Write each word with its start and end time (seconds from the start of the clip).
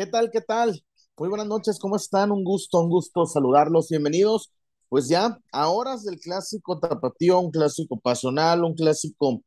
¿Qué 0.00 0.06
tal? 0.06 0.30
¿Qué 0.30 0.40
tal? 0.40 0.82
Muy 1.18 1.28
buenas 1.28 1.46
noches, 1.46 1.78
¿cómo 1.78 1.94
están? 1.94 2.32
Un 2.32 2.42
gusto, 2.42 2.80
un 2.80 2.88
gusto 2.88 3.26
saludarlos. 3.26 3.90
Bienvenidos. 3.90 4.50
Pues 4.88 5.10
ya 5.10 5.38
a 5.52 5.68
horas 5.68 6.04
del 6.04 6.18
clásico 6.18 6.80
tapatío, 6.80 7.38
un 7.38 7.50
clásico 7.50 8.00
pasional, 8.00 8.64
un 8.64 8.74
clásico 8.74 9.42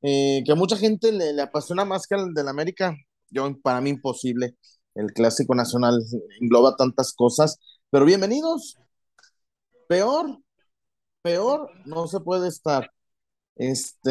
eh, 0.00 0.42
que 0.46 0.52
a 0.52 0.54
mucha 0.54 0.78
gente 0.78 1.12
le, 1.12 1.34
le 1.34 1.42
apasiona 1.42 1.84
más 1.84 2.06
que 2.06 2.14
el 2.14 2.32
del 2.32 2.48
América. 2.48 2.96
Yo, 3.28 3.46
para 3.60 3.82
mí, 3.82 3.90
imposible. 3.90 4.56
El 4.94 5.12
clásico 5.12 5.54
nacional 5.54 6.02
engloba 6.40 6.74
tantas 6.74 7.12
cosas. 7.12 7.58
Pero 7.90 8.06
bienvenidos. 8.06 8.78
Peor, 9.88 10.38
peor 11.20 11.70
no 11.84 12.06
se 12.08 12.18
puede 12.20 12.48
estar. 12.48 12.90
Este, 13.56 14.10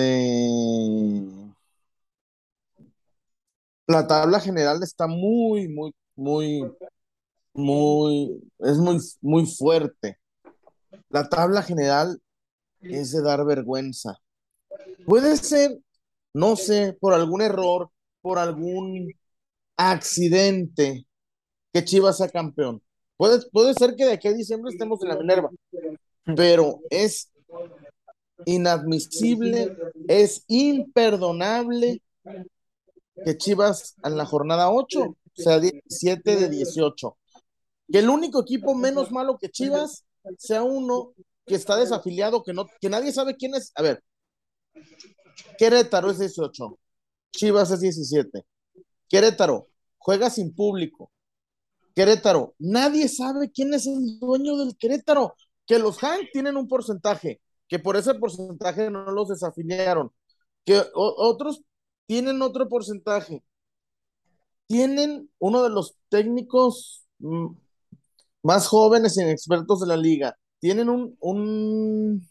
la 3.91 4.07
tabla 4.07 4.39
general 4.39 4.81
está 4.83 5.07
muy, 5.07 5.67
muy, 5.67 5.93
muy, 6.15 6.71
muy, 7.53 8.41
es 8.59 8.77
muy, 8.77 8.97
muy 9.21 9.45
fuerte. 9.45 10.17
La 11.09 11.27
tabla 11.29 11.61
general 11.61 12.19
es 12.81 13.11
de 13.11 13.21
dar 13.21 13.45
vergüenza. 13.45 14.17
Puede 15.05 15.37
ser, 15.37 15.77
no 16.33 16.55
sé, 16.55 16.97
por 16.99 17.13
algún 17.13 17.41
error, 17.41 17.89
por 18.21 18.39
algún 18.39 19.13
accidente 19.77 21.05
que 21.73 21.83
Chivas 21.83 22.17
sea 22.17 22.29
campeón. 22.29 22.81
Puede, 23.17 23.39
puede 23.51 23.73
ser 23.73 23.95
que 23.95 24.05
de 24.05 24.13
aquí 24.13 24.27
a 24.27 24.33
diciembre 24.33 24.71
estemos 24.71 25.01
en 25.03 25.09
la 25.09 25.17
Minerva, 25.17 25.49
pero 26.35 26.79
es 26.89 27.31
inadmisible, 28.45 29.75
es 30.07 30.43
imperdonable 30.47 32.01
que 33.23 33.37
Chivas 33.37 33.95
en 34.03 34.17
la 34.17 34.25
jornada 34.25 34.71
8, 34.71 35.01
o 35.01 35.15
sea, 35.33 35.59
17 35.59 36.35
de 36.35 36.49
18. 36.49 37.17
Que 37.91 37.99
el 37.99 38.09
único 38.09 38.41
equipo 38.41 38.73
menos 38.73 39.11
malo 39.11 39.37
que 39.37 39.49
Chivas 39.49 40.05
sea 40.37 40.63
uno 40.63 41.13
que 41.45 41.55
está 41.55 41.75
desafiliado, 41.75 42.43
que, 42.43 42.53
no, 42.53 42.67
que 42.79 42.89
nadie 42.89 43.11
sabe 43.11 43.35
quién 43.35 43.55
es. 43.55 43.71
A 43.75 43.81
ver, 43.81 44.03
Querétaro 45.57 46.11
es 46.11 46.19
18, 46.19 46.79
Chivas 47.31 47.71
es 47.71 47.81
17. 47.81 48.45
Querétaro 49.09 49.67
juega 49.97 50.29
sin 50.29 50.53
público. 50.53 51.11
Querétaro, 51.95 52.55
nadie 52.59 53.07
sabe 53.09 53.51
quién 53.51 53.73
es 53.73 53.85
el 53.85 54.19
dueño 54.19 54.57
del 54.57 54.77
Querétaro. 54.77 55.35
Que 55.65 55.79
los 55.79 55.99
Hank 55.99 56.29
tienen 56.33 56.57
un 56.57 56.67
porcentaje, 56.67 57.41
que 57.67 57.79
por 57.79 57.95
ese 57.95 58.13
porcentaje 58.15 58.89
no 58.89 59.11
los 59.11 59.29
desafiliaron. 59.29 60.11
Que 60.65 60.81
otros 60.93 61.61
tienen 62.07 62.41
otro 62.41 62.67
porcentaje. 62.67 63.43
Tienen 64.67 65.29
uno 65.39 65.63
de 65.63 65.69
los 65.69 65.95
técnicos 66.09 67.05
mm, 67.19 67.47
más 68.43 68.67
jóvenes 68.67 69.17
y 69.17 69.21
expertos 69.23 69.81
de 69.81 69.87
la 69.87 69.97
liga. 69.97 70.37
Tienen 70.59 70.89
un, 70.89 71.17
un, 71.19 72.27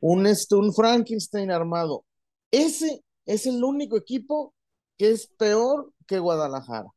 un, 0.00 0.26
este, 0.26 0.54
un 0.56 0.72
Frankenstein 0.74 1.50
armado. 1.50 2.04
Ese 2.50 3.04
es 3.26 3.46
el 3.46 3.62
único 3.62 3.96
equipo 3.96 4.54
que 4.98 5.10
es 5.10 5.28
peor 5.28 5.92
que 6.06 6.18
Guadalajara. 6.18 6.88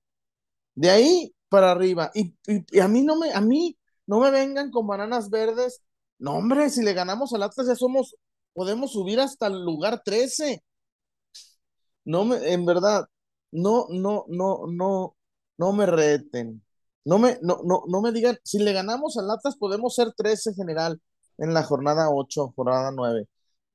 De 0.76 0.90
ahí 0.90 1.34
para 1.50 1.72
arriba. 1.72 2.12
Y, 2.14 2.36
y, 2.48 2.80
a 2.80 2.88
mí 2.88 3.04
no 3.04 3.18
me, 3.18 3.34
a 3.34 3.42
mí 3.42 3.78
no 4.08 4.20
me 4.20 4.32
vengan 4.32 4.72
con 4.72 4.88
bananas 4.88 5.30
verdes. 5.30 5.82
No, 6.18 6.36
hombre, 6.36 6.70
si 6.70 6.84
le 6.84 6.94
ganamos 6.94 7.34
al 7.34 7.44
Atlas 7.44 7.68
ya 7.68 7.76
somos, 7.76 8.16
podemos 8.54 8.94
subir 8.94 9.20
hasta 9.20 9.48
el 9.48 9.64
lugar 9.64 10.02
13 10.04 10.64
no 12.10 12.26
me, 12.26 12.38
en 12.54 12.66
verdad, 12.66 13.06
no, 13.52 13.88
no, 13.92 14.26
no, 14.30 14.66
no, 14.68 15.16
no 15.58 15.74
me 15.74 15.86
reten. 15.86 16.64
No 17.06 17.20
me, 17.20 17.38
no, 17.42 17.62
no, 17.64 17.84
no 17.88 18.02
me 18.02 18.12
digan, 18.12 18.38
si 18.44 18.60
le 18.60 18.74
ganamos 18.74 19.18
al 19.18 19.30
Atlas 19.32 19.56
podemos 19.58 19.96
ser 19.96 20.14
13 20.16 20.54
general 20.56 21.00
en 21.38 21.54
la 21.54 21.64
jornada 21.64 22.10
8, 22.12 22.54
jornada 22.56 22.92
9. 22.92 23.28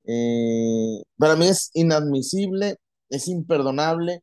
Eh, 0.04 1.02
para 1.18 1.36
mí 1.36 1.46
es 1.48 1.70
inadmisible, 1.74 2.78
es 3.08 3.28
imperdonable 3.28 4.22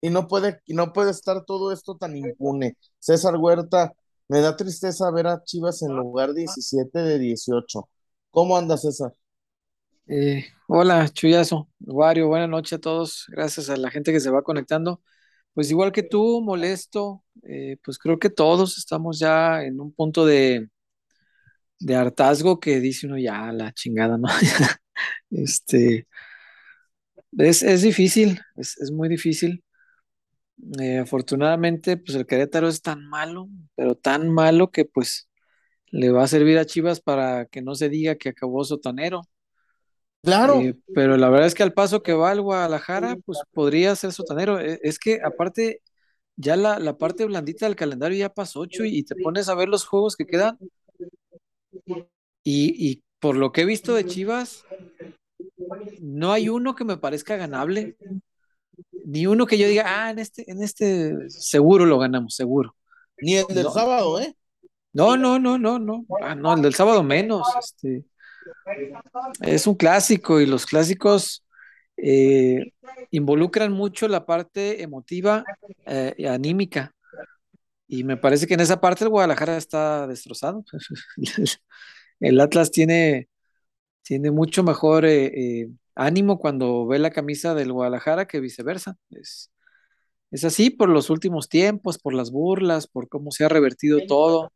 y 0.00 0.10
no 0.10 0.28
puede, 0.28 0.60
no 0.68 0.92
puede 0.92 1.10
estar 1.12 1.44
todo 1.44 1.72
esto 1.72 1.96
tan 1.96 2.16
impune. 2.16 2.76
César 2.98 3.36
Huerta, 3.36 3.92
me 4.28 4.40
da 4.40 4.56
tristeza 4.56 5.10
ver 5.10 5.26
a 5.28 5.42
Chivas 5.44 5.82
en 5.82 5.96
lugar 5.96 6.34
17 6.34 6.98
de 7.00 7.18
18. 7.18 7.88
¿Cómo 8.30 8.56
anda 8.56 8.76
César? 8.76 9.14
Eh, 10.06 10.44
hola, 10.68 11.08
Chuyazo, 11.08 11.70
Wario, 11.80 12.28
buenas 12.28 12.48
noches 12.48 12.74
a 12.74 12.78
todos. 12.78 13.24
Gracias 13.28 13.70
a 13.70 13.76
la 13.76 13.90
gente 13.90 14.12
que 14.12 14.20
se 14.20 14.30
va 14.30 14.42
conectando. 14.42 15.02
Pues 15.54 15.70
igual 15.70 15.92
que 15.92 16.02
tú, 16.02 16.42
molesto, 16.42 17.24
eh, 17.42 17.78
pues 17.84 17.98
creo 17.98 18.18
que 18.18 18.30
todos 18.30 18.76
estamos 18.78 19.18
ya 19.18 19.62
en 19.64 19.80
un 19.80 19.92
punto 19.94 20.26
de, 20.26 20.68
de 21.78 21.94
hartazgo 21.96 22.60
que 22.60 22.80
dice 22.80 23.06
uno 23.06 23.18
ya 23.18 23.52
la 23.52 23.72
chingada, 23.72 24.18
¿no? 24.18 24.28
este, 25.30 26.06
es, 27.38 27.62
es 27.62 27.82
difícil, 27.82 28.40
es, 28.56 28.78
es, 28.78 28.90
muy 28.90 29.08
difícil. 29.08 29.64
Eh, 30.80 30.98
afortunadamente, 30.98 31.96
pues 31.96 32.16
el 32.16 32.26
Querétaro 32.26 32.68
es 32.68 32.80
tan 32.82 33.06
malo, 33.08 33.48
pero 33.74 33.94
tan 33.96 34.30
malo 34.30 34.70
que 34.70 34.84
pues 34.84 35.28
le 35.88 36.10
va 36.10 36.24
a 36.24 36.28
servir 36.28 36.58
a 36.58 36.66
Chivas 36.66 37.00
para 37.00 37.46
que 37.46 37.62
no 37.62 37.74
se 37.74 37.88
diga 37.88 38.16
que 38.16 38.30
acabó 38.30 38.64
sotanero 38.64 39.22
Claro. 40.24 40.60
Eh, 40.60 40.76
pero 40.94 41.16
la 41.16 41.28
verdad 41.28 41.46
es 41.46 41.54
que 41.54 41.62
al 41.62 41.72
paso 41.72 42.02
que 42.02 42.12
va 42.12 42.30
al 42.30 42.40
Guadalajara, 42.40 43.16
pues 43.24 43.38
podría 43.52 43.94
ser 43.96 44.12
sotanero. 44.12 44.58
E, 44.60 44.80
es 44.82 44.98
que 44.98 45.20
aparte, 45.22 45.82
ya 46.36 46.56
la, 46.56 46.78
la 46.78 46.96
parte 46.98 47.24
blandita 47.24 47.66
del 47.66 47.76
calendario 47.76 48.18
ya 48.18 48.28
pasó 48.28 48.60
ocho 48.60 48.84
y 48.84 49.02
te 49.04 49.14
pones 49.16 49.48
a 49.48 49.54
ver 49.54 49.68
los 49.68 49.86
juegos 49.86 50.16
que 50.16 50.26
quedan. 50.26 50.58
Y, 52.42 52.90
y 52.90 53.02
por 53.20 53.36
lo 53.36 53.52
que 53.52 53.62
he 53.62 53.64
visto 53.64 53.94
de 53.94 54.06
Chivas, 54.06 54.64
no 56.00 56.32
hay 56.32 56.48
uno 56.48 56.74
que 56.74 56.84
me 56.84 56.96
parezca 56.96 57.36
ganable. 57.36 57.96
Ni 59.04 59.26
uno 59.26 59.46
que 59.46 59.58
yo 59.58 59.68
diga, 59.68 59.84
ah, 59.86 60.10
en 60.10 60.18
este, 60.18 60.50
en 60.50 60.62
este 60.62 61.28
seguro 61.28 61.84
lo 61.84 61.98
ganamos, 61.98 62.34
seguro. 62.34 62.74
Ni 63.18 63.36
el 63.36 63.46
del 63.48 63.64
No, 63.64 63.70
sábado, 63.70 64.20
¿eh? 64.20 64.34
no, 64.92 65.16
no, 65.16 65.38
no, 65.38 65.58
no, 65.58 65.78
no. 65.78 66.06
Ah, 66.22 66.34
no, 66.34 66.54
el 66.54 66.62
del 66.62 66.74
sábado 66.74 67.02
menos. 67.02 67.46
Este, 67.58 68.04
es 69.40 69.66
un 69.66 69.74
clásico 69.74 70.40
y 70.40 70.46
los 70.46 70.66
clásicos 70.66 71.44
eh, 71.96 72.72
involucran 73.10 73.72
mucho 73.72 74.08
la 74.08 74.26
parte 74.26 74.82
emotiva 74.82 75.44
eh, 75.86 76.14
y 76.16 76.26
anímica. 76.26 76.94
Y 77.86 78.04
me 78.04 78.16
parece 78.16 78.46
que 78.46 78.54
en 78.54 78.60
esa 78.60 78.80
parte 78.80 79.04
el 79.04 79.10
Guadalajara 79.10 79.56
está 79.56 80.06
destrozado. 80.06 80.64
El 82.20 82.40
Atlas 82.40 82.70
tiene, 82.70 83.28
tiene 84.02 84.30
mucho 84.30 84.62
mejor 84.62 85.04
eh, 85.04 85.26
eh, 85.62 85.68
ánimo 85.94 86.38
cuando 86.38 86.86
ve 86.86 86.98
la 86.98 87.10
camisa 87.10 87.54
del 87.54 87.72
Guadalajara 87.72 88.26
que 88.26 88.40
viceversa. 88.40 88.96
Es, 89.10 89.50
es 90.30 90.44
así 90.44 90.70
por 90.70 90.88
los 90.88 91.10
últimos 91.10 91.48
tiempos, 91.48 91.98
por 91.98 92.14
las 92.14 92.30
burlas, 92.30 92.86
por 92.86 93.08
cómo 93.08 93.30
se 93.30 93.44
ha 93.44 93.48
revertido 93.48 94.00
todo, 94.06 94.52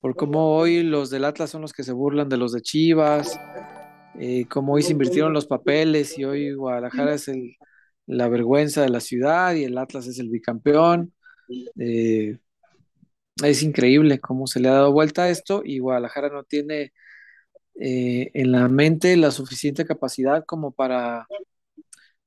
por 0.00 0.16
cómo 0.16 0.56
hoy 0.56 0.82
los 0.82 1.10
del 1.10 1.24
Atlas 1.24 1.50
son 1.50 1.62
los 1.62 1.72
que 1.72 1.84
se 1.84 1.92
burlan 1.92 2.28
de 2.28 2.38
los 2.38 2.52
de 2.52 2.62
Chivas, 2.62 3.38
eh, 4.18 4.46
cómo 4.48 4.74
hoy 4.74 4.82
se 4.82 4.92
invirtieron 4.92 5.32
los 5.32 5.46
papeles 5.46 6.18
y 6.18 6.24
hoy 6.24 6.52
Guadalajara 6.54 7.14
es 7.14 7.28
el, 7.28 7.56
la 8.06 8.28
vergüenza 8.28 8.82
de 8.82 8.88
la 8.88 9.00
ciudad 9.00 9.54
y 9.54 9.64
el 9.64 9.78
Atlas 9.78 10.06
es 10.06 10.18
el 10.18 10.30
bicampeón. 10.30 11.12
Eh, 11.78 12.38
es 13.42 13.62
increíble 13.62 14.20
cómo 14.20 14.46
se 14.46 14.60
le 14.60 14.68
ha 14.68 14.72
dado 14.72 14.92
vuelta 14.92 15.24
a 15.24 15.30
esto 15.30 15.62
y 15.64 15.78
Guadalajara 15.78 16.28
no 16.30 16.44
tiene 16.44 16.92
eh, 17.80 18.30
en 18.34 18.52
la 18.52 18.68
mente 18.68 19.16
la 19.16 19.30
suficiente 19.30 19.86
capacidad 19.86 20.44
como 20.44 20.72
para, 20.72 21.26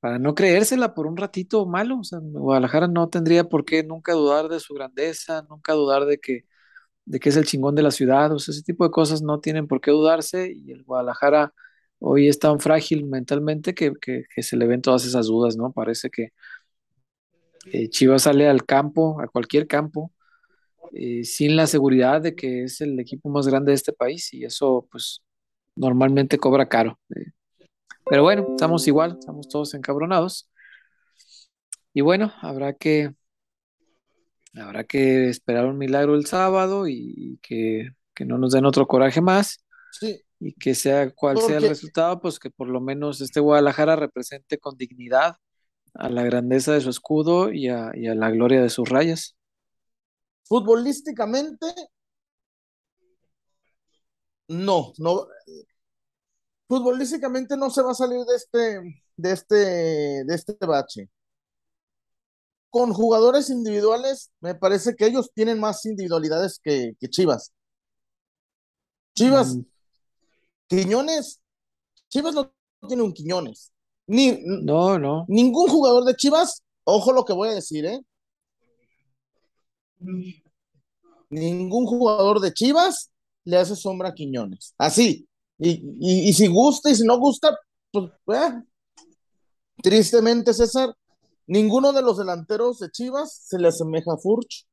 para 0.00 0.18
no 0.18 0.34
creérsela 0.34 0.94
por 0.94 1.06
un 1.06 1.16
ratito 1.16 1.66
malo. 1.66 1.98
O 2.00 2.04
sea, 2.04 2.18
Guadalajara 2.22 2.88
no 2.88 3.08
tendría 3.08 3.44
por 3.44 3.64
qué 3.64 3.84
nunca 3.84 4.12
dudar 4.14 4.48
de 4.48 4.60
su 4.60 4.74
grandeza, 4.74 5.46
nunca 5.48 5.74
dudar 5.74 6.06
de 6.06 6.18
que, 6.18 6.44
de 7.06 7.20
que 7.20 7.28
es 7.28 7.36
el 7.36 7.44
chingón 7.44 7.74
de 7.74 7.82
la 7.82 7.90
ciudad. 7.90 8.32
O 8.32 8.38
sea, 8.38 8.52
ese 8.52 8.62
tipo 8.62 8.84
de 8.84 8.90
cosas 8.90 9.22
no 9.22 9.40
tienen 9.40 9.66
por 9.66 9.80
qué 9.80 9.90
dudarse 9.90 10.52
y 10.52 10.72
el 10.72 10.84
Guadalajara 10.84 11.52
hoy 11.98 12.28
es 12.28 12.38
tan 12.38 12.60
frágil 12.60 13.04
mentalmente 13.06 13.74
que, 13.74 13.92
que, 14.00 14.42
se 14.42 14.56
le 14.56 14.66
ven 14.66 14.82
todas 14.82 15.06
esas 15.06 15.26
dudas, 15.26 15.56
¿no? 15.56 15.72
Parece 15.72 16.10
que 16.10 16.32
eh, 17.66 17.88
Chivas 17.88 18.22
sale 18.22 18.48
al 18.48 18.64
campo, 18.66 19.20
a 19.20 19.28
cualquier 19.28 19.66
campo, 19.66 20.12
eh, 20.92 21.24
sin 21.24 21.56
la 21.56 21.66
seguridad 21.66 22.20
de 22.22 22.34
que 22.34 22.64
es 22.64 22.80
el 22.80 22.98
equipo 23.00 23.28
más 23.30 23.48
grande 23.48 23.72
de 23.72 23.76
este 23.76 23.92
país 23.92 24.32
y 24.34 24.44
eso 24.44 24.86
pues 24.90 25.22
normalmente 25.76 26.38
cobra 26.38 26.68
caro. 26.68 26.98
Eh, 27.16 27.32
pero 28.06 28.22
bueno, 28.22 28.46
estamos 28.50 28.86
igual, 28.86 29.16
estamos 29.18 29.48
todos 29.48 29.74
encabronados. 29.74 30.50
Y 31.94 32.00
bueno, 32.02 32.32
habrá 32.42 32.74
que 32.74 33.14
habrá 34.56 34.84
que 34.84 35.28
esperar 35.28 35.66
un 35.66 35.78
milagro 35.78 36.14
el 36.14 36.26
sábado 36.26 36.86
y, 36.88 37.38
que, 37.42 37.90
que, 38.14 38.24
no 38.24 38.38
nos 38.38 38.52
den 38.52 38.66
otro 38.66 38.86
coraje 38.86 39.20
más. 39.20 39.64
Sí. 39.92 40.22
Y 40.40 40.54
que 40.54 40.74
sea 40.74 41.10
cual 41.10 41.38
sea 41.38 41.58
el 41.58 41.68
resultado, 41.68 42.20
pues 42.20 42.38
que 42.38 42.50
por 42.50 42.68
lo 42.68 42.80
menos 42.80 43.20
este 43.20 43.40
Guadalajara 43.40 43.96
represente 43.96 44.58
con 44.58 44.76
dignidad 44.76 45.36
a 45.94 46.08
la 46.08 46.22
grandeza 46.24 46.72
de 46.72 46.80
su 46.80 46.90
escudo 46.90 47.52
y 47.52 47.68
a, 47.68 47.92
y 47.94 48.08
a 48.08 48.14
la 48.14 48.30
gloria 48.30 48.60
de 48.60 48.68
sus 48.68 48.88
rayas. 48.88 49.36
Futbolísticamente, 50.44 51.66
no, 54.48 54.92
no. 54.98 55.26
Futbolísticamente 56.68 57.56
no 57.56 57.70
se 57.70 57.82
va 57.82 57.92
a 57.92 57.94
salir 57.94 58.24
de 58.24 58.36
este, 58.36 59.02
de 59.16 59.32
este, 59.32 59.54
de 60.24 60.34
este 60.34 60.54
bache. 60.66 61.08
Con 62.74 62.92
jugadores 62.92 63.50
individuales, 63.50 64.32
me 64.40 64.56
parece 64.56 64.96
que 64.96 65.06
ellos 65.06 65.30
tienen 65.32 65.60
más 65.60 65.86
individualidades 65.86 66.58
que, 66.58 66.94
que 66.98 67.08
Chivas. 67.08 67.52
Chivas, 69.14 69.54
Mm, 69.54 69.62
Quiñones, 70.66 71.40
Chivas 72.08 72.34
no 72.34 72.52
tiene 72.88 73.04
un 73.04 73.12
Quiñones. 73.12 73.70
Ni, 74.08 74.40
No, 74.44 74.98
no. 74.98 75.24
ningún 75.28 75.68
jugador 75.68 76.02
de 76.04 76.16
Chivas, 76.16 76.64
ojo 76.82 77.12
lo 77.12 77.24
que 77.24 77.32
voy 77.32 77.50
a 77.50 77.54
decir, 77.54 77.86
¿eh? 77.86 78.00
Ningún 81.30 81.86
jugador 81.86 82.40
de 82.40 82.52
Chivas 82.52 83.08
le 83.44 83.56
hace 83.56 83.76
sombra 83.76 84.08
a 84.08 84.14
Quiñones. 84.14 84.74
Así. 84.78 85.28
Y, 85.58 85.70
y, 86.00 86.28
y 86.28 86.32
si 86.32 86.48
gusta 86.48 86.90
y 86.90 86.96
si 86.96 87.06
no 87.06 87.20
gusta, 87.20 87.56
pues, 87.92 88.10
eh. 88.36 88.62
tristemente, 89.80 90.52
César, 90.52 90.92
ninguno 91.46 91.92
de 91.92 92.02
los 92.02 92.18
delanteros 92.18 92.78
de 92.78 92.90
Chivas 92.90 93.34
se 93.44 93.58
le 93.58 93.68
asemeja 93.68 94.12
a 94.14 94.18
Furch. 94.18 94.66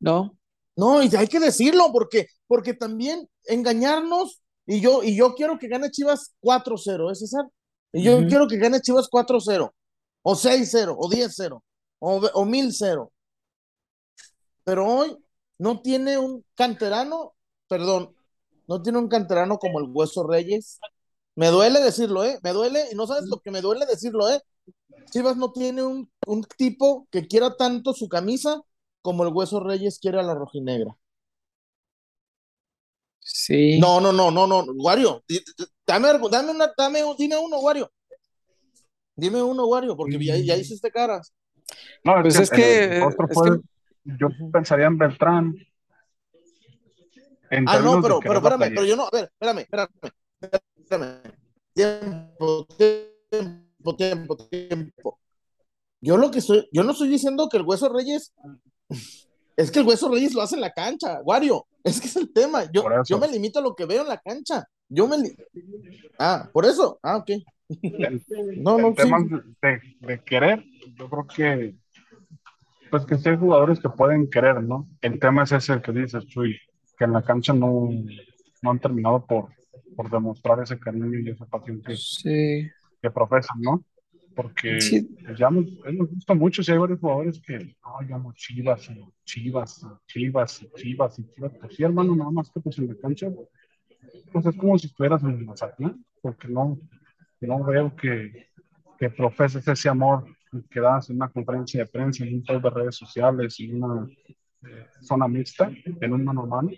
No. 0.00 0.36
No, 0.76 1.02
y 1.02 1.14
hay 1.16 1.28
que 1.28 1.40
decirlo, 1.40 1.90
porque, 1.92 2.26
porque 2.46 2.74
también 2.74 3.28
engañarnos, 3.44 4.42
y 4.66 4.80
yo, 4.80 5.02
y 5.02 5.16
yo 5.16 5.34
quiero 5.34 5.58
que 5.58 5.68
gane 5.68 5.90
Chivas 5.90 6.34
4-0, 6.40 7.10
¿eh, 7.10 7.14
César? 7.14 7.44
Y 7.92 8.02
yo 8.02 8.18
Ujú. 8.18 8.28
quiero 8.28 8.48
que 8.48 8.56
gane 8.58 8.80
Chivas 8.80 9.08
4-0, 9.08 9.72
o 10.22 10.34
6-0, 10.34 10.96
o 10.98 11.08
10-0, 11.08 11.62
o, 12.00 12.16
o 12.34 12.44
1000-0. 12.44 13.12
Pero 14.64 14.86
hoy 14.86 15.16
no 15.58 15.80
tiene 15.80 16.18
un 16.18 16.44
canterano, 16.54 17.34
perdón, 17.68 18.14
no 18.66 18.82
tiene 18.82 18.98
un 18.98 19.08
canterano 19.08 19.58
como 19.58 19.78
el 19.78 19.86
Hueso 19.90 20.26
Reyes. 20.26 20.80
Me 21.36 21.48
duele 21.48 21.80
decirlo, 21.80 22.24
¿eh? 22.24 22.38
Me 22.42 22.52
duele, 22.52 22.88
y 22.90 22.94
no 22.94 23.06
sabes 23.06 23.26
lo 23.26 23.38
que 23.40 23.50
me 23.50 23.60
duele 23.60 23.86
decirlo, 23.86 24.28
¿eh? 24.28 24.40
Chivas 25.10 25.36
no 25.36 25.52
tiene 25.52 25.82
un, 25.82 26.10
un 26.26 26.42
tipo 26.56 27.06
que 27.10 27.26
quiera 27.26 27.56
tanto 27.56 27.92
su 27.94 28.08
camisa 28.08 28.62
como 29.02 29.22
el 29.24 29.32
Hueso 29.32 29.60
Reyes 29.60 29.98
quiere 29.98 30.18
a 30.18 30.22
la 30.22 30.34
rojinegra. 30.34 30.96
Sí. 33.20 33.78
No, 33.78 34.00
no, 34.00 34.12
no, 34.12 34.30
no, 34.30 34.46
no, 34.46 34.64
Wario, 34.76 35.24
dame, 35.86 36.08
algo, 36.08 36.28
dame 36.28 36.50
una, 36.50 36.72
dame, 36.76 37.02
dime 37.18 37.36
uno, 37.38 37.58
Wario. 37.60 37.90
Dime 39.16 39.42
uno, 39.42 39.66
Wario, 39.66 39.96
porque 39.96 40.22
ya, 40.24 40.36
ya 40.36 40.56
hiciste 40.56 40.90
caras. 40.90 41.32
No, 42.02 42.20
Pues 42.20 42.34
es 42.34 42.42
es 42.42 42.50
que, 42.50 43.00
otro 43.02 43.26
es 43.28 43.34
puede- 43.34 43.60
que- 43.60 43.66
yo 44.18 44.28
pensaría 44.52 44.86
en 44.86 44.98
Beltrán. 44.98 45.54
En 47.50 47.68
Ah, 47.68 47.78
no, 47.78 48.02
pero, 48.02 48.20
pero 48.20 48.38
espérame, 48.38 48.74
pero 48.74 48.84
yo 48.84 48.96
no, 48.96 49.04
a 49.04 49.10
ver, 49.12 49.30
espérame, 49.32 49.58
espérame, 49.60 49.88
espérame. 50.76 51.22
Tiempo, 51.72 52.66
tiempo, 52.76 53.63
tiempo, 53.92 54.36
tiempo. 54.36 55.18
Yo 56.00 56.16
lo 56.16 56.30
que 56.30 56.38
estoy, 56.38 56.68
yo 56.72 56.82
no 56.82 56.92
estoy 56.92 57.08
diciendo 57.08 57.48
que 57.50 57.58
el 57.58 57.64
Hueso 57.64 57.88
Reyes, 57.92 58.32
es 59.56 59.70
que 59.70 59.80
el 59.80 59.86
Hueso 59.86 60.10
Reyes 60.10 60.34
lo 60.34 60.42
hace 60.42 60.54
en 60.54 60.60
la 60.62 60.72
cancha, 60.72 61.20
Wario, 61.22 61.66
es 61.82 62.00
que 62.00 62.06
es 62.08 62.16
el 62.16 62.32
tema. 62.32 62.64
Yo, 62.72 62.82
yo 63.06 63.18
me 63.18 63.28
limito 63.28 63.58
a 63.58 63.62
lo 63.62 63.74
que 63.74 63.84
veo 63.86 64.02
en 64.02 64.08
la 64.08 64.18
cancha. 64.18 64.64
Yo 64.88 65.06
me 65.06 65.18
li- 65.18 65.36
Ah, 66.18 66.48
por 66.52 66.64
eso. 66.64 66.98
Ah, 67.02 67.16
ok. 67.18 67.30
No, 68.58 68.78
no, 68.78 68.88
sí. 68.90 68.94
temas 68.96 69.22
de, 69.62 69.80
de 70.00 70.22
querer, 70.22 70.62
yo 70.98 71.08
creo 71.08 71.26
que 71.26 71.74
pues 72.90 73.06
que 73.06 73.16
sí 73.18 73.28
hay 73.28 73.36
jugadores 73.36 73.80
que 73.80 73.88
pueden 73.88 74.28
querer, 74.30 74.62
¿no? 74.62 74.86
El 75.00 75.18
tema 75.18 75.42
es 75.42 75.52
ese 75.52 75.80
que 75.82 75.90
dices, 75.90 76.24
Chuy, 76.26 76.56
que 76.96 77.04
en 77.06 77.12
la 77.12 77.22
cancha 77.22 77.52
no, 77.52 77.88
no 78.62 78.70
han 78.70 78.78
terminado 78.78 79.24
por, 79.26 79.48
por 79.96 80.08
demostrar 80.10 80.62
ese 80.62 80.78
cariño 80.78 81.18
y 81.18 81.30
esa 81.30 81.44
pasión 81.46 81.82
que, 81.82 81.96
Sí. 81.96 82.68
Que 83.04 83.10
profesan, 83.10 83.60
¿no? 83.60 83.84
Porque 84.34 84.80
Sí. 84.80 85.02
pues, 85.24 85.38
ya 85.38 85.50
nos, 85.50 85.66
nos 85.92 86.08
gusta 86.10 86.34
mucho, 86.34 86.62
si 86.62 86.72
hay 86.72 86.78
varios 86.78 86.98
jugadores 86.98 87.40
que, 87.46 87.58
no, 87.58 88.08
yo 88.08 88.14
amo 88.16 88.32
Chivas, 88.34 88.88
y 88.90 88.98
Chivas, 89.24 89.82
y 89.82 90.06
Chivas, 90.12 90.62
y 90.62 90.70
Chivas, 90.80 91.18
y 91.18 91.24
Chivas. 91.34 91.52
Pues 91.60 91.76
sí, 91.76 91.82
hermano, 91.84 92.16
nada 92.16 92.30
más 92.30 92.50
que 92.50 92.60
pues 92.60 92.78
en 92.78 92.88
la 92.88 92.96
cancha, 92.96 93.28
pues 94.32 94.46
es 94.46 94.56
como 94.56 94.78
si 94.78 94.86
estuvieras 94.86 95.22
en 95.22 95.30
el 95.30 95.44
Mazatlán, 95.44 96.04
porque 96.22 96.48
no, 96.48 96.78
no 97.40 97.64
veo 97.64 97.94
que, 97.94 98.48
que 98.98 99.10
profeses 99.10 99.68
ese 99.68 99.88
amor 99.88 100.24
que 100.70 100.80
das 100.80 101.10
en 101.10 101.16
una 101.16 101.28
conferencia 101.28 101.80
de 101.84 101.90
prensa, 101.90 102.24
en 102.24 102.34
un 102.36 102.44
post 102.44 102.62
de 102.64 102.70
redes 102.70 102.96
sociales, 102.96 103.60
en 103.60 103.82
una 103.82 104.06
eh, 104.66 104.86
zona 105.02 105.28
mixta, 105.28 105.70
en 106.00 106.12
un 106.12 106.24
mano 106.24 106.42
a 106.44 106.46
mano. 106.46 106.70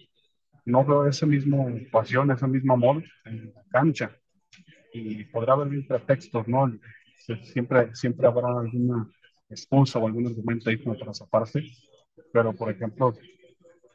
No 0.65 0.85
veo 0.85 1.07
ese 1.07 1.27
mismo 1.27 1.69
pasión, 1.93 2.31
ese 2.33 2.47
mismo 2.49 2.73
amor 2.75 3.05
en 3.25 3.53
la 3.55 3.63
cancha. 3.71 4.11
Y 4.99 5.25
podrá 5.25 5.53
haber 5.55 5.87
pretextos, 5.87 6.47
¿no? 6.49 6.67
Sie- 7.25 7.43
Siempre, 7.45 7.95
siempre 7.95 8.27
habrá 8.27 8.49
alguna 8.61 9.09
excusa 9.49 9.99
o 9.99 10.07
algún 10.07 10.27
argumento 10.27 10.71
ahí 10.71 10.77
para 10.77 11.15
zafarse. 11.15 11.63
Pero, 12.33 12.53
por 12.55 12.71
ejemplo, 12.71 13.15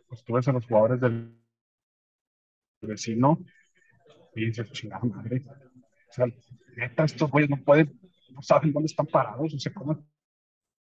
pues 0.08 0.24
tú 0.24 0.34
ves 0.34 0.48
a 0.48 0.52
los 0.54 0.66
jugadores 0.66 1.00
del 1.00 1.34
vecino 2.82 3.40
y 4.36 4.46
dices, 4.46 4.72
chingada 4.72 5.04
madre. 5.06 5.44
O 6.10 6.14
sea, 6.14 6.26
neta, 6.76 7.04
estos 7.06 7.30
güeyes 7.32 7.50
no 7.50 7.58
pueden, 7.58 8.00
no 8.32 8.42
saben 8.42 8.74
dónde 8.74 8.88
están 8.88 9.06
parados. 9.08 9.54
O 9.54 9.60
sea, 9.60 9.74
¿cómo 9.74 9.94
es 9.94 10.00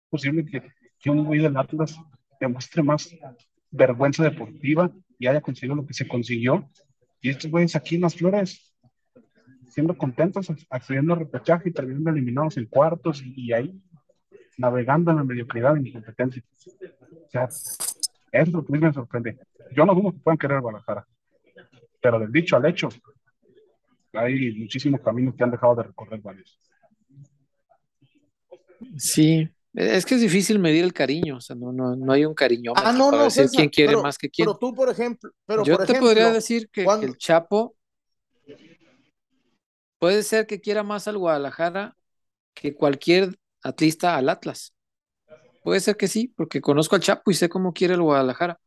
posible 0.08 0.44
que, 0.44 0.62
que 0.98 1.10
un 1.10 1.24
güey 1.24 1.40
del 1.40 1.56
Atlas 1.56 1.96
demuestre 2.40 2.82
más 2.82 3.14
vergüenza 3.70 4.24
deportiva 4.24 4.90
y 5.18 5.26
haya 5.26 5.40
conseguido 5.40 5.76
lo 5.76 5.86
que 5.86 5.94
se 5.94 6.08
consiguió? 6.08 6.68
Y 7.20 7.30
estos 7.30 7.50
güeyes 7.50 7.76
aquí 7.76 7.96
en 7.96 8.02
las 8.02 8.16
flores, 8.16 8.69
siendo 9.70 9.96
contentos, 9.96 10.48
accediendo 10.68 11.14
al 11.14 11.20
repechaje 11.20 11.68
y 11.70 11.72
terminando 11.72 12.10
eliminados 12.10 12.56
en 12.56 12.66
cuartos 12.66 13.22
y, 13.22 13.32
y 13.36 13.52
ahí 13.52 13.80
navegando 14.58 15.10
en 15.10 15.16
la 15.18 15.24
mediocridad 15.24 15.74
y 15.76 15.88
incompetencia. 15.88 16.42
O 17.26 17.30
sea, 17.30 17.44
eso 17.44 17.88
es 18.32 18.48
lo 18.52 18.64
que 18.64 18.72
a 18.72 18.76
mí 18.76 18.82
me 18.84 18.92
sorprende. 18.92 19.38
Yo 19.74 19.86
no 19.86 19.94
dudo 19.94 20.12
que 20.12 20.18
puedan 20.18 20.38
querer 20.38 20.60
Guadalajara, 20.60 21.06
pero 22.02 22.18
del 22.18 22.30
dicho 22.32 22.56
al 22.56 22.66
hecho, 22.66 22.88
hay 24.12 24.54
muchísimos 24.58 25.00
caminos 25.00 25.34
que 25.34 25.44
han 25.44 25.50
dejado 25.50 25.76
de 25.76 25.82
recorrer 25.84 26.20
varios. 26.20 26.58
Sí, 28.96 29.48
es 29.74 30.04
que 30.04 30.14
es 30.16 30.20
difícil 30.20 30.58
medir 30.58 30.82
el 30.84 30.92
cariño, 30.92 31.36
o 31.36 31.40
sea, 31.40 31.54
no, 31.54 31.72
no, 31.72 31.94
no 31.94 32.12
hay 32.12 32.24
un 32.24 32.34
cariñómetro 32.34 32.88
Ah, 32.88 32.92
no, 32.92 33.06
para 33.06 33.18
no, 33.18 33.24
decir 33.24 33.44
César, 33.44 33.56
quién 33.56 33.68
quiere 33.68 33.90
pero- 33.90 34.02
más 34.02 34.18
que 34.18 34.28
quién. 34.30 34.46
Pero 34.46 34.58
tú, 34.58 34.74
por 34.74 34.90
ejemplo, 34.90 35.30
pero 35.46 35.64
Yo 35.64 35.76
por 35.76 35.86
te 35.86 35.92
ejemplo, 35.92 36.08
podría 36.08 36.32
decir 36.32 36.68
que, 36.70 36.84
el 37.02 37.16
Chapo 37.16 37.76
puede 40.00 40.24
ser 40.24 40.48
que 40.48 40.60
quiera 40.60 40.82
más 40.82 41.06
al 41.06 41.18
Guadalajara 41.18 41.94
que 42.54 42.74
cualquier 42.74 43.38
atlista 43.62 44.16
al 44.16 44.28
Atlas. 44.28 44.74
Puede 45.62 45.78
ser 45.78 45.96
que 45.96 46.08
sí, 46.08 46.32
porque 46.36 46.60
conozco 46.60 46.96
al 46.96 47.02
Chapo 47.02 47.30
y 47.30 47.34
sé 47.34 47.48
cómo 47.48 47.72
quiere 47.72 47.94
el 47.94 48.02
Guadalajara. 48.02 48.58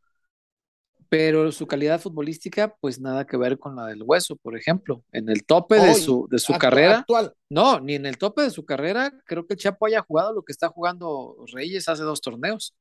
Pero 1.08 1.52
su 1.52 1.66
calidad 1.66 2.00
futbolística, 2.00 2.74
pues 2.80 3.00
nada 3.00 3.26
que 3.26 3.36
ver 3.36 3.58
con 3.58 3.76
la 3.76 3.86
del 3.86 4.02
Hueso, 4.04 4.36
por 4.36 4.56
ejemplo. 4.56 5.04
En 5.12 5.28
el 5.28 5.44
tope 5.44 5.78
de 5.78 5.94
su, 5.94 6.26
de 6.30 6.38
su 6.38 6.54
carrera, 6.54 7.00
actual. 7.00 7.34
no, 7.50 7.80
ni 7.80 7.96
en 7.96 8.06
el 8.06 8.16
tope 8.16 8.42
de 8.42 8.50
su 8.50 8.64
carrera, 8.64 9.12
creo 9.26 9.46
que 9.46 9.54
el 9.54 9.60
Chapo 9.60 9.86
haya 9.86 10.02
jugado 10.02 10.32
lo 10.32 10.42
que 10.42 10.52
está 10.52 10.68
jugando 10.68 11.36
Reyes 11.52 11.88
hace 11.88 12.04
dos 12.04 12.20
torneos. 12.20 12.74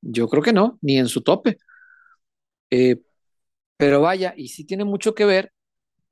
Yo 0.00 0.28
creo 0.28 0.42
que 0.42 0.52
no, 0.52 0.78
ni 0.80 0.98
en 0.98 1.08
su 1.08 1.22
tope. 1.22 1.58
Eh, 2.70 3.00
pero 3.76 4.00
vaya, 4.00 4.34
y 4.36 4.48
sí 4.48 4.64
tiene 4.64 4.84
mucho 4.84 5.14
que 5.14 5.26
ver 5.26 5.53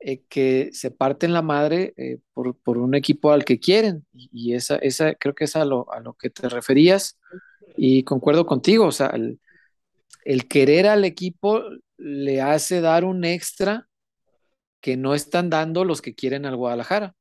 eh, 0.05 0.21
que 0.27 0.69
se 0.73 0.91
parten 0.91 1.33
la 1.33 1.41
madre 1.41 1.93
eh, 1.97 2.19
por, 2.33 2.55
por 2.57 2.77
un 2.77 2.93
equipo 2.93 3.31
al 3.31 3.45
que 3.45 3.59
quieren. 3.59 4.05
Y, 4.13 4.29
y 4.31 4.53
esa, 4.53 4.75
esa 4.75 5.15
creo 5.15 5.33
que 5.33 5.45
es 5.45 5.55
a 5.55 5.65
lo, 5.65 5.91
a 5.91 5.99
lo 5.99 6.13
que 6.13 6.29
te 6.29 6.49
referías. 6.49 7.17
Y 7.77 8.03
concuerdo 8.03 8.45
contigo, 8.45 8.85
o 8.85 8.91
sea, 8.91 9.07
el, 9.07 9.39
el 10.25 10.47
querer 10.47 10.87
al 10.87 11.05
equipo 11.05 11.63
le 11.97 12.41
hace 12.41 12.81
dar 12.81 13.05
un 13.05 13.23
extra 13.23 13.87
que 14.81 14.97
no 14.97 15.15
están 15.15 15.49
dando 15.49 15.85
los 15.85 16.01
que 16.01 16.13
quieren 16.13 16.45
al 16.45 16.57
Guadalajara. 16.57 17.15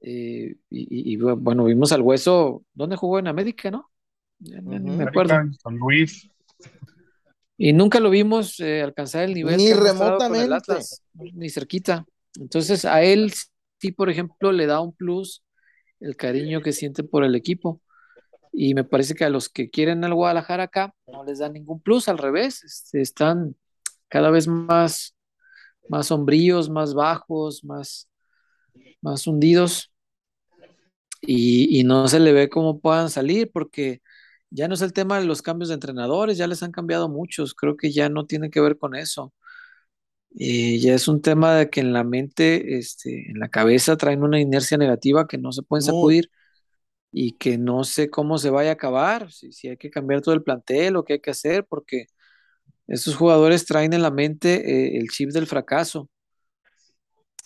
Eh, 0.00 0.56
y, 0.68 1.16
bueno, 1.16 1.64
vimos 1.64 1.92
al 1.92 2.02
Hueso, 2.02 2.64
¿dónde 2.74 2.96
jugó 2.96 3.18
en 3.18 3.28
América, 3.28 3.70
no? 3.70 3.90
Me 4.38 5.04
acuerdo. 5.04 5.34
San 5.62 5.76
Luis, 5.76 6.28
Y 7.58 7.72
nunca 7.72 8.00
lo 8.00 8.10
vimos 8.10 8.60
eh, 8.60 8.82
alcanzar 8.82 9.24
el 9.24 9.34
nivel 9.34 9.56
Ni 9.56 9.72
remotamente. 9.72 10.54
Atlas, 10.54 11.02
ni 11.14 11.48
cerquita. 11.48 12.04
Entonces 12.38 12.84
a 12.84 13.02
él 13.02 13.32
sí, 13.80 13.92
por 13.92 14.10
ejemplo, 14.10 14.52
le 14.52 14.66
da 14.66 14.80
un 14.80 14.92
plus 14.94 15.42
el 16.00 16.16
cariño 16.16 16.60
que 16.60 16.72
siente 16.72 17.02
por 17.02 17.24
el 17.24 17.34
equipo. 17.34 17.80
Y 18.52 18.74
me 18.74 18.84
parece 18.84 19.14
que 19.14 19.24
a 19.24 19.30
los 19.30 19.48
que 19.48 19.70
quieren 19.70 20.04
al 20.04 20.14
Guadalajara 20.14 20.64
acá 20.64 20.94
no 21.06 21.24
les 21.24 21.38
da 21.38 21.48
ningún 21.48 21.80
plus, 21.80 22.08
al 22.08 22.18
revés, 22.18 22.64
este, 22.64 23.02
están 23.02 23.54
cada 24.08 24.30
vez 24.30 24.46
más, 24.48 25.14
más 25.88 26.06
sombríos, 26.06 26.70
más 26.70 26.94
bajos, 26.94 27.64
más, 27.64 28.08
más 29.00 29.26
hundidos. 29.26 29.92
y, 31.20 31.80
y 31.80 31.84
no 31.84 32.08
se 32.08 32.20
le 32.20 32.32
ve 32.32 32.48
cómo 32.48 32.80
puedan 32.80 33.10
salir 33.10 33.50
porque 33.52 34.00
ya 34.50 34.68
no 34.68 34.74
es 34.74 34.82
el 34.82 34.92
tema 34.92 35.18
de 35.20 35.26
los 35.26 35.42
cambios 35.42 35.68
de 35.68 35.74
entrenadores, 35.74 36.38
ya 36.38 36.46
les 36.46 36.62
han 36.62 36.72
cambiado 36.72 37.08
muchos, 37.08 37.54
creo 37.54 37.76
que 37.76 37.92
ya 37.92 38.08
no 38.08 38.26
tiene 38.26 38.50
que 38.50 38.60
ver 38.60 38.78
con 38.78 38.94
eso. 38.94 39.32
Eh, 40.38 40.78
ya 40.80 40.94
es 40.94 41.08
un 41.08 41.22
tema 41.22 41.54
de 41.56 41.70
que 41.70 41.80
en 41.80 41.92
la 41.92 42.04
mente, 42.04 42.78
este, 42.78 43.30
en 43.30 43.38
la 43.38 43.48
cabeza 43.48 43.96
traen 43.96 44.22
una 44.22 44.40
inercia 44.40 44.76
negativa 44.76 45.26
que 45.26 45.38
no 45.38 45.50
se 45.52 45.62
pueden 45.62 45.82
sacudir 45.82 46.30
y 47.12 47.32
que 47.32 47.58
no 47.58 47.84
sé 47.84 48.10
cómo 48.10 48.38
se 48.38 48.50
vaya 48.50 48.70
a 48.70 48.72
acabar, 48.74 49.32
si, 49.32 49.52
si 49.52 49.68
hay 49.68 49.76
que 49.78 49.90
cambiar 49.90 50.22
todo 50.22 50.34
el 50.34 50.42
plantel 50.42 50.96
o 50.96 51.04
qué 51.04 51.14
hay 51.14 51.20
que 51.20 51.30
hacer, 51.30 51.66
porque 51.66 52.06
estos 52.88 53.16
jugadores 53.16 53.66
traen 53.66 53.92
en 53.94 54.02
la 54.02 54.10
mente 54.10 54.96
eh, 54.96 54.98
el 54.98 55.08
chip 55.10 55.30
del 55.32 55.46
fracaso 55.46 56.10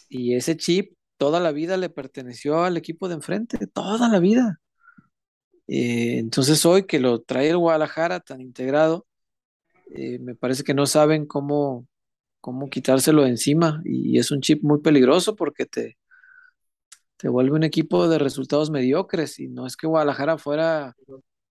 y 0.09 0.35
ese 0.35 0.57
chip 0.57 0.95
toda 1.17 1.41
la 1.41 1.53
vida 1.53 1.77
le 1.77 1.91
perteneció 1.91 2.65
al 2.65 2.77
equipo 2.77 3.09
de 3.09 3.15
enfrente, 3.15 3.67
toda 3.69 4.09
la 4.09 4.19
vida. 4.21 4.61
Eh, 5.73 6.19
entonces 6.19 6.67
hoy 6.67 6.85
que 6.85 6.99
lo 6.99 7.21
trae 7.23 7.51
el 7.51 7.59
Guadalajara 7.59 8.19
tan 8.19 8.41
integrado, 8.41 9.07
eh, 9.95 10.19
me 10.19 10.35
parece 10.35 10.65
que 10.65 10.75
no 10.75 10.87
saben 10.87 11.27
cómo, 11.27 11.87
cómo 12.41 12.69
quitárselo 12.71 13.23
de 13.23 13.31
encima 13.31 13.81
y 13.85 14.19
es 14.19 14.33
un 14.33 14.41
chip 14.41 14.65
muy 14.65 14.81
peligroso 14.81 15.37
porque 15.37 15.67
te, 15.67 15.97
te 17.17 17.29
vuelve 17.29 17.55
un 17.57 17.63
equipo 17.63 18.09
de 18.09 18.19
resultados 18.19 18.71
mediocres 18.71 19.39
y 19.39 19.47
no 19.49 19.65
es 19.65 19.77
que 19.77 19.87
Guadalajara 19.87 20.39
fuera 20.39 20.97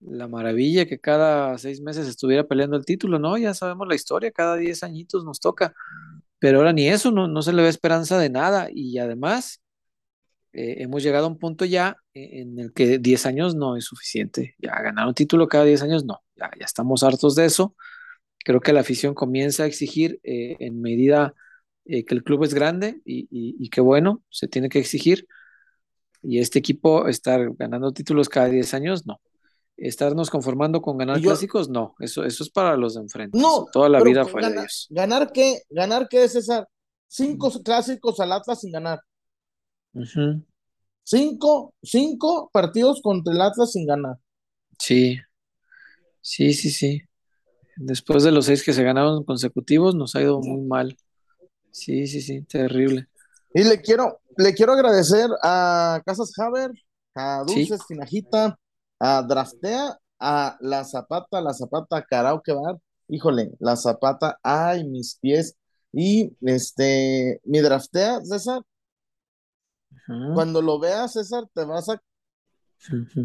la 0.02 0.28
maravilla 0.28 0.86
que 0.86 1.00
cada 1.00 1.58
seis 1.58 1.82
meses 1.82 2.06
estuviera 2.08 2.46
peleando 2.46 2.76
el 2.76 2.86
título, 2.86 3.20
no, 3.20 3.38
ya 3.38 3.54
sabemos 3.54 3.88
la 3.88 3.96
historia, 3.96 4.32
cada 4.32 4.58
diez 4.58 4.84
añitos 4.84 5.24
nos 5.24 5.40
toca, 5.40 5.74
pero 6.40 6.58
ahora 6.60 6.74
ni 6.74 6.90
eso, 6.90 7.12
no, 7.12 7.30
no 7.30 7.42
se 7.42 7.54
le 7.54 7.64
ve 7.64 7.70
esperanza 7.70 8.18
de 8.20 8.30
nada 8.30 8.68
y 8.70 8.98
además 8.98 9.62
eh, 10.54 10.78
hemos 10.80 11.04
llegado 11.04 11.26
a 11.26 11.30
un 11.30 11.38
punto 11.38 11.66
ya 11.66 11.98
en 12.14 12.58
el 12.60 12.74
que 12.74 12.98
10 13.00 13.26
años 13.26 13.56
no 13.56 13.76
es 13.78 13.86
suficiente, 13.86 14.56
ya 14.60 14.72
ganar 14.82 15.08
un 15.08 15.14
título 15.14 15.48
cada 15.48 15.66
10 15.66 15.82
años 15.84 16.06
no, 16.06 16.22
ya, 16.36 16.50
ya 16.60 16.66
estamos 16.66 17.04
hartos 17.04 17.36
de 17.36 17.46
eso, 17.46 17.76
creo 18.44 18.60
que 18.60 18.74
la 18.74 18.82
afición 18.82 19.14
comienza 19.14 19.64
a 19.64 19.68
exigir 19.68 20.20
eh, 20.24 20.56
en 20.60 20.82
medida 20.82 21.34
eh, 21.86 22.06
que 22.06 22.16
el 22.16 22.24
club 22.24 22.44
es 22.44 22.54
grande 22.54 23.02
y, 23.06 23.22
y, 23.32 23.56
y 23.60 23.70
que 23.70 23.82
bueno, 23.82 24.24
se 24.30 24.48
tiene 24.48 24.70
que 24.70 24.80
exigir 24.80 25.28
y 26.22 26.40
este 26.40 26.60
equipo 26.60 27.08
estar 27.08 27.52
ganando 27.56 27.92
títulos 27.92 28.28
cada 28.28 28.48
10 28.50 28.74
años, 28.74 29.06
no. 29.06 29.22
Estarnos 29.78 30.30
conformando 30.30 30.82
con 30.82 30.98
ganar 30.98 31.18
yo- 31.20 31.30
clásicos, 31.30 31.70
no. 31.70 31.96
Eso, 32.00 32.26
eso 32.26 32.44
es 32.44 32.50
para 32.50 32.76
los 32.76 32.96
de 32.96 33.02
enfrente. 33.02 33.38
No, 33.40 33.66
toda 33.72 33.88
la 33.88 34.02
vida 34.04 34.24
con 34.24 34.32
fuera 34.34 34.50
de 34.50 34.56
ellos. 34.58 34.88
¿Ganar 34.90 35.32
qué? 35.32 35.62
¿Ganar 35.70 36.08
qué, 36.10 36.28
César? 36.28 36.68
Cinco 37.08 37.50
clásicos 37.64 38.20
al 38.20 38.34
Atlas 38.34 38.60
sin 38.60 38.74
ganar. 38.74 39.00
Ujú. 39.94 40.44
Cinco, 41.04 41.74
cinco 41.82 42.50
partidos 42.54 43.02
contra 43.02 43.34
el 43.34 43.42
Atlas 43.42 43.72
sin 43.72 43.86
ganar. 43.88 44.18
Sí, 44.78 45.18
sí, 46.22 46.54
sí, 46.54 46.70
sí. 46.70 47.02
Después 47.76 48.24
de 48.24 48.32
los 48.32 48.46
seis 48.46 48.64
que 48.64 48.74
se 48.74 48.84
ganaron 48.84 49.24
consecutivos, 49.24 49.96
nos 49.96 50.16
ha 50.16 50.22
ido 50.22 50.40
muy 50.40 50.62
mal. 50.62 50.98
Sí, 51.72 52.08
sí, 52.08 52.22
sí, 52.22 52.42
terrible. 52.44 53.08
Y 53.54 53.64
le 53.64 53.82
quiero, 53.82 54.20
le 54.38 54.54
quiero 54.54 54.74
agradecer 54.74 55.30
a 55.44 56.02
Casas 56.06 56.32
Haber, 56.38 56.72
a 57.16 57.44
Sí. 57.48 57.54
Dulces 57.68 57.88
Tinajita, 57.88 58.60
a 59.00 59.24
Draftea, 59.24 59.98
a 60.20 60.58
La 60.62 60.84
Zapata, 60.84 61.42
La 61.42 61.54
Zapata 61.54 62.04
Karaoke 62.04 62.54
Bar. 62.54 62.78
Híjole, 63.08 63.52
La 63.60 63.76
Zapata, 63.76 64.38
ay, 64.44 64.84
mis 64.88 65.16
pies. 65.16 65.56
Y 65.92 66.32
este, 66.42 67.40
mi 67.46 67.60
Draftea, 67.60 68.24
César, 68.24 68.62
Cuando 70.34 70.62
lo 70.62 70.80
veas, 70.80 71.14
César, 71.14 71.46
te 71.54 71.64
vas 71.66 71.90
a, 71.90 72.02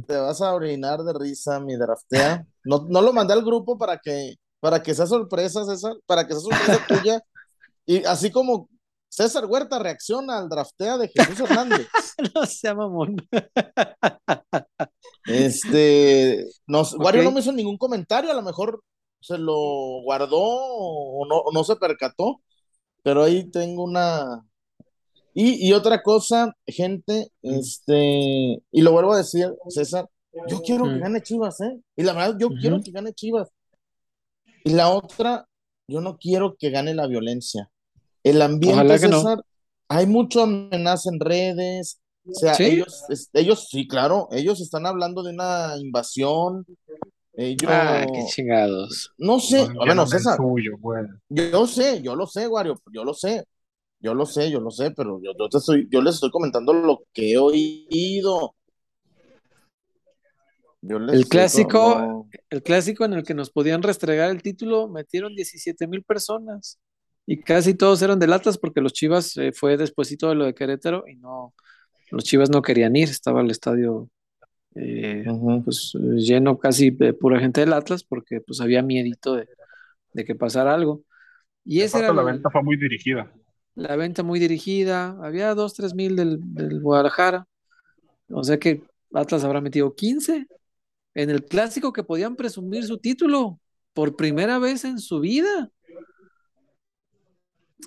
te 0.06 0.16
vas 0.16 0.40
a 0.42 0.54
orinar 0.54 1.02
de 1.02 1.12
risa, 1.18 1.60
mi 1.60 1.76
Draftea. 1.76 2.46
No, 2.64 2.86
no 2.88 3.00
lo 3.00 3.12
mandé 3.12 3.32
al 3.32 3.44
grupo 3.44 3.78
para 3.78 3.98
que, 3.98 4.34
para 4.60 4.82
que 4.82 4.94
sea 4.94 5.06
sorpresa, 5.06 5.64
César, 5.64 5.94
para 6.06 6.26
que 6.26 6.34
sea 6.34 6.40
sorpresa 6.40 6.86
tuya. 6.88 7.22
Y 7.86 8.04
así 8.04 8.30
como 8.30 8.68
César 9.08 9.46
Huerta 9.46 9.78
reacciona 9.78 10.38
al 10.38 10.48
Draftea 10.48 10.98
de 10.98 11.08
Jesús 11.08 11.40
Hernández. 11.40 11.88
No 12.34 12.46
sea 12.46 12.76
mamón. 12.76 13.16
Este, 15.26 16.46
no, 16.66 16.84
sé, 16.84 16.96
Wario 16.96 17.24
no 17.24 17.32
me 17.32 17.40
hizo 17.40 17.50
ningún 17.50 17.76
comentario, 17.76 18.30
a 18.30 18.34
lo 18.34 18.42
mejor 18.42 18.82
se 19.20 19.36
lo 19.36 20.02
guardó 20.02 20.38
o 20.38 21.26
no, 21.26 21.38
o 21.38 21.52
no 21.52 21.64
se 21.64 21.74
percató, 21.76 22.40
pero 23.02 23.22
ahí 23.22 23.50
tengo 23.50 23.84
una... 23.84 24.44
Y, 25.34 25.68
y 25.68 25.72
otra 25.72 26.00
cosa, 26.02 26.54
gente, 26.66 27.30
este, 27.42 28.62
y 28.70 28.82
lo 28.82 28.92
vuelvo 28.92 29.12
a 29.14 29.18
decir, 29.18 29.52
César, 29.68 30.08
yo 30.48 30.62
quiero 30.62 30.84
que 30.84 30.96
Mm. 30.96 31.00
gane 31.00 31.22
Chivas, 31.22 31.60
¿eh? 31.60 31.80
Y 31.96 32.02
la 32.04 32.12
verdad, 32.12 32.36
yo 32.38 32.48
quiero 32.50 32.80
que 32.80 32.92
gane 32.92 33.12
Chivas. 33.12 33.48
Y 34.64 34.70
la 34.70 34.90
otra, 34.90 35.46
yo 35.88 36.00
no 36.00 36.16
quiero 36.18 36.56
que 36.58 36.70
gane 36.70 36.94
la 36.94 37.06
violencia. 37.06 37.70
El 38.22 38.40
ambiente, 38.42 38.76
Ojalá 38.80 38.98
que 38.98 39.08
no. 39.08 39.18
César, 39.18 39.42
hay 39.88 40.06
mucha 40.06 40.44
amenaza 40.44 41.10
en 41.12 41.20
redes, 41.20 42.00
o 42.26 42.32
sea, 42.34 42.54
¿Sí? 42.54 42.64
ellos, 42.64 43.04
es- 43.08 43.28
ellos, 43.34 43.66
sí, 43.70 43.86
claro, 43.86 44.28
ellos 44.32 44.60
están 44.60 44.86
hablando 44.86 45.22
de 45.22 45.32
una 45.32 45.74
invasión. 45.78 46.64
Ellos, 47.36 47.68
Ah, 47.68 48.06
qué 48.12 48.24
chingados. 48.26 49.10
no 49.18 49.40
sé, 49.40 49.68
No, 49.68 49.84
bueno, 49.84 50.06
César, 50.06 50.36
suyo, 50.36 50.76
güey. 50.78 51.04
yo, 51.28 51.50
yo 51.50 51.66
sé, 51.66 52.00
yo 52.00 52.14
lo 52.14 52.26
sé, 52.28 52.46
Wario, 52.46 52.80
yo 52.92 53.02
lo 53.04 53.12
sé, 53.12 53.44
yo 54.04 54.14
lo 54.14 54.26
sé, 54.26 54.50
yo 54.50 54.60
lo 54.60 54.70
sé, 54.70 54.90
pero 54.90 55.18
yo, 55.22 55.32
yo 55.38 55.48
te 55.48 55.56
estoy, 55.56 55.88
yo 55.90 56.02
les 56.02 56.16
estoy 56.16 56.30
comentando 56.30 56.74
lo 56.74 57.04
que 57.14 57.32
he 57.32 57.38
oído. 57.38 58.54
Yo 60.82 60.98
les 60.98 61.16
El 61.16 61.28
clásico- 61.28 61.98
no. 61.98 62.28
El 62.50 62.62
clásico 62.62 63.06
en 63.06 63.14
el 63.14 63.22
que 63.24 63.32
nos 63.32 63.50
podían 63.50 63.82
restregar 63.82 64.30
el 64.30 64.42
título, 64.42 64.88
metieron 64.88 65.34
17 65.34 65.86
mil 65.86 66.02
personas 66.02 66.78
y 67.26 67.40
casi 67.40 67.72
todos 67.74 68.02
eran 68.02 68.18
del 68.18 68.34
Atlas 68.34 68.58
porque 68.58 68.82
los 68.82 68.92
Chivas 68.92 69.36
eh, 69.38 69.52
fue 69.52 69.78
despuesito 69.78 70.28
de 70.28 70.34
lo 70.34 70.44
de 70.44 70.54
Querétaro 70.54 71.04
y 71.08 71.16
no, 71.16 71.54
los 72.10 72.24
Chivas 72.24 72.50
no 72.50 72.60
querían 72.60 72.94
ir, 72.96 73.08
estaba 73.08 73.40
el 73.40 73.50
estadio 73.50 74.10
eh, 74.74 75.24
pues 75.64 75.92
lleno 75.94 76.58
casi 76.58 76.90
de 76.90 77.14
pura 77.14 77.40
gente 77.40 77.62
del 77.62 77.72
Atlas 77.72 78.04
porque 78.04 78.42
pues 78.42 78.60
había 78.60 78.82
miedito 78.82 79.36
de, 79.36 79.48
de 80.12 80.24
que 80.26 80.34
pasara 80.34 80.74
algo. 80.74 81.02
Y 81.64 81.80
esa 81.80 82.00
era 82.00 82.12
la 82.12 82.22
venta 82.22 82.50
fue 82.50 82.62
muy 82.62 82.76
dirigida. 82.76 83.32
La 83.74 83.96
venta 83.96 84.22
muy 84.22 84.38
dirigida, 84.38 85.16
había 85.22 85.54
2, 85.54 85.74
3 85.74 85.94
mil 85.94 86.16
del, 86.16 86.38
del 86.54 86.80
Guadalajara, 86.80 87.46
o 88.30 88.42
sea 88.44 88.58
que 88.58 88.82
Atlas 89.12 89.44
habrá 89.44 89.60
metido 89.60 89.94
15 89.94 90.46
en 91.14 91.30
el 91.30 91.44
clásico 91.44 91.92
que 91.92 92.02
podían 92.04 92.36
presumir 92.36 92.84
su 92.86 92.98
título 92.98 93.60
por 93.92 94.16
primera 94.16 94.58
vez 94.58 94.84
en 94.84 94.98
su 94.98 95.20
vida. 95.20 95.70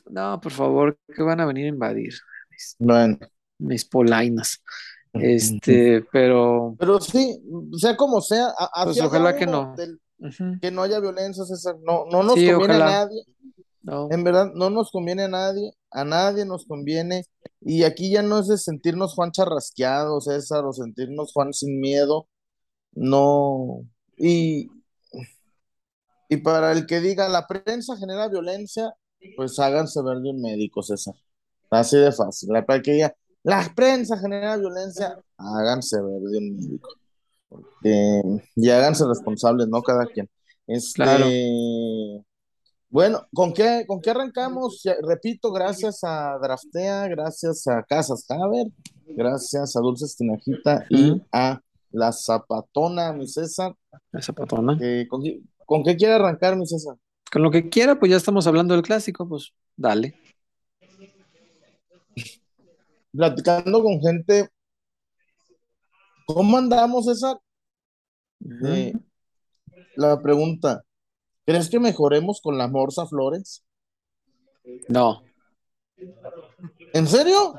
No, 0.10 0.39
por 0.39 0.51
favor, 0.51 0.98
que 1.13 1.24
van 1.24 1.39
a 1.41 1.46
venir 1.46 1.65
a 1.65 1.70
invadir 1.70 2.13
mis, 2.50 2.75
Bueno, 2.79 3.17
mis 3.58 3.86
polainas. 3.86 4.62
Este, 5.13 6.06
pero 6.12 6.75
pero 6.77 7.00
sí, 7.00 7.41
sea 7.77 7.96
como 7.98 8.22
sea, 8.22 8.48
a- 8.58 8.84
Pues 8.86 9.01
ojalá 9.01 9.36
que 9.36 9.48
no. 9.48 9.74
del- 9.75 10.00
que 10.62 10.70
no 10.72 10.82
haya 10.84 11.00
violencia, 11.00 11.44
César, 11.46 11.75
no, 11.84 12.06
no 12.12 12.24
nos 12.24 12.36
Sí, 12.36 12.48
conviene 12.50 12.75
a 12.75 12.79
nadie. 12.79 13.24
no. 13.84 14.08
En 14.12 14.24
verdad, 14.24 14.51
no 14.53 14.70
nos 14.70 14.91
conviene 14.91 15.24
a 15.24 15.27
nadie, 15.27 15.72
a 15.91 16.03
nadie 16.06 16.46
nos 16.46 16.65
conviene. 16.65 17.24
Y 17.62 17.84
aquí 17.84 18.12
ya 18.12 18.22
no 18.22 18.39
es 18.39 18.48
de 18.48 18.58
sentirnos 18.58 19.13
Juan 19.13 19.32
charrasqueados, 19.32 20.25
César, 20.25 20.65
o 20.65 20.74
sentirnos 20.74 21.32
Juan 21.34 21.53
sin 21.53 21.79
miedo. 21.79 22.27
No. 22.94 23.86
Y, 24.17 24.70
y 26.29 26.38
para 26.38 26.72
el 26.74 26.86
que 26.86 27.00
diga 27.00 27.29
la 27.29 27.48
prensa 27.48 27.96
genera 27.98 28.27
violencia, 28.27 28.94
pues 29.36 29.58
háganse 29.60 30.01
ver 30.01 30.17
de 30.17 30.29
un 30.32 30.41
médico, 30.41 30.84
César. 30.84 31.15
Así 31.70 31.98
de 31.98 32.12
fácil. 32.12 32.50
La- 32.51 32.65
Para 32.65 32.82
que 32.82 32.91
diga 32.94 33.15
la 33.44 33.72
prensa 33.75 34.17
genera 34.17 34.58
violencia, 34.58 35.17
háganse 35.38 35.98
ver 36.01 36.22
de 36.22 36.38
un 36.38 36.56
médico. 36.56 36.89
Y 38.56 38.70
háganse 38.70 39.06
responsables, 39.08 39.67
¿no? 39.70 39.82
Cada 39.82 40.06
quien. 40.06 40.29
Este, 40.67 40.96
Claro. 41.03 41.25
Bueno, 42.89 43.27
¿con 43.34 43.53
qué, 43.53 43.84
¿con 43.86 44.00
qué 44.00 44.12
arrancamos? 44.12 44.82
Repito, 45.01 45.51
gracias 45.51 46.03
a 46.03 46.38
Draftea, 46.41 47.08
gracias 47.10 47.67
a 47.67 47.84
Casas 47.84 48.25
Haber, 48.29 48.67
gracias 49.08 49.75
a 49.75 49.82
Dulces 49.82 50.15
Tinajita 50.15 50.86
y 50.89 51.22
a 51.34 51.62
La 51.91 52.13
Zapatona, 52.13 53.12
mi 53.12 53.27
César. 53.27 53.75
Esa 54.13 54.32
patona. 54.32 54.77
Eh, 54.82 55.06
¿con, 55.10 55.22
qué, 55.22 55.41
con 55.65 55.84
qué 55.84 55.98
quiere 55.98 56.13
arrancar, 56.13 56.56
mi 56.56 56.65
César? 56.65 56.96
Con 57.29 57.44
lo 57.44 57.51
que 57.51 57.67
quiera, 57.67 58.00
pues 58.00 58.10
ya 58.10 58.17
estamos 58.17 58.48
hablando 58.48 58.74
del 58.74 58.84
clásico, 58.84 59.27
pues 59.27 59.51
dale. 59.75 60.15
Platicando 63.12 63.84
con 63.84 64.00
gente. 64.00 64.48
¿Cómo 66.25 66.58
andamos, 66.58 67.06
César? 67.06 67.38
Eh, 68.65 68.94
la 69.96 70.22
pregunta, 70.22 70.84
¿crees 71.48 71.70
que 71.70 71.80
mejoremos 71.80 72.42
con 72.42 72.60
la 72.60 72.68
Morsa 72.68 73.08
Flores? 73.08 73.63
No, 74.89 75.24
¿En 76.94 77.08
serio? 77.08 77.56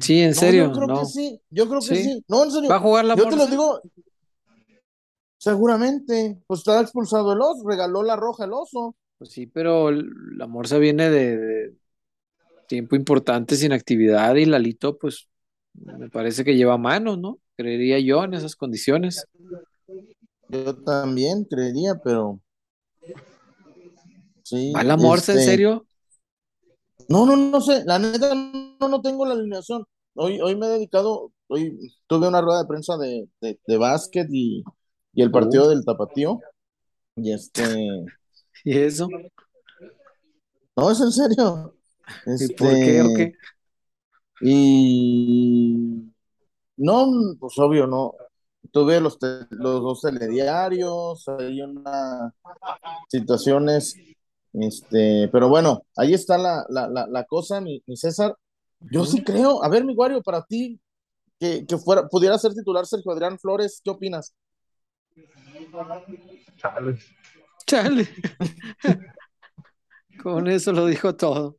Sí, 0.00 0.20
en 0.20 0.30
No, 0.30 0.34
serio. 0.34 0.64
yo 0.66 0.72
creo 0.72 0.88
no. 0.88 1.00
que 1.00 1.06
sí, 1.06 1.40
yo 1.50 1.68
creo 1.68 1.80
que 1.80 1.86
Sí. 1.86 2.04
sí. 2.04 2.24
No, 2.28 2.44
en 2.44 2.50
serio. 2.50 2.70
¿Va 2.70 2.76
a 2.76 2.80
jugar 2.80 3.04
la 3.04 3.16
Yo 3.16 3.28
te 3.28 3.36
lo 3.36 3.46
digo, 3.46 3.80
seguramente, 5.38 6.38
pues 6.46 6.60
está 6.60 6.80
expulsado 6.80 7.32
el 7.32 7.40
oso, 7.40 7.66
regaló 7.66 8.02
la 8.02 8.16
roja 8.16 8.44
el 8.44 8.52
oso. 8.52 8.94
Pues 9.18 9.30
sí, 9.30 9.46
pero 9.46 9.90
la 9.90 10.46
Morsa 10.46 10.78
viene 10.78 11.10
de, 11.10 11.36
de 11.38 11.74
tiempo 12.68 12.96
importante 12.96 13.56
sin 13.56 13.72
actividad 13.72 14.34
y 14.36 14.46
Lalito, 14.46 14.98
pues 14.98 15.28
me 15.74 16.08
parece 16.08 16.44
que 16.44 16.56
lleva 16.56 16.78
mano, 16.78 17.16
¿no? 17.16 17.38
Creería 17.56 17.98
yo 18.00 18.24
en 18.24 18.34
esas 18.34 18.56
condiciones. 18.56 19.26
Yo 20.48 20.76
también 20.82 21.44
creería, 21.44 21.94
pero 22.02 22.40
sí. 24.50 24.72
¿Va 24.74 24.82
la 24.84 24.96
Morsa 24.96 25.32
en 25.32 25.38
este, 25.38 25.44
serio? 25.44 25.86
No, 27.08 27.26
no, 27.26 27.36
no 27.36 27.60
sé, 27.60 27.84
la 27.84 27.98
neta 27.98 28.34
no, 28.34 28.88
no 28.88 29.00
tengo 29.02 29.26
la 29.26 29.34
alineación. 29.34 29.84
Hoy, 30.14 30.40
hoy 30.40 30.56
me 30.56 30.66
he 30.66 30.70
dedicado, 30.70 31.32
hoy 31.48 31.76
tuve 32.06 32.28
una 32.28 32.40
rueda 32.40 32.60
de 32.62 32.68
prensa 32.68 32.96
de, 32.98 33.28
de, 33.40 33.58
de 33.66 33.76
básquet 33.76 34.28
y, 34.30 34.62
y 35.14 35.22
el 35.22 35.30
partido 35.30 35.68
del 35.68 35.84
Tapatío. 35.84 36.40
Y 37.16 37.32
este, 37.32 37.62
¿Y 38.64 38.78
eso? 38.78 39.08
no, 40.76 40.90
es 40.90 41.00
en 41.00 41.12
serio. 41.12 41.74
¿Y 42.38 42.48
por 42.54 42.80
qué 42.80 43.02
o 43.02 43.04
Este, 43.04 43.12
qué? 43.12 43.32
Y 44.42 46.12
no, 46.76 47.06
pues 47.38 47.58
obvio, 47.58 47.86
no. 47.86 48.14
Tuve 48.72 49.00
los, 49.00 49.18
te- 49.18 49.46
los 49.50 49.82
dos 49.82 50.02
telediarios, 50.02 51.28
hay 51.28 51.62
unas 51.62 52.32
situaciones, 53.08 53.94
este, 54.52 55.28
pero 55.32 55.48
bueno, 55.48 55.84
ahí 55.96 56.14
está 56.14 56.36
la, 56.36 56.64
la, 56.68 56.88
la, 56.88 57.06
la 57.06 57.24
cosa, 57.24 57.60
mi, 57.60 57.82
mi 57.86 57.96
César. 57.96 58.36
Yo 58.90 59.04
sí 59.04 59.22
creo, 59.22 59.62
a 59.62 59.68
ver, 59.68 59.84
mi 59.84 59.94
Guario, 59.94 60.22
para 60.22 60.42
ti, 60.44 60.80
que, 61.38 61.66
que 61.66 61.76
fuera, 61.76 62.08
pudiera 62.08 62.38
ser 62.38 62.52
titular 62.54 62.86
Sergio 62.86 63.12
Adrián 63.12 63.38
Flores, 63.38 63.80
¿qué 63.84 63.90
opinas? 63.90 64.34
Chales. 66.56 67.04
Chale. 67.66 68.08
Con 70.22 70.48
eso 70.48 70.72
lo 70.72 70.86
dijo 70.86 71.14
todo. 71.14 71.56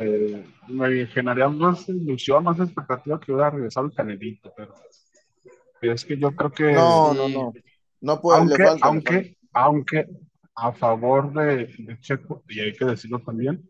Eh, 0.00 0.44
me 0.68 1.06
generaría 1.06 1.48
más 1.48 1.88
ilusión, 1.88 2.44
más 2.44 2.60
expectativa 2.60 3.18
que 3.18 3.32
hubiera 3.32 3.50
regresado 3.50 3.86
el 3.86 3.94
Canelito, 3.94 4.52
pero 4.56 4.74
es 5.80 6.04
que 6.04 6.16
yo 6.16 6.30
creo 6.34 6.52
que 6.52 6.72
No, 6.72 7.14
no, 7.14 7.28
no. 7.28 7.52
No 8.00 8.20
puede, 8.20 8.38
aunque, 8.38 8.58
le 8.58 8.64
falta. 8.64 8.74
le 8.74 8.80
falta. 8.80 8.86
aunque, 8.86 9.36
aunque 9.52 10.06
a 10.60 10.72
favor 10.72 11.32
de, 11.32 11.66
de 11.78 12.00
Checo, 12.00 12.42
y 12.48 12.60
hay 12.60 12.72
que 12.74 12.84
decirlo 12.84 13.20
también, 13.20 13.68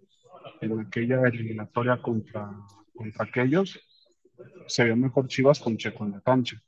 en 0.61 0.81
aquella 0.81 1.21
eliminatoria 1.29 2.01
contra, 2.01 2.51
contra 2.95 3.25
aquellos, 3.25 3.79
se 4.67 4.85
vio 4.85 4.97
mejor 4.97 5.29
Chivas 5.29 5.61
con 5.61 5.77
Checo 5.77 6.05
en 6.05 6.13
la 6.13 6.21
cancha, 6.21 6.61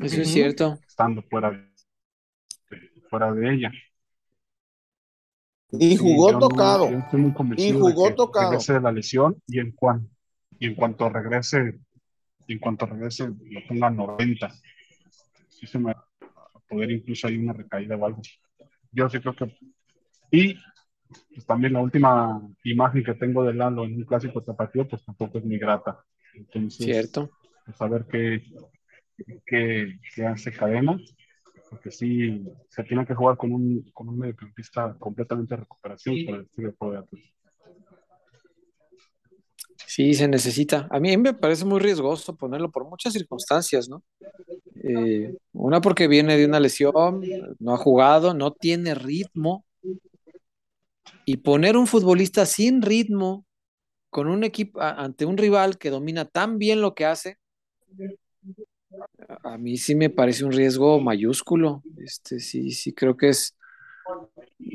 Eso 0.00 0.22
es 0.22 0.32
cierto. 0.32 0.78
estando 0.86 1.22
fuera 1.22 1.50
de, 1.50 1.68
fuera 3.08 3.32
de 3.32 3.54
ella. 3.54 3.72
Y 5.72 5.96
jugó 5.96 6.36
tocado. 6.38 6.90
yo 6.90 6.98
estoy 6.98 7.20
muy 7.20 7.32
convencido 7.32 7.76
Y 7.76 7.80
jugó 7.80 8.04
de 8.04 8.10
que 8.10 8.16
tocado. 8.16 8.50
regrese 8.50 8.72
de 8.74 8.80
la 8.80 8.92
lesión 8.92 9.42
y 9.46 9.60
en, 9.60 9.72
cuan- 9.72 10.08
y 10.58 10.66
en 10.66 10.74
cuanto 10.74 11.08
regrese, 11.08 11.78
y 12.46 12.52
en 12.54 12.58
cuanto 12.58 12.86
regrese, 12.86 13.28
lo 13.28 13.60
ponga 13.68 13.86
a 13.86 13.90
90. 13.90 14.50
Sí 15.48 15.66
se 15.66 15.78
me 15.78 15.94
poder 16.70 16.90
incluso 16.90 17.26
hay 17.26 17.36
una 17.36 17.52
recaída 17.52 17.96
o 17.96 18.06
algo. 18.06 18.22
Yo 18.92 19.08
sí 19.08 19.18
creo 19.20 19.34
que. 19.34 19.56
Y 20.30 20.54
pues, 21.34 21.44
también 21.46 21.72
la 21.72 21.80
última 21.80 22.40
imagen 22.64 23.04
que 23.04 23.14
tengo 23.14 23.44
de 23.44 23.54
Lalo 23.54 23.84
en 23.84 23.96
un 23.96 24.04
clásico 24.04 24.42
tapatío, 24.42 24.88
pues 24.88 25.04
tampoco 25.04 25.38
es 25.38 25.44
muy 25.44 25.58
grata. 25.58 26.04
Entonces, 26.34 26.86
Cierto. 26.86 27.30
pues 27.64 27.80
a 27.82 27.88
ver 27.88 28.06
qué, 28.10 28.42
qué, 29.44 29.98
qué 30.14 30.26
hace 30.26 30.52
cadena, 30.52 30.98
porque 31.68 31.90
sí 31.90 32.44
se 32.68 32.84
tiene 32.84 33.04
que 33.04 33.14
jugar 33.14 33.36
con 33.36 33.52
un, 33.52 33.90
con 33.92 34.08
un 34.08 34.18
mediocampista 34.18 34.96
completamente 34.98 35.54
de 35.54 35.60
recuperación 35.62 36.16
por 36.24 36.34
el 36.36 36.42
estilo 36.42 36.68
de 36.68 36.76
juego 36.76 36.92
de 36.94 36.98
Atlas. 37.00 37.22
Sí, 39.86 40.14
se 40.14 40.28
necesita. 40.28 40.86
A 40.90 41.00
mí 41.00 41.16
me 41.16 41.34
parece 41.34 41.64
muy 41.64 41.80
riesgoso 41.80 42.36
ponerlo 42.36 42.70
por 42.70 42.88
muchas 42.88 43.12
circunstancias, 43.12 43.88
¿no? 43.88 44.04
Eh, 44.90 45.36
una 45.52 45.80
porque 45.80 46.08
viene 46.08 46.36
de 46.36 46.46
una 46.46 46.60
lesión, 46.60 47.22
no 47.58 47.74
ha 47.74 47.76
jugado, 47.76 48.34
no 48.34 48.52
tiene 48.52 48.94
ritmo. 48.94 49.64
Y 51.24 51.38
poner 51.38 51.76
un 51.76 51.86
futbolista 51.86 52.46
sin 52.46 52.82
ritmo 52.82 53.44
con 54.10 54.26
un 54.28 54.42
equipo 54.42 54.80
ante 54.80 55.24
un 55.24 55.36
rival 55.36 55.78
que 55.78 55.90
domina 55.90 56.24
tan 56.24 56.58
bien 56.58 56.80
lo 56.80 56.94
que 56.94 57.04
hace, 57.04 57.38
a 59.28 59.54
a 59.54 59.58
mí 59.58 59.76
sí 59.76 59.94
me 59.94 60.10
parece 60.10 60.44
un 60.44 60.52
riesgo 60.52 61.00
mayúsculo. 61.00 61.82
Este, 61.98 62.40
sí, 62.40 62.72
sí 62.72 62.92
creo 62.92 63.16
que 63.16 63.28
es 63.28 63.56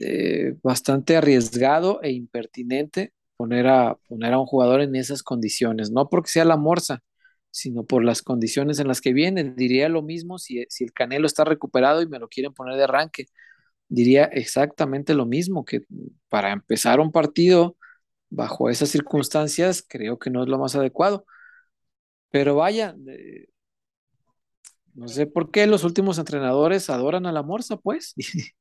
eh, 0.01 0.56
bastante 0.63 1.17
arriesgado 1.17 2.01
e 2.01 2.12
impertinente 2.12 3.13
poner 3.38 3.67
a, 3.67 3.97
poner 4.08 4.34
a 4.34 4.39
un 4.39 4.45
jugador 4.45 4.82
en 4.82 4.95
esas 4.95 5.23
condiciones, 5.23 5.91
no 5.91 6.10
porque 6.10 6.30
sea 6.30 6.45
la 6.45 6.58
morsa, 6.58 7.04
sino 7.55 7.85
por 7.85 8.03
las 8.03 8.21
condiciones 8.21 8.79
en 8.79 8.89
las 8.89 8.99
que 8.99 9.13
viene. 9.13 9.45
Diría 9.55 9.87
lo 9.87 10.01
mismo 10.01 10.37
si, 10.39 10.65
si 10.67 10.83
el 10.83 10.91
Canelo 10.91 11.25
está 11.25 11.45
recuperado 11.45 12.01
y 12.01 12.07
me 12.07 12.19
lo 12.19 12.27
quieren 12.27 12.53
poner 12.53 12.75
de 12.75 12.83
arranque. 12.83 13.27
Diría 13.87 14.25
exactamente 14.25 15.13
lo 15.13 15.25
mismo, 15.25 15.63
que 15.63 15.83
para 16.27 16.51
empezar 16.51 16.99
un 16.99 17.13
partido 17.13 17.77
bajo 18.29 18.69
esas 18.69 18.89
circunstancias 18.89 19.85
creo 19.87 20.19
que 20.19 20.29
no 20.29 20.43
es 20.43 20.49
lo 20.49 20.59
más 20.59 20.75
adecuado. 20.75 21.25
Pero 22.29 22.55
vaya, 22.55 22.93
no 24.93 25.07
sé 25.07 25.25
por 25.25 25.49
qué 25.49 25.65
los 25.65 25.85
últimos 25.85 26.17
entrenadores 26.19 26.89
adoran 26.89 27.25
a 27.25 27.31
la 27.31 27.43
morsa, 27.43 27.77
pues. 27.77 28.13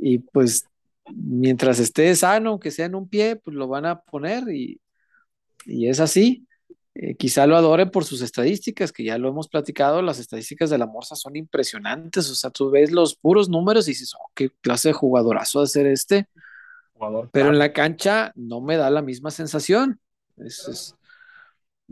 Y, 0.00 0.18
pues 0.18 0.64
mientras 1.14 1.78
esté 1.78 2.14
sano, 2.14 2.60
que 2.60 2.70
sea 2.70 2.86
en 2.86 2.94
un 2.94 3.08
pie, 3.08 3.36
pues 3.36 3.56
lo 3.56 3.68
van 3.68 3.86
a 3.86 4.02
poner 4.02 4.44
y, 4.50 4.80
y 5.64 5.88
es 5.88 6.00
así. 6.00 6.47
Eh, 6.94 7.16
quizá 7.16 7.46
lo 7.46 7.56
adore 7.56 7.86
por 7.86 8.04
sus 8.04 8.22
estadísticas, 8.22 8.92
que 8.92 9.04
ya 9.04 9.18
lo 9.18 9.28
hemos 9.28 9.48
platicado, 9.48 10.02
las 10.02 10.18
estadísticas 10.18 10.70
de 10.70 10.78
la 10.78 10.86
Morsa 10.86 11.14
son 11.14 11.36
impresionantes, 11.36 12.28
o 12.30 12.34
sea, 12.34 12.50
tú 12.50 12.70
ves 12.70 12.90
los 12.90 13.14
puros 13.14 13.48
números 13.48 13.86
y 13.86 13.92
dices, 13.92 14.14
oh, 14.18 14.30
qué 14.34 14.50
clase 14.60 14.88
de 14.88 14.94
jugadorazo 14.94 15.60
de 15.60 15.66
ser 15.66 15.86
este, 15.86 16.28
Jugador 16.94 17.30
pero 17.32 17.50
en 17.50 17.58
la 17.58 17.72
cancha 17.72 18.32
no 18.34 18.60
me 18.60 18.76
da 18.76 18.90
la 18.90 19.02
misma 19.02 19.30
sensación. 19.30 20.00
Es, 20.36 20.66
es, 20.68 20.94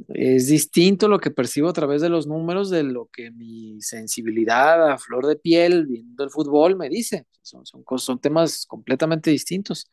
es 0.08 0.48
distinto 0.48 1.08
lo 1.08 1.18
que 1.18 1.30
percibo 1.30 1.68
a 1.68 1.72
través 1.72 2.02
de 2.02 2.08
los 2.08 2.26
números 2.26 2.70
de 2.70 2.82
lo 2.82 3.06
que 3.06 3.30
mi 3.30 3.80
sensibilidad 3.80 4.90
a 4.90 4.98
flor 4.98 5.26
de 5.26 5.36
piel 5.36 5.86
viendo 5.86 6.24
el 6.24 6.30
fútbol 6.30 6.76
me 6.76 6.88
dice. 6.88 7.26
Son, 7.42 7.64
son, 7.64 7.84
son 7.98 8.18
temas 8.18 8.66
completamente 8.66 9.30
distintos. 9.30 9.90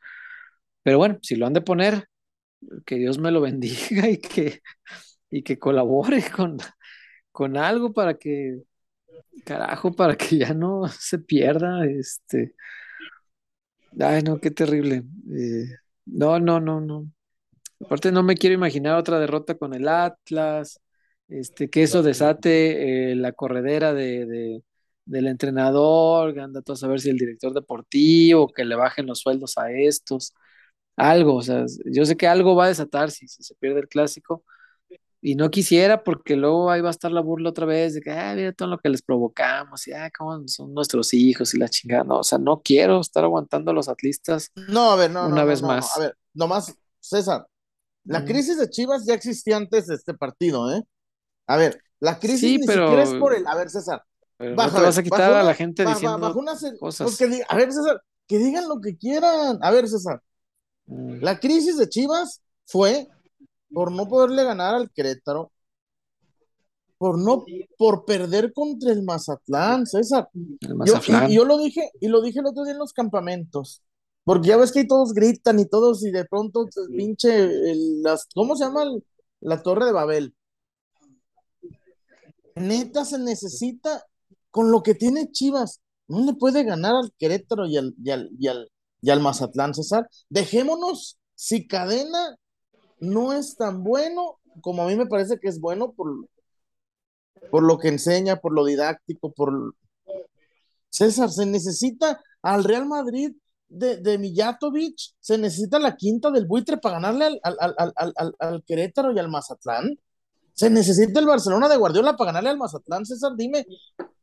Pero 0.82 0.98
bueno, 0.98 1.20
si 1.22 1.36
lo 1.36 1.46
han 1.46 1.54
de 1.54 1.62
poner, 1.62 2.08
que 2.86 2.96
Dios 2.96 3.18
me 3.20 3.32
lo 3.32 3.42
bendiga 3.42 4.10
y 4.10 4.18
que, 4.18 4.62
y 5.30 5.44
que 5.44 5.60
colabore 5.60 6.24
con, 6.36 6.58
con 7.32 7.58
algo 7.58 7.94
para 7.94 8.16
que, 8.16 8.62
carajo, 9.46 9.94
para 9.94 10.16
que 10.18 10.38
ya 10.40 10.54
no 10.54 10.88
se 10.90 11.20
pierda. 11.20 11.86
Este, 11.88 12.56
ay, 14.00 14.22
no, 14.24 14.40
qué 14.40 14.52
terrible. 14.52 15.04
Eh, 15.36 15.66
no, 16.06 16.40
no, 16.40 16.60
no, 16.60 16.82
no. 16.82 17.10
Aparte 17.82 18.12
no 18.12 18.24
me 18.24 18.36
quiero 18.36 18.56
imaginar 18.56 18.98
otra 18.98 19.20
derrota 19.20 19.56
con 19.56 19.74
el 19.74 19.88
Atlas, 19.88 20.80
este, 21.28 21.70
que 21.70 21.84
eso 21.84 22.04
desate 22.04 23.12
eh, 23.12 23.16
la 23.16 23.34
corredera 23.34 23.94
de, 23.94 24.26
de- 24.26 24.64
del 25.06 25.28
entrenador, 25.28 26.40
anda 26.40 26.62
todo 26.62 26.76
a 26.76 26.78
saber 26.78 27.02
si 27.02 27.10
el 27.10 27.18
director 27.18 27.54
deportivo, 27.54 28.48
que 28.50 28.66
le 28.66 28.76
bajen 28.76 29.06
los 29.08 29.20
sueldos 29.20 29.58
a 29.58 29.72
estos, 29.72 30.34
algo, 30.96 31.36
o 31.36 31.42
sea, 31.42 31.66
yo 31.86 32.06
sé 32.06 32.16
que 32.18 32.28
algo 32.28 32.56
va 32.56 32.66
a 32.66 32.68
desatar 32.70 33.12
si, 33.12 33.28
si 33.28 33.44
se 33.44 33.56
pierde 33.56 33.82
el 33.82 33.88
clásico, 33.88 34.44
y 35.26 35.36
no 35.36 35.50
quisiera 35.50 36.04
porque 36.04 36.36
luego 36.36 36.70
ahí 36.70 36.82
va 36.82 36.90
a 36.90 36.92
estar 36.92 37.10
la 37.12 37.22
burla 37.22 37.50
otra 37.52 37.66
vez 37.66 37.94
de 37.94 38.02
que, 38.02 38.12
ah, 38.12 38.34
mira 38.36 38.52
todo 38.52 38.68
lo 38.68 38.78
que 38.78 38.90
les 38.90 39.02
provocamos, 39.02 39.88
y 39.88 39.94
ah, 39.94 40.12
cómo 40.18 40.46
son 40.48 40.74
nuestros 40.74 41.14
hijos 41.14 41.54
y 41.54 41.58
la 41.60 41.70
chingada, 41.70 42.04
no, 42.04 42.20
o 42.20 42.24
sea, 42.24 42.38
no 42.38 42.62
quiero 42.62 43.00
estar 43.00 43.24
aguantando 43.24 43.72
a 43.72 43.74
los 43.74 43.88
atlistas 43.88 44.52
No, 44.68 44.92
a 44.92 44.96
ver, 44.98 45.12
no, 45.12 45.28
una 45.28 45.42
no, 45.44 45.48
vez 45.48 45.62
no, 45.62 45.70
más. 45.70 45.96
A 45.98 46.02
ver, 46.02 46.18
nomás, 46.34 46.76
César, 47.00 47.48
la 48.06 48.20
Mm. 48.20 48.26
crisis 48.26 48.58
de 48.58 48.70
Chivas 48.70 49.06
ya 49.06 49.14
existía 49.14 49.56
antes 49.58 49.88
de 49.88 49.96
este 49.96 50.14
partido, 50.14 50.70
¿eh? 50.76 50.84
A 51.48 51.56
ver, 51.58 51.82
la 52.02 52.20
crisis 52.20 52.42
Sí, 52.42 52.58
ni 52.58 52.66
pero- 52.68 52.88
siquiera 52.88 53.04
es 53.04 53.14
por 53.20 53.34
el. 53.34 53.48
A 53.48 53.56
ver, 53.56 53.70
César. 53.70 54.04
Pero 54.36 54.56
baja, 54.58 54.72
no 54.72 54.78
te 54.80 54.86
vas 54.88 54.98
a 54.98 55.04
quitar 55.04 55.20
bajo 55.32 55.36
a 55.36 55.44
la 55.44 55.54
gente 55.54 55.86
diciendo 55.86 56.18
bajo 56.20 56.40
una 56.40 56.56
se- 56.58 56.78
cosas. 56.78 57.06
pues 57.06 57.18
que 57.18 57.44
a 57.48 57.56
ver, 57.56 57.72
César, 57.72 58.02
que 58.28 58.38
digan 58.40 58.68
lo 58.68 58.82
que 58.82 58.98
quieran. 58.98 59.58
A 59.62 59.72
ver, 59.72 59.88
César, 59.88 60.22
la 60.88 61.40
crisis 61.40 61.78
de 61.78 61.88
Chivas 61.90 62.42
fue 62.66 63.08
por 63.72 63.92
no 63.92 64.08
poderle 64.08 64.44
ganar 64.44 64.76
al 64.76 64.92
Querétaro, 64.92 65.52
por 66.98 67.18
no, 67.18 67.44
por 67.78 68.06
perder 68.06 68.54
contra 68.54 68.92
el 68.92 69.04
Mazatlán, 69.04 69.86
César. 69.86 70.30
el 70.34 70.70
Yo, 70.70 70.76
Mazatlán. 70.76 71.30
y, 71.30 71.34
y 71.34 71.36
yo 71.38 71.46
lo 71.46 71.58
dije, 71.58 71.90
y 72.00 72.08
lo 72.08 72.22
dije 72.22 72.40
el 72.40 72.46
otro 72.46 72.64
día 72.64 72.74
en 72.74 72.80
los 72.80 72.94
campamentos. 72.94 73.82
Porque 74.26 74.48
ya 74.50 74.58
ves 74.58 74.72
que 74.72 74.80
ahí 74.80 74.88
todos 74.88 75.14
gritan 75.14 75.60
y 75.60 75.66
todos, 75.66 76.06
y 76.06 76.12
de 76.12 76.24
pronto 76.24 76.66
pinche, 76.96 77.36
el- 77.72 78.02
las, 78.04 78.26
¿cómo 78.34 78.56
se 78.56 78.64
llama? 78.66 78.84
el- 78.84 79.04
La 79.42 79.62
Torre 79.62 79.86
de 79.86 79.92
Babel. 79.92 80.34
Neta 82.56 83.04
se 83.04 83.18
necesita, 83.18 84.06
con 84.52 84.72
lo 84.72 84.84
que 84.84 84.94
tiene 84.96 85.32
Chivas, 85.32 85.82
no 86.08 86.24
le 86.26 86.34
puede 86.36 86.64
ganar 86.64 86.96
al 86.96 87.12
Querétaro 87.18 87.66
y 87.66 87.78
al, 87.78 87.96
y 88.02 88.12
al, 88.12 88.30
y 88.40 88.48
al, 88.48 88.70
y 89.04 89.12
al 89.12 89.20
Mazatlán, 89.20 89.76
César. 89.76 90.10
Dejémonos, 90.30 91.20
si 91.36 91.68
Cadena 91.68 92.38
no 93.00 93.34
es 93.34 93.58
tan 93.58 93.84
bueno 93.84 94.40
como 94.62 94.84
a 94.84 94.88
mí 94.88 94.96
me 94.96 95.08
parece 95.08 95.40
que 95.40 95.50
es 95.50 95.60
bueno 95.60 95.92
por, 95.92 96.26
por 97.52 97.64
lo 97.64 97.78
que 97.78 97.90
enseña, 97.90 98.38
por 98.38 98.54
lo 98.54 98.66
didáctico, 98.66 99.32
por... 99.34 99.76
César, 100.90 101.30
se 101.32 101.46
necesita 101.46 102.22
al 102.42 102.64
Real 102.64 102.86
Madrid 102.86 103.34
de, 103.68 103.98
de 103.98 104.18
Mijatovic, 104.18 104.96
se 105.20 105.38
necesita 105.38 105.80
la 105.80 105.98
quinta 105.98 106.32
del 106.32 106.46
buitre 106.46 106.78
para 106.78 107.00
ganarle 107.00 107.26
al, 107.44 107.58
al, 107.60 107.94
al, 107.96 108.36
al, 108.40 108.64
Querétaro 108.64 109.12
y 109.12 109.20
al 109.20 109.28
Mazatlán. 109.28 109.98
Se 110.54 110.70
necesita 110.70 111.20
el 111.20 111.26
Barcelona 111.26 111.68
de 111.68 111.78
Guardiola 111.78 112.16
para 112.16 112.28
ganarle 112.28 112.52
al 112.52 112.58
Mazatlán, 112.58 113.06
César, 113.06 113.34
dime, 113.36 113.66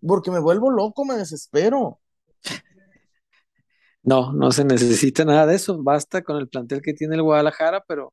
porque 0.06 0.30
me 0.30 0.38
vuelvo 0.38 0.70
loco, 0.70 1.04
me 1.04 1.16
desespero. 1.16 1.98
No, 4.02 4.32
no 4.32 4.50
se 4.52 4.64
necesita 4.64 5.24
nada 5.24 5.46
de 5.46 5.56
eso. 5.56 5.82
Basta 5.82 6.22
con 6.22 6.36
el 6.38 6.48
plantel 6.48 6.80
que 6.82 6.94
tiene 6.94 7.16
el 7.16 7.22
Guadalajara, 7.22 7.82
pero 7.86 8.12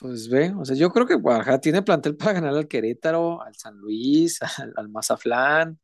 pues 0.00 0.28
ve, 0.28 0.52
o 0.58 0.64
sea, 0.64 0.76
yo 0.76 0.90
creo 0.90 1.06
que 1.06 1.14
Guadalajara 1.14 1.60
tiene 1.60 1.82
plantel 1.82 2.16
para 2.16 2.32
ganar 2.34 2.54
al 2.54 2.68
Querétaro, 2.68 3.40
al 3.42 3.54
San 3.56 3.76
Luis, 3.78 4.40
al, 4.58 4.72
al 4.76 4.88
Mazatlán, 4.88 5.78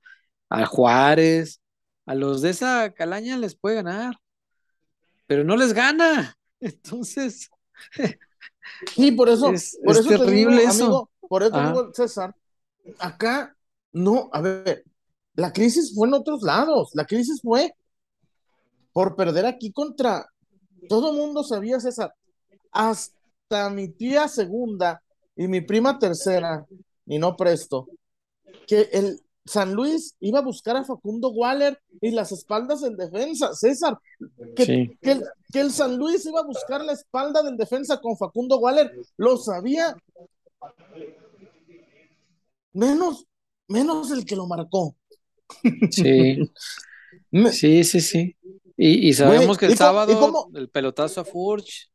al 0.49 0.67
Juárez, 0.67 1.61
a 2.07 2.15
los 2.15 2.43
de 2.43 2.51
esa 2.51 2.93
calaña 2.95 3.39
les 3.39 3.57
puede 3.57 3.77
ganar, 3.77 4.17
pero 5.27 5.45
no 5.45 5.57
les 5.57 5.73
gana. 5.73 6.35
Entonces, 6.61 7.51
sí, 8.95 9.13
por 9.13 9.29
eso, 9.29 9.53
Es- 9.55 9.79
por 9.85 9.97
es 9.97 10.01
eso 10.07 10.19
terrible 10.19 10.57
digo, 10.57 10.65
eso. 10.65 10.85
amigo, 10.87 11.11
por 11.29 11.43
eso 11.43 11.61
digo, 11.63 11.91
César, 11.95 12.35
acá, 12.99 13.57
no, 13.93 14.29
a 14.33 14.41
ver, 14.41 14.85
la 15.35 15.53
crisis 15.53 15.95
fue 15.95 16.09
en 16.09 16.15
otros 16.15 16.43
lados, 16.43 16.91
la 16.95 17.05
crisis 17.07 17.41
fue 17.43 17.73
por 18.93 19.17
perder 19.17 19.47
aquí 19.47 19.73
contra, 19.73 20.27
todo 20.89 21.11
el 21.11 21.17
mundo 21.17 21.43
sabía, 21.45 21.81
César, 21.81 22.13
hasta 22.73 23.71
mi 23.71 23.89
tía 23.89 24.29
segunda 24.29 25.03
y 25.37 25.49
mi 25.49 25.61
prima 25.61 25.99
tercera, 25.99 26.67
y 27.07 27.19
no 27.19 27.37
presto, 27.37 27.89
que 28.67 28.89
el 28.93 29.21
San 29.45 29.75
Luis 29.75 30.15
iba 30.21 30.39
a 30.41 30.43
buscar 30.43 30.77
a 30.77 30.85
Facundo 30.85 31.31
Waller 31.31 31.81
y 32.01 32.11
las 32.11 32.31
espaldas 32.31 32.83
en 32.83 32.97
defensa, 32.97 33.55
César, 33.55 33.99
que, 34.55 34.65
Sí. 34.65 34.99
que 35.01 35.13
el, 35.13 35.25
que 35.53 35.61
el 35.61 35.71
San 35.73 35.97
Luis 35.97 36.25
iba 36.27 36.41
a 36.41 36.47
buscar 36.47 36.85
la 36.85 36.93
espalda 36.93 37.43
del 37.43 37.57
defensa 37.57 38.01
con 38.01 38.17
Facundo 38.17 38.59
Waller, 38.59 38.93
lo 39.17 39.37
sabía, 39.39 39.97
menos, 42.73 43.27
menos 43.69 44.11
el 44.11 44.25
que 44.25 44.37
lo 44.37 44.47
marcó. 44.47 44.95
sí, 45.91 47.85
sí, 47.85 48.01
sí. 48.01 48.37
Y, 48.83 49.09
y 49.09 49.13
sabemos 49.13 49.47
Güey, 49.47 49.59
que 49.59 49.67
el 49.67 49.73
¿y 49.73 49.75
cómo- 49.75 49.75
y 49.75 49.77
sábado 49.77 50.21
cómo? 50.21 50.51
el 50.55 50.71
pelotazo 50.71 51.21
a 51.21 51.25
Furch 51.27 51.91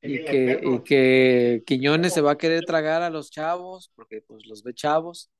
y 0.00 0.24
que, 0.24 0.60
y 0.62 0.78
que 0.84 1.62
Quiñones 1.66 2.12
se 2.12 2.20
va 2.20 2.30
a 2.32 2.38
querer 2.38 2.64
tragar 2.64 3.02
a 3.02 3.10
los 3.10 3.30
chavos, 3.30 3.90
porque 3.96 4.22
pues 4.24 4.46
los 4.46 4.62
ve 4.62 4.72
chavos, 4.72 5.30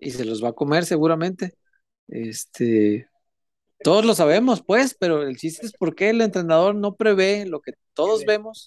y 0.00 0.10
se 0.10 0.24
los 0.24 0.42
va 0.42 0.48
a 0.48 0.52
comer 0.52 0.84
seguramente. 0.86 1.54
Este, 2.08 3.08
todos 3.84 4.04
lo 4.04 4.14
sabemos, 4.14 4.60
pues, 4.66 4.96
pero 4.98 5.22
el 5.22 5.36
chiste 5.36 5.66
es 5.66 5.72
por 5.72 5.94
qué 5.94 6.10
el 6.10 6.20
entrenador 6.20 6.74
no 6.74 6.96
prevé 6.96 7.46
lo 7.46 7.60
que 7.60 7.74
todos 7.92 8.24
vemos 8.24 8.66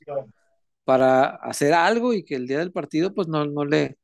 para 0.85 1.25
hacer 1.25 1.73
algo 1.73 2.13
y 2.13 2.23
que 2.23 2.35
el 2.35 2.47
día 2.47 2.59
del 2.59 2.71
partido, 2.71 3.13
pues, 3.13 3.27
no, 3.27 3.45
no 3.45 3.65
le, 3.65 3.97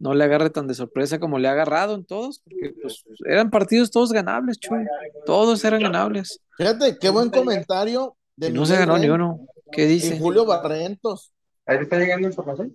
no 0.00 0.14
le 0.14 0.24
agarre 0.24 0.50
tan 0.50 0.66
de 0.66 0.74
sorpresa 0.74 1.20
como 1.20 1.38
le 1.38 1.46
ha 1.46 1.52
agarrado 1.52 1.94
en 1.94 2.04
todos, 2.04 2.40
porque 2.40 2.74
pues 2.82 3.04
eran 3.26 3.50
partidos 3.50 3.90
todos 3.90 4.12
ganables, 4.12 4.58
Chuy. 4.58 4.84
Todos 5.26 5.64
eran 5.64 5.82
ganables. 5.82 6.40
Fíjate, 6.56 6.98
qué 6.98 7.10
buen 7.10 7.30
comentario 7.30 8.16
de 8.34 8.48
Y 8.48 8.52
no 8.52 8.64
se 8.66 8.76
ganó 8.76 8.98
ni 8.98 9.08
uno. 9.08 9.46
¿Qué 9.70 9.84
y 9.84 9.88
dice? 9.88 10.18
Julio 10.18 10.46
Barrientos. 10.46 11.32
Ahí 11.66 11.78
está 11.82 11.98
llegando 11.98 12.26
información. 12.26 12.74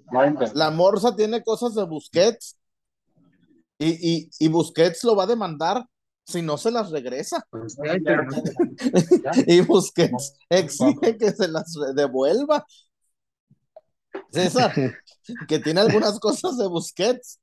La 0.53 0.69
Morsa 0.69 1.15
tiene 1.15 1.43
cosas 1.43 1.73
de 1.73 1.83
Busquets 1.83 2.57
y, 3.79 4.13
y, 4.13 4.29
y 4.39 4.47
Busquets 4.47 5.03
lo 5.03 5.15
va 5.15 5.23
a 5.23 5.27
demandar 5.27 5.83
si 6.25 6.41
no 6.41 6.57
se 6.57 6.71
las 6.71 6.91
regresa. 6.91 7.45
Y 9.47 9.61
Busquets 9.61 10.37
exige 10.49 11.17
que 11.17 11.31
se 11.31 11.47
las 11.47 11.75
devuelva. 11.95 12.65
César, 14.31 14.73
que 15.47 15.59
tiene 15.59 15.81
algunas 15.81 16.19
cosas 16.19 16.57
de 16.57 16.67
Busquets. 16.67 17.39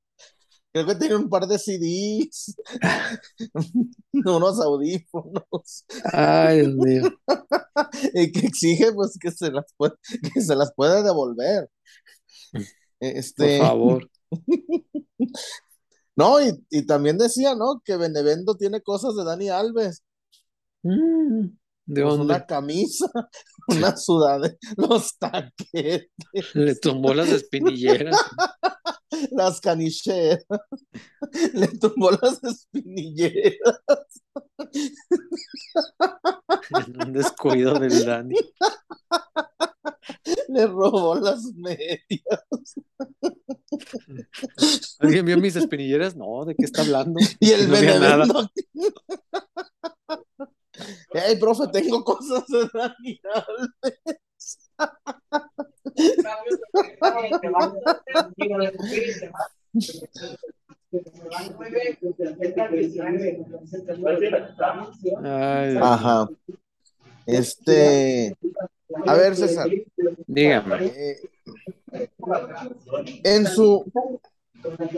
Creo 0.73 0.87
que 0.87 0.95
tiene 0.95 1.17
un 1.17 1.29
par 1.29 1.47
de 1.47 1.59
CDs, 1.59 2.55
unos 4.13 4.61
audífonos, 4.61 5.85
Ay, 6.13 6.61
Dios 6.63 6.75
mío. 6.75 7.03
y 8.15 8.33
que 8.33 8.47
exige 8.47 8.93
pues 8.93 9.19
que 9.21 9.31
se 9.31 9.51
las 9.51 9.67
puede, 9.77 9.95
que 10.35 10.41
se 10.41 10.57
las 10.57 10.73
puede 10.75 11.03
devolver. 11.03 11.69
Por 12.53 12.67
Este, 13.01 13.59
favor. 13.59 14.11
no, 16.17 16.41
y, 16.41 16.65
y 16.71 16.87
también 16.87 17.19
decía, 17.19 17.55
¿no? 17.55 17.81
Que 17.85 17.97
Benevento 17.97 18.57
tiene 18.57 18.83
cosas 18.83 19.15
de 19.17 19.25
Dani 19.25 19.49
Alves. 19.49 20.03
Mm, 20.85 21.57
¿De 21.87 22.03
Pues 22.03 22.17
dónde? 22.17 22.25
una 22.35 22.47
camisa, 22.47 23.07
una 23.69 23.97
sudadera, 23.97 24.55
los 24.77 25.19
taquetes, 25.19 26.09
Le 26.55 26.75
tumbó 26.77 27.15
las 27.15 27.29
espinilleras. 27.31 28.17
las 29.33 29.61
canicheras, 29.61 30.45
le 31.55 31.69
tumbó 31.69 32.11
las 32.13 32.43
espinilleras, 32.45 33.59
En 36.71 37.03
un 37.03 37.13
descuido 37.13 37.75
del 37.79 38.05
Dani. 38.05 38.37
le 40.49 40.67
robó 40.67 41.15
las 41.17 41.45
medias. 41.55 41.99
¿Alguien 45.01 45.27
vio 45.27 45.39
mis 45.39 45.57
espinilleras? 45.57 46.17
No, 46.17 46.45
¿de 46.45 46.55
qué 46.55 46.65
está 46.65 46.83
hablando? 46.83 47.21
Y 47.41 47.51
el 47.51 47.69
No. 47.69 47.75
Benevento. 47.75 48.51
Hey, 51.13 51.37
profe, 51.37 51.69
tengo 51.69 52.03
cosas 52.05 52.45
de. 52.49 52.69
Ay, 65.25 65.77
Ajá. 65.81 66.29
Este, 67.27 68.37
a 69.07 69.15
ver, 69.15 69.37
César, 69.37 69.69
dígame. 70.27 70.87
eh, 70.87 71.21
en 73.25 73.47
su, 73.47 73.85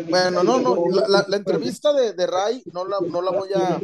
bueno, 0.09 0.43
no, 0.43 0.59
no, 0.59 0.77
la, 0.91 1.07
la- 1.09 1.25
la 1.29 1.37
entrevista 1.37 1.93
de, 1.93 2.15
de 2.15 2.27
Ray 2.27 2.63
no 2.73 2.87
la, 2.87 2.97
no 3.01 3.21
la 3.21 3.31
voy 3.31 3.51
a, 3.55 3.79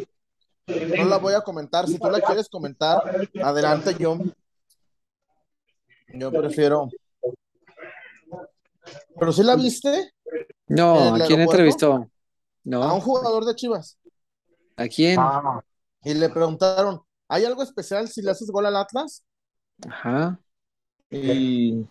no 0.97 1.05
la 1.05 1.19
voy 1.19 1.35
a 1.35 1.41
comentar. 1.41 1.87
Si 1.87 1.99
tú 1.99 2.11
la 2.11 2.21
quieres 2.21 2.49
comentar, 2.49 3.03
adelante, 3.43 3.95
yo, 3.99 4.19
yo 6.15 6.31
prefiero. 6.31 6.89
¿Pero 9.19 9.33
sí 9.33 9.43
la 9.43 9.57
viste? 9.57 10.13
No, 10.69 11.09
¿En 11.09 11.15
el 11.17 11.23
¿a 11.23 11.27
quién 11.27 11.41
aeropuerto? 11.41 11.53
entrevistó? 11.53 11.93
A 11.93 11.97
un 11.99 12.11
No, 12.65 13.01
jugador 13.01 13.45
de 13.45 13.55
Chivas. 13.55 13.99
¿a 14.77 14.89
quién? 14.89 15.17
Ah, 15.19 15.61
Y 16.05 16.15
le 16.15 16.29
preguntaron, 16.29 17.03
¿hay 17.29 17.45
algo 17.45 17.63
especial 17.63 18.09
si 18.09 18.23
le 18.23 18.31
haces 18.31 18.51
gol 18.51 18.67
al 18.67 18.77
Atlas? 18.77 19.25
Ajá. 19.89 20.39
Y 21.11 21.85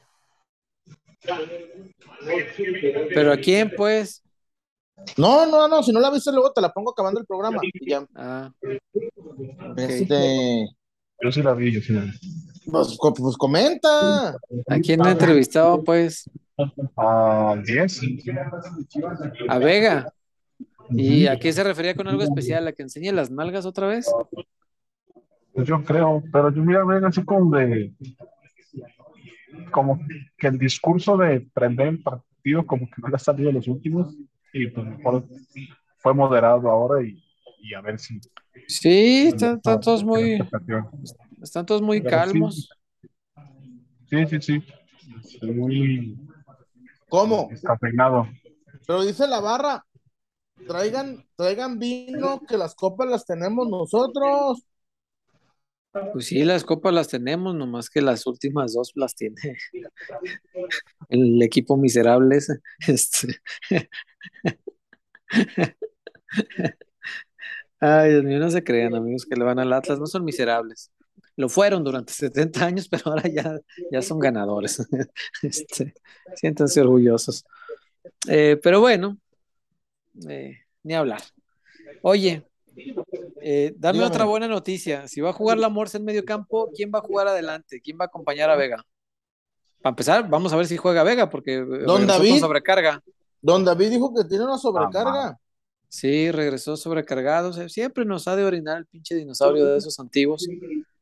¿Pero 3.13 3.34
a 3.34 3.38
quién, 3.38 3.72
pues? 3.76 4.24
No, 5.17 5.45
no, 5.45 5.67
no, 5.67 5.83
si 5.83 5.91
no 5.91 5.99
la 5.99 6.09
viste 6.12 6.31
luego 6.31 6.51
te 6.51 6.62
la 6.62 6.71
pongo 6.71 6.91
acabando 6.91 7.19
el 7.19 7.25
programa. 7.25 7.59
Y 7.63 7.89
ya, 7.89 8.05
Ah, 8.15 8.51
este, 9.77 10.67
yo 11.21 11.31
sí 11.31 11.41
la 11.41 11.53
vi, 11.53 11.71
yo 11.71 11.81
sí 11.81 11.93
la 11.93 12.01
vi. 12.01 12.12
pues, 12.71 12.97
pues 13.17 13.38
comenta. 13.38 14.29
¿a 14.31 14.79
quién 14.81 15.01
le 15.01 15.12
entrevistó, 15.12 15.83
pues? 15.83 16.29
Ah, 16.97 17.55
10. 17.65 18.01
A 19.47 19.57
Vega. 19.59 20.12
¿Y 20.91 21.27
a 21.27 21.38
qué 21.38 21.53
se 21.53 21.63
refería 21.63 21.95
con 21.95 22.07
algo 22.07 22.23
especial? 22.23 22.67
¿A 22.67 22.73
que 22.73 22.81
enseñe 22.83 23.12
las 23.12 23.29
nalgas 23.29 23.65
otra 23.65 23.88
vez? 23.88 24.12
Pues 25.53 25.67
yo 25.67 25.83
creo, 25.83 26.23
pero 26.31 26.51
yo 26.53 26.63
mira, 26.63 26.83
ven 26.85 27.05
así 27.05 27.23
como 27.23 27.55
de. 27.55 27.93
Como 29.71 29.99
que 30.38 30.47
el 30.47 30.57
discurso 30.57 31.17
de 31.17 31.41
prender 31.53 31.88
el 31.88 32.01
partido, 32.01 32.65
como 32.65 32.88
que 32.88 33.01
no 33.01 33.07
le 33.09 33.15
ha 33.15 33.19
salido 33.19 33.51
los 33.51 33.67
últimos, 33.67 34.15
y 34.53 34.67
pues 34.67 34.85
mejor 34.88 35.27
fue 35.97 36.13
moderado 36.13 36.69
ahora 36.69 37.03
y, 37.03 37.23
y 37.59 37.73
a 37.73 37.81
ver 37.81 37.99
si. 37.99 38.19
Sí, 38.67 39.27
están, 39.27 39.57
están 39.57 39.79
todos 39.79 40.03
muy. 40.03 40.39
Están 41.41 41.65
todos 41.65 41.81
muy 41.81 42.01
Pero 42.01 42.09
calmos. 42.17 42.69
Sí, 44.09 44.25
sí, 44.27 44.41
sí. 44.41 44.63
Estoy 45.23 45.51
muy 45.51 46.17
¿Cómo? 47.09 47.47
descafeinado. 47.49 48.27
Pero 48.85 49.03
dice 49.03 49.27
la 49.27 49.39
barra, 49.39 49.85
traigan, 50.67 51.25
traigan 51.35 51.79
vino, 51.79 52.41
que 52.41 52.57
las 52.57 52.75
copas 52.75 53.07
las 53.09 53.25
tenemos 53.25 53.67
nosotros. 53.69 54.65
Pues 56.13 56.28
sí, 56.28 56.43
las 56.43 56.63
copas 56.63 56.93
las 56.93 57.08
tenemos, 57.08 57.56
nomás 57.56 57.89
que 57.89 58.02
las 58.02 58.28
últimas 58.28 58.73
dos 58.73 58.91
las 58.95 59.15
tiene 59.15 59.36
el 61.10 61.41
equipo 61.41 61.78
miserable. 61.78 62.39
Este. 62.88 63.41
Ay, 67.80 68.12
Dios 68.12 68.23
mío, 68.23 68.39
no 68.39 68.52
se 68.52 68.63
crean, 68.63 68.93
amigos, 68.95 69.25
que 69.25 69.36
le 69.36 69.43
van 69.45 69.60
al 69.60 69.71
Atlas, 69.71 69.99
no 69.99 70.06
son 70.06 70.25
miserables. 70.25 70.91
Lo 71.36 71.47
fueron 71.49 71.84
durante 71.84 72.13
70 72.13 72.65
años, 72.65 72.88
pero 72.89 73.04
ahora 73.08 73.28
ya, 73.30 73.58
ya 73.91 74.02
son 74.02 74.19
ganadores. 74.19 74.86
Este, 75.41 75.93
siéntanse 76.36 76.82
orgullosos. 76.82 77.45
Eh, 78.28 78.60
pero 78.62 78.82
bueno, 78.82 79.17
eh, 80.28 80.58
ni 80.84 80.93
hablar. 80.93 81.21
Oye, 82.02 82.45
eh, 83.41 83.73
dame 83.78 83.99
Dígame. 83.99 84.13
otra 84.13 84.25
buena 84.25 84.47
noticia. 84.47 85.08
Si 85.08 85.21
va 85.21 85.30
a 85.30 85.34
jugar 85.34 85.58
la 85.58 85.69
Morsa 85.69 85.97
en 85.97 86.06
medio 86.06 86.25
campo, 86.25 86.69
¿quién 86.75 86.91
va 86.93 86.99
a 86.99 87.04
jugar 87.04 87.28
adelante? 87.28 87.82
¿Quién 87.82 87.97
va 87.99 88.06
a 88.06 88.08
acompañar 88.08 88.49
a 88.49 88.56
Vega? 88.56 88.86
Para 89.82 89.91
empezar, 89.91 90.30
vamos 90.30 90.52
a 90.52 90.58
ver 90.58 90.67
si 90.67 90.78
juega 90.78 91.04
Vega, 91.04 91.30
porque 91.30 91.58
eh, 91.60 91.86
con 91.86 92.06
David. 92.06 92.39
sobrecarga. 92.39 93.02
Don 93.41 93.63
David 93.63 93.89
dijo 93.91 94.13
que 94.13 94.25
tiene 94.25 94.43
una 94.43 94.58
sobrecarga. 94.58 95.39
Sí, 95.88 96.32
regresó 96.32 96.78
sobrecargado. 96.78 97.49
O 97.49 97.54
sea, 97.54 97.67
siempre 97.69 98.06
nos 98.06 98.28
ha 98.28 98.36
de 98.36 98.43
orinar 98.43 98.78
el 98.78 98.86
pinche 98.86 99.15
dinosaurio 99.15 99.65
de 99.65 99.78
esos 99.78 99.99
antiguos. 99.99 100.47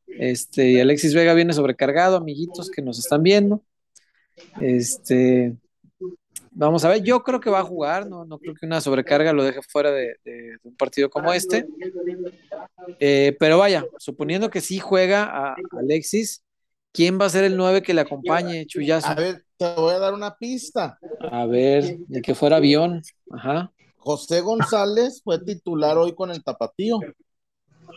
Este, 0.06 0.70
y 0.70 0.80
Alexis 0.80 1.14
Vega 1.14 1.34
viene 1.34 1.52
sobrecargado, 1.52 2.16
amiguitos 2.16 2.70
que 2.70 2.80
nos 2.80 2.98
están 2.98 3.22
viendo. 3.22 3.62
Este, 4.60 5.56
vamos 6.58 6.84
a 6.84 6.88
ver, 6.88 7.02
yo 7.02 7.22
creo 7.22 7.40
que 7.40 7.50
va 7.50 7.60
a 7.60 7.64
jugar, 7.64 8.08
no, 8.08 8.24
no 8.24 8.38
creo 8.38 8.54
que 8.54 8.66
una 8.66 8.80
sobrecarga 8.80 9.32
lo 9.32 9.44
deje 9.44 9.60
fuera 9.62 9.92
de, 9.92 10.16
un 10.62 10.76
partido 10.76 11.08
como 11.08 11.32
este. 11.32 11.66
Eh, 12.98 13.36
pero 13.38 13.58
vaya, 13.58 13.84
suponiendo 13.98 14.50
que 14.50 14.60
sí 14.60 14.78
juega 14.78 15.24
a 15.24 15.56
Alexis, 15.78 16.42
¿quién 16.92 17.18
va 17.20 17.26
a 17.26 17.30
ser 17.30 17.44
el 17.44 17.56
9 17.56 17.82
que 17.82 17.94
le 17.94 18.00
acompañe, 18.00 18.66
Chuyazo? 18.66 19.08
A 19.08 19.14
ver, 19.14 19.44
te 19.56 19.72
voy 19.74 19.94
a 19.94 19.98
dar 19.98 20.14
una 20.14 20.36
pista. 20.36 20.98
A 21.30 21.46
ver, 21.46 21.98
de 21.98 22.22
que 22.22 22.34
fuera 22.34 22.56
avión. 22.56 23.02
Ajá. 23.30 23.72
José 23.96 24.40
González 24.40 25.20
fue 25.22 25.38
titular 25.38 25.96
hoy 25.96 26.14
con 26.14 26.30
el 26.30 26.42
tapatío. 26.42 26.98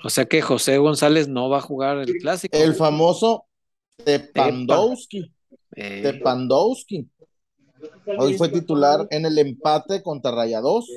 O 0.04 0.10
sea 0.10 0.26
que 0.26 0.42
José 0.42 0.78
González 0.78 1.28
no 1.28 1.50
va 1.50 1.58
a 1.58 1.62
jugar 1.62 1.98
el 1.98 2.14
clásico. 2.18 2.56
El 2.56 2.76
famoso 2.76 3.46
Tepandowski. 4.04 5.32
Eh, 5.76 6.02
Tepandowski. 6.04 7.08
Hoy 8.18 8.36
fue 8.38 8.50
titular 8.50 9.08
en 9.10 9.26
el 9.26 9.38
empate 9.38 10.02
contra 10.02 10.32
Rayados. 10.32 10.88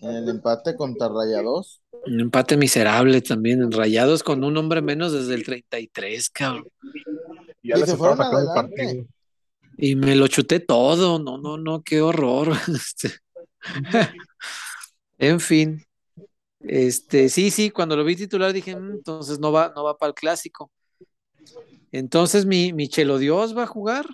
En 0.00 0.10
el 0.10 0.28
empate 0.28 0.76
contra 0.76 1.08
Rayados. 1.08 1.80
un 2.06 2.20
empate 2.20 2.56
miserable 2.56 3.20
también, 3.22 3.62
en 3.62 3.72
Rayados 3.72 4.22
con 4.22 4.44
un 4.44 4.56
hombre 4.56 4.82
menos 4.82 5.12
desde 5.12 5.34
el 5.34 5.44
33, 5.44 6.28
cabrón. 6.30 6.66
Y 7.62 7.70
ya 7.70 7.78
Y 7.78 7.86
se 7.86 7.96
fueron 7.96 8.18
sacando 8.18 8.40
el 8.40 8.54
partido. 8.54 9.06
Y 9.78 9.96
me 9.96 10.14
lo 10.14 10.28
chuté 10.28 10.60
todo, 10.60 11.18
no, 11.18 11.38
no, 11.38 11.56
no, 11.56 11.82
qué 11.82 12.02
horror. 12.02 12.52
Este, 12.68 13.10
En 15.18 15.40
fin, 15.40 15.82
este, 16.60 17.28
sí, 17.30 17.50
sí, 17.50 17.70
cuando 17.70 17.96
lo 17.96 18.04
vi 18.04 18.16
titular 18.16 18.52
dije, 18.52 18.76
"Mm, 18.76 18.90
entonces 18.96 19.38
no 19.38 19.52
va, 19.52 19.72
no 19.74 19.84
va 19.84 19.96
para 19.96 20.08
el 20.08 20.14
clásico. 20.14 20.70
Entonces 21.92 22.44
mi, 22.46 22.72
mi 22.72 22.88
Chelo 22.88 23.18
Dios 23.18 23.56
va 23.56 23.62
a 23.64 23.66
jugar. 23.66 24.06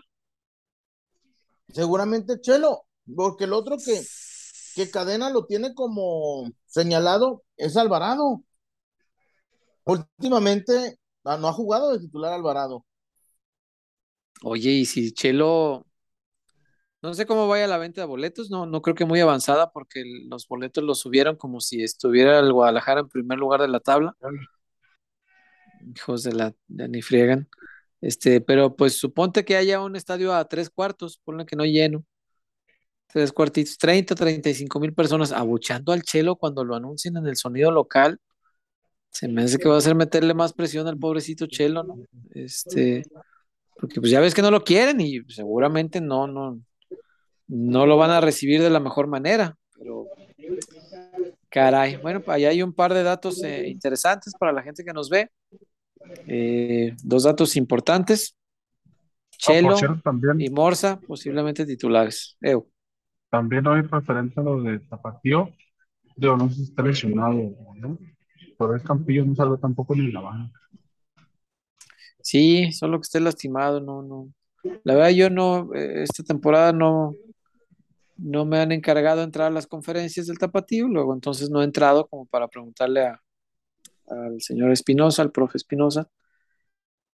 Seguramente 1.72 2.40
Chelo, 2.40 2.86
porque 3.14 3.44
el 3.44 3.52
otro 3.52 3.76
que, 3.78 4.02
que 4.74 4.90
Cadena 4.90 5.30
lo 5.30 5.46
tiene 5.46 5.74
como 5.74 6.50
señalado 6.66 7.42
es 7.56 7.76
Alvarado. 7.76 8.42
Últimamente 9.84 10.98
ah, 11.24 11.36
no 11.36 11.48
ha 11.48 11.52
jugado 11.52 11.92
de 11.92 12.00
titular 12.00 12.32
Alvarado. 12.32 12.84
Oye, 14.42 14.70
y 14.70 14.86
si 14.86 15.12
Chelo, 15.12 15.86
no 17.02 17.14
sé 17.14 17.26
cómo 17.26 17.48
vaya 17.48 17.66
la 17.66 17.78
venta 17.78 18.00
de 18.00 18.06
boletos, 18.06 18.50
no, 18.50 18.66
no 18.66 18.82
creo 18.82 18.94
que 18.94 19.04
muy 19.04 19.20
avanzada 19.20 19.70
porque 19.70 20.02
los 20.28 20.46
boletos 20.48 20.84
los 20.84 21.00
subieron 21.00 21.36
como 21.36 21.60
si 21.60 21.82
estuviera 21.82 22.38
el 22.38 22.52
Guadalajara 22.52 23.00
en 23.00 23.08
primer 23.08 23.38
lugar 23.38 23.60
de 23.60 23.68
la 23.68 23.80
tabla. 23.80 24.16
Hijos 25.94 26.22
de 26.22 26.32
la, 26.32 26.54
ya 26.68 26.88
ni 26.88 27.02
friegan. 27.02 27.48
Este, 28.00 28.40
pero 28.40 28.74
pues 28.76 28.94
suponte 28.94 29.44
que 29.44 29.56
haya 29.56 29.80
un 29.80 29.96
estadio 29.96 30.34
a 30.34 30.46
tres 30.46 30.70
cuartos, 30.70 31.20
ponle 31.24 31.44
que 31.46 31.56
no 31.56 31.64
lleno. 31.64 32.04
Tres 33.06 33.32
cuartitos, 33.32 33.76
30, 33.76 34.14
35 34.14 34.80
mil 34.80 34.94
personas 34.94 35.32
abuchando 35.32 35.92
al 35.92 36.02
Chelo 36.02 36.36
cuando 36.36 36.64
lo 36.64 36.76
anuncien 36.76 37.16
en 37.16 37.26
el 37.26 37.36
sonido 37.36 37.70
local. 37.70 38.18
Se 39.10 39.26
me 39.26 39.42
hace 39.42 39.58
que 39.58 39.68
va 39.68 39.74
a 39.74 39.78
hacer 39.78 39.96
meterle 39.96 40.32
más 40.34 40.52
presión 40.52 40.86
al 40.86 40.96
pobrecito 40.96 41.46
Chelo, 41.46 41.82
¿no? 41.82 41.98
Este, 42.32 43.02
porque 43.74 44.00
pues 44.00 44.12
ya 44.12 44.20
ves 44.20 44.34
que 44.34 44.42
no 44.42 44.50
lo 44.50 44.62
quieren 44.62 45.00
y 45.00 45.20
seguramente 45.28 46.00
no, 46.00 46.28
no, 46.28 46.60
no 47.48 47.86
lo 47.86 47.96
van 47.96 48.12
a 48.12 48.20
recibir 48.20 48.62
de 48.62 48.70
la 48.70 48.78
mejor 48.78 49.08
manera, 49.08 49.56
pero 49.76 50.06
caray, 51.48 51.96
bueno, 51.96 52.22
allá 52.28 52.50
hay 52.50 52.62
un 52.62 52.72
par 52.72 52.94
de 52.94 53.02
datos 53.02 53.42
eh, 53.42 53.68
interesantes 53.68 54.34
para 54.38 54.52
la 54.52 54.62
gente 54.62 54.84
que 54.84 54.92
nos 54.92 55.10
ve. 55.10 55.30
Eh, 56.26 56.94
dos 57.02 57.24
datos 57.24 57.56
importantes. 57.56 58.36
Ah, 59.32 59.36
Chelo 59.38 59.74
también, 60.02 60.40
y 60.40 60.50
Morsa, 60.50 61.00
posiblemente 61.00 61.64
titulares. 61.64 62.36
También 63.30 63.66
hoy 63.66 63.82
referente 63.82 64.40
a 64.40 64.42
lo 64.42 64.62
de 64.62 64.80
Tapatío, 64.80 65.50
digo, 66.16 66.36
no 66.36 66.48
sé 66.48 66.56
si 66.56 66.62
está 66.64 66.82
lesionado, 66.82 67.34
¿no? 67.76 67.98
Pero 68.58 68.74
el 68.74 68.82
Campillo 68.82 69.24
no 69.24 69.34
salió 69.34 69.56
tampoco 69.56 69.94
ni 69.94 70.12
la 70.12 70.20
banca. 70.20 70.60
Sí, 72.22 72.70
solo 72.72 72.98
que 72.98 73.04
esté 73.04 73.20
lastimado, 73.20 73.80
no, 73.80 74.02
no. 74.02 74.28
La 74.84 74.94
verdad, 74.94 75.10
yo 75.10 75.30
no, 75.30 75.74
eh, 75.74 76.02
esta 76.02 76.22
temporada 76.22 76.72
no, 76.72 77.14
no 78.18 78.44
me 78.44 78.58
han 78.58 78.72
encargado 78.72 79.18
de 79.18 79.24
entrar 79.24 79.46
a 79.46 79.54
las 79.54 79.66
conferencias 79.66 80.26
del 80.26 80.38
Tapatío, 80.38 80.86
luego 80.88 81.14
entonces 81.14 81.48
no 81.48 81.62
he 81.62 81.64
entrado 81.64 82.06
como 82.08 82.26
para 82.26 82.48
preguntarle 82.48 83.06
a, 83.06 83.22
al 84.10 84.40
señor 84.42 84.72
Espinosa, 84.72 85.22
al 85.22 85.32
profe 85.32 85.58
Espinosa. 85.58 86.08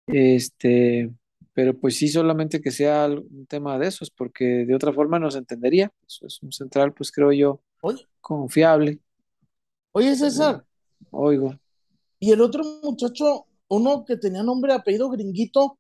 Este, 0.06 1.10
pero 1.52 1.78
pues 1.78 1.96
sí, 1.96 2.08
solamente 2.08 2.60
que 2.60 2.70
sea 2.70 3.06
un 3.08 3.46
tema 3.48 3.78
de 3.78 3.88
esos, 3.88 4.10
porque 4.10 4.44
de 4.66 4.74
otra 4.74 4.92
forma 4.92 5.18
no 5.18 5.30
se 5.30 5.38
entendería. 5.38 5.92
Es, 6.06 6.20
es 6.22 6.42
un 6.42 6.52
central, 6.52 6.92
pues 6.92 7.10
creo 7.12 7.32
yo, 7.32 7.60
Oye, 7.80 8.06
confiable. 8.20 9.00
oye 9.92 10.14
César, 10.14 10.64
Oigo. 11.10 11.54
y 12.20 12.30
el 12.32 12.40
otro 12.40 12.62
muchacho, 12.82 13.46
uno 13.68 14.04
que 14.04 14.16
tenía 14.16 14.42
nombre 14.42 14.72
apellido 14.72 15.10
gringuito, 15.10 15.78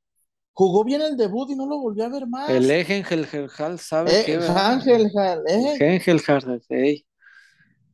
jugó 0.52 0.84
bien 0.84 1.02
el 1.02 1.16
debut 1.16 1.50
y 1.50 1.56
no 1.56 1.66
lo 1.66 1.78
volví 1.78 2.02
a 2.02 2.08
ver 2.08 2.26
más. 2.26 2.50
El 2.50 2.70
Egengelhal, 2.70 3.78
¿sabe 3.78 4.20
Eh, 4.20 4.24
qué? 4.26 4.38
Jal, 4.40 5.42
eh. 5.48 5.76
Hengelhard, 5.80 6.62
ey. 6.70 7.05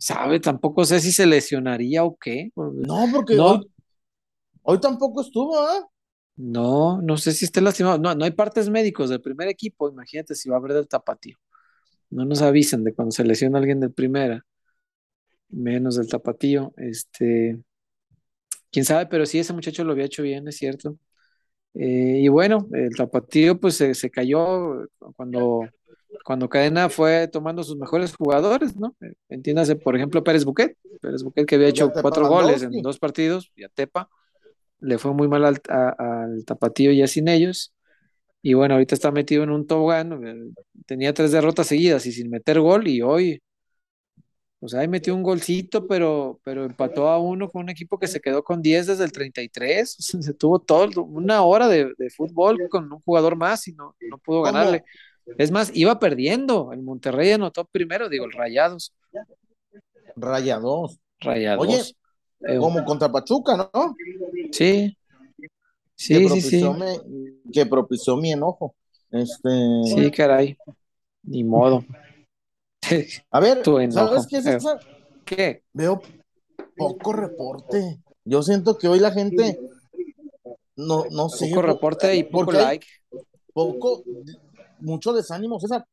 ¿Sabe? 0.07 0.41
Tampoco 0.41 0.85
sé 0.85 1.01
si 1.01 1.13
se 1.13 1.27
lesionaría 1.27 2.03
o 2.05 2.17
qué. 2.19 2.51
No, 2.57 3.07
porque 3.13 3.37
No. 3.37 3.47
hoy, 3.47 3.71
hoy 4.63 4.81
tampoco 4.81 5.23
estuvo, 5.23 5.59
¿ah? 5.61 5.89
No, 6.37 7.01
no 7.03 7.17
sé 7.19 7.33
si 7.33 7.45
esté 7.45 7.61
lastimado. 7.61 7.99
No, 7.99 8.15
no 8.15 8.25
hay 8.25 8.33
partes 8.33 8.69
médicos 8.69 9.11
del 9.11 9.21
primer 9.21 9.49
equipo. 9.49 9.89
Imagínate 9.89 10.35
si 10.35 10.49
va 10.49 10.57
a 10.57 10.59
haber 10.59 10.73
del 10.75 10.89
tapatío. 10.89 11.37
No 12.11 12.25
nos 12.25 12.43
avisan 12.43 12.85
de 12.85 12.95
cuando 12.95 13.11
se 13.11 13.25
lesiona 13.25 13.59
alguien 13.59 13.81
del 13.81 13.93
primera, 13.93 14.47
menos 15.51 15.97
del 15.97 16.09
tapatío. 16.09 16.73
Este, 16.77 17.59
quién 18.71 18.85
sabe, 18.85 19.07
pero 19.07 19.27
sí, 19.27 19.39
ese 19.39 19.53
muchacho 19.53 19.85
lo 19.85 19.93
había 19.93 20.07
hecho 20.07 20.23
bien, 20.23 20.47
es 20.49 20.57
cierto. 20.57 20.99
Eh, 21.75 22.21
y 22.23 22.29
bueno, 22.29 22.69
el 22.73 22.95
tapatío 22.97 23.61
pues 23.61 23.77
se, 23.77 23.95
se 23.95 24.11
cayó 24.11 24.87
cuando, 25.17 25.69
cuando 26.25 26.49
Cadena 26.49 26.89
fue 26.89 27.29
tomando 27.29 27.65
sus 27.65 27.77
mejores 27.77 28.15
jugadores, 28.15 28.77
¿no? 28.77 28.95
Entiéndase, 29.29 29.77
por 29.77 29.97
ejemplo, 29.97 30.23
Pérez 30.25 30.45
Buquet. 30.45 30.77
Pérez 31.01 31.23
Buquet 31.23 31.47
que 31.47 31.57
había 31.57 31.69
hecho 31.69 31.93
cuatro 31.93 32.27
goles 32.27 32.63
en 32.63 32.81
dos 32.83 32.99
partidos, 32.99 33.51
y 33.57 33.65
a 33.65 33.69
Tepa 33.69 34.09
le 34.81 34.99
fue 34.99 35.15
muy 35.15 35.29
mal 35.29 35.45
al, 35.45 35.61
a- 35.71 36.25
al 36.25 36.45
tapatío 36.45 36.93
ya 36.93 37.07
sin 37.07 37.29
ellos. 37.29 37.75
Y 38.43 38.55
bueno, 38.55 38.75
ahorita 38.75 38.95
está 38.95 39.11
metido 39.13 39.45
en 39.45 39.51
un 39.51 39.67
tobogán. 39.67 40.27
eh, 40.27 40.53
Tenía 40.87 41.15
tres 41.15 41.33
derrotas 41.33 41.67
seguidas 41.69 42.07
y 42.07 42.13
sin 42.13 42.31
meter 42.31 42.61
gol. 42.61 42.89
Y 42.89 43.03
hoy, 43.03 43.41
pues 44.59 44.75
ahí 44.75 44.87
metió 44.87 45.15
un 45.17 45.25
golcito, 45.25 45.89
pero, 45.89 46.41
pero 46.45 46.65
empató 46.65 47.09
a 47.09 47.19
uno 47.19 47.49
con 47.51 47.63
un 47.63 47.69
equipo 47.71 47.99
que 47.99 48.07
se 48.07 48.21
quedó 48.21 48.45
con 48.45 48.63
10 48.63 48.87
desde 48.87 49.05
el 49.05 49.13
33. 49.13 49.97
O 49.99 50.03
sea, 50.03 50.23
se 50.23 50.35
tuvo 50.35 50.61
todo, 50.61 51.03
una 51.05 51.43
hora 51.43 51.67
de, 51.69 51.93
de 51.99 52.11
fútbol 52.11 52.59
con 52.69 52.93
un 52.93 53.01
jugador 53.01 53.35
más 53.37 53.67
y 53.67 53.73
no, 53.73 53.97
no 54.09 54.19
pudo 54.19 54.43
¿Cómo? 54.43 54.59
Es 55.39 55.51
más, 55.51 55.71
iba 55.75 55.99
perdiendo. 55.99 56.73
El 56.73 56.83
Monterrey 56.83 57.33
anotó 57.33 57.65
primero, 57.65 58.09
digo, 58.09 58.25
el 58.25 58.33
Rayados. 58.33 58.93
Rayados. 60.17 60.99
Rayados. 61.21 61.67
Oye, 61.67 61.81
Eh, 62.45 62.59
como 62.59 62.85
contra 62.85 63.11
Pachuca, 63.11 63.57
¿no? 63.73 63.95
sí, 64.51 64.97
Sí, 65.95 66.15
que, 66.15 66.19
sí, 66.19 66.27
propició 66.27 66.75
sí. 66.75 66.81
mi- 67.07 67.53
que 67.53 67.67
propició 67.67 68.17
mi 68.17 68.33
enojo. 68.33 68.75
Este, 69.13 69.49
Sí, 69.85 70.11
caray. 70.11 70.57
Ni 71.23 71.45
modo. 71.45 71.85
a 73.31 73.39
ver. 73.41 73.63
¿sabes 73.93 74.27
qué, 74.29 74.43
César? 74.43 74.81
¿Qué? 75.25 75.63
Veo 75.73 76.03
poco 76.77 77.13
reporte. 77.13 78.01
Yo 78.25 78.43
siento 78.43 78.77
que 78.77 78.89
hoy 78.89 78.99
la 78.99 79.13
gente 79.13 79.61
no, 80.75 81.05
no 81.13 81.29
sé. 81.29 81.47
Poco 81.51 81.61
po- 81.61 81.67
reporte 81.67 82.17
y 82.17 82.25
poco 82.25 82.51
like. 82.53 82.87
Poco, 83.53 84.03
mucho 84.83 85.13
desánimo, 85.13 85.59
César. 85.61 85.85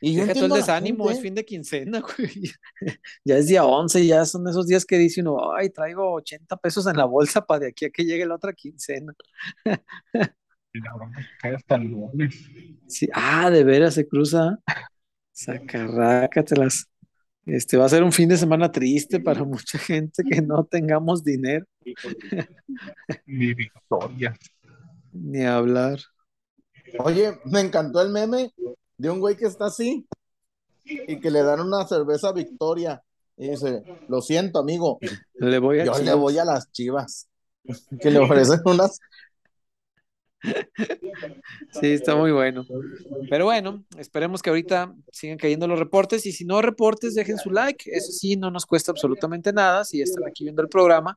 Y 0.00 0.14
yo 0.14 0.22
Deja 0.22 0.34
todo 0.34 0.46
el 0.46 0.52
desánimo, 0.52 1.04
gente. 1.04 1.16
es 1.18 1.22
fin 1.22 1.34
de 1.34 1.44
quincena, 1.44 2.00
güey. 2.18 2.50
Ya 3.24 3.36
es 3.36 3.46
día 3.46 3.64
11, 3.64 4.04
ya 4.06 4.24
son 4.24 4.48
esos 4.48 4.66
días 4.66 4.84
que 4.84 4.98
dice 4.98 5.20
uno, 5.20 5.54
ay, 5.54 5.70
traigo 5.70 6.14
80 6.14 6.56
pesos 6.56 6.86
en 6.86 6.96
la 6.96 7.04
bolsa 7.04 7.44
para 7.46 7.60
de 7.60 7.68
aquí 7.68 7.84
a 7.84 7.90
que 7.90 8.04
llegue 8.04 8.26
la 8.26 8.34
otra 8.34 8.52
quincena. 8.52 9.14
Y 9.64 10.80
la 10.80 10.94
broma 10.94 11.20
es 11.20 11.26
que 11.26 11.32
cae 11.40 11.54
hasta 11.54 11.76
el 11.76 11.84
lunes. 11.84 12.34
Sí, 12.88 13.08
ah, 13.12 13.50
de 13.50 13.62
veras 13.64 13.94
se 13.94 14.08
cruza. 14.08 14.58
Sacarrácatelas. 15.32 16.86
Este 17.46 17.76
va 17.76 17.86
a 17.86 17.88
ser 17.88 18.02
un 18.04 18.12
fin 18.12 18.28
de 18.28 18.36
semana 18.36 18.70
triste 18.70 19.18
para 19.20 19.44
mucha 19.44 19.78
gente 19.78 20.22
que 20.24 20.40
no 20.42 20.64
tengamos 20.64 21.24
dinero 21.24 21.66
Ni 23.26 23.52
victoria. 23.54 24.34
ni 25.12 25.44
hablar. 25.44 25.98
Oye, 26.98 27.38
me 27.44 27.60
encantó 27.60 28.00
el 28.02 28.10
meme 28.10 28.52
de 28.96 29.10
un 29.10 29.20
güey 29.20 29.36
que 29.36 29.46
está 29.46 29.66
así 29.66 30.06
y 30.84 31.20
que 31.20 31.30
le 31.30 31.42
dan 31.42 31.60
una 31.60 31.86
cerveza 31.86 32.32
Victoria. 32.32 33.02
Y 33.36 33.50
dice, 33.50 33.82
lo 34.08 34.20
siento, 34.20 34.58
amigo, 34.58 34.98
Le 35.34 35.58
voy 35.58 35.80
a 35.80 35.84
yo 35.84 35.98
le 35.98 36.14
voy 36.14 36.38
a 36.38 36.44
las 36.44 36.70
chivas. 36.70 37.28
Que 38.00 38.10
le 38.10 38.18
ofrecen 38.18 38.60
unas. 38.64 38.98
Sí, 41.70 41.92
está 41.92 42.16
muy 42.16 42.32
bueno. 42.32 42.66
Pero 43.30 43.44
bueno, 43.44 43.84
esperemos 43.96 44.42
que 44.42 44.50
ahorita 44.50 44.94
sigan 45.12 45.38
cayendo 45.38 45.68
los 45.68 45.78
reportes 45.78 46.26
y 46.26 46.32
si 46.32 46.44
no 46.44 46.60
reportes, 46.60 47.14
dejen 47.14 47.38
su 47.38 47.50
like. 47.50 47.90
Eso 47.92 48.12
sí, 48.12 48.36
no 48.36 48.50
nos 48.50 48.66
cuesta 48.66 48.90
absolutamente 48.90 49.52
nada. 49.52 49.84
Si 49.84 50.02
están 50.02 50.24
aquí 50.26 50.44
viendo 50.44 50.62
el 50.62 50.68
programa, 50.68 51.16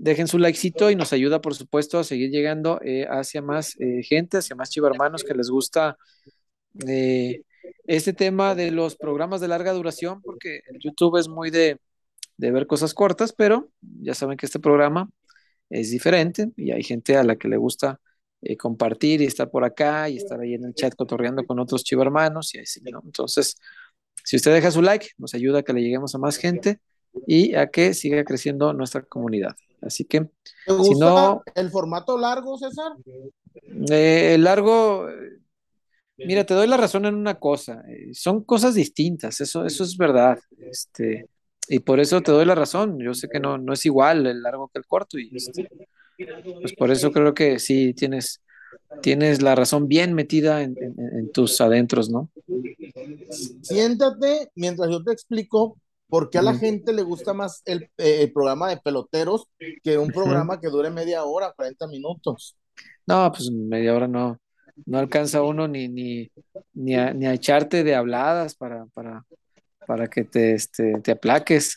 dejen 0.00 0.28
su 0.28 0.38
likecito 0.38 0.90
y 0.90 0.96
nos 0.96 1.12
ayuda, 1.12 1.42
por 1.42 1.54
supuesto, 1.54 1.98
a 1.98 2.04
seguir 2.04 2.30
llegando 2.30 2.80
eh, 2.82 3.06
hacia 3.10 3.42
más 3.42 3.78
eh, 3.78 4.02
gente, 4.02 4.38
hacia 4.38 4.56
más 4.56 4.70
chivarmanos 4.70 5.22
que 5.22 5.34
les 5.34 5.50
gusta 5.50 5.98
eh, 6.86 7.42
este 7.86 8.14
tema 8.14 8.54
de 8.54 8.70
los 8.70 8.96
programas 8.96 9.42
de 9.42 9.48
larga 9.48 9.72
duración, 9.72 10.22
porque 10.22 10.62
YouTube 10.78 11.18
es 11.18 11.28
muy 11.28 11.50
de, 11.50 11.78
de 12.38 12.50
ver 12.50 12.66
cosas 12.66 12.94
cortas, 12.94 13.34
pero 13.34 13.68
ya 13.82 14.14
saben 14.14 14.38
que 14.38 14.46
este 14.46 14.58
programa 14.58 15.10
es 15.68 15.90
diferente 15.90 16.50
y 16.56 16.70
hay 16.70 16.82
gente 16.82 17.18
a 17.18 17.22
la 17.22 17.36
que 17.36 17.48
le 17.48 17.58
gusta 17.58 18.00
compartir 18.58 19.20
y 19.20 19.26
estar 19.26 19.50
por 19.50 19.64
acá 19.64 20.08
y 20.08 20.16
estar 20.16 20.40
ahí 20.40 20.54
en 20.54 20.64
el 20.64 20.74
chat 20.74 20.94
cotorreando 20.96 21.44
con 21.44 21.60
otros 21.60 21.84
chivarmanos 21.84 22.54
y 22.54 22.60
así, 22.60 22.80
¿no? 22.90 23.02
Entonces, 23.04 23.56
si 24.24 24.36
usted 24.36 24.54
deja 24.54 24.70
su 24.70 24.80
like, 24.80 25.08
nos 25.18 25.34
ayuda 25.34 25.58
a 25.58 25.62
que 25.62 25.74
le 25.74 25.82
lleguemos 25.82 26.14
a 26.14 26.18
más 26.18 26.38
gente 26.38 26.80
y 27.26 27.54
a 27.54 27.66
que 27.66 27.92
siga 27.92 28.24
creciendo 28.24 28.72
nuestra 28.72 29.02
comunidad. 29.02 29.56
Así 29.82 30.04
que, 30.04 30.28
¿Te 30.66 30.72
Si 30.72 30.90
gusta 30.90 31.10
no- 31.10 31.42
el 31.54 31.70
formato 31.70 32.18
largo, 32.18 32.56
César? 32.58 32.92
eh, 33.90 34.34
el 34.34 34.44
largo, 34.44 35.08
eh, 35.08 35.38
mira, 36.18 36.44
te 36.44 36.54
doy 36.54 36.66
la 36.66 36.76
razón 36.76 37.06
en 37.06 37.14
una 37.14 37.38
cosa, 37.38 37.82
eh, 37.88 38.14
son 38.14 38.44
cosas 38.44 38.74
distintas, 38.74 39.40
eso, 39.40 39.64
eso 39.66 39.84
es 39.84 39.96
verdad, 39.96 40.38
este, 40.70 41.26
y 41.68 41.78
por 41.80 42.00
eso 42.00 42.20
te 42.22 42.32
doy 42.32 42.44
la 42.44 42.54
razón, 42.54 42.98
yo 43.00 43.14
sé 43.14 43.28
que 43.28 43.40
no, 43.40 43.58
no 43.58 43.72
es 43.72 43.86
igual 43.86 44.26
el 44.26 44.42
largo 44.42 44.68
que 44.68 44.78
el 44.78 44.86
corto, 44.86 45.18
y 45.18 45.30
este, 45.34 45.68
pues 46.62 46.72
por 46.74 46.90
eso 46.90 47.12
creo 47.12 47.34
que 47.34 47.58
sí 47.58 47.94
tienes, 47.94 48.42
tienes 49.02 49.42
la 49.42 49.54
razón 49.54 49.88
bien 49.88 50.14
metida 50.14 50.62
en, 50.62 50.76
en- 50.80 51.18
en 51.18 51.32
tus 51.32 51.60
adentros, 51.60 52.10
¿no? 52.10 52.30
Siéntate 53.62 54.50
mientras 54.54 54.90
yo 54.90 55.02
te 55.02 55.12
explico 55.12 55.78
por 56.10 56.28
qué 56.28 56.38
a 56.38 56.42
la 56.42 56.54
gente 56.54 56.92
le 56.92 57.02
gusta 57.02 57.32
más 57.32 57.62
el, 57.64 57.84
eh, 57.96 58.22
el 58.22 58.32
programa 58.32 58.68
de 58.68 58.76
peloteros 58.78 59.46
que 59.82 59.96
un 59.96 60.08
programa 60.10 60.60
que 60.60 60.68
dure 60.68 60.90
media 60.90 61.24
hora, 61.24 61.52
40 61.56 61.86
minutos. 61.86 62.56
No, 63.06 63.30
pues 63.32 63.50
media 63.50 63.94
hora 63.94 64.06
no, 64.08 64.38
no 64.86 64.98
alcanza 64.98 65.42
uno 65.42 65.66
ni, 65.68 65.88
ni, 65.88 66.30
ni, 66.74 66.94
a, 66.96 67.12
ni 67.14 67.26
a 67.26 67.32
echarte 67.34 67.82
de 67.84 67.94
habladas 67.94 68.54
para, 68.54 68.86
para, 68.86 69.24
para 69.86 70.08
que 70.08 70.24
te, 70.24 70.52
este, 70.54 71.00
te 71.00 71.12
aplaques. 71.12 71.74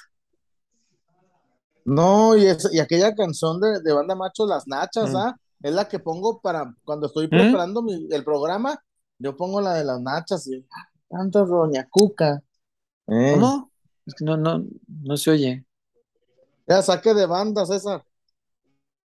No, 1.85 2.35
y, 2.37 2.45
es- 2.45 2.69
y 2.71 2.79
aquella 2.79 3.13
canción 3.13 3.59
de, 3.59 3.81
de 3.81 3.93
Banda 3.93 4.15
Macho, 4.15 4.45
Las 4.45 4.67
Nachas, 4.67 5.11
Mm. 5.11 5.17
¿ah? 5.17 5.35
Es 5.61 5.73
la 5.73 5.87
que 5.87 5.99
pongo 5.99 6.39
para 6.41 6.73
cuando 6.83 7.07
estoy 7.07 7.27
preparando 7.27 7.81
mi- 7.81 8.07
el 8.11 8.23
programa, 8.23 8.77
yo 9.19 9.35
pongo 9.37 9.61
la 9.61 9.73
de 9.75 9.83
las 9.85 10.01
nachas 10.01 10.45
y 10.47 10.57
ah, 10.57 10.89
tanto 11.09 11.45
Doña 11.45 11.87
Cuca. 11.89 12.41
Eh, 13.07 13.31
¿Cómo? 13.33 13.71
Es 14.05 14.13
que 14.15 14.25
no, 14.25 14.37
no, 14.37 14.65
no 14.87 15.17
se 15.17 15.31
oye. 15.31 15.65
Ya 16.67 16.81
saque 16.81 17.13
de 17.13 17.25
banda, 17.25 17.65
César. 17.65 18.03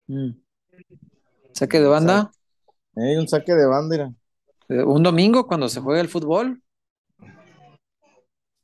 Mm. 0.07 0.31
Saque 1.53 1.79
de 1.79 1.87
banda. 1.87 2.31
Eh, 2.95 3.17
un 3.19 3.27
saque 3.27 3.53
de 3.53 3.65
banda, 3.65 3.95
mira. 3.95 4.13
Eh, 4.69 4.83
Un 4.83 5.03
domingo 5.03 5.47
cuando 5.47 5.69
se 5.69 5.81
juega 5.81 6.01
el 6.01 6.09
fútbol. 6.09 6.61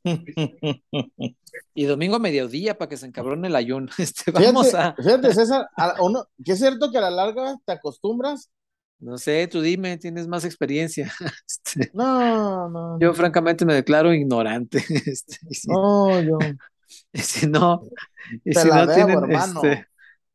Y 1.76 1.84
domingo 1.84 2.18
mediodía 2.18 2.76
para 2.76 2.88
que 2.88 2.96
se 2.96 3.06
encabrone 3.06 3.48
el 3.48 3.56
ayuno. 3.56 3.88
Este, 3.98 4.30
vamos 4.30 4.68
Fíjate, 4.68 4.76
a. 4.76 4.94
fíjate, 5.02 5.34
César, 5.34 5.68
a 5.76 6.02
uno, 6.02 6.26
que 6.44 6.52
es 6.52 6.58
cierto 6.58 6.90
que 6.90 6.98
a 6.98 7.02
la 7.02 7.10
larga 7.10 7.56
te 7.64 7.72
acostumbras. 7.72 8.50
No 9.04 9.18
sé, 9.18 9.46
tú 9.48 9.60
dime, 9.60 9.98
tienes 9.98 10.26
más 10.26 10.44
experiencia. 10.46 11.12
Este, 11.46 11.90
No, 11.92 12.70
no, 12.70 12.98
yo 12.98 13.12
francamente 13.12 13.66
me 13.66 13.74
declaro 13.74 14.14
ignorante. 14.14 14.78
Este, 15.06 15.36
si, 15.50 15.68
no, 15.68 16.20
yo. 16.22 16.38
y 17.12 17.18
si 17.18 17.46
no, 17.46 17.82
y 18.44 18.54
si 18.54 18.68
no 18.68 18.86
debo, 18.86 18.94
tienen, 18.94 19.18
hermano. 19.18 19.62
este, 19.62 19.86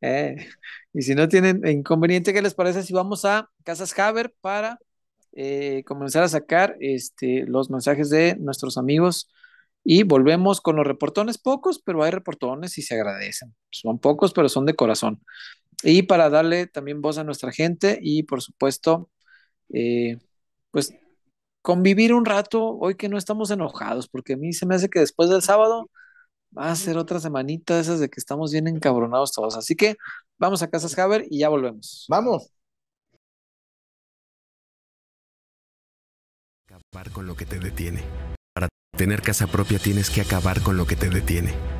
eh, 0.02 0.36
y 0.92 1.02
si 1.02 1.16
no 1.16 1.28
tienen 1.28 1.66
inconveniente, 1.66 2.32
¿qué 2.32 2.42
les 2.42 2.54
parece 2.54 2.84
si 2.84 2.92
vamos 2.92 3.24
a 3.24 3.50
Casas 3.64 3.98
Haber 3.98 4.32
para 4.40 4.78
eh, 5.32 5.82
comenzar 5.84 6.22
a 6.22 6.28
sacar 6.28 6.76
este, 6.78 7.46
los 7.46 7.70
mensajes 7.70 8.08
de 8.08 8.36
nuestros 8.36 8.78
amigos? 8.78 9.28
Y 9.82 10.04
volvemos 10.04 10.60
con 10.60 10.76
los 10.76 10.86
reportones, 10.86 11.38
pocos, 11.38 11.80
pero 11.82 12.04
hay 12.04 12.12
reportones 12.12 12.78
y 12.78 12.82
se 12.82 12.94
agradecen. 12.94 13.54
Son 13.70 13.98
pocos, 13.98 14.32
pero 14.32 14.48
son 14.48 14.66
de 14.66 14.74
corazón. 14.74 15.20
Y 15.82 16.02
para 16.02 16.30
darle 16.30 16.66
también 16.66 17.00
voz 17.00 17.18
a 17.18 17.24
nuestra 17.24 17.52
gente 17.52 17.98
y, 18.02 18.24
por 18.24 18.42
supuesto, 18.42 19.10
eh, 19.72 20.18
pues 20.70 20.94
convivir 21.62 22.14
un 22.14 22.24
rato 22.24 22.78
hoy 22.78 22.96
que 22.96 23.08
no 23.08 23.18
estamos 23.18 23.50
enojados, 23.50 24.08
porque 24.08 24.34
a 24.34 24.36
mí 24.36 24.52
se 24.52 24.66
me 24.66 24.74
hace 24.74 24.88
que 24.88 25.00
después 25.00 25.30
del 25.30 25.42
sábado 25.42 25.90
va 26.56 26.70
a 26.70 26.76
ser 26.76 26.98
otra 26.98 27.20
semanita 27.20 27.76
de 27.76 27.82
esas 27.82 28.00
de 28.00 28.08
que 28.10 28.20
estamos 28.20 28.52
bien 28.52 28.68
encabronados 28.68 29.32
todos. 29.32 29.56
Así 29.56 29.76
que 29.76 29.96
vamos 30.38 30.62
a 30.62 30.70
Casas 30.70 30.98
Haber 30.98 31.26
y 31.30 31.40
ya 31.40 31.48
volvemos. 31.48 32.06
Vamos. 32.08 32.52
Acabar 36.66 37.10
con 37.12 37.26
lo 37.26 37.36
que 37.36 37.46
te 37.46 37.58
detiene. 37.58 38.02
Para 38.54 38.68
tener 38.96 39.22
casa 39.22 39.46
propia 39.46 39.78
tienes 39.78 40.10
que 40.10 40.20
acabar 40.20 40.62
con 40.62 40.76
lo 40.76 40.86
que 40.86 40.96
te 40.96 41.08
detiene. 41.10 41.79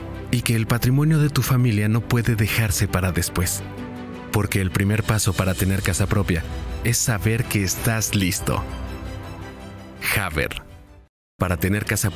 y 0.31 0.41
que 0.41 0.55
el 0.55 0.65
patrimonio 0.65 1.19
de 1.19 1.29
tu 1.29 1.41
familia 1.41 1.89
no 1.89 2.01
puede 2.01 2.35
dejarse 2.35 2.87
para 2.87 3.11
después. 3.11 3.61
Porque 4.31 4.61
el 4.61 4.71
primer 4.71 5.03
paso 5.03 5.33
para 5.33 5.53
tener 5.53 5.81
casa 5.81 6.07
propia 6.07 6.43
es 6.83 6.97
saber 6.97 7.43
que 7.43 7.63
estás 7.63 8.15
listo. 8.15 8.63
Haber. 10.17 10.61
Para 11.37 11.57
tener 11.57 11.85
casa 11.85 12.11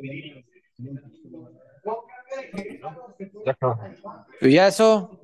bien. 0.00 0.47
Eso, 4.40 5.20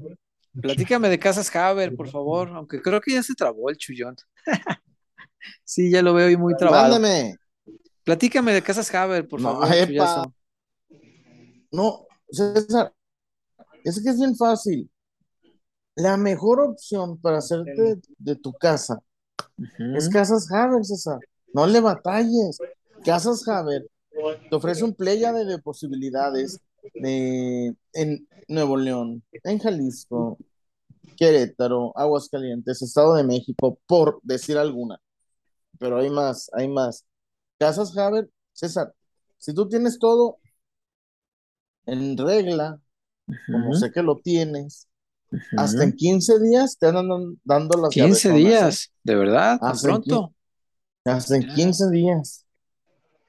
platícame 0.60 1.08
de 1.08 1.18
Casas 1.18 1.54
Haber, 1.54 1.94
por 1.94 2.08
favor, 2.08 2.48
aunque 2.50 2.80
creo 2.80 3.00
que 3.00 3.12
ya 3.12 3.22
se 3.22 3.34
trabó 3.34 3.70
el 3.70 3.76
chullón. 3.76 4.16
sí, 5.64 5.90
ya 5.90 6.02
lo 6.02 6.14
veo 6.14 6.30
y 6.30 6.36
muy 6.36 6.56
trabado. 6.56 6.94
Mándame. 6.94 7.36
Platícame 8.04 8.52
de 8.52 8.62
Casas 8.62 8.92
Haber, 8.94 9.26
por 9.28 9.40
No, 9.40 9.60
favor, 9.60 9.74
epa. 9.74 10.32
No, 11.70 12.06
César, 12.30 12.92
es 13.84 14.02
que 14.02 14.10
es 14.10 14.18
bien 14.18 14.36
fácil. 14.36 14.90
La 15.96 16.16
mejor 16.16 16.60
opción 16.60 17.18
para 17.20 17.38
hacerte 17.38 17.80
de, 17.80 18.00
de 18.18 18.36
tu 18.36 18.52
casa 18.52 18.98
es 19.96 20.08
Casas 20.08 20.50
Haber, 20.50 20.84
César. 20.84 21.20
No 21.52 21.66
le 21.66 21.80
batalles. 21.80 22.58
Casas 23.04 23.46
Haber 23.46 23.86
te 24.48 24.54
ofrece 24.56 24.84
un 24.84 24.94
pléyade 24.94 25.44
de 25.44 25.58
posibilidades 25.58 26.60
de- 26.94 27.74
en 27.92 28.28
Nuevo 28.48 28.76
León, 28.76 29.22
en 29.32 29.58
Jalisco, 29.58 30.38
Querétaro, 31.16 31.92
Aguascalientes, 31.96 32.82
Estado 32.82 33.14
de 33.14 33.24
México, 33.24 33.78
por 33.86 34.20
decir 34.22 34.58
alguna. 34.58 35.00
Pero 35.78 35.98
hay 35.98 36.10
más, 36.10 36.50
hay 36.52 36.68
más. 36.68 37.04
Casas 37.58 37.96
Haber, 37.96 38.28
César, 38.52 38.92
si 39.38 39.54
tú 39.54 39.68
tienes 39.68 39.98
todo 39.98 40.38
en 41.86 42.16
regla, 42.16 42.80
como 43.46 43.74
sé 43.74 43.90
que 43.92 44.02
lo 44.02 44.18
tienes, 44.18 44.88
hasta 45.56 45.84
en 45.84 45.92
15 45.92 46.40
días 46.40 46.78
te 46.78 46.86
andan 46.86 47.38
dando 47.44 47.78
las 47.80 47.90
15 47.90 48.28
llavesonas, 48.28 48.36
¿eh? 48.36 48.38
días, 48.38 48.92
de 49.02 49.14
verdad, 49.16 49.58
Hasta 49.60 49.88
en 49.88 50.02
pronto. 50.02 50.34
Hasta 51.04 51.36
en 51.36 51.42
Ya. 51.42 51.54
15 51.54 51.90
días. 51.90 52.43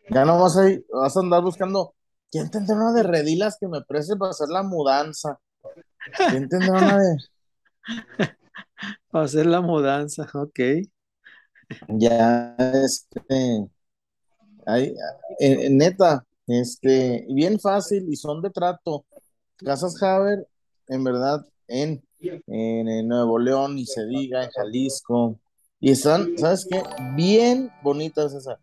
Ya 0.10 0.26
no 0.26 0.40
vas 0.40 0.58
a, 0.58 0.70
ir- 0.70 0.86
vas 0.92 1.16
a 1.18 1.20
andar 1.20 1.42
buscando. 1.44 1.94
¿Quién 2.32 2.50
tendrá 2.52 2.76
una 2.76 2.94
de 2.94 3.04
redilas 3.04 3.58
que 3.60 3.68
me 3.68 3.82
preste 3.82 4.16
para 4.16 4.32
hacer 4.32 4.50
la 4.50 4.64
mudanza? 4.64 5.40
¿Quién 6.30 6.50
tendrá 6.50 6.80
una 6.80 6.98
de.? 7.00 7.18
Para 9.12 9.26
hacer 9.26 9.46
la 9.46 9.62
mudanza, 9.62 10.28
ok. 10.34 10.60
Ya, 11.88 12.56
este. 12.60 13.68
Hay, 14.66 14.96
en- 15.40 15.60
en 15.62 15.78
neta, 15.78 16.26
este. 16.48 17.26
Bien 17.30 17.60
fácil 17.60 18.08
y 18.12 18.16
son 18.16 18.42
de 18.42 18.50
trato. 18.50 19.06
Casas 19.58 20.02
Haber, 20.04 20.48
en 20.88 21.04
verdad, 21.04 21.46
en, 21.68 22.04
en, 22.48 22.88
en 22.90 23.08
Nuevo 23.08 23.40
León, 23.40 23.78
y 23.80 23.86
se 23.86 24.06
diga, 24.08 24.44
en 24.44 24.52
Jalisco. 24.52 25.40
Y 25.80 25.92
están, 25.92 26.38
¿sabes 26.38 26.68
qué? 26.70 26.82
Bien 27.16 27.70
bonitas 27.84 28.34
esas. 28.34 28.60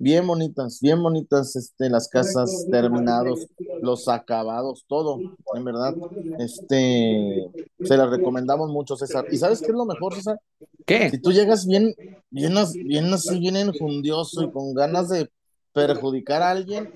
Bien 0.00 0.24
bonitas, 0.24 0.78
bien 0.80 1.02
bonitas, 1.02 1.56
este, 1.56 1.90
las 1.90 2.08
casas 2.08 2.66
terminados, 2.70 3.48
los 3.82 4.06
acabados, 4.06 4.84
todo, 4.86 5.18
en 5.54 5.64
verdad, 5.64 5.92
este, 6.38 7.50
se 7.82 7.96
las 7.96 8.08
recomendamos 8.08 8.70
mucho, 8.70 8.94
César. 8.94 9.26
¿Y 9.28 9.38
sabes 9.38 9.58
qué 9.58 9.66
es 9.66 9.74
lo 9.74 9.84
mejor, 9.84 10.14
César? 10.14 10.38
Si 10.60 10.84
¿Qué? 10.86 11.18
tú 11.20 11.32
llegas 11.32 11.66
bien, 11.66 11.92
bien, 12.30 12.54
bien 12.84 13.12
así, 13.12 13.40
bien 13.40 13.56
enjundioso 13.56 14.44
y 14.44 14.52
con 14.52 14.72
ganas 14.72 15.08
de 15.08 15.28
perjudicar 15.72 16.42
a 16.42 16.50
alguien, 16.50 16.94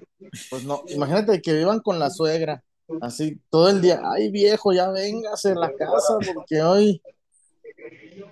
pues 0.49 0.65
no, 0.65 0.85
imagínate 0.87 1.43
que 1.43 1.55
vivan 1.55 1.81
con 1.81 1.99
la 1.99 2.09
suegra, 2.09 2.63
así 3.01 3.41
todo 3.51 3.69
el 3.69 3.81
día, 3.81 4.01
ay 4.05 4.31
viejo, 4.31 4.73
ya 4.73 4.91
véngase 4.91 5.51
a 5.51 5.55
la 5.57 5.73
casa 5.75 6.19
porque 6.35 6.63
hoy, 6.63 7.03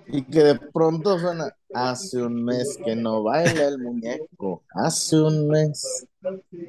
y 0.07 0.23
que 0.23 0.43
de 0.43 0.59
pronto 0.73 1.17
suena, 1.19 1.55
hace 1.73 2.21
un 2.21 2.43
mes 2.43 2.77
que 2.83 2.95
no 2.95 3.23
baila 3.23 3.67
el 3.67 3.79
muñeco, 3.79 4.63
hace 4.73 5.19
un 5.19 5.47
mes, 5.47 6.07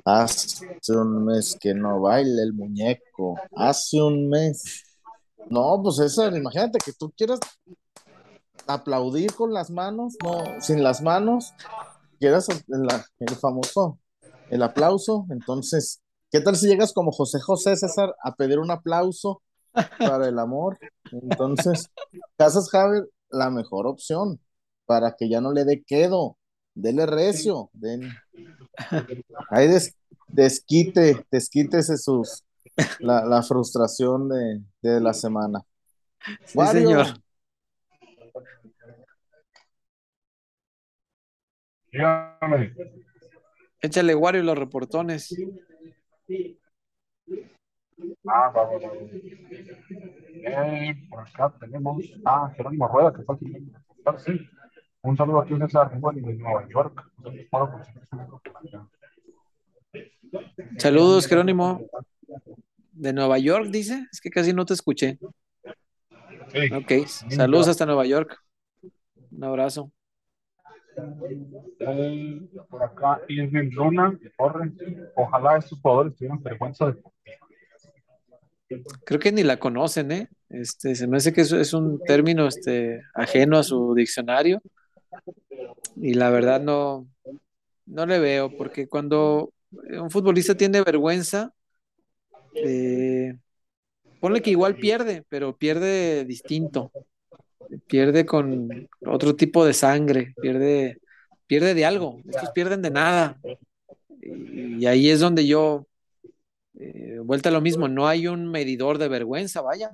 hace 0.04 0.92
un 0.92 1.24
mes 1.24 1.56
que 1.60 1.74
no 1.74 2.00
baila 2.00 2.42
el 2.42 2.52
muñeco, 2.52 3.38
hace 3.56 4.00
un 4.00 4.28
mes. 4.28 4.84
No, 5.50 5.80
pues 5.82 5.96
César, 5.96 6.34
imagínate 6.36 6.78
que 6.78 6.92
tú 6.92 7.12
quieras 7.16 7.40
aplaudir 8.66 9.34
con 9.34 9.52
las 9.52 9.70
manos, 9.70 10.16
no, 10.22 10.44
sin 10.60 10.82
las 10.82 11.02
manos, 11.02 11.52
quieras 12.20 12.48
el, 12.48 12.62
el 13.18 13.36
famoso, 13.36 13.98
el 14.50 14.62
aplauso, 14.62 15.26
entonces, 15.30 16.00
¿qué 16.30 16.40
tal 16.40 16.54
si 16.56 16.68
llegas 16.68 16.92
como 16.92 17.10
José 17.10 17.40
José 17.40 17.76
César 17.76 18.14
a 18.22 18.34
pedir 18.36 18.60
un 18.60 18.70
aplauso 18.70 19.42
para 19.98 20.28
el 20.28 20.38
amor? 20.38 20.78
Entonces, 21.10 21.90
Casas 22.36 22.70
Javier, 22.70 23.08
la 23.30 23.50
mejor 23.50 23.86
opción 23.86 24.40
para 24.86 25.14
que 25.16 25.28
ya 25.28 25.40
no 25.40 25.52
le 25.52 25.64
dé 25.64 25.82
quedo, 25.82 26.36
dele 26.74 27.06
recio, 27.06 27.70
den, 27.72 28.12
ahí 29.50 29.68
des- 29.68 29.94
desquite, 30.28 31.24
desquítese 31.30 31.96
sus, 31.96 32.44
la, 32.98 33.24
la 33.24 33.42
frustración 33.42 34.28
de, 34.28 34.62
de 34.82 35.00
la 35.00 35.14
semana. 35.14 35.60
Sí, 36.44 36.58
Wario, 36.58 36.88
señor. 36.88 37.06
Dígame. 41.90 42.74
Échale 43.80 44.14
Wario 44.14 44.42
los 44.42 44.56
reportones. 44.56 45.34
Ah, 48.26 48.50
va, 48.54 48.64
va, 48.64 48.78
va. 48.78 48.92
Eh, 50.34 50.94
por 51.08 51.20
acá 51.20 51.52
tenemos 51.60 52.02
a 52.24 52.50
Jerónimo 52.50 52.88
Rueda, 52.88 53.12
que 53.12 53.22
fue 53.22 53.36
me 53.40 54.18
sí. 54.18 54.48
Un 55.02 55.16
saludo 55.16 55.40
aquí, 55.40 55.56
César, 55.56 55.90
bueno, 55.98 56.26
de 56.26 56.34
Nueva 56.34 56.68
York. 56.68 57.02
Saludos, 60.78 61.26
Jerónimo. 61.26 61.80
De 62.92 63.12
Nueva 63.12 63.38
York, 63.38 63.66
dice. 63.70 64.06
Es 64.12 64.20
que 64.20 64.30
casi 64.30 64.52
no 64.52 64.64
te 64.64 64.74
escuché. 64.74 65.18
Sí. 66.48 66.72
Ok, 66.72 67.06
saludos 67.30 67.68
hasta 67.68 67.86
Nueva 67.86 68.06
York. 68.06 68.38
Un 69.30 69.44
abrazo. 69.44 69.90
Eh, 71.80 72.48
por 72.68 72.82
acá, 72.82 73.20
Irving 73.28 73.70
Luna, 73.72 74.18
corre. 74.36 74.72
Ojalá 75.16 75.58
estos 75.58 75.80
jugadores 75.80 76.14
tuvieran 76.16 76.42
vergüenza 76.42 76.86
de 76.86 77.02
Creo 79.04 79.20
que 79.20 79.32
ni 79.32 79.42
la 79.42 79.58
conocen, 79.58 80.12
¿eh? 80.12 80.28
Este, 80.48 80.94
se 80.94 81.06
me 81.06 81.16
hace 81.16 81.32
que 81.32 81.40
eso 81.42 81.58
es 81.58 81.72
un 81.72 81.98
término 82.04 82.46
este, 82.46 83.02
ajeno 83.14 83.58
a 83.58 83.62
su 83.62 83.94
diccionario. 83.94 84.60
Y 85.96 86.14
la 86.14 86.30
verdad 86.30 86.60
no, 86.60 87.06
no 87.86 88.06
le 88.06 88.18
veo, 88.18 88.56
porque 88.56 88.86
cuando 88.88 89.52
un 89.70 90.10
futbolista 90.10 90.56
tiene 90.56 90.82
vergüenza, 90.82 91.52
eh, 92.54 93.34
ponle 94.20 94.42
que 94.42 94.50
igual 94.50 94.76
pierde, 94.76 95.24
pero 95.28 95.56
pierde 95.56 96.24
distinto. 96.24 96.92
Pierde 97.86 98.26
con 98.26 98.88
otro 99.06 99.34
tipo 99.34 99.64
de 99.64 99.72
sangre, 99.72 100.34
pierde, 100.40 100.98
pierde 101.46 101.74
de 101.74 101.86
algo. 101.86 102.20
Estos 102.28 102.50
pierden 102.50 102.82
de 102.82 102.90
nada. 102.90 103.40
Y, 104.20 104.82
y 104.82 104.86
ahí 104.86 105.08
es 105.08 105.20
donde 105.20 105.46
yo, 105.46 105.86
eh, 106.82 107.18
vuelta 107.20 107.48
a 107.48 107.52
lo 107.52 107.60
mismo, 107.60 107.88
no 107.88 108.08
hay 108.08 108.26
un 108.26 108.50
medidor 108.50 108.98
de 108.98 109.08
vergüenza, 109.08 109.60
vaya. 109.60 109.90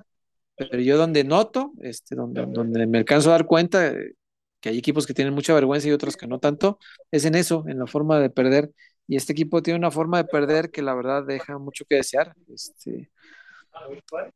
Pero 0.55 0.79
yo 0.79 0.97
donde 0.97 1.23
noto, 1.23 1.71
este, 1.81 2.15
donde, 2.15 2.45
donde 2.45 2.85
me 2.87 2.97
alcanzo 2.97 3.29
a 3.29 3.33
dar 3.33 3.45
cuenta 3.45 3.87
eh, 3.87 4.13
que 4.59 4.69
hay 4.69 4.77
equipos 4.77 5.07
que 5.07 5.13
tienen 5.13 5.33
mucha 5.33 5.53
vergüenza 5.53 5.87
y 5.87 5.91
otros 5.91 6.17
que 6.17 6.27
no 6.27 6.39
tanto, 6.39 6.79
es 7.11 7.25
en 7.25 7.35
eso, 7.35 7.63
en 7.67 7.79
la 7.79 7.87
forma 7.87 8.19
de 8.19 8.29
perder. 8.29 8.71
Y 9.07 9.15
este 9.15 9.33
equipo 9.33 9.63
tiene 9.63 9.79
una 9.79 9.91
forma 9.91 10.17
de 10.17 10.25
perder 10.25 10.69
que 10.69 10.81
la 10.81 10.93
verdad 10.93 11.25
deja 11.25 11.57
mucho 11.57 11.85
que 11.85 11.95
desear. 11.95 12.35
Este, 12.53 13.09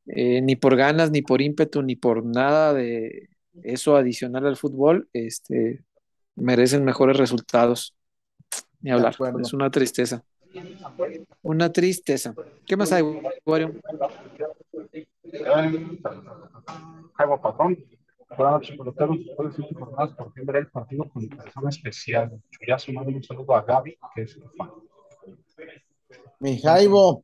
eh, 0.07 0.41
ni 0.41 0.55
por 0.55 0.75
ganas, 0.75 1.11
ni 1.11 1.21
por 1.21 1.41
ímpetu, 1.41 1.81
ni 1.81 1.95
por 1.95 2.23
nada 2.23 2.73
de 2.73 3.29
eso 3.61 3.95
adicional 3.95 4.47
al 4.47 4.57
fútbol, 4.57 5.09
este, 5.13 5.83
merecen 6.35 6.85
mejores 6.85 7.17
resultados. 7.17 7.95
Ni 8.81 8.91
hablar, 8.91 9.15
es 9.41 9.53
una 9.53 9.69
tristeza. 9.71 10.23
Una 11.41 11.71
tristeza. 11.71 12.33
¿Qué 12.65 12.75
más 12.77 12.91
hay, 12.91 13.03
Wario? 13.45 13.73
Jaibo 17.13 17.41
Patrón. 17.41 17.77
Buenas 18.37 18.53
noches, 18.53 18.77
peloteros. 18.77 19.17
Después 19.25 19.49
de 19.49 19.55
siete 19.55 19.75
jornadas, 19.75 20.15
por 20.15 20.33
fin 20.33 20.45
veré 20.45 20.59
el 20.59 20.71
partido 20.71 21.07
con 21.09 21.27
persona 21.29 21.69
especial. 21.69 22.41
Ya 22.67 22.79
sumando 22.79 23.11
un 23.11 23.23
saludo 23.23 23.55
a 23.55 23.61
Gaby, 23.61 23.97
que 24.15 24.21
es 24.23 24.39
fan. 24.57 24.71
Mi 26.39 26.59
Jaibo, 26.59 27.23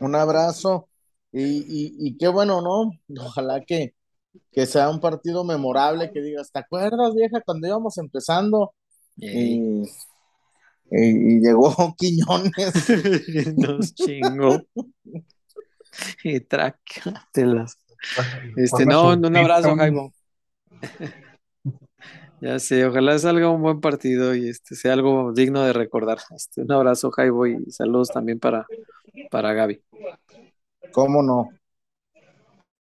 un 0.00 0.14
abrazo. 0.14 0.88
Y, 1.32 1.42
y, 1.42 1.94
y 1.98 2.16
qué 2.16 2.28
bueno, 2.28 2.60
¿no? 2.60 2.90
Ojalá 3.20 3.60
que, 3.60 3.94
que 4.52 4.66
sea 4.66 4.90
un 4.90 5.00
partido 5.00 5.44
memorable, 5.44 6.10
que 6.12 6.22
digas, 6.22 6.50
¿te 6.52 6.58
acuerdas, 6.58 7.14
vieja, 7.14 7.40
cuando 7.40 7.68
íbamos 7.68 7.98
empezando? 7.98 8.74
Y, 9.16 9.82
y- 10.90 11.36
y 11.36 11.40
llegó 11.40 11.74
Quiñones. 11.98 12.54
Nos 13.56 13.94
chingó. 13.94 14.62
Y 16.22 16.38
trácatelas. 16.40 17.76
Este, 18.56 18.86
no, 18.86 19.08
un 19.12 19.36
abrazo. 19.36 19.74
Jaibo. 19.76 20.12
Ya 22.40 22.58
sé, 22.58 22.86
ojalá 22.86 23.18
salga 23.18 23.50
un 23.50 23.60
buen 23.60 23.80
partido 23.80 24.34
y 24.34 24.48
este 24.48 24.76
sea 24.76 24.92
algo 24.94 25.32
digno 25.32 25.62
de 25.62 25.72
recordar. 25.72 26.18
Este, 26.34 26.62
un 26.62 26.72
abrazo, 26.72 27.10
Jaibo, 27.10 27.46
y 27.46 27.70
saludos 27.70 28.08
también 28.10 28.38
para, 28.38 28.66
para 29.30 29.52
Gaby. 29.52 29.82
¿Cómo 30.92 31.22
no? 31.22 31.50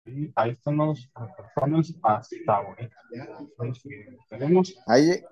Y 0.07 0.33
ahí 0.35 0.51
están 0.51 0.77
los 0.79 1.09
hasta 1.15 2.57
ahorita. 2.57 2.97
Ahí 4.87 5.23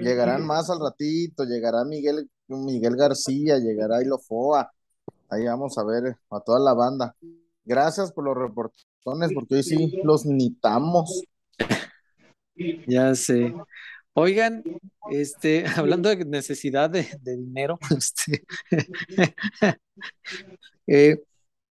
llegarán 0.00 0.46
más 0.46 0.70
al 0.70 0.80
ratito, 0.80 1.44
llegará 1.44 1.84
Miguel, 1.84 2.30
Miguel 2.48 2.96
García, 2.96 3.58
llegará 3.58 4.02
Ilofoa. 4.02 4.72
Ahí 5.30 5.44
vamos 5.44 5.76
a 5.78 5.84
ver 5.84 6.16
a 6.30 6.40
toda 6.40 6.60
la 6.60 6.74
banda. 6.74 7.16
Gracias 7.64 8.12
por 8.12 8.24
los 8.24 8.36
reportones, 8.36 9.30
porque 9.34 9.56
hoy 9.56 9.62
sí 9.62 10.00
los 10.04 10.26
nitamos. 10.26 11.22
Ya 12.86 13.14
sé. 13.14 13.54
Oigan, 14.12 14.62
este, 15.10 15.64
hablando 15.76 16.08
de 16.08 16.24
necesidad 16.24 16.88
de, 16.88 17.08
de 17.20 17.36
dinero, 17.36 17.78
este, 17.96 18.44
eh, 20.86 21.22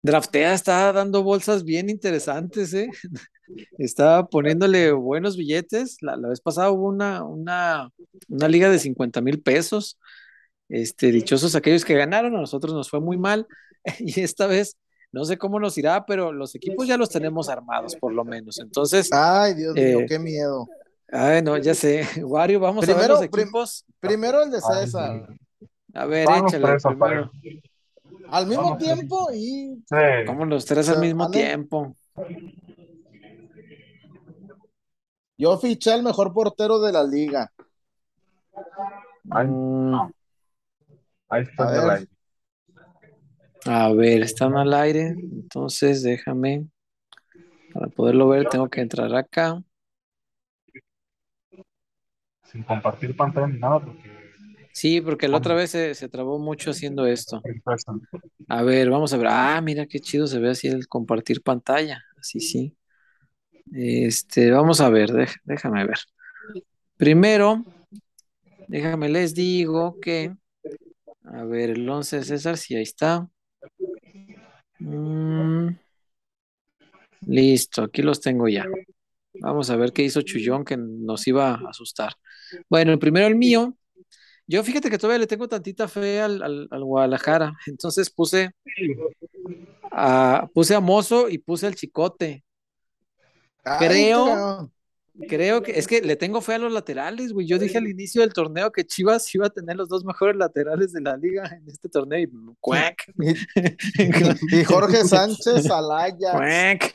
Draftea 0.01 0.53
está 0.53 0.91
dando 0.91 1.23
bolsas 1.23 1.63
bien 1.63 1.89
interesantes, 1.89 2.73
¿eh? 2.73 2.89
Está 3.77 4.25
poniéndole 4.27 4.91
buenos 4.91 5.37
billetes. 5.37 5.97
La, 6.01 6.15
la 6.17 6.29
vez 6.29 6.41
pasada 6.41 6.71
hubo 6.71 6.87
una, 6.87 7.23
una, 7.23 7.89
una 8.29 8.47
liga 8.47 8.69
de 8.69 8.79
50 8.79 9.21
mil 9.21 9.41
pesos. 9.41 9.99
Este, 10.69 11.11
dichosos 11.11 11.55
aquellos 11.55 11.85
que 11.85 11.93
ganaron, 11.95 12.35
a 12.35 12.39
nosotros 12.41 12.73
nos 12.73 12.89
fue 12.89 12.99
muy 12.99 13.17
mal. 13.17 13.47
Y 13.99 14.21
esta 14.21 14.47
vez, 14.47 14.77
no 15.11 15.25
sé 15.25 15.37
cómo 15.37 15.59
nos 15.59 15.77
irá, 15.77 16.05
pero 16.05 16.31
los 16.31 16.55
equipos 16.55 16.87
ya 16.87 16.97
los 16.97 17.09
tenemos 17.09 17.49
armados, 17.49 17.95
por 17.97 18.13
lo 18.13 18.23
menos. 18.23 18.59
Entonces, 18.59 19.09
Ay, 19.11 19.53
Dios 19.55 19.73
mío, 19.75 19.99
Eh, 19.99 20.05
qué 20.07 20.17
miedo. 20.19 20.67
ay, 21.11 21.41
no, 21.41 21.57
ya 21.57 21.75
sé. 21.75 22.07
Wario, 22.23 22.59
vamos 22.59 22.83
a 22.85 22.87
ver 22.87 22.95
Primero, 22.95 23.19
los 23.19 23.27
prim- 23.29 23.41
equipos. 23.43 23.85
Primero 23.99 24.41
el 24.43 24.51
de 24.51 24.57
Ay, 24.57 24.85
César. 24.85 25.27
A 25.93 26.05
ver, 26.05 26.23
échale 26.29 26.77
primero. 26.81 27.31
Al 28.29 28.47
mismo 28.47 28.63
Vamos, 28.63 28.77
tiempo 28.79 29.27
y 29.33 29.75
Sí. 29.87 30.25
Como 30.25 30.45
los 30.45 30.65
tres 30.65 30.87
al 30.89 30.99
mismo 31.01 31.29
tiempo. 31.29 31.95
Yo 35.43 35.57
fiché 35.57 35.91
al 35.91 36.03
mejor 36.03 36.33
portero 36.33 36.79
de 36.79 36.91
la 36.93 37.03
liga. 37.03 37.51
Ay, 39.29 39.47
Mm, 39.47 39.93
ahí 41.29 41.43
está 41.43 41.67
A 41.67 41.71
ver. 41.71 41.91
aire. 41.91 42.07
A 43.65 43.93
ver, 43.93 44.21
están 44.23 44.55
al 44.57 44.73
aire, 44.73 45.07
entonces 45.07 46.01
déjame, 46.03 46.67
para 47.73 47.87
poderlo 47.87 48.27
ver, 48.29 48.47
tengo 48.49 48.69
que 48.69 48.81
entrar 48.81 49.13
acá. 49.15 49.61
Sin 52.43 52.63
compartir 52.63 53.15
pantalla 53.15 53.47
ni 53.47 53.59
nada, 53.59 53.79
porque 53.79 54.09
Sí, 54.73 55.01
porque 55.01 55.27
la 55.27 55.37
otra 55.37 55.53
vez 55.53 55.69
se, 55.71 55.93
se 55.93 56.09
trabó 56.09 56.39
mucho 56.39 56.71
haciendo 56.71 57.05
esto. 57.05 57.41
A 58.47 58.63
ver, 58.63 58.89
vamos 58.89 59.13
a 59.13 59.17
ver. 59.17 59.27
Ah, 59.29 59.61
mira 59.61 59.85
qué 59.85 59.99
chido 59.99 60.25
se 60.25 60.39
ve 60.39 60.49
así 60.49 60.67
el 60.67 60.87
compartir 60.87 61.43
pantalla. 61.43 62.01
Así 62.17 62.39
sí. 62.39 62.75
Este, 63.71 64.51
vamos 64.51 64.81
a 64.81 64.89
ver, 64.89 65.09
déjame 65.45 65.85
ver. 65.85 65.97
Primero, 66.97 67.63
déjame 68.67 69.09
les 69.09 69.33
digo 69.33 69.99
que, 69.99 70.35
a 71.25 71.43
ver, 71.45 71.71
el 71.71 71.89
11 71.89 72.17
de 72.19 72.25
César, 72.25 72.57
sí, 72.57 72.75
ahí 72.75 72.83
está. 72.83 73.29
Mm, 74.79 75.75
listo, 77.27 77.83
aquí 77.83 78.01
los 78.01 78.19
tengo 78.21 78.47
ya. 78.47 78.65
Vamos 79.41 79.69
a 79.69 79.75
ver 79.77 79.93
qué 79.93 80.03
hizo 80.03 80.21
Chullón 80.23 80.65
que 80.65 80.77
nos 80.77 81.27
iba 81.27 81.51
a 81.55 81.69
asustar. 81.69 82.13
Bueno, 82.69 82.93
el 82.93 82.99
primero 82.99 83.27
el 83.27 83.35
mío. 83.35 83.75
Yo 84.47 84.63
fíjate 84.63 84.89
que 84.89 84.97
todavía 84.99 85.19
le 85.19 85.27
tengo 85.27 85.47
tantita 85.49 85.87
fe 85.87 86.21
al, 86.21 86.41
al- 86.43 86.69
al 86.71 86.83
Guadalajara. 86.85 87.53
Entonces 87.67 88.09
puse 88.11 88.51
a, 89.91 90.47
puse 90.53 90.75
a 90.75 90.79
Mozo 90.79 91.29
y 91.29 91.37
puse 91.37 91.67
al 91.67 91.75
Chicote. 91.75 92.43
Ay, 93.63 93.87
Creo-. 93.87 94.71
Creo 95.29 95.61
que 95.61 95.77
es 95.77 95.85
que 95.85 96.01
le 96.01 96.15
tengo 96.15 96.41
fe 96.41 96.55
a 96.55 96.57
los 96.57 96.73
laterales, 96.73 97.33
güey. 97.33 97.45
Yo 97.45 97.59
dije 97.59 97.77
al 97.77 97.87
inicio 97.87 98.21
del 98.21 98.33
torneo 98.33 98.71
que 98.71 98.83
Chivas 98.83 99.33
iba 99.35 99.45
a 99.45 99.51
tener 99.51 99.75
los 99.75 99.87
dos 99.87 100.03
mejores 100.03 100.35
laterales 100.35 100.91
de 100.91 101.01
la 101.01 101.15
liga 101.15 101.45
en 101.55 101.69
este 101.69 101.87
torneo 101.87 102.19
y 102.19 102.27
cuac. 102.59 103.05
Y, 103.19 104.59
y 104.59 104.63
Jorge 104.63 105.03
Sánchez 105.05 105.69
Alaya. 105.69 106.31
Cuac. 106.31 106.93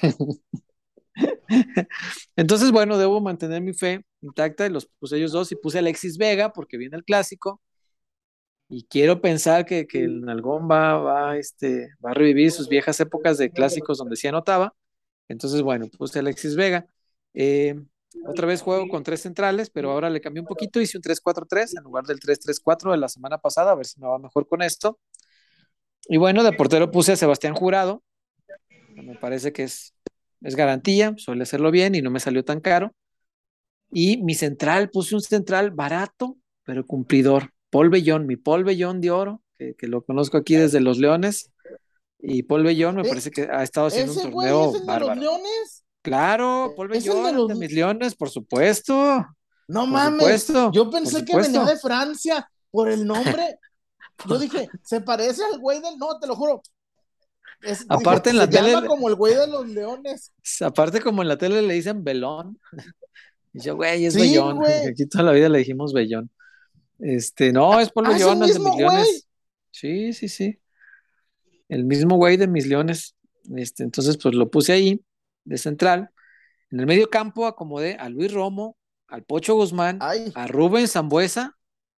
Entonces, 2.35 2.73
bueno, 2.73 2.99
debo 2.99 3.21
mantener 3.21 3.63
mi 3.63 3.73
fe 3.73 4.05
intacta 4.21 4.67
y 4.67 4.71
los 4.71 4.87
puse 4.87 5.17
ellos 5.17 5.31
dos 5.31 5.53
y 5.53 5.57
puse 5.57 5.79
a 5.79 5.81
Alexis 5.81 6.19
Vega 6.19 6.53
porque 6.53 6.77
viene 6.77 6.97
el 6.97 7.05
clásico 7.05 7.61
y 8.69 8.85
quiero 8.85 9.21
pensar 9.21 9.65
que, 9.65 9.87
que 9.87 10.03
el 10.03 10.23
Nalgón 10.23 10.69
va, 10.71 10.99
va, 10.99 11.37
este, 11.37 11.95
va 12.05 12.11
a 12.11 12.15
revivir 12.15 12.51
sus 12.51 12.69
viejas 12.69 12.99
épocas 13.01 13.39
de 13.39 13.51
clásicos 13.51 13.99
donde 13.99 14.17
sí 14.17 14.27
anotaba. 14.27 14.75
Entonces, 15.29 15.63
bueno, 15.63 15.87
puse 15.89 16.19
Alexis 16.19 16.57
Vega. 16.57 16.87
Eh, 17.35 17.75
otra 18.27 18.47
vez 18.47 18.63
juego 18.63 18.89
con 18.89 19.03
tres 19.03 19.21
centrales, 19.21 19.71
pero 19.71 19.91
ahora 19.91 20.11
le 20.11 20.21
cambié 20.21 20.41
un 20.41 20.47
poquito, 20.47 20.81
hice 20.81 20.97
un 20.99 21.03
3-4-3 21.03 21.77
en 21.77 21.85
lugar 21.85 22.05
del 22.05 22.19
3-3-4 22.21 22.93
de 22.93 22.99
la 22.99 23.09
semana 23.09 23.39
pasada, 23.39 23.73
a 23.73 23.75
ver 23.75 23.87
si 23.87 24.01
me 24.01 24.07
va 24.07 24.19
mejor 24.19 24.49
con 24.49 24.63
esto. 24.63 24.99
Y 26.09 26.17
bueno, 26.17 26.43
de 26.43 26.53
portero 26.53 26.91
puse 26.91 27.13
a 27.13 27.17
Sebastián 27.17 27.55
Jurado, 27.55 28.03
me 28.95 29.15
parece 29.17 29.53
que 29.53 29.65
es, 29.65 29.95
es 30.41 30.57
garantía, 30.57 31.15
suele 31.19 31.43
hacerlo 31.43 31.71
bien 31.71 31.95
y 31.95 32.03
no 32.03 32.11
me 32.11 32.21
salió 32.21 32.45
tan 32.45 32.61
caro. 32.61 32.95
Y 33.91 34.23
mi 34.23 34.35
central, 34.35 34.91
puse 34.91 35.15
un 35.15 35.23
central 35.23 35.71
barato, 35.71 36.37
pero 36.65 36.87
cumplidor. 36.87 37.53
Paul 37.71 37.91
Bellón, 37.91 38.27
mi 38.27 38.37
Paul 38.37 38.65
Bellón 38.65 39.01
de 39.01 39.11
oro, 39.11 39.43
que, 39.59 39.75
que 39.75 39.87
lo 39.87 40.03
conozco 40.03 40.37
aquí 40.39 40.57
desde 40.57 40.81
Los 40.81 40.99
Leones. 40.99 41.53
Y 42.21 42.43
Paul 42.43 42.65
Bellón 42.65 42.97
me 42.97 43.03
Eh, 43.03 43.09
parece 43.09 43.31
que 43.31 43.43
ha 43.43 43.63
estado 43.63 43.87
haciendo 43.87 44.13
un 44.13 44.31
güey 44.31 44.49
torneo 44.49 44.75
es 44.75 44.81
el 44.81 44.87
de 44.87 45.01
los 45.01 45.17
leones. 45.17 45.85
Claro, 46.03 46.73
Paul 46.77 46.93
¿Es 46.95 47.07
el 47.07 47.13
de 47.13 47.17
Bellón, 47.21 47.37
los- 47.37 47.49
de 47.49 47.55
mis 47.55 47.73
Leones, 47.73 48.15
por 48.15 48.31
supuesto. 48.31 48.95
No 49.69 49.81
Por 49.81 49.89
mames. 49.89 50.19
supuesto, 50.21 50.73
Yo 50.73 50.91
pensé 50.91 51.25
que 51.25 51.37
venía 51.37 51.65
de 51.65 51.77
Francia 51.79 52.51
por 52.71 52.89
el 52.91 53.07
nombre. 53.07 53.59
Yo 54.27 54.39
dije, 54.39 54.69
se 54.83 55.01
parece 55.01 55.43
al 55.45 55.59
güey 55.61 55.81
del. 55.81 55.97
No, 55.99 56.19
te 56.19 56.27
lo 56.27 56.35
juro. 56.35 56.63
Es- 57.63 57.85
Aparte, 57.89 58.31
en 58.31 58.37
se 58.37 58.39
la 58.43 58.49
tele- 58.51 58.71
llama 58.73 58.87
como 58.87 59.09
el 59.09 59.15
güey 59.15 59.35
de 59.35 59.47
los 59.47 59.69
leones. 59.69 60.33
Aparte, 60.61 61.01
como 61.01 61.23
en 61.23 61.29
la 61.29 61.37
tele 61.39 61.63
le 61.63 61.75
dicen 61.75 62.03
Belón. 62.05 62.59
Y 63.55 63.61
yo, 63.61 63.77
güey, 63.77 64.05
es 64.05 64.13
Sí, 64.15 64.21
Bellón. 64.21 64.59
güey. 64.59 64.87
Aquí 64.89 65.07
toda 65.07 65.25
la 65.25 65.33
vida 65.33 65.49
le 65.49 65.59
dijimos 65.61 65.93
Bellón. 65.95 66.31
Este, 66.99 67.51
no, 67.51 67.81
es 67.81 67.91
Paul 67.91 68.07
Ah, 68.07 68.11
¿es 68.11 68.17
el 68.21 68.27
Bellón, 68.27 68.43
el 68.43 68.53
de 68.53 68.59
mis 68.61 68.77
leones. 68.77 69.27
Sí, 69.71 70.13
sí, 70.13 70.29
sí. 70.29 70.59
El 71.69 71.85
mismo 71.85 72.17
güey 72.17 72.37
de 72.37 72.47
mis 72.49 72.67
leones. 72.67 73.15
Este, 73.57 73.83
entonces, 73.83 74.17
pues 74.19 74.35
lo 74.35 74.51
puse 74.51 74.73
ahí, 74.73 75.01
de 75.45 75.59
central. 75.59 76.11
En 76.71 76.81
el 76.81 76.87
medio 76.87 77.09
campo 77.09 77.47
acomodé 77.47 77.95
a 77.95 78.09
Luis 78.09 78.33
Romo, 78.33 78.77
al 79.07 79.23
Pocho 79.25 79.55
Guzmán, 79.55 79.99
Ay, 80.01 80.31
a 80.35 80.47
Rubén 80.47 80.87
Zambuesa 80.89 81.57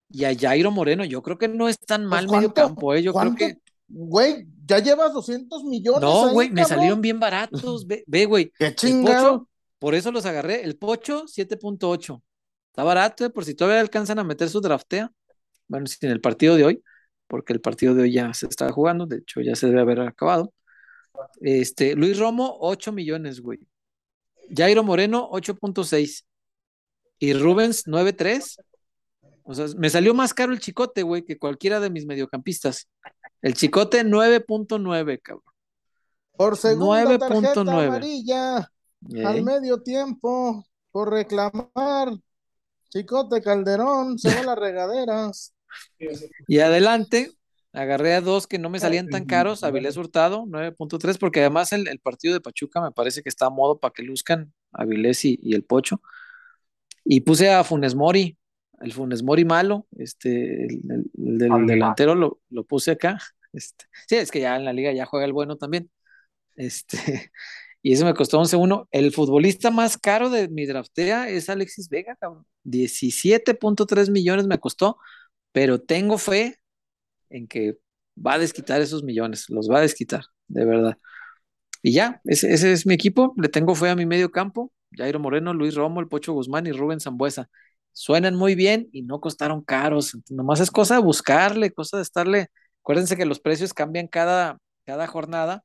y 0.08 0.24
a 0.24 0.36
Jairo 0.36 0.70
Moreno. 0.70 1.04
Yo 1.04 1.22
creo 1.22 1.38
que 1.38 1.48
no 1.48 1.68
es 1.68 1.78
tan 1.78 2.04
mal 2.06 2.26
Pues, 2.26 2.38
medio 2.38 2.54
¿cuánto- 2.54 2.68
campo, 2.74 2.94
¿eh? 2.94 3.02
Yo 3.02 3.12
creo 3.12 3.34
que. 3.34 3.58
Güey, 3.88 4.46
ya 4.66 4.78
llevas 4.78 5.12
200 5.12 5.64
millones. 5.64 6.00
No, 6.02 6.26
ahí, 6.26 6.32
güey, 6.32 6.50
me 6.50 6.64
salieron 6.64 7.00
bien 7.00 7.18
baratos. 7.18 7.84
Ve, 7.88 8.04
ve, 8.06 8.26
güey. 8.26 8.52
Qué 8.56 8.72
chingado. 8.72 9.38
Pocho, 9.40 9.48
por 9.80 9.94
eso 9.96 10.12
los 10.12 10.24
agarré. 10.26 10.62
El 10.62 10.76
Pocho, 10.76 11.24
7.8. 11.26 12.22
Está 12.70 12.84
barato, 12.84 13.24
¿eh? 13.24 13.30
por 13.30 13.44
si 13.44 13.54
todavía 13.56 13.80
alcanzan 13.80 14.20
a 14.20 14.24
meter 14.24 14.48
su 14.48 14.60
draftea. 14.60 15.10
Bueno, 15.66 15.86
sin 15.88 16.10
el 16.10 16.20
partido 16.20 16.54
de 16.54 16.64
hoy, 16.64 16.82
porque 17.30 17.52
el 17.52 17.60
partido 17.60 17.94
de 17.94 18.02
hoy 18.02 18.12
ya 18.12 18.34
se 18.34 18.46
está 18.46 18.70
jugando, 18.72 19.06
de 19.06 19.18
hecho 19.18 19.40
ya 19.40 19.54
se 19.54 19.68
debe 19.68 19.80
haber 19.80 20.00
acabado. 20.00 20.52
Este, 21.40 21.94
Luis 21.94 22.18
Romo, 22.18 22.58
8 22.60 22.90
millones, 22.90 23.40
güey. 23.40 23.60
Jairo 24.54 24.82
Moreno, 24.82 25.30
8.6. 25.30 26.24
Y 27.20 27.32
Rubens, 27.34 27.86
9.3. 27.86 28.56
O 29.44 29.54
sea, 29.54 29.66
me 29.78 29.88
salió 29.90 30.12
más 30.12 30.34
caro 30.34 30.52
el 30.52 30.58
chicote, 30.58 31.04
güey, 31.04 31.24
que 31.24 31.38
cualquiera 31.38 31.78
de 31.78 31.90
mis 31.90 32.04
mediocampistas. 32.04 32.88
El 33.42 33.54
chicote, 33.54 34.04
9.9, 34.04 35.20
cabrón. 35.22 35.44
Por 36.32 36.56
segunda 36.56 37.16
tarjeta 37.16 37.62
9.9. 37.62 37.86
amarilla 37.86 38.56
al 39.24 39.36
Ey. 39.36 39.42
medio 39.42 39.82
tiempo 39.82 40.64
por 40.90 41.10
reclamar. 41.10 42.10
Chicote 42.88 43.40
Calderón 43.40 44.18
se 44.18 44.34
va 44.34 44.40
a 44.40 44.44
las 44.44 44.58
regaderas. 44.58 45.54
Y 46.48 46.58
adelante, 46.60 47.30
agarré 47.72 48.14
a 48.14 48.20
dos 48.20 48.46
que 48.46 48.58
no 48.58 48.70
me 48.70 48.80
salían 48.80 49.08
tan 49.08 49.24
caros, 49.26 49.62
Avilés 49.64 49.96
Hurtado, 49.96 50.44
9.3, 50.46 51.18
porque 51.18 51.40
además 51.40 51.72
el, 51.72 51.88
el 51.88 51.98
partido 52.00 52.34
de 52.34 52.40
Pachuca 52.40 52.80
me 52.80 52.92
parece 52.92 53.22
que 53.22 53.28
está 53.28 53.46
a 53.46 53.50
modo 53.50 53.78
para 53.78 53.92
que 53.92 54.02
luzcan 54.02 54.52
Avilés 54.72 55.24
y, 55.24 55.38
y 55.42 55.54
el 55.54 55.64
Pocho. 55.64 56.00
Y 57.04 57.20
puse 57.22 57.50
a 57.50 57.64
Funes 57.64 57.94
Mori, 57.94 58.36
el 58.80 58.92
Funes 58.92 59.22
Mori 59.22 59.44
malo, 59.44 59.86
este, 59.96 60.66
el, 60.66 60.80
el- 60.90 61.10
el 61.26 61.38
del 61.38 61.50
delantero 61.66 62.14
lo, 62.14 62.40
lo 62.50 62.64
puse 62.64 62.92
acá. 62.92 63.18
Este, 63.52 63.86
sí, 64.08 64.16
es 64.16 64.30
que 64.30 64.40
ya 64.40 64.56
en 64.56 64.64
la 64.64 64.72
liga 64.72 64.92
ya 64.92 65.06
juega 65.06 65.26
el 65.26 65.32
bueno 65.32 65.56
también. 65.56 65.90
Este, 66.56 66.96
y 67.82 67.92
eso 67.92 68.04
me 68.04 68.14
costó 68.14 68.38
11-1. 68.38 68.88
El 68.92 69.12
futbolista 69.12 69.70
más 69.70 69.98
caro 69.98 70.30
de 70.30 70.48
mi 70.48 70.66
draftea 70.66 71.28
es 71.28 71.48
Alexis 71.48 71.88
Vega, 71.88 72.16
cabrón. 72.16 72.46
17.3 72.64 74.10
millones 74.10 74.46
me 74.46 74.58
costó, 74.58 74.98
pero 75.52 75.80
tengo 75.80 76.18
fe 76.18 76.56
en 77.30 77.48
que 77.48 77.78
va 78.16 78.34
a 78.34 78.38
desquitar 78.38 78.80
esos 78.80 79.02
millones, 79.04 79.46
los 79.50 79.70
va 79.70 79.78
a 79.78 79.82
desquitar, 79.82 80.24
de 80.48 80.64
verdad. 80.64 80.98
Y 81.82 81.92
ya, 81.92 82.20
ese, 82.24 82.52
es 82.72 82.86
mi 82.86 82.94
equipo. 82.94 83.34
Le 83.36 83.48
tengo 83.48 83.74
fe 83.74 83.88
a 83.90 83.96
mi 83.96 84.06
medio 84.06 84.30
campo. 84.30 84.72
Jairo 84.92 85.18
Moreno, 85.20 85.54
Luis 85.54 85.74
Romo, 85.74 86.00
el 86.00 86.08
Pocho 86.08 86.32
Guzmán 86.32 86.66
y 86.66 86.72
Rubén 86.72 87.00
Zambuesa. 87.00 87.48
Suenan 87.92 88.36
muy 88.36 88.54
bien 88.54 88.88
y 88.92 89.02
no 89.02 89.20
costaron 89.20 89.62
caros. 89.62 90.16
Nomás 90.30 90.60
es 90.60 90.70
cosa 90.70 90.96
de 90.96 91.02
buscarle, 91.02 91.72
cosa 91.72 91.96
de 91.98 92.02
estarle. 92.02 92.48
Acuérdense 92.82 93.16
que 93.16 93.26
los 93.26 93.40
precios 93.40 93.74
cambian 93.74 94.08
cada, 94.08 94.58
cada 94.84 95.06
jornada 95.06 95.64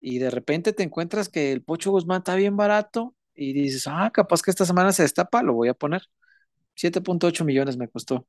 y 0.00 0.18
de 0.18 0.30
repente 0.30 0.72
te 0.72 0.82
encuentras 0.82 1.28
que 1.28 1.52
el 1.52 1.62
Pocho 1.62 1.92
Guzmán 1.92 2.18
está 2.18 2.34
bien 2.34 2.56
barato 2.56 3.14
y 3.34 3.52
dices, 3.52 3.86
ah, 3.86 4.10
capaz 4.12 4.42
que 4.42 4.50
esta 4.50 4.66
semana 4.66 4.92
se 4.92 5.02
destapa, 5.04 5.42
lo 5.42 5.54
voy 5.54 5.68
a 5.68 5.74
poner. 5.74 6.02
7.8 6.74 7.44
millones 7.44 7.76
me 7.76 7.88
costó. 7.88 8.26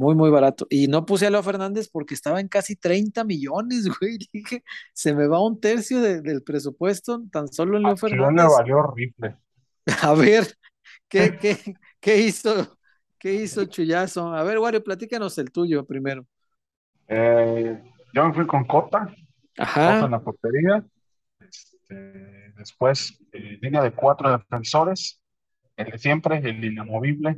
Muy, 0.00 0.14
muy 0.14 0.30
barato. 0.30 0.66
Y 0.70 0.88
no 0.88 1.04
puse 1.04 1.26
a 1.26 1.30
Leo 1.30 1.42
Fernández 1.42 1.90
porque 1.92 2.14
estaba 2.14 2.40
en 2.40 2.48
casi 2.48 2.74
30 2.74 3.22
millones, 3.22 3.86
güey. 4.00 4.16
Dije, 4.32 4.64
se 4.94 5.14
me 5.14 5.26
va 5.26 5.44
un 5.44 5.60
tercio 5.60 6.00
de- 6.00 6.22
del 6.22 6.42
presupuesto 6.42 7.22
tan 7.30 7.48
solo 7.52 7.76
en 7.76 7.84
Leo 7.84 7.92
A 7.92 7.96
Chivas 8.08 8.32
le 8.34 8.42
Fernández. 8.42 8.52
valió 8.56 8.78
horrible. 8.78 9.36
A 10.02 10.14
ver, 10.14 10.46
¿qué, 11.08 11.36
qué, 11.40 11.74
qué 12.00 12.16
hizo? 12.18 12.78
¿Qué 13.18 13.34
hizo 13.34 13.66
Chuyazo? 13.66 14.32
A 14.34 14.42
ver, 14.42 14.58
Wario, 14.58 14.82
platícanos 14.82 15.36
el 15.36 15.50
tuyo 15.52 15.84
primero. 15.84 16.26
Eh, 17.08 17.82
yo 18.14 18.24
me 18.26 18.32
fui 18.32 18.46
con 18.46 18.64
Cota, 18.64 19.00
Cota 19.04 19.12
en 19.54 19.62
Ajá, 19.62 20.08
la 20.08 20.20
portería. 20.20 20.82
Este, 21.40 21.94
después, 22.56 23.18
eh, 23.32 23.58
línea 23.60 23.82
de 23.82 23.92
cuatro 23.92 24.30
defensores. 24.32 25.20
El 25.76 25.90
de 25.90 25.98
siempre, 25.98 26.38
el 26.38 26.64
inamovible. 26.64 27.36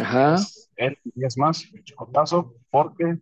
Ajá, 0.00 0.36
él 0.76 0.98
y 1.14 1.24
es 1.24 1.36
más, 1.36 1.64
Chicotazo, 1.84 2.54
porque 2.70 3.18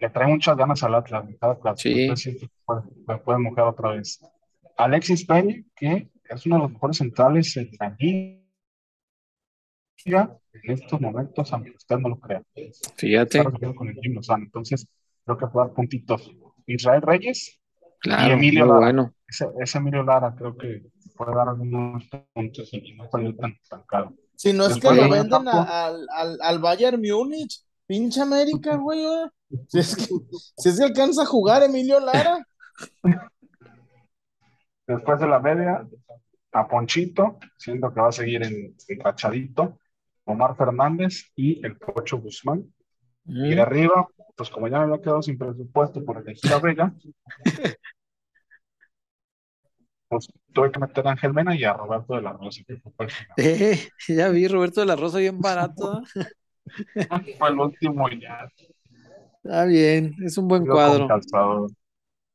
le 0.00 0.10
trae 0.10 0.28
muchas 0.28 0.56
ganas 0.56 0.82
al 0.82 0.94
Atlas 0.94 1.28
en 1.28 1.36
cada 1.36 1.58
clásico. 1.58 1.94
sí, 1.94 2.02
Entonces 2.02 2.50
puede, 2.64 2.82
me 3.06 3.18
puede 3.18 3.38
mojar 3.38 3.66
otra 3.66 3.90
vez. 3.90 4.20
Alexis 4.76 5.24
Peña, 5.24 5.62
que 5.74 6.10
es 6.28 6.46
uno 6.46 6.56
de 6.56 6.62
los 6.62 6.72
mejores 6.72 6.98
centrales 6.98 7.56
en 7.56 7.70
la 7.78 7.96
liga 7.98 8.46
en 10.06 10.72
estos 10.72 11.00
momentos, 11.00 11.52
aunque 11.52 11.70
usted 11.70 11.98
no 11.98 12.10
lo 12.10 12.20
crea. 12.20 12.42
Fíjate, 12.96 13.44
con 13.74 13.88
el. 13.88 14.00
Entonces, 14.02 14.86
creo 15.24 15.38
que 15.38 15.46
puede 15.46 15.66
dar 15.66 15.74
puntitos. 15.74 16.30
Israel 16.66 17.02
Reyes 17.02 17.60
y 18.04 18.30
Emilio 18.30 18.66
Lara. 18.66 18.78
bueno. 18.78 19.14
Ese, 19.26 19.46
ese 19.60 19.78
Emilio 19.78 20.02
Lara 20.02 20.34
creo 20.36 20.56
que 20.56 20.82
puede 21.16 21.34
dar 21.34 21.48
algunos 21.48 22.04
puntos 22.32 22.68
y 22.72 22.94
no 22.94 23.08
salió 23.08 23.34
tan, 23.36 23.56
tan 23.68 23.82
caro. 23.82 24.14
Si 24.36 24.52
no 24.52 24.66
es 24.66 24.78
que 24.78 24.92
lo 24.92 25.08
venden 25.08 25.48
a- 25.48 25.86
al, 25.86 26.06
al, 26.14 26.38
al 26.42 26.58
Bayern 26.58 27.00
Múnich, 27.00 27.62
pinche 27.86 28.20
América, 28.20 28.76
güey. 28.76 29.04
ahora. 29.04 29.32
Si 29.68 29.78
es 29.78 29.96
que, 29.96 30.04
si 30.56 30.68
es 30.68 30.78
que 30.78 30.84
alcanza 30.84 31.22
a 31.22 31.26
jugar 31.26 31.62
Emilio 31.62 32.00
Lara. 32.00 32.46
después 34.86 35.20
de 35.20 35.26
la 35.28 35.38
media, 35.40 35.86
a 36.52 36.68
Ponchito, 36.68 37.38
siendo 37.58 37.92
que 37.92 38.00
va 38.00 38.08
a 38.08 38.12
seguir 38.12 38.42
en, 38.42 38.74
enrachadito, 38.88 39.78
Omar 40.24 40.56
Fernández 40.56 41.30
y 41.36 41.64
el 41.64 41.76
Pocho 41.76 42.18
Guzmán. 42.18 42.64
Y 43.24 43.50
de 43.50 43.56
Mm, 43.56 43.60
arriba, 43.60 44.08
pues 44.36 44.50
como 44.50 44.68
ya 44.68 44.78
me 44.78 44.84
había 44.84 45.00
quedado 45.02 45.22
sin 45.22 45.36
presupuesto 45.38 46.04
por 46.04 46.18
elegir 46.18 46.52
a 46.52 46.58
Vega, 46.60 46.92
pues 50.16 50.28
tuve 50.52 50.70
que 50.70 50.78
meter 50.78 51.06
a 51.06 51.10
Ángel 51.12 51.32
Mena 51.32 51.54
y 51.54 51.64
a 51.64 51.72
Roberto 51.74 52.14
de 52.14 52.22
la 52.22 52.32
Rosa, 52.32 52.62
que 52.66 52.76
fue, 52.78 53.06
el 53.06 53.10
final. 53.10 53.34
eh, 53.36 53.88
ya 54.08 54.28
vi 54.30 54.48
Roberto 54.48 54.80
de 54.80 54.86
la 54.86 54.96
Rosa 54.96 55.18
bien 55.18 55.40
barato. 55.40 56.02
Fue 57.38 57.48
el 57.48 57.60
último 57.60 58.08
y 58.08 58.20
ya 58.20 58.50
Está 59.44 59.64
bien, 59.66 60.16
es 60.24 60.36
un 60.36 60.48
buen 60.48 60.66
cuadro. 60.66 61.06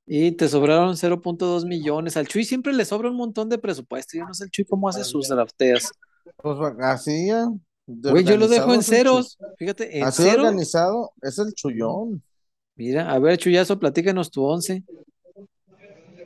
Y 0.06 0.32
te 0.32 0.48
sobraron 0.48 0.96
0.2 0.96 1.66
millones. 1.66 2.16
Al 2.16 2.28
Chuy 2.28 2.46
siempre 2.46 2.72
le 2.72 2.86
sobra 2.86 3.10
un 3.10 3.18
montón 3.18 3.50
de 3.50 3.58
presupuesto. 3.58 4.18
Yo 4.18 4.26
no 4.26 4.34
sé 4.34 4.46
el 4.46 4.52
Chuy 4.52 4.64
cómo 4.64 4.88
hace 4.88 5.04
sus 5.04 5.28
drafteas. 5.28 5.92
Pues 6.38 6.58
así 6.80 7.28
ya. 7.28 7.48
Güey, 7.86 8.24
yo 8.24 8.38
lo 8.38 8.48
dejo 8.48 8.74
en 8.74 8.84
ceros. 8.84 9.38
Fíjate, 9.58 9.98
en 9.98 10.06
Así 10.06 10.24
cero. 10.24 10.44
organizado 10.44 11.12
es 11.22 11.38
el 11.40 11.54
chullón. 11.54 12.24
Mira, 12.76 13.12
a 13.12 13.20
ver, 13.20 13.38
Chuyazo, 13.38 13.78
platícanos 13.78 14.32
tu 14.32 14.44
once. 14.44 14.84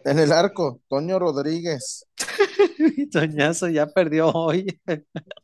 En 0.06 0.20
el 0.20 0.32
arco, 0.32 0.82
Toño 0.88 1.18
Rodríguez. 1.20 2.06
Toñazo 3.12 3.68
ya 3.70 3.88
perdió 3.88 4.30
hoy. 4.30 4.66
Ya 4.86 4.96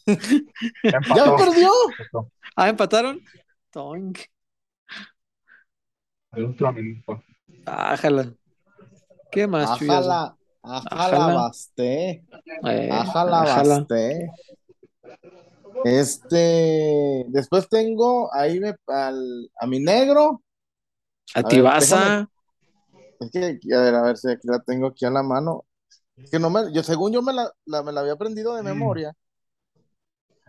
¡Ya 0.83 0.97
empató. 0.97 1.35
perdió! 1.35 1.69
Ah, 2.55 2.69
empataron. 2.69 3.19
Minuto. 6.73 7.23
Ájala. 7.65 8.33
¿Qué 9.31 9.47
más? 9.47 9.69
Ájala, 9.71 10.37
ájala 10.61 11.33
basté. 11.33 12.23
Eh, 12.63 12.89
Ájala 12.91 13.41
ájala. 13.41 13.75
basté. 13.79 14.29
Este, 15.83 17.25
después 17.29 17.67
tengo 17.67 18.31
ahí 18.33 18.59
me- 18.59 18.75
al- 18.87 19.49
a 19.59 19.65
mi 19.67 19.79
negro. 19.79 20.43
A 21.33 21.41
A. 21.97 22.29
Es 23.21 23.31
que, 23.31 23.73
a 23.75 23.81
ver, 23.81 23.95
a 23.95 24.01
ver 24.01 24.17
si 24.17 24.29
aquí 24.29 24.47
la 24.47 24.59
tengo 24.59 24.87
aquí 24.87 25.05
a 25.05 25.09
la 25.11 25.23
mano. 25.23 25.65
Es 26.17 26.29
que 26.31 26.39
no 26.39 26.49
me, 26.49 26.73
yo, 26.73 26.83
según 26.83 27.13
yo 27.13 27.21
me 27.21 27.33
la, 27.33 27.51
la- 27.65 27.83
me 27.83 27.91
la 27.93 28.01
había 28.01 28.13
aprendido 28.13 28.55
de 28.55 28.63
Mm. 28.63 28.65
memoria. 28.65 29.13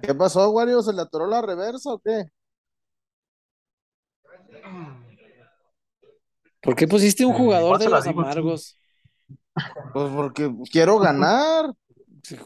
¿Qué 0.03 0.14
pasó, 0.14 0.51
Wario? 0.51 0.83
¿Se 0.83 0.93
le 0.93 1.03
atoró 1.03 1.27
la 1.27 1.43
reversa 1.43 1.93
o 1.93 1.99
qué? 2.01 2.25
¿Por 6.61 6.77
qué 6.77 6.87
pusiste 6.89 7.25
un 7.25 7.33
Eh, 7.33 7.37
jugador 7.37 7.79
de 7.79 7.89
los 7.89 8.07
amargos? 8.07 8.79
Pues 9.93 10.11
porque 10.14 10.53
quiero 10.70 10.99
ganar. 10.99 11.73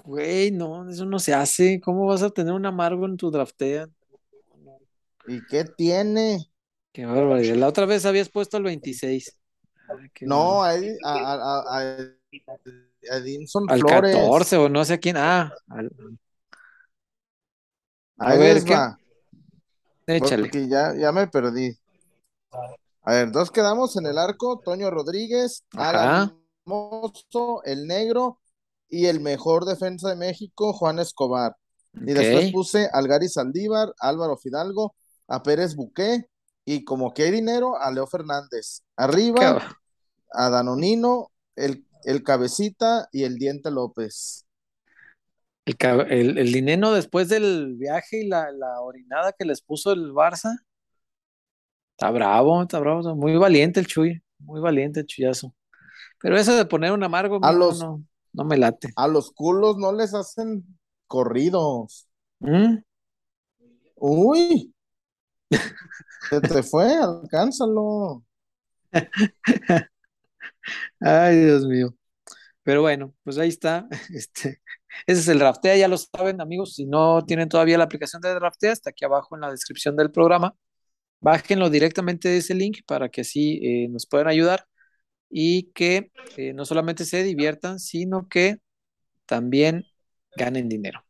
Güey, 0.05 0.51
no, 0.51 0.89
eso 0.89 1.05
no 1.05 1.18
se 1.18 1.35
hace. 1.35 1.81
¿Cómo 1.81 2.07
vas 2.07 2.22
a 2.22 2.31
tener 2.31 2.53
un 2.53 2.66
amargo 2.66 3.07
en 3.07 3.16
tu 3.16 3.31
draftea? 3.31 3.89
¿Y 5.29 5.45
qué 5.47 5.64
tiene? 5.64 6.51
Qué 6.93 7.05
barbaridad. 7.05 7.57
La 7.57 7.68
otra 7.68 7.85
vez 7.85 8.07
habías 8.07 8.31
puesto 8.31 8.57
el 8.57 8.62
26. 8.64 9.39
Ay, 9.89 10.11
No, 10.22 10.62
a, 10.62 10.70
a, 10.72 12.07
Edinson 13.03 13.66
Al 13.68 13.80
Flores. 13.80 14.16
14 14.16 14.57
o 14.57 14.68
no 14.68 14.84
sé 14.84 14.95
a 14.95 14.99
quién. 14.99 15.16
Ah, 15.16 15.53
al- 15.68 15.91
a 18.18 18.30
Ahí 18.30 18.39
ver, 18.39 18.55
les 18.55 18.64
¿qué? 18.64 18.74
va. 18.74 18.99
échale. 20.07 20.43
Porque 20.45 20.68
ya, 20.68 20.95
ya 20.97 21.12
me 21.12 21.26
perdí. 21.28 21.76
A 23.03 23.12
ver, 23.12 23.30
dos 23.30 23.51
quedamos 23.51 23.97
en 23.97 24.07
el 24.07 24.18
arco, 24.18 24.61
Toño 24.64 24.91
Rodríguez. 24.91 25.64
Alan 25.76 26.37
Mozo, 26.64 27.62
el 27.64 27.87
negro 27.87 28.41
y 28.89 29.07
el 29.07 29.20
mejor 29.20 29.64
defensa 29.64 30.09
de 30.11 30.16
México, 30.16 30.72
Juan 30.72 30.99
Escobar. 30.99 31.55
Y 31.95 32.12
después 32.12 32.51
puse 32.53 32.89
al 32.93 33.07
Gary 33.09 33.28
Saldívar, 33.28 33.93
Álvaro 34.01 34.37
Fidalgo, 34.37 34.95
a 35.28 35.43
Pérez 35.43 35.74
Buqué 35.76 36.26
y 36.66 36.84
como 36.84 37.14
que 37.14 37.22
hay 37.22 37.30
dinero, 37.30 37.76
a 37.80 37.90
Leo 37.90 38.06
Fernández. 38.06 38.82
Arriba, 38.96 39.78
a 40.32 40.50
Danonino, 40.50 41.30
el, 41.54 41.86
el 42.04 42.22
Cabecita 42.22 43.08
y 43.12 43.22
el 43.22 43.36
Diente 43.36 43.70
López. 43.70 44.44
El, 45.64 45.76
el, 46.12 46.38
el 46.38 46.52
dinero 46.52 46.92
después 46.92 47.28
del 47.28 47.74
viaje 47.76 48.24
y 48.24 48.28
la, 48.28 48.52
la 48.52 48.80
orinada 48.82 49.32
que 49.32 49.44
les 49.44 49.62
puso 49.62 49.92
el 49.92 50.12
Barça. 50.12 50.58
Está 51.92 52.10
bravo, 52.10 52.62
está 52.62 52.78
bravo. 52.78 53.14
Muy 53.14 53.36
valiente 53.36 53.80
el 53.80 53.86
Chuy. 53.86 54.22
Muy 54.40 54.60
valiente 54.60 55.00
el 55.00 55.06
Chuyazo. 55.06 55.54
Pero 56.20 56.36
eso 56.36 56.54
de 56.54 56.66
poner 56.66 56.92
un 56.92 57.02
amargo, 57.02 57.38
A 57.42 57.52
no, 57.52 57.58
los- 57.58 57.80
no, 57.80 58.04
no 58.32 58.44
me 58.44 58.56
late. 58.58 58.92
A 58.96 59.08
los 59.08 59.30
culos 59.32 59.76
no 59.78 59.92
les 59.92 60.14
hacen 60.14 60.78
corridos. 61.06 62.08
¿Mm? 62.40 62.76
Uy, 63.96 64.74
se 66.30 66.40
te 66.40 66.62
fue, 66.62 66.92
alcánzalo. 66.97 68.24
Ay, 71.01 71.36
Dios 71.44 71.64
mío. 71.66 71.94
Pero 72.62 72.82
bueno, 72.82 73.14
pues 73.24 73.38
ahí 73.38 73.49
está. 73.49 73.88
Este, 74.14 74.61
ese 75.07 75.20
es 75.20 75.28
el 75.28 75.38
Draftea, 75.38 75.76
ya 75.76 75.88
lo 75.88 75.99
saben, 75.99 76.40
amigos. 76.40 76.74
Si 76.74 76.86
no 76.86 77.24
tienen 77.24 77.49
todavía 77.49 77.78
la 77.78 77.84
aplicación 77.84 78.22
de 78.22 78.34
Draftea, 78.34 78.72
está 78.72 78.90
aquí 78.90 79.05
abajo 79.05 79.34
en 79.36 79.42
la 79.42 79.51
descripción 79.51 79.97
del 79.97 80.11
programa. 80.11 80.57
Bájenlo 81.20 81.70
directamente 81.70 82.28
de 82.28 82.38
ese 82.38 82.55
link 82.55 82.80
para 82.86 83.09
que 83.11 83.22
así 83.22 83.61
eh, 83.62 83.88
nos 83.88 84.07
puedan 84.07 84.28
ayudar 84.28 84.66
y 85.30 85.72
que 85.72 86.12
eh, 86.36 86.53
no 86.55 86.64
solamente 86.64 87.05
se 87.05 87.22
diviertan, 87.24 87.80
sino 87.80 88.28
que 88.28 88.59
también 89.26 89.86
ganen 90.36 90.68
dinero. 90.68 91.05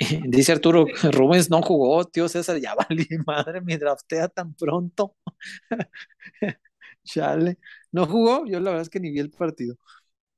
Dice 0.30 0.52
Arturo, 0.52 0.86
Rubens 1.12 1.50
no 1.50 1.62
jugó, 1.62 2.04
tío 2.06 2.28
César, 2.28 2.58
ya 2.58 2.74
valí 2.88 3.06
madre, 3.26 3.60
mi 3.60 3.76
draftea 3.76 4.28
tan 4.28 4.54
pronto. 4.54 5.16
Chale, 7.04 7.58
no 7.92 8.06
jugó, 8.06 8.46
yo 8.46 8.60
la 8.60 8.70
verdad 8.70 8.82
es 8.82 8.90
que 8.90 9.00
ni 9.00 9.10
vi 9.10 9.20
el 9.20 9.30
partido. 9.30 9.76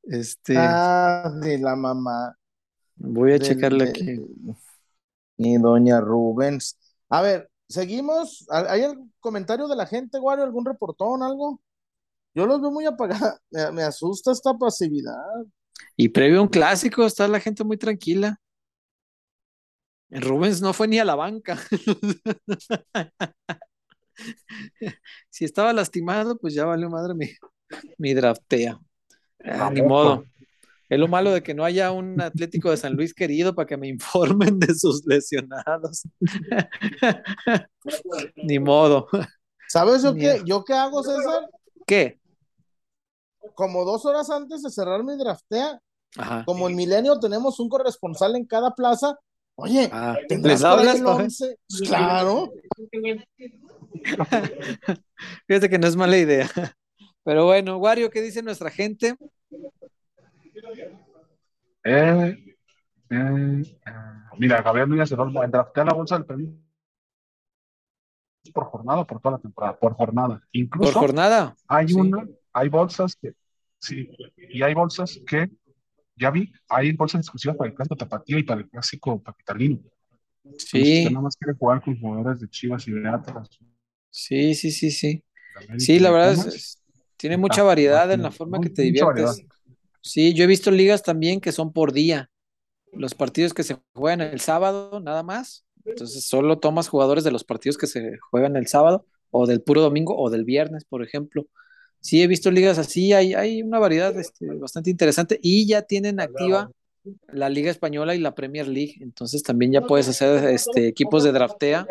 Este, 0.04 0.82
Ah, 0.82 1.30
de 1.42 1.58
la 1.58 1.76
mamá. 1.76 2.34
voy 2.96 3.32
a 3.34 3.38
del- 3.38 3.38
checarle 3.38 3.84
aquí. 3.84 4.18
Ni 5.38 5.58
doña 5.58 6.00
Rubens. 6.00 6.78
A 7.08 7.22
ver, 7.22 7.50
seguimos. 7.68 8.46
¿Hay 8.50 8.82
algún 8.82 9.12
comentario 9.20 9.68
de 9.68 9.76
la 9.76 9.86
gente, 9.86 10.18
Wario? 10.18 10.44
¿Algún 10.44 10.64
reportón, 10.64 11.22
algo? 11.22 11.60
Yo 12.34 12.46
los 12.46 12.60
veo 12.62 12.70
muy 12.72 12.86
apagados. 12.86 13.40
Me, 13.50 13.72
me 13.72 13.82
asusta 13.84 14.32
esta 14.32 14.54
pasividad. 14.58 15.16
Y 15.96 16.10
previo 16.10 16.40
a 16.40 16.42
un 16.42 16.48
clásico, 16.48 17.06
está 17.06 17.26
la 17.28 17.40
gente 17.40 17.64
muy 17.64 17.76
tranquila. 17.78 18.38
Rubens 20.20 20.60
no 20.60 20.72
fue 20.72 20.88
ni 20.88 20.98
a 20.98 21.04
la 21.04 21.14
banca. 21.14 21.58
si 25.30 25.44
estaba 25.44 25.72
lastimado, 25.72 26.38
pues 26.38 26.54
ya 26.54 26.64
valió 26.64 26.90
madre 26.90 27.14
mi, 27.14 27.28
mi 27.98 28.14
draftea. 28.14 28.78
Ah, 29.44 29.70
ni 29.72 29.82
modo. 29.82 30.24
Es 30.88 30.98
lo 30.98 31.08
malo 31.08 31.30
de 31.30 31.42
que 31.42 31.54
no 31.54 31.64
haya 31.64 31.90
un 31.90 32.20
Atlético 32.20 32.70
de 32.70 32.76
San 32.76 32.92
Luis 32.92 33.14
querido 33.14 33.54
para 33.54 33.66
que 33.66 33.78
me 33.78 33.88
informen 33.88 34.58
de 34.58 34.74
sus 34.74 35.06
lesionados. 35.06 36.02
ni 38.36 38.58
modo. 38.58 39.08
¿Sabes 39.68 40.02
yo 40.02 40.14
qué, 40.14 40.42
yo 40.44 40.64
qué 40.64 40.74
hago, 40.74 41.02
César? 41.02 41.48
¿Qué? 41.86 42.20
Como 43.54 43.86
dos 43.86 44.04
horas 44.04 44.28
antes 44.28 44.62
de 44.62 44.68
cerrar 44.68 45.02
mi 45.02 45.16
draftea, 45.16 45.80
Ajá. 46.18 46.44
como 46.44 46.68
en 46.68 46.76
Milenio 46.76 47.18
tenemos 47.18 47.58
un 47.58 47.70
corresponsal 47.70 48.36
en 48.36 48.44
cada 48.44 48.74
plaza, 48.74 49.18
oye, 49.56 49.88
Ah, 49.92 50.16
¿tendrás 50.28 50.60
¿les 50.60 50.70
por 50.70 50.78
hablas? 50.78 51.00
Pues 51.02 51.80
claro. 51.88 52.52
Fíjate 55.46 55.68
que 55.70 55.78
no 55.78 55.86
es 55.86 55.96
mala 55.96 56.16
idea. 56.18 56.48
Pero 57.24 57.44
bueno, 57.46 57.76
Wario, 57.78 58.10
¿qué 58.10 58.20
dice 58.20 58.42
nuestra 58.42 58.70
gente? 58.70 59.16
Eh, 61.84 62.54
eh, 63.10 63.62
eh, 63.62 63.92
mira, 64.38 64.62
Gabriel 64.62 64.88
Núñez 64.88 65.08
cerró 65.08 65.24
el 65.24 65.50
draftea 65.50 65.84
la 65.84 65.94
bolsa 65.94 66.16
del 66.16 66.26
premio 66.26 66.52
por 68.52 68.64
jornada 68.64 69.00
o 69.00 69.06
por 69.06 69.20
toda 69.20 69.36
la 69.36 69.40
temporada, 69.40 69.78
por 69.78 69.94
jornada. 69.94 70.38
Por 70.40 70.48
Incluso 70.52 70.98
jornada. 70.98 71.54
hay 71.68 71.88
Sí. 71.88 71.94
una, 71.94 72.26
hay 72.52 72.68
bolsas 72.68 73.14
que, 73.14 73.34
sí, 73.78 74.10
y 74.36 74.62
hay 74.62 74.74
bolsas 74.74 75.20
que, 75.26 75.48
ya 76.22 76.30
vi, 76.32 76.52
hay 76.70 76.92
bolsas 76.94 77.20
exclusivas 77.22 77.56
para 77.58 77.70
el 77.70 77.76
clásico 77.76 77.96
tapatío 77.96 78.38
y 78.38 78.44
para 78.44 78.62
el 78.62 78.70
clásico 78.70 79.22
capitalino. 79.22 79.80
Sí, 80.56 80.82
usted 80.94 81.10
nada 81.10 81.22
más 81.24 81.36
quiere 81.36 81.58
jugar 81.58 81.82
con 81.82 81.98
jugadores 81.98 82.40
de 82.40 82.48
Chivas 82.48 82.86
y 82.88 82.92
de 82.92 83.08
Atlas, 83.08 83.48
sí, 84.10 84.54
sí, 84.54 84.70
sí, 84.70 84.90
sí. 84.90 85.24
Sí, 85.76 85.98
la 85.98 86.10
verdad 86.10 86.32
es, 86.32 86.46
es- 86.46 86.82
tiene 87.16 87.36
mucha 87.36 87.62
variedad 87.62 88.12
en 88.12 88.22
la 88.22 88.30
forma 88.32 88.60
que 88.60 88.70
te 88.70 88.82
variedad. 89.04 89.36
diviertes. 89.36 89.46
Sí, 90.02 90.34
yo 90.34 90.44
he 90.44 90.46
visto 90.48 90.70
ligas 90.70 91.02
también 91.02 91.40
que 91.40 91.52
son 91.52 91.72
por 91.72 91.92
día. 91.92 92.30
Los 92.92 93.14
partidos 93.14 93.54
que 93.54 93.64
se 93.64 93.78
juegan 93.94 94.20
el 94.22 94.40
sábado, 94.40 95.00
nada 95.00 95.22
más. 95.24 95.66
Entonces 95.86 96.26
solo 96.26 96.60
tomas 96.60 96.88
jugadores 96.88 97.24
de 97.24 97.32
los 97.32 97.44
partidos 97.44 97.78
que 97.78 97.86
se 97.88 98.18
juegan 98.30 98.56
el 98.56 98.68
sábado, 98.68 99.06
o 99.30 99.46
del 99.46 99.62
puro 99.62 99.82
domingo, 99.82 100.16
o 100.18 100.30
del 100.30 100.44
viernes, 100.44 100.84
por 100.86 101.04
ejemplo. 101.04 101.46
Sí, 102.02 102.20
he 102.20 102.26
visto 102.26 102.50
ligas 102.50 102.78
así, 102.78 103.12
hay, 103.12 103.32
hay 103.32 103.62
una 103.62 103.78
variedad 103.78 104.14
este, 104.18 104.46
bastante 104.56 104.90
interesante 104.90 105.38
y 105.40 105.66
ya 105.68 105.82
tienen 105.82 106.18
activa 106.18 106.68
la 107.28 107.48
Liga 107.48 107.70
Española 107.70 108.14
y 108.14 108.18
la 108.18 108.34
Premier 108.34 108.66
League. 108.66 108.96
Entonces 109.00 109.42
también 109.44 109.72
ya 109.72 109.82
puedes 109.82 110.08
hacer 110.08 110.44
este, 110.50 110.88
equipos 110.88 111.22
de 111.22 111.32
draftea 111.32 111.86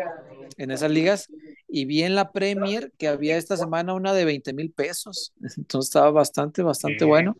en 0.58 0.70
esas 0.70 0.90
ligas. 0.90 1.28
Y 1.66 1.86
vi 1.86 2.02
en 2.02 2.14
la 2.14 2.30
Premier 2.30 2.92
que 2.98 3.08
había 3.08 3.38
esta 3.38 3.56
semana 3.56 3.94
una 3.94 4.12
de 4.12 4.26
20 4.26 4.52
mil 4.52 4.70
pesos. 4.70 5.32
Entonces 5.56 5.88
estaba 5.88 6.10
bastante, 6.10 6.62
bastante 6.62 7.06
bueno. 7.06 7.36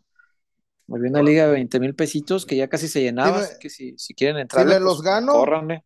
Había 0.88 1.10
una 1.10 1.22
liga 1.22 1.46
de 1.46 1.52
20 1.52 1.78
mil 1.78 1.94
pesitos 1.94 2.46
que 2.46 2.56
ya 2.56 2.68
casi 2.68 2.88
se 2.88 3.02
llenaba. 3.02 3.40
así 3.40 3.54
que 3.60 3.68
si, 3.68 3.94
si 3.98 4.14
quieren 4.14 4.38
entrar, 4.38 4.66
los 4.80 5.02
gano, 5.02 5.32
córranle. 5.32 5.84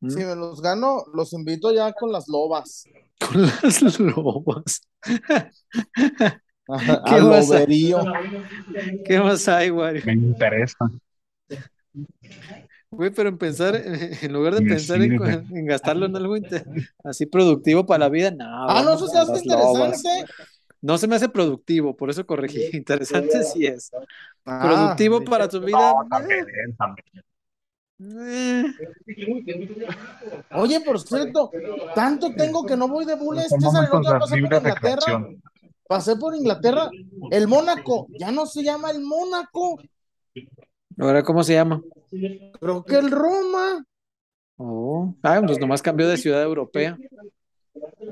¿Mm? 0.00 0.10
Si 0.10 0.18
me 0.20 0.36
los 0.36 0.60
gano, 0.60 1.04
los 1.12 1.32
invito 1.32 1.72
ya 1.72 1.92
con 1.92 2.12
las 2.12 2.28
lobas. 2.28 2.84
Con 3.20 3.42
las 3.42 3.98
lobas. 3.98 4.80
Ajá, 6.68 7.02
¿Qué 7.04 7.14
a- 7.16 7.18
loberío. 7.18 8.04
¿Qué 9.04 9.18
más 9.18 9.48
hay, 9.48 9.70
Wario? 9.70 10.02
Me 10.06 10.12
interesa. 10.12 10.76
Güey, 12.90 13.10
pero 13.10 13.28
en 13.28 13.38
pensar, 13.38 13.74
en 13.76 14.32
lugar 14.32 14.54
de 14.54 14.62
Me 14.62 14.70
pensar 14.70 15.02
en, 15.02 15.66
gastarlo 15.66 16.06
en 16.06 16.16
algo 16.16 16.36
así 17.04 17.26
productivo 17.26 17.84
para 17.84 18.04
la 18.04 18.08
vida, 18.08 18.30
no. 18.30 18.44
Ah, 18.46 18.82
no, 18.82 18.94
eso 18.94 19.06
se 19.08 19.18
hace 19.18 19.44
lobas. 19.46 20.02
interesante. 20.04 20.32
No 20.80 20.96
se 20.96 21.08
me 21.08 21.16
hace 21.16 21.28
productivo, 21.28 21.96
por 21.96 22.08
eso 22.08 22.24
corregí. 22.26 22.60
Interesante 22.76 23.42
sí 23.44 23.66
es. 23.66 23.90
Ah, 24.46 24.60
Productivo 24.62 25.24
para 25.24 25.48
tu 25.48 25.60
vida. 25.60 25.76
No, 25.78 26.06
también, 26.08 26.46
también. 26.78 27.24
Eh, 28.00 28.64
Oye, 30.52 30.80
por 30.80 31.00
cierto, 31.00 31.50
tanto 31.94 32.34
tengo 32.34 32.64
que 32.64 32.76
no 32.76 32.88
voy 32.88 33.04
de 33.04 33.16
César, 33.16 33.88
el 33.90 33.96
otro 33.96 34.00
día 34.00 34.12
de 34.12 34.20
pasé 34.20 34.36
por 34.36 34.38
Inglaterra. 34.38 35.28
Pasé 35.86 36.16
por 36.16 36.34
Inglaterra. 36.34 36.90
El 37.30 37.48
Mónaco, 37.48 38.06
ya 38.18 38.30
no 38.30 38.46
se 38.46 38.62
llama 38.62 38.90
el 38.90 39.00
Mónaco. 39.00 39.78
Ahora, 40.98 41.22
¿cómo 41.22 41.42
se 41.42 41.54
llama? 41.54 41.82
Creo 42.60 42.84
que 42.84 42.96
el 42.96 43.10
Roma. 43.10 43.84
Oh, 44.56 45.14
ah, 45.22 45.40
pues 45.46 45.58
nomás 45.60 45.82
cambió 45.82 46.08
de 46.08 46.16
ciudad 46.16 46.42
europea. 46.42 46.98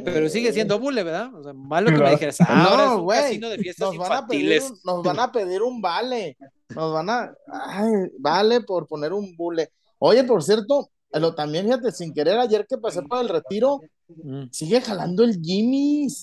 Pero 0.04 0.28
sigue 0.28 0.52
siendo 0.52 0.78
bule, 0.78 1.02
¿verdad? 1.02 1.34
O 1.34 1.42
sea, 1.42 1.52
malo 1.52 1.90
que 1.90 1.96
me 1.98 2.10
dijeras, 2.10 2.40
ah, 2.40 2.64
ahora 2.70 2.82
es 2.84 2.88
No, 2.90 2.96
un 2.98 3.02
güey. 3.04 3.38
Nos 3.78 3.96
van, 3.98 4.12
a 4.12 4.26
pedir 4.26 4.62
un, 4.62 4.78
nos 4.84 5.02
van 5.02 5.20
a 5.20 5.32
pedir 5.32 5.62
un 5.62 5.80
vale. 5.80 6.36
Nos 6.74 6.92
van 6.92 7.10
a. 7.10 7.34
Ay, 7.52 7.92
vale 8.18 8.60
por 8.62 8.86
poner 8.86 9.12
un 9.12 9.36
bule. 9.36 9.70
Oye, 9.98 10.24
por 10.24 10.42
cierto, 10.42 10.90
lo 11.12 11.34
también, 11.34 11.64
fíjate, 11.66 11.92
sin 11.92 12.12
querer, 12.12 12.38
ayer 12.38 12.66
que 12.68 12.78
pasé 12.78 13.02
por 13.02 13.20
el 13.20 13.28
retiro, 13.28 13.80
Mm. 14.08 14.44
sigue 14.52 14.80
jalando 14.80 15.24
el 15.24 15.40
Jimmy's. 15.42 16.22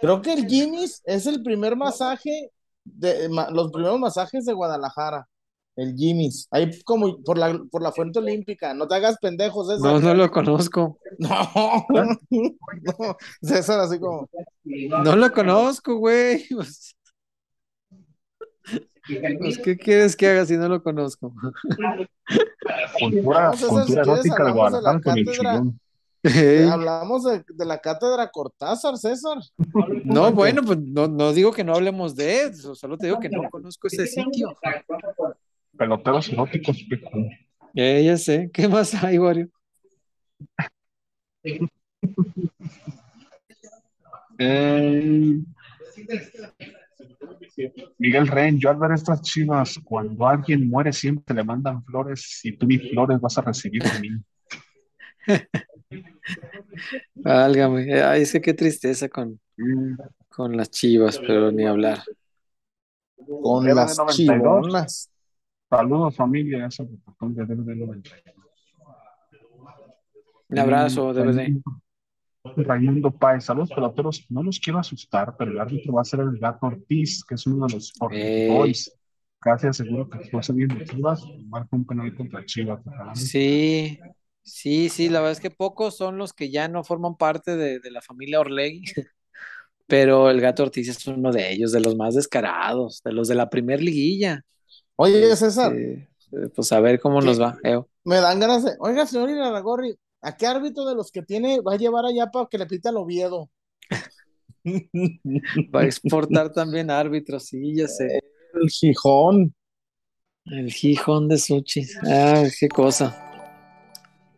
Creo 0.00 0.22
que 0.22 0.32
el 0.32 0.46
Jimmy's 0.48 1.02
es 1.04 1.26
el 1.26 1.42
primer 1.42 1.76
masaje 1.76 2.50
de 2.84 3.28
ma- 3.28 3.50
los 3.50 3.70
primeros 3.70 3.98
masajes 3.98 4.44
de 4.46 4.52
Guadalajara. 4.52 5.28
El 5.76 5.96
Jimmy's. 5.96 6.46
Ahí 6.50 6.70
como 6.82 7.22
por 7.22 7.36
la, 7.36 7.60
por 7.70 7.82
la 7.82 7.90
fuente 7.92 8.18
olímpica. 8.18 8.74
No 8.74 8.86
te 8.86 8.94
hagas 8.94 9.18
pendejos, 9.18 9.68
César. 9.68 9.92
No, 9.92 10.00
no 10.00 10.14
lo 10.14 10.30
conozco. 10.30 10.98
No, 11.16 11.86
no. 11.90 13.16
César, 13.40 13.78
así 13.78 14.00
como. 14.00 14.28
No 14.64 15.14
lo 15.14 15.32
conozco, 15.32 15.96
güey. 15.96 16.44
Pues, 19.06 19.36
pues, 19.38 19.58
¿qué 19.58 19.76
quieres 19.76 20.16
que 20.16 20.26
haga 20.26 20.46
si 20.46 20.56
no 20.56 20.68
lo 20.68 20.82
conozco? 20.82 21.32
Cultura, 22.98 23.52
cultura 23.52 24.02
erótica 24.02 24.44
de 24.44 24.50
hablamos 24.50 24.70
de 24.72 24.80
la 24.80 24.90
Guadalajara 24.90 25.00
con 25.02 25.18
el 25.18 25.26
chillón. 25.26 25.80
Ey, 26.24 26.68
Hablamos 26.68 27.24
de, 27.24 27.44
de 27.46 27.64
la 27.66 27.78
cátedra 27.78 28.30
Cortázar, 28.30 28.96
César. 28.96 29.38
No, 30.04 30.32
bueno, 30.32 30.62
pues 30.62 30.78
no, 30.78 31.06
no 31.06 31.34
digo 31.34 31.52
que 31.52 31.62
no 31.62 31.74
hablemos 31.74 32.16
de 32.16 32.44
eso, 32.44 32.74
solo 32.74 32.96
te 32.96 33.06
digo 33.06 33.20
que 33.20 33.28
no 33.28 33.42
conozco 33.50 33.88
ese 33.88 34.06
sitio. 34.06 34.56
Peloteros 35.76 36.28
eróticos. 36.30 36.76
pico. 36.88 37.10
Eh, 37.74 38.04
ya 38.04 38.16
sé. 38.16 38.50
¿Qué 38.52 38.68
más 38.68 38.94
hay, 39.02 39.18
Wario? 39.18 39.48
Eh, 44.38 45.40
Miguel 47.98 48.26
Ren, 48.26 48.58
yo 48.58 48.70
al 48.70 48.76
ver 48.76 48.92
estas 48.92 49.22
chivas, 49.22 49.78
cuando 49.84 50.26
alguien 50.26 50.68
muere 50.68 50.92
siempre 50.92 51.34
le 51.36 51.44
mandan 51.44 51.84
flores 51.84 52.40
y 52.42 52.56
tú 52.56 52.66
ni 52.66 52.78
flores 52.78 53.20
vas 53.20 53.38
a 53.38 53.42
recibir 53.42 53.82
de 53.82 54.00
mí. 54.00 54.08
Válgame. 57.14 58.02
Ay, 58.02 58.22
es 58.22 58.32
que 58.32 58.40
qué 58.40 58.54
tristeza 58.54 59.08
con, 59.08 59.38
Mm, 59.56 59.94
con 60.28 60.56
las 60.56 60.70
chivas, 60.70 61.18
pero 61.18 61.52
ni 61.52 61.64
hablar. 61.64 62.02
Con 63.16 63.64
las 63.66 63.96
92. 63.96 64.16
chivonas. 64.16 65.10
Saludos 65.76 66.14
familia, 66.14 66.66
ese 66.66 66.84
reportón 66.84 67.34
de 67.34 67.44
DVD 67.44 67.74
92. 67.74 68.34
Un 70.50 70.58
abrazo, 70.58 71.12
DVD. 71.12 71.60
Raimundo- 72.56 73.10
Páez, 73.18 73.44
saludos 73.44 73.70
peloteros, 73.70 74.24
no 74.28 74.42
los 74.42 74.60
quiero 74.60 74.78
asustar, 74.78 75.34
pero 75.36 75.50
el 75.50 75.58
árbitro 75.58 75.94
va 75.94 76.02
a 76.02 76.04
ser 76.04 76.20
el 76.20 76.38
gato 76.38 76.66
Ortiz, 76.66 77.24
que 77.24 77.34
es 77.34 77.46
uno 77.46 77.66
de 77.66 77.74
los. 77.74 77.92
Boys. 77.98 78.96
Casi 79.40 79.66
aseguro 79.66 80.08
que 80.08 80.30
saliendo 80.42 80.76
de 80.76 80.84
Chivas, 80.84 81.24
marca 81.48 81.68
un 81.72 81.84
penal 81.84 82.14
contra 82.14 82.44
Chivas. 82.44 82.80
Sí, 83.14 83.98
sí, 84.42 84.88
sí, 84.88 85.08
la 85.08 85.18
verdad 85.20 85.32
es 85.32 85.40
que 85.40 85.50
pocos 85.50 85.96
son 85.96 86.18
los 86.18 86.32
que 86.32 86.50
ya 86.50 86.68
no 86.68 86.84
forman 86.84 87.16
parte 87.16 87.56
de, 87.56 87.80
de 87.80 87.90
la 87.90 88.00
familia 88.00 88.40
Orlegui, 88.40 88.82
pero 89.86 90.30
el 90.30 90.40
Gato 90.40 90.62
Ortiz 90.62 90.88
es 90.88 91.04
uno 91.08 91.32
de 91.32 91.52
ellos, 91.52 91.72
de 91.72 91.80
los 91.80 91.96
más 91.96 92.14
descarados, 92.14 93.02
de 93.04 93.12
los 93.12 93.26
de 93.26 93.34
la 93.34 93.50
primer 93.50 93.82
liguilla. 93.82 94.44
Oye, 94.96 95.34
César, 95.36 95.74
Este, 95.74 96.48
pues 96.54 96.72
a 96.72 96.80
ver 96.80 97.00
cómo 97.00 97.20
nos 97.20 97.40
va. 97.40 97.58
Eo. 97.62 97.88
me 98.04 98.16
dan 98.16 98.40
ganas 98.40 98.64
de. 98.64 98.72
Oiga, 98.78 99.06
señor 99.06 99.30
Iraragorri, 99.30 99.96
¿a 100.22 100.36
qué 100.36 100.46
árbitro 100.46 100.84
de 100.84 100.94
los 100.94 101.10
que 101.10 101.22
tiene 101.22 101.60
va 101.60 101.74
a 101.74 101.78
llevar 101.78 102.04
allá 102.04 102.30
para 102.30 102.46
que 102.46 102.58
le 102.58 102.66
pite 102.66 102.88
al 102.88 102.96
Oviedo? 102.96 103.50
Va 105.74 105.80
a 105.80 105.84
exportar 105.84 106.52
también 106.52 106.90
árbitros, 106.90 107.46
sí, 107.46 107.74
ya 107.76 107.88
sé. 107.88 108.20
El 108.54 108.70
Gijón. 108.70 109.54
El 110.46 110.70
Gijón 110.72 111.28
de 111.28 111.38
Suchi. 111.38 111.82
Ah, 112.06 112.44
qué 112.58 112.68
cosa. 112.68 113.33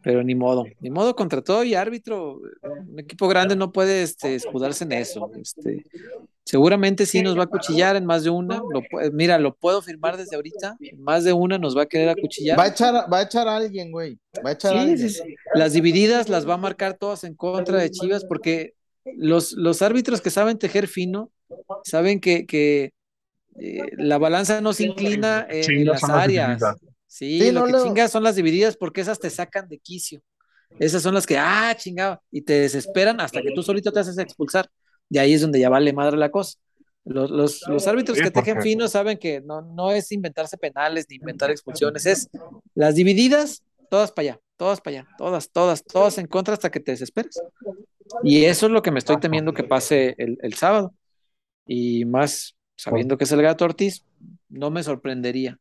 Pero 0.06 0.22
ni 0.22 0.36
modo, 0.36 0.66
ni 0.78 0.88
modo 0.88 1.16
contra 1.16 1.42
todo 1.42 1.64
y 1.64 1.74
árbitro, 1.74 2.40
un 2.62 3.00
equipo 3.00 3.26
grande 3.26 3.56
no 3.56 3.72
puede 3.72 4.04
este, 4.04 4.36
escudarse 4.36 4.84
en 4.84 4.92
eso. 4.92 5.28
Este, 5.34 5.82
seguramente 6.44 7.06
sí 7.06 7.22
nos 7.22 7.36
va 7.36 7.42
a 7.42 7.48
cuchillar 7.48 7.96
en 7.96 8.06
más 8.06 8.22
de 8.22 8.30
una. 8.30 8.58
Lo, 8.58 8.82
mira, 9.10 9.36
lo 9.40 9.56
puedo 9.56 9.82
firmar 9.82 10.16
desde 10.16 10.36
ahorita. 10.36 10.76
En 10.78 11.02
más 11.02 11.24
de 11.24 11.32
una 11.32 11.58
nos 11.58 11.76
va 11.76 11.82
a 11.82 11.86
querer 11.86 12.08
acuchillar. 12.08 12.56
Va 12.56 12.62
a 12.62 12.68
echar, 12.68 12.94
va 13.12 13.18
a, 13.18 13.22
echar 13.22 13.48
a 13.48 13.56
alguien, 13.56 13.90
güey. 13.90 14.16
Va 14.46 14.50
a 14.50 14.52
echar 14.52 14.76
a 14.76 14.82
alguien. 14.82 15.10
Las 15.54 15.72
divididas 15.72 16.28
las 16.28 16.48
va 16.48 16.54
a 16.54 16.58
marcar 16.58 16.96
todas 16.96 17.24
en 17.24 17.34
contra 17.34 17.78
de 17.78 17.90
Chivas 17.90 18.24
porque 18.24 18.74
los, 19.16 19.54
los 19.54 19.82
árbitros 19.82 20.20
que 20.20 20.30
saben 20.30 20.56
tejer 20.56 20.86
fino 20.86 21.32
saben 21.82 22.20
que, 22.20 22.46
que 22.46 22.92
eh, 23.58 23.80
la 23.96 24.18
balanza 24.18 24.60
no 24.60 24.72
se 24.72 24.84
inclina 24.84 25.48
en 25.50 25.84
las 25.84 26.04
áreas. 26.04 26.62
Sí, 27.06 27.50
lo 27.52 27.64
que 27.64 27.72
chingas 27.72 28.10
son 28.10 28.22
las 28.22 28.36
divididas 28.36 28.76
porque 28.76 29.00
esas 29.00 29.18
te 29.18 29.30
sacan 29.30 29.68
de 29.68 29.78
quicio. 29.78 30.22
Esas 30.78 31.02
son 31.02 31.14
las 31.14 31.26
que, 31.26 31.38
ah, 31.38 31.74
chingado, 31.76 32.20
y 32.30 32.42
te 32.42 32.60
desesperan 32.60 33.20
hasta 33.20 33.40
que 33.40 33.52
tú 33.54 33.62
solito 33.62 33.92
te 33.92 34.00
haces 34.00 34.18
expulsar. 34.18 34.68
Y 35.08 35.18
ahí 35.18 35.34
es 35.34 35.40
donde 35.40 35.60
ya 35.60 35.68
vale 35.68 35.92
madre 35.92 36.16
la 36.16 36.30
cosa. 36.30 36.58
Los, 37.04 37.30
los, 37.30 37.86
árbitros 37.86 38.18
que 38.18 38.32
tejen 38.32 38.60
fino 38.60 38.88
saben 38.88 39.16
que 39.16 39.40
no, 39.40 39.62
no 39.62 39.92
es 39.92 40.10
inventarse 40.10 40.58
penales 40.58 41.06
ni 41.08 41.16
inventar 41.16 41.52
expulsiones, 41.52 42.04
es 42.04 42.28
las 42.74 42.96
divididas, 42.96 43.62
todas 43.88 44.10
para 44.10 44.30
allá, 44.30 44.40
todas 44.56 44.80
para 44.80 44.98
allá, 44.98 45.08
todas, 45.16 45.50
todas, 45.50 45.84
todas 45.84 46.18
en 46.18 46.26
contra 46.26 46.54
hasta 46.54 46.68
que 46.68 46.80
te 46.80 46.90
desesperes. 46.90 47.40
Y 48.24 48.44
eso 48.44 48.66
es 48.66 48.72
lo 48.72 48.82
que 48.82 48.90
me 48.90 48.98
estoy 48.98 49.18
temiendo 49.20 49.54
que 49.54 49.62
pase 49.62 50.16
el, 50.18 50.36
el 50.42 50.54
sábado. 50.54 50.94
Y 51.64 52.04
más 52.06 52.56
sabiendo 52.74 53.16
que 53.16 53.24
es 53.24 53.32
el 53.32 53.42
gato 53.42 53.64
Ortiz, 53.64 54.04
no 54.48 54.72
me 54.72 54.82
sorprendería. 54.82 55.58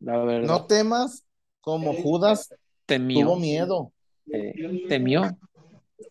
No 0.00 0.66
temas 0.66 1.24
como 1.60 1.94
Judas 1.94 2.54
temió. 2.84 3.26
tuvo 3.26 3.36
miedo. 3.36 3.92
Eh, 4.32 4.86
temió. 4.88 5.36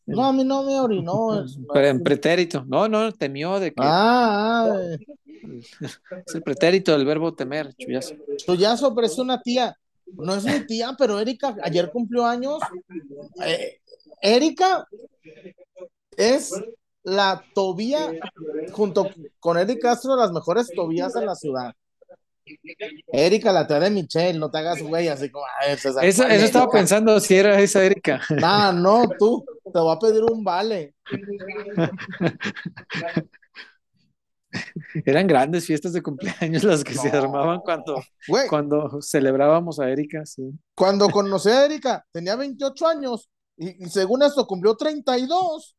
No, 0.05 0.25
a 0.25 0.33
mí 0.33 0.43
no 0.43 0.63
me 0.63 0.79
orinó. 0.79 1.45
Pero 1.73 1.87
en 1.87 2.03
pretérito. 2.03 2.63
No, 2.65 2.87
no, 2.87 3.11
temió 3.11 3.59
de 3.59 3.71
que. 3.71 3.81
Ah, 3.83 4.69
ah. 4.69 4.97
es 6.25 6.35
el 6.35 6.41
pretérito 6.43 6.91
del 6.91 7.05
verbo 7.05 7.33
temer, 7.33 7.73
chuyazo. 7.75 8.15
Chuyazo, 8.37 8.95
pero 8.95 9.07
es 9.07 9.17
una 9.17 9.41
tía. 9.41 9.77
No 10.07 10.35
es 10.35 10.43
mi 10.43 10.65
tía, 10.65 10.95
pero 10.97 11.19
Erika 11.19 11.55
ayer 11.61 11.91
cumplió 11.91 12.25
años. 12.25 12.59
Eh, 13.45 13.79
Erika 14.21 14.87
es 16.17 16.51
la 17.03 17.43
tobía, 17.53 18.11
junto 18.71 19.09
con 19.39 19.57
Erika 19.57 19.89
Castro, 19.89 20.15
las 20.15 20.31
mejores 20.31 20.71
tobías 20.75 21.15
en 21.15 21.25
la 21.25 21.35
ciudad. 21.35 21.75
Erika, 23.11 23.51
la 23.51 23.67
tía 23.67 23.79
de 23.79 23.89
Michelle, 23.89 24.39
no 24.39 24.49
te 24.51 24.57
hagas 24.59 24.81
güey, 24.81 25.07
así 25.07 25.29
como. 25.29 25.45
eso, 25.67 25.99
eso 26.01 26.25
estaba 26.25 26.69
pensando 26.69 27.19
si 27.19 27.35
era 27.35 27.59
esa 27.59 27.83
Erika. 27.83 28.21
No, 28.29 28.71
no, 28.73 29.09
tú, 29.17 29.45
te 29.63 29.79
voy 29.79 29.95
a 29.95 29.99
pedir 29.99 30.23
un 30.23 30.43
vale. 30.43 30.93
Eran 35.05 35.27
grandes 35.27 35.65
fiestas 35.65 35.93
de 35.93 36.01
cumpleaños 36.01 36.63
las 36.63 36.83
que 36.83 36.93
se 36.93 37.09
armaban 37.09 37.59
cuando, 37.59 38.01
cuando 38.49 39.01
celebrábamos 39.01 39.79
a 39.79 39.89
Erika. 39.89 40.25
Sí. 40.25 40.51
Cuando 40.75 41.09
conocí 41.09 41.49
a 41.49 41.65
Erika, 41.65 42.05
tenía 42.11 42.35
28 42.35 42.87
años 42.87 43.29
y, 43.57 43.83
y 43.85 43.89
según 43.89 44.23
esto 44.23 44.47
cumplió 44.47 44.75
32. 44.75 45.75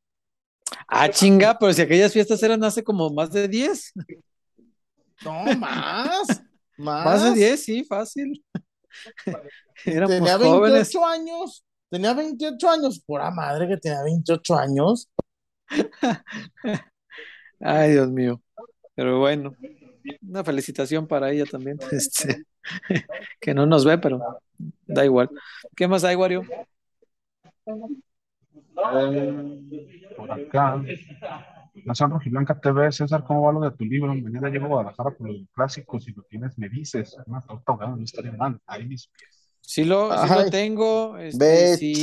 Ah, 0.88 1.08
chinga, 1.08 1.58
pero 1.58 1.72
si 1.72 1.82
aquellas 1.82 2.12
fiestas 2.12 2.42
eran 2.42 2.62
hace 2.64 2.82
como 2.82 3.10
más 3.10 3.30
de 3.30 3.48
10. 3.48 3.92
No, 5.24 5.44
más. 5.56 6.42
Más, 6.78 7.22
de 7.22 7.34
10, 7.34 7.62
sí, 7.62 7.84
fácil. 7.84 8.44
tenía 9.84 10.36
28 10.36 11.06
años. 11.06 11.64
Tenía 11.90 12.14
28 12.14 12.70
años. 12.70 13.02
Pura 13.04 13.30
madre 13.30 13.68
que 13.68 13.76
tenía 13.76 14.02
28 14.02 14.56
años. 14.56 15.08
Ay, 17.60 17.92
Dios 17.92 18.10
mío. 18.10 18.42
Pero 18.94 19.18
bueno, 19.20 19.54
una 20.22 20.44
felicitación 20.44 21.06
para 21.06 21.30
ella 21.30 21.44
también. 21.46 21.78
Este, 21.92 22.44
que 23.40 23.54
no 23.54 23.64
nos 23.64 23.84
ve, 23.84 23.96
pero 23.98 24.20
da 24.86 25.04
igual. 25.04 25.30
¿Qué 25.76 25.86
más 25.86 26.02
hay, 26.04 26.16
Wario? 26.16 26.42
por 30.16 30.30
acá. 30.30 30.82
Nación 31.84 32.10
Rojiblanca 32.10 32.58
TV, 32.58 32.90
César, 32.90 33.24
¿cómo 33.24 33.42
va 33.42 33.52
lo 33.52 33.60
de 33.60 33.70
tu 33.72 33.84
libro? 33.84 34.14
Mañana 34.14 34.48
llego 34.48 34.66
a 34.66 34.68
Guadalajara 34.68 35.10
por 35.10 35.28
los 35.28 35.46
clásicos, 35.54 36.04
si 36.04 36.12
lo 36.12 36.22
tienes 36.22 36.56
me 36.58 36.68
dices. 36.68 37.16
Una 37.26 37.40
torta 37.40 37.72
ahogada 37.72 37.96
no 37.96 38.02
estaría 38.02 38.32
mal, 38.32 38.58
ahí 38.66 38.86
mis 38.86 39.06
pies. 39.08 39.35
Sí 39.66 39.84
lo, 39.84 40.08
lo 40.08 40.50
tengo. 40.50 41.18
Este, 41.18 41.76
si, 41.76 41.94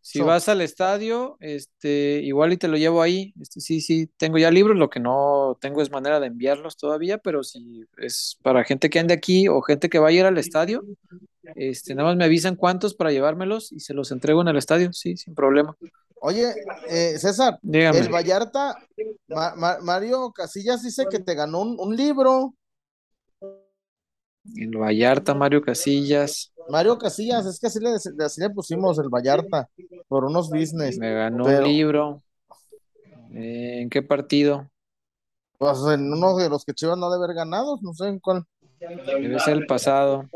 si, 0.00 0.20
vas 0.20 0.48
al 0.48 0.60
estadio, 0.60 1.36
este, 1.40 2.20
igual 2.22 2.52
y 2.52 2.56
te 2.56 2.68
lo 2.68 2.76
llevo 2.76 3.02
ahí. 3.02 3.34
Este, 3.40 3.60
sí, 3.60 3.80
sí, 3.80 4.08
tengo 4.16 4.38
ya 4.38 4.50
libros, 4.50 4.76
lo 4.76 4.88
que 4.88 5.00
no 5.00 5.58
tengo 5.60 5.82
es 5.82 5.90
manera 5.90 6.20
de 6.20 6.28
enviarlos 6.28 6.76
todavía, 6.76 7.18
pero 7.18 7.42
si 7.42 7.84
es 7.98 8.38
para 8.42 8.62
gente 8.62 8.90
que 8.90 9.00
ande 9.00 9.12
aquí 9.12 9.48
o 9.48 9.60
gente 9.60 9.88
que 9.88 9.98
vaya 9.98 10.18
a 10.18 10.20
ir 10.20 10.26
al 10.26 10.38
estadio, 10.38 10.84
este, 11.56 11.96
nada 11.96 12.10
más 12.10 12.16
me 12.16 12.24
avisan 12.24 12.54
cuántos 12.54 12.94
para 12.94 13.10
llevármelos 13.10 13.72
y 13.72 13.80
se 13.80 13.92
los 13.92 14.12
entrego 14.12 14.42
en 14.42 14.48
el 14.48 14.56
estadio, 14.56 14.92
sí, 14.92 15.16
sin 15.16 15.34
problema. 15.34 15.76
Oye, 16.20 16.54
eh, 16.88 17.18
César, 17.18 17.58
el 17.64 18.08
Vallarta, 18.08 18.76
Mario 19.82 20.30
Casillas 20.30 20.84
dice 20.84 21.06
que 21.10 21.18
te 21.18 21.34
ganó 21.34 21.62
un, 21.62 21.96
libro. 21.96 22.54
El 24.54 24.76
Vallarta, 24.76 25.34
Mario 25.34 25.62
Casillas. 25.62 26.51
Mario 26.68 26.98
Casillas, 26.98 27.46
es 27.46 27.58
que 27.58 27.66
así 27.66 27.78
le, 28.40 28.50
pusimos 28.50 28.98
el 28.98 29.08
Vallarta, 29.08 29.68
por 30.08 30.24
unos 30.24 30.50
business. 30.50 30.98
Me 30.98 31.12
ganó 31.12 31.44
un 31.44 31.64
libro. 31.64 32.22
Eh, 33.34 33.80
¿En 33.80 33.90
qué 33.90 34.02
partido? 34.02 34.70
Pues 35.58 35.78
en 35.92 36.12
uno 36.12 36.36
de 36.36 36.48
los 36.48 36.64
que 36.64 36.74
Chivas 36.74 36.98
no 36.98 37.10
debe 37.10 37.24
haber 37.24 37.36
ganado, 37.36 37.78
no 37.82 37.94
sé 37.94 38.08
en 38.08 38.18
cuál. 38.18 38.44
Debe 38.80 39.38
ser 39.38 39.54
el 39.54 39.66
pasado. 39.66 40.28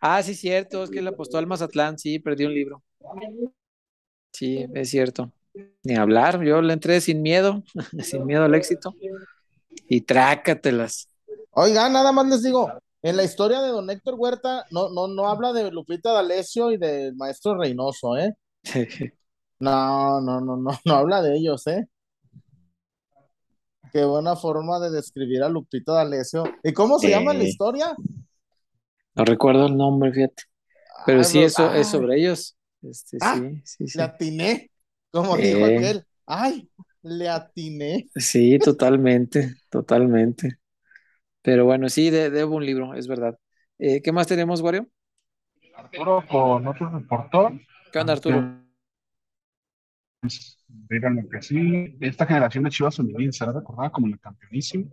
Ah, 0.00 0.22
sí, 0.22 0.34
cierto, 0.34 0.84
es 0.84 0.90
que 0.90 1.00
le 1.00 1.08
apostó 1.08 1.38
al 1.38 1.46
Mazatlán, 1.46 1.98
sí, 1.98 2.18
perdió 2.18 2.48
un 2.48 2.54
libro. 2.54 2.82
Sí, 4.32 4.66
es 4.74 4.90
cierto. 4.90 5.32
Ni 5.82 5.94
hablar, 5.94 6.42
yo 6.42 6.60
le 6.60 6.72
entré 6.72 7.00
sin 7.00 7.22
miedo, 7.22 7.62
sin 8.02 8.26
miedo 8.26 8.44
al 8.44 8.54
éxito. 8.54 8.94
Y 9.88 10.02
trácatelas. 10.02 11.08
Oiga, 11.50 11.88
nada 11.88 12.12
más 12.12 12.26
les 12.26 12.42
digo, 12.42 12.70
en 13.04 13.18
la 13.18 13.22
historia 13.22 13.60
de 13.60 13.68
don 13.68 13.90
Héctor 13.90 14.14
Huerta 14.16 14.64
no, 14.70 14.88
no, 14.88 15.08
no 15.08 15.28
habla 15.28 15.52
de 15.52 15.70
Lupita 15.70 16.12
D'Alessio 16.12 16.72
y 16.72 16.78
del 16.78 17.14
maestro 17.16 17.54
Reynoso, 17.54 18.16
¿eh? 18.16 18.34
no, 19.60 20.22
no, 20.22 20.40
no, 20.40 20.56
no, 20.56 20.70
no 20.84 20.94
habla 20.94 21.20
de 21.20 21.36
ellos, 21.36 21.66
¿eh? 21.66 21.86
Qué 23.92 24.04
buena 24.06 24.36
forma 24.36 24.80
de 24.80 24.90
describir 24.90 25.42
a 25.42 25.50
Lupita 25.50 25.92
D'Alessio. 25.92 26.44
¿Y 26.64 26.72
cómo 26.72 26.98
se 26.98 27.10
llama 27.10 27.34
la 27.34 27.44
historia? 27.44 27.94
No 29.14 29.24
recuerdo 29.26 29.66
el 29.66 29.76
nombre, 29.76 30.10
fíjate. 30.10 30.44
Pero 31.04 31.22
sí, 31.24 31.42
eso 31.42 31.74
es 31.74 31.88
sobre 31.88 32.18
ellos. 32.18 32.56
Este, 32.80 33.18
ah, 33.20 33.36
sí, 33.36 33.60
sí, 33.64 33.86
sí. 33.86 33.98
Le 33.98 34.04
atiné, 34.04 34.70
como 35.10 35.36
dijo 35.36 35.62
aquel. 35.62 36.06
Ay, 36.24 36.70
le 37.02 37.28
atiné. 37.28 38.08
Sí, 38.16 38.58
totalmente, 38.58 39.56
totalmente. 39.68 40.58
Pero 41.44 41.66
bueno, 41.66 41.90
sí, 41.90 42.08
debo 42.08 42.56
un 42.56 42.64
libro, 42.64 42.94
es 42.94 43.06
verdad. 43.06 43.38
Eh, 43.78 44.00
¿Qué 44.00 44.12
más 44.12 44.26
tenemos, 44.26 44.62
Wario? 44.62 44.88
Arturo 45.76 46.24
con 46.26 46.66
otro 46.66 46.88
reportor. 46.88 47.52
¿Qué 47.92 47.98
onda, 47.98 48.14
Arturo? 48.14 48.64
Miren 50.88 51.16
lo 51.16 51.28
que 51.28 51.42
sí, 51.42 51.98
esta 52.00 52.24
generación 52.24 52.64
de 52.64 52.70
Chivas 52.70 52.96
femenil 52.96 53.30
será 53.34 53.52
recordada 53.52 53.90
como 53.90 54.06
la 54.06 54.16
campeonísima. 54.16 54.86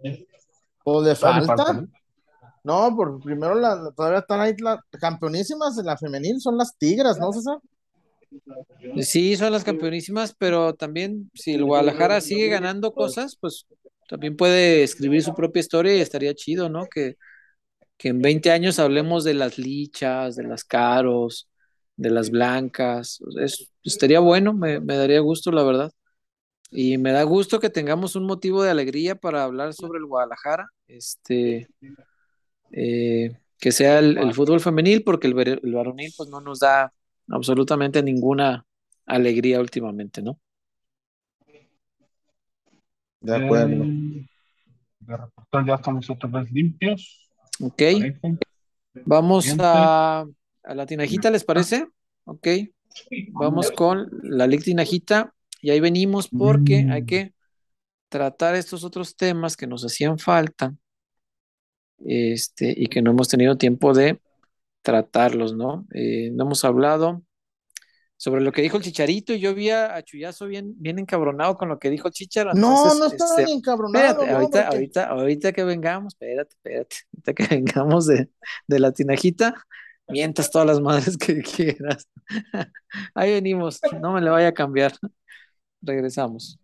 ¿O 0.84 1.02
de 1.02 1.16
falta? 1.16 1.86
No, 2.66 2.96
por 2.98 3.22
primero 3.22 3.56
la, 3.56 3.90
todavía 3.96 4.20
están 4.20 4.42
ahí 4.42 4.54
las 4.58 4.80
campeonísimas 5.00 5.78
de 5.78 5.84
la 5.84 5.96
femenil, 5.96 6.42
son 6.42 6.58
las 6.58 6.78
Tigras, 6.78 7.18
¿no, 7.18 7.32
César? 7.32 7.60
Sí, 9.00 9.38
son 9.38 9.54
las 9.54 9.64
campeonísimas, 9.64 10.36
pero 10.38 10.74
también 10.74 11.32
si 11.34 11.54
el 11.54 11.64
Guadalajara 11.64 12.20
sigue 12.20 12.50
ganando 12.50 12.92
cosas, 12.92 13.38
pues 13.40 13.66
también 14.12 14.36
puede 14.36 14.84
escribir 14.84 15.24
su 15.24 15.34
propia 15.34 15.62
historia 15.62 15.96
y 15.96 16.02
estaría 16.02 16.36
chido, 16.36 16.68
¿no? 16.68 16.88
Que, 16.88 17.16
que 17.96 18.10
en 18.10 18.22
20 18.22 18.52
años 18.52 18.78
hablemos 18.78 19.24
de 19.24 19.34
las 19.34 19.58
lichas, 19.58 20.36
de 20.36 20.44
las 20.44 20.66
caros, 20.66 21.50
de 21.96 22.10
las 22.10 22.30
blancas. 22.30 23.20
estaría 23.86 24.20
bueno, 24.20 24.54
me, 24.54 24.82
me 24.82 24.98
daría 24.98 25.22
gusto, 25.22 25.50
la 25.54 25.64
verdad. 25.64 25.94
Y 26.72 26.98
me 26.98 27.14
da 27.14 27.24
gusto 27.24 27.62
que 27.62 27.70
tengamos 27.70 28.18
un 28.18 28.26
motivo 28.26 28.62
de 28.64 28.72
alegría 28.72 29.16
para 29.16 29.46
hablar 29.46 29.74
sobre 29.74 30.00
el 30.00 30.06
Guadalajara. 30.06 30.68
Este, 30.90 31.70
eh, 32.72 33.38
que 33.60 33.72
sea 33.72 34.00
el, 34.00 34.34
fútbol 34.34 34.60
femenil, 34.60 35.06
porque 35.06 35.28
el, 35.28 35.40
el, 35.64 35.74
varonil 35.74 36.12
pues 36.18 36.28
no 36.28 36.42
nos 36.42 36.60
da 36.60 36.92
absolutamente 37.30 38.04
ninguna 38.04 38.66
alegría 39.06 39.62
últimamente, 39.62 40.22
¿no? 40.22 40.38
De 43.22 43.36
acuerdo. 43.36 43.84
Eh, 43.84 44.28
de 45.00 45.18
reportar 45.18 45.66
ya 45.66 45.76
estamos 45.76 46.10
otra 46.10 46.30
vez 46.30 46.52
limpios. 46.52 47.30
Ok. 47.60 47.82
Vamos 49.06 49.48
a, 49.60 50.26
a 50.64 50.76
la 50.76 50.86
tinajita, 50.86 51.30
¿les 51.32 51.44
parece? 51.44 51.88
Ok. 52.26 52.48
Vamos 53.32 53.72
con 53.72 54.10
la 54.24 54.48
lictinajita 54.48 55.34
y 55.62 55.70
ahí 55.70 55.80
venimos 55.80 56.28
porque 56.28 56.88
hay 56.90 57.04
Mm. 57.04 57.06
que 57.06 57.34
tratar 58.10 58.56
estos 58.56 58.84
otros 58.84 59.16
temas 59.16 59.56
que 59.56 59.68
nos 59.68 59.86
hacían 59.86 60.20
falta 60.20 60.76
este, 62.04 62.74
y 62.76 62.88
que 62.88 63.02
no 63.02 63.12
hemos 63.12 63.30
tenido 63.30 63.58
tiempo 63.58 63.94
de 63.94 64.20
tratarlos, 64.82 65.56
¿no? 65.56 65.86
Eh, 65.94 66.30
no 66.34 66.44
hemos 66.46 66.66
hablado 66.66 67.24
sobre 68.22 68.42
lo 68.42 68.52
que 68.52 68.62
dijo 68.62 68.78
el 68.78 68.84
Chicharito 68.84 69.34
y 69.34 69.40
yo 69.40 69.56
vi 69.56 69.72
a, 69.72 70.00
Chuyazo 70.04 70.46
bien, 70.46 70.76
bien 70.78 71.00
encabronado 71.00 71.58
con 71.58 71.70
lo 71.70 71.80
que 71.80 71.90
dijo 71.90 72.08
el 72.08 72.14
Chicharo. 72.14 72.54
No, 72.54 72.78
entonces, 72.86 73.00
no 73.00 73.06
estaba 73.08 73.32
este, 73.32 73.46
ni 73.46 73.54
encabronado. 73.54 74.06
Espérate, 74.06 74.32
no, 74.32 74.38
ahorita, 74.38 74.62
porque- 74.62 74.76
ahorita, 74.76 75.06
ahorita 75.08 75.54
que 75.54 75.64
vengamos, 75.64 76.14
espérate, 76.14 76.54
espérate, 76.54 76.96
ahorita 77.16 77.34
que 77.34 77.48
vengamos 77.56 78.06
de, 78.06 78.30
de 78.68 78.80
la 78.80 78.92
tinajita, 78.92 79.56
mientas 80.08 80.52
todas 80.52 80.68
las 80.68 80.80
madres 80.80 81.18
que 81.18 81.42
quieras. 81.42 82.08
Ahí 83.16 83.32
venimos, 83.32 83.80
no 84.00 84.14
me 84.14 84.22
le 84.22 84.30
vaya 84.30 84.50
a 84.50 84.54
cambiar. 84.54 84.94
Regresamos. 85.82 86.60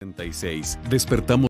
76, 0.00 0.78
despertamos. 0.88 1.49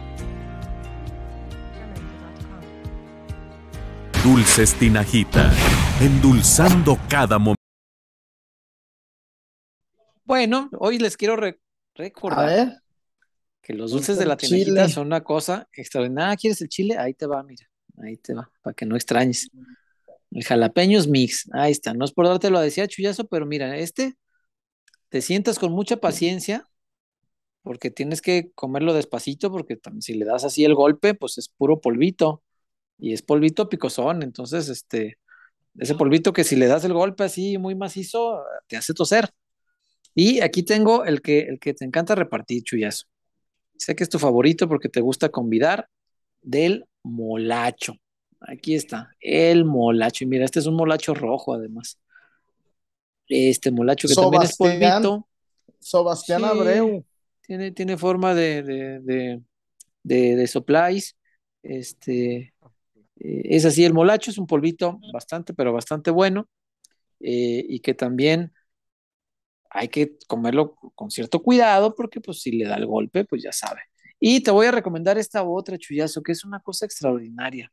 Dulces 4.23 4.75
Tinajita, 4.75 5.51
endulzando 5.99 6.95
cada 7.09 7.39
momento. 7.39 7.55
Bueno, 10.23 10.69
hoy 10.77 10.99
les 10.99 11.17
quiero 11.17 11.35
re- 11.35 11.59
recordar 11.95 12.45
ver, 12.45 12.81
que 13.63 13.73
los 13.73 13.89
dulces 13.89 14.19
de 14.19 14.27
la 14.27 14.37
tinajita 14.37 14.83
chile. 14.83 14.89
son 14.89 15.07
una 15.07 15.23
cosa 15.23 15.67
extraordinaria. 15.73 16.33
Ah, 16.33 16.37
¿Quieres 16.37 16.61
el 16.61 16.69
chile? 16.69 16.97
Ahí 16.99 17.15
te 17.15 17.25
va, 17.25 17.41
mira. 17.41 17.67
Ahí 17.97 18.17
te 18.17 18.35
va, 18.35 18.51
para 18.61 18.75
que 18.75 18.85
no 18.85 18.95
extrañes. 18.95 19.49
El 20.29 20.43
jalapeños 20.43 21.07
mix, 21.07 21.49
ahí 21.53 21.71
está. 21.71 21.95
No 21.95 22.05
es 22.05 22.11
por 22.11 22.27
dártelo 22.27 22.59
a 22.59 22.61
decir 22.61 22.87
chullazo, 22.87 23.25
pero 23.27 23.47
mira, 23.47 23.75
este 23.75 24.13
te 25.09 25.23
sientas 25.23 25.57
con 25.57 25.71
mucha 25.71 25.97
paciencia 25.97 26.67
porque 27.63 27.89
tienes 27.89 28.21
que 28.21 28.51
comerlo 28.53 28.93
despacito 28.93 29.51
porque 29.51 29.79
si 29.99 30.13
le 30.13 30.25
das 30.25 30.43
así 30.43 30.63
el 30.63 30.75
golpe, 30.75 31.15
pues 31.15 31.39
es 31.39 31.49
puro 31.49 31.81
polvito 31.81 32.43
y 33.01 33.13
es 33.13 33.23
polvito 33.23 33.67
picosón. 33.67 34.21
Entonces, 34.23 34.69
este, 34.69 35.17
ese 35.77 35.95
polvito 35.95 36.31
que 36.31 36.43
si 36.45 36.55
le 36.55 36.67
das 36.67 36.85
el 36.85 36.93
golpe 36.93 37.23
así 37.25 37.57
muy 37.57 37.75
macizo, 37.75 38.43
te 38.67 38.77
hace 38.77 38.93
toser. 38.93 39.29
Y 40.13 40.41
aquí 40.41 40.63
tengo 40.63 41.03
el 41.03 41.21
que, 41.21 41.39
el 41.41 41.59
que 41.59 41.73
te 41.73 41.83
encanta 41.83 42.15
repartir, 42.15 42.63
chullazo. 42.63 43.07
Sé 43.77 43.95
que 43.95 44.03
es 44.03 44.09
tu 44.09 44.19
favorito 44.19 44.69
porque 44.69 44.87
te 44.87 45.01
gusta 45.01 45.29
convidar 45.29 45.89
del 46.41 46.85
molacho. 47.01 47.95
Aquí 48.39 48.75
está, 48.75 49.09
el 49.19 49.65
molacho. 49.65 50.23
Y 50.23 50.27
mira, 50.27 50.45
este 50.45 50.59
es 50.59 50.67
un 50.67 50.75
molacho 50.75 51.15
rojo 51.15 51.55
además. 51.55 51.99
Este 53.27 53.71
molacho 53.71 54.07
que 54.07 54.13
también 54.13 54.43
es 54.43 54.57
polvito. 54.57 55.27
Sebastián 55.79 56.41
Sí. 56.41 56.47
Abreu. 56.47 57.05
Tiene, 57.41 57.71
tiene 57.71 57.97
forma 57.97 58.35
de, 58.35 58.61
de, 58.61 58.99
de, 58.99 59.41
de, 60.03 60.35
de 60.35 60.47
soplais. 60.47 61.17
Este, 61.63 62.53
eh, 63.21 63.43
es 63.45 63.65
así, 63.65 63.85
el 63.85 63.93
molacho 63.95 64.31
es 64.31 64.39
un 64.39 64.47
polvito 64.47 65.03
bastante, 65.13 65.53
pero 65.55 65.73
bastante 65.73 66.11
bueno. 66.11 66.49
eh, 67.21 67.65
y 67.69 67.81
que 67.81 67.93
también 67.95 68.53
hay 69.69 69.87
que 69.87 70.17
comerlo 70.27 70.75
con 70.95 71.11
cierto 71.11 71.41
cuidado 71.41 71.95
porque 71.95 72.19
pues 72.21 72.41
si 72.41 72.51
le 72.51 72.65
da 72.65 72.75
el 72.75 72.85
golpe, 72.85 73.25
pues 73.25 73.43
ya 73.43 73.51
sabe. 73.51 73.81
Y 74.19 74.41
te 74.43 74.51
voy 74.51 74.67
a 74.67 74.71
recomendar 74.71 75.17
esta 75.17 75.43
otra, 75.43 75.77
chullazo, 75.77 76.21
que 76.23 76.33
es 76.33 76.43
una 76.45 76.59
cosa 76.59 76.85
extraordinaria. 76.85 77.71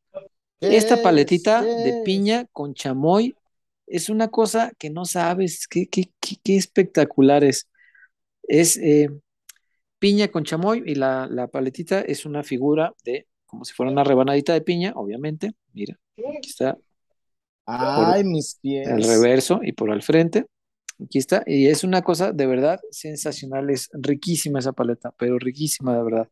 ¿Qué 0.60 0.66
Esta 0.68 1.02
es? 1.02 1.02
paletita 1.02 1.66
¿Qué 1.66 1.66
de 1.74 1.94
piña 1.94 2.46
con 2.52 2.74
chamoy 2.74 3.36
es 3.86 4.10
una 4.10 4.28
cosa 4.30 4.72
que 4.78 4.90
no 4.90 5.04
sabes, 5.06 5.68
qué, 5.68 5.88
qué, 5.88 6.12
qué, 6.20 6.36
qué 6.44 6.56
espectacular 6.58 7.44
es. 7.44 7.68
Es 8.44 8.76
eh, 8.78 9.10
piña 10.00 10.28
con 10.30 10.44
chamoy 10.44 10.84
y 10.86 10.96
la, 10.96 11.28
la 11.30 11.48
paletita 11.48 12.00
es 12.02 12.26
una 12.26 12.44
figura 12.44 12.94
de, 13.04 13.27
como 13.48 13.64
si 13.64 13.74
fuera 13.74 13.90
una 13.90 14.04
rebanadita 14.04 14.52
de 14.52 14.60
piña, 14.60 14.92
obviamente. 14.94 15.52
Mira, 15.72 15.98
aquí 16.38 16.50
está 16.50 16.78
Ay, 17.66 18.22
mis 18.24 18.54
pies. 18.62 18.88
al 18.88 19.02
reverso 19.02 19.60
y 19.62 19.72
por 19.72 19.90
al 19.90 20.02
frente. 20.02 20.46
Aquí 21.02 21.18
está. 21.18 21.42
Y 21.46 21.66
es 21.66 21.82
una 21.82 22.02
cosa 22.02 22.32
de 22.32 22.46
verdad 22.46 22.78
sensacional. 22.90 23.70
Es 23.70 23.90
riquísima 23.92 24.58
esa 24.58 24.72
paleta, 24.72 25.12
pero 25.18 25.38
riquísima 25.38 25.96
de 25.96 26.02
verdad. 26.04 26.28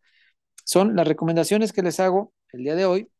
Son 0.64 0.94
las 0.94 1.08
recomendaciones 1.08 1.72
que 1.72 1.82
les 1.82 2.00
hago 2.00 2.32
el 2.52 2.62
día 2.64 2.74
de 2.74 2.84
hoy, 2.84 3.10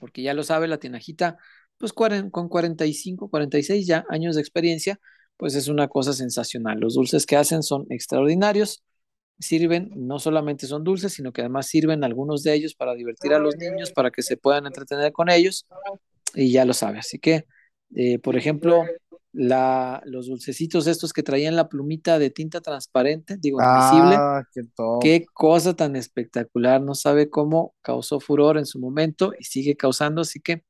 porque 0.00 0.22
ya 0.22 0.34
lo 0.34 0.42
sabe 0.42 0.68
la 0.68 0.78
tinajita, 0.78 1.36
pues 1.78 1.92
con 1.92 2.48
45, 2.48 3.28
46 3.28 3.86
ya 3.86 4.04
años 4.08 4.36
de 4.36 4.40
experiencia, 4.40 5.00
pues 5.36 5.54
es 5.54 5.68
una 5.68 5.88
cosa 5.88 6.12
sensacional. 6.12 6.78
Los 6.78 6.94
dulces 6.94 7.26
que 7.26 7.36
hacen 7.36 7.62
son 7.62 7.86
extraordinarios. 7.90 8.82
Sirven, 9.38 9.90
no 9.96 10.18
solamente 10.20 10.66
son 10.66 10.84
dulces, 10.84 11.12
sino 11.14 11.32
que 11.32 11.40
además 11.40 11.66
sirven 11.66 12.04
algunos 12.04 12.42
de 12.44 12.54
ellos 12.54 12.74
para 12.74 12.94
divertir 12.94 13.32
a 13.34 13.38
los 13.40 13.56
niños, 13.56 13.90
para 13.90 14.10
que 14.10 14.22
se 14.22 14.36
puedan 14.36 14.66
entretener 14.66 15.10
con 15.12 15.30
ellos 15.30 15.66
y 16.34 16.52
ya 16.52 16.64
lo 16.64 16.74
sabe. 16.74 16.98
Así 16.98 17.18
que, 17.18 17.46
eh, 17.94 18.18
por 18.20 18.36
ejemplo, 18.36 18.84
la, 19.32 20.00
los 20.04 20.26
dulcecitos 20.26 20.86
estos 20.86 21.12
que 21.12 21.22
traían 21.22 21.56
la 21.56 21.68
plumita 21.68 22.18
de 22.18 22.30
tinta 22.30 22.60
transparente, 22.60 23.36
digo, 23.38 23.58
invisible, 23.60 24.14
Ah, 24.16 24.42
qué 24.54 24.62
top. 24.76 25.02
qué 25.02 25.26
cosa 25.32 25.74
tan 25.74 25.96
espectacular. 25.96 26.80
No 26.80 26.94
sabe 26.94 27.28
cómo 27.28 27.74
causó 27.82 28.20
furor 28.20 28.58
en 28.58 28.66
su 28.66 28.78
momento 28.78 29.32
y 29.38 29.44
sigue 29.44 29.76
causando. 29.76 30.20
Así 30.20 30.38
que 30.40 30.64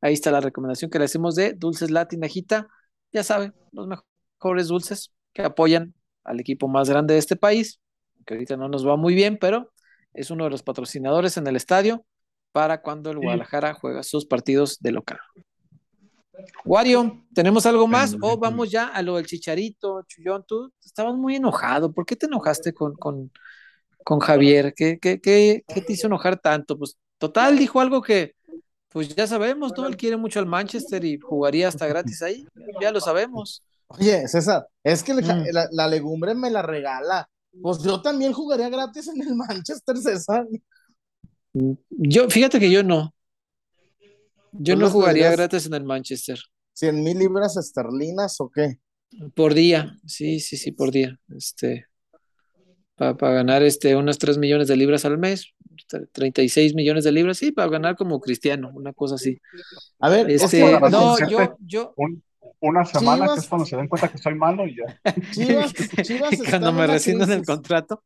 ahí 0.00 0.14
está 0.14 0.30
la 0.32 0.40
recomendación 0.40 0.90
que 0.90 0.98
le 0.98 1.04
hacemos 1.04 1.36
de 1.36 1.52
Dulces 1.52 1.90
Latinajita. 1.92 2.68
Ya 3.12 3.22
sabe, 3.22 3.52
los 3.70 3.86
mejores 3.86 4.66
dulces 4.66 5.12
que 5.32 5.42
apoyan 5.42 5.94
al 6.24 6.40
equipo 6.40 6.66
más 6.66 6.88
grande 6.90 7.14
de 7.14 7.20
este 7.20 7.36
país, 7.36 7.78
que 8.26 8.34
ahorita 8.34 8.56
no 8.56 8.68
nos 8.68 8.86
va 8.86 8.96
muy 8.96 9.14
bien, 9.14 9.38
pero 9.38 9.72
es 10.12 10.30
uno 10.30 10.44
de 10.44 10.50
los 10.50 10.62
patrocinadores 10.62 11.36
en 11.36 11.46
el 11.46 11.56
estadio 11.56 12.04
para 12.52 12.80
cuando 12.82 13.10
el 13.10 13.18
Guadalajara 13.18 13.74
juega 13.74 14.02
sus 14.02 14.26
partidos 14.26 14.78
de 14.80 14.92
local. 14.92 15.18
Wario, 16.64 17.24
¿tenemos 17.34 17.64
algo 17.66 17.86
más? 17.86 18.16
O 18.20 18.36
vamos 18.36 18.70
ya 18.70 18.88
a 18.88 19.00
lo 19.02 19.16
del 19.16 19.26
chicharito, 19.26 20.02
Chullón. 20.06 20.44
Tú 20.46 20.70
estabas 20.84 21.14
muy 21.14 21.36
enojado. 21.36 21.92
¿Por 21.92 22.04
qué 22.04 22.16
te 22.16 22.26
enojaste 22.26 22.74
con, 22.74 22.94
con, 22.94 23.30
con 24.04 24.20
Javier? 24.20 24.74
¿Qué, 24.74 24.98
qué, 24.98 25.20
qué, 25.20 25.64
qué 25.66 25.80
te 25.80 25.92
hizo 25.94 26.08
enojar 26.08 26.38
tanto? 26.38 26.78
Pues 26.78 26.98
total, 27.18 27.58
dijo 27.58 27.80
algo 27.80 28.02
que, 28.02 28.34
pues 28.88 29.14
ya 29.14 29.26
sabemos, 29.26 29.72
¿no? 29.76 29.86
Él 29.86 29.96
quiere 29.96 30.16
mucho 30.18 30.38
al 30.38 30.46
Manchester 30.46 31.04
y 31.04 31.18
jugaría 31.18 31.68
hasta 31.68 31.86
gratis 31.86 32.22
ahí. 32.22 32.46
Ya 32.80 32.90
lo 32.90 33.00
sabemos. 33.00 33.62
Oye, 33.88 34.26
César, 34.28 34.66
es 34.82 35.02
que 35.02 35.14
Mm. 35.14 35.44
la, 35.52 35.68
la 35.70 35.88
legumbre 35.88 36.34
me 36.34 36.50
la 36.50 36.60
regala. 36.62 37.28
Pues 37.62 37.82
yo 37.82 38.00
también 38.02 38.32
jugaría 38.32 38.68
gratis 38.68 39.08
en 39.08 39.20
el 39.22 39.34
Manchester, 39.34 39.96
César. 39.96 40.46
Yo, 41.90 42.28
fíjate 42.28 42.60
que 42.60 42.70
yo 42.70 42.82
no. 42.82 43.14
Yo 44.52 44.74
¿Tú 44.74 44.80
no 44.80 44.90
jugaría 44.90 45.30
gratis 45.30 45.66
en 45.66 45.74
el 45.74 45.84
Manchester. 45.84 46.38
100 46.74 47.02
mil 47.02 47.18
libras 47.18 47.56
esterlinas 47.56 48.40
o 48.40 48.50
qué? 48.50 48.78
Por 49.34 49.54
día, 49.54 49.96
sí, 50.06 50.40
sí, 50.40 50.56
sí, 50.56 50.72
por 50.72 50.90
día. 50.90 51.18
Este, 51.34 51.86
para 52.96 53.14
ganar 53.32 53.62
este, 53.62 53.96
unos 53.96 54.18
3 54.18 54.36
millones 54.38 54.68
de 54.68 54.76
libras 54.76 55.04
al 55.04 55.18
mes, 55.18 55.52
tre- 55.88 56.08
36 56.12 56.74
millones 56.74 57.04
de 57.04 57.12
libras, 57.12 57.38
sí, 57.38 57.52
para 57.52 57.70
ganar 57.70 57.96
como 57.96 58.20
cristiano, 58.20 58.70
una 58.74 58.92
cosa 58.92 59.14
así. 59.16 59.38
A 60.00 60.10
ver, 60.10 60.30
es 60.30 60.42
Este, 60.42 60.58
que 60.58 60.90
no, 60.90 61.18
yo, 61.28 61.56
yo, 61.60 61.94
un- 61.96 62.22
una 62.60 62.84
semana 62.84 63.26
que 63.34 63.40
es 63.40 63.46
cuando 63.48 63.66
se 63.66 63.76
den 63.76 63.88
cuenta 63.88 64.08
que 64.10 64.18
soy 64.18 64.34
malo 64.34 64.66
y 64.66 64.76
ya. 64.76 65.00
Chivas, 65.32 65.72
Chivas 66.02 66.30
cuando 66.50 66.72
me 66.72 66.84
una 66.84 66.86
rescindan 66.94 67.30
el 67.30 67.36
crisis. 67.38 67.46
contrato. 67.46 68.02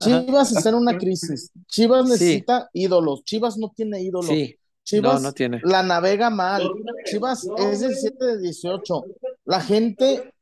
Ajá. 0.00 0.24
Chivas 0.24 0.52
está 0.52 0.68
en 0.70 0.74
una 0.76 0.96
crisis. 0.98 1.50
Chivas 1.66 2.04
Sí. 2.06 2.10
necesita 2.12 2.68
ídolos. 2.72 3.22
Chivas 3.24 3.56
no 3.58 3.70
tiene 3.74 4.02
ídolos. 4.02 4.26
Sí, 4.28 4.58
Chivas 4.82 5.14
no, 5.22 5.28
no 5.28 5.32
tiene. 5.32 5.60
la 5.64 5.82
navega 5.82 6.30
mal. 6.30 6.68
Chivas 7.04 7.46
es 7.58 7.80
17 7.80 8.24
de 8.24 8.38
18. 8.40 9.04
La 9.44 9.60
gente, 9.60 10.32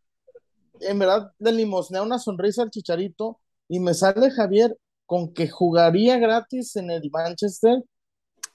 en 0.80 0.99
verdad, 0.99 1.32
le 1.38 1.53
limosnea 1.53 2.03
una 2.03 2.18
sonrisa 2.20 2.62
al 2.62 2.70
chicharito 2.70 3.40
y 3.68 3.80
me 3.80 3.95
sale 3.95 4.30
Javier 4.30 4.76
con 5.07 5.34
que 5.34 5.49
jugaría 5.49 6.18
gratis 6.18 6.76
en 6.76 6.90
el 6.90 7.11
Manchester. 7.11 7.82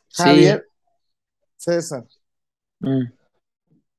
Sí. 0.08 0.24
Javier, 0.24 0.66
César, 1.58 2.06
Mm. 2.80 3.06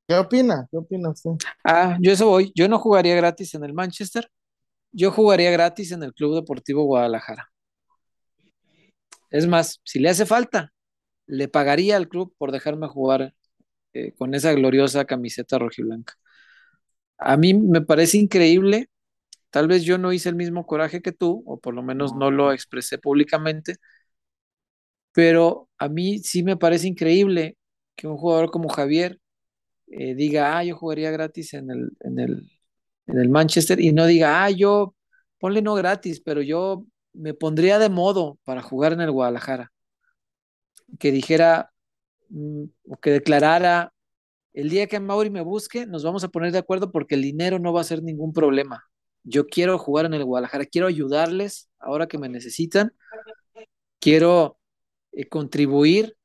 ¿Qué 0.09 0.15
opina? 0.17 0.67
¿Qué 0.71 0.77
opina 0.77 1.09
usted? 1.11 1.31
Ah, 1.63 1.95
yo 2.01 2.11
eso 2.11 2.27
voy. 2.27 2.51
Yo 2.55 2.67
no 2.67 2.79
jugaría 2.79 3.15
gratis 3.15 3.53
en 3.53 3.63
el 3.63 3.73
Manchester. 3.73 4.29
Yo 4.91 5.11
jugaría 5.11 5.51
gratis 5.51 5.91
en 5.91 6.01
el 6.01 6.13
Club 6.13 6.33
Deportivo 6.33 6.83
Guadalajara. 6.83 7.51
Es 9.29 9.45
más, 9.45 9.79
si 9.83 9.99
le 9.99 10.09
hace 10.09 10.25
falta, 10.25 10.73
le 11.27 11.47
pagaría 11.47 11.95
al 11.95 12.09
club 12.09 12.33
por 12.39 12.51
dejarme 12.51 12.87
jugar 12.87 13.35
eh, 13.93 14.13
con 14.13 14.33
esa 14.33 14.53
gloriosa 14.53 15.05
camiseta 15.05 15.59
rojiblanca. 15.59 16.15
A 17.19 17.37
mí 17.37 17.53
me 17.53 17.81
parece 17.81 18.17
increíble. 18.17 18.89
Tal 19.51 19.67
vez 19.67 19.83
yo 19.83 19.97
no 19.99 20.13
hice 20.13 20.29
el 20.29 20.35
mismo 20.35 20.65
coraje 20.65 21.01
que 21.01 21.11
tú, 21.11 21.43
o 21.45 21.59
por 21.59 21.75
lo 21.75 21.83
menos 21.83 22.15
no 22.15 22.31
lo 22.31 22.53
expresé 22.53 22.97
públicamente, 22.97 23.77
pero 25.11 25.69
a 25.77 25.89
mí 25.89 26.19
sí 26.19 26.43
me 26.43 26.57
parece 26.57 26.87
increíble 26.87 27.57
que 27.95 28.07
un 28.07 28.17
jugador 28.17 28.51
como 28.51 28.69
Javier 28.69 29.19
eh, 29.91 30.15
diga, 30.15 30.57
ah, 30.57 30.63
yo 30.63 30.75
jugaría 30.75 31.11
gratis 31.11 31.53
en 31.53 31.71
el, 31.71 31.91
en 32.01 32.19
el, 32.19 32.51
en 33.07 33.17
el 33.19 33.29
Manchester 33.29 33.79
y 33.79 33.91
no 33.91 34.05
diga, 34.05 34.43
ah, 34.43 34.49
yo, 34.51 34.95
ponle 35.39 35.61
no 35.61 35.75
gratis, 35.75 36.21
pero 36.21 36.41
yo 36.41 36.85
me 37.13 37.33
pondría 37.33 37.79
de 37.79 37.89
modo 37.89 38.39
para 38.43 38.61
jugar 38.61 38.93
en 38.93 39.01
el 39.01 39.11
Guadalajara. 39.11 39.71
Que 40.99 41.11
dijera 41.11 41.71
mm, 42.29 42.63
o 42.89 42.97
que 42.97 43.11
declarara, 43.11 43.93
el 44.53 44.69
día 44.69 44.87
que 44.87 44.99
Mauri 44.99 45.29
me 45.29 45.41
busque, 45.41 45.85
nos 45.85 46.03
vamos 46.03 46.23
a 46.23 46.29
poner 46.29 46.51
de 46.51 46.57
acuerdo 46.59 46.91
porque 46.91 47.15
el 47.15 47.21
dinero 47.21 47.59
no 47.59 47.73
va 47.73 47.81
a 47.81 47.83
ser 47.85 48.03
ningún 48.03 48.33
problema. 48.33 48.85
Yo 49.23 49.47
quiero 49.47 49.77
jugar 49.77 50.05
en 50.05 50.13
el 50.13 50.25
Guadalajara, 50.25 50.65
quiero 50.65 50.87
ayudarles 50.87 51.69
ahora 51.79 52.07
que 52.07 52.17
me 52.17 52.29
necesitan, 52.29 52.93
quiero 53.99 54.57
eh, 55.11 55.27
contribuir 55.27 56.17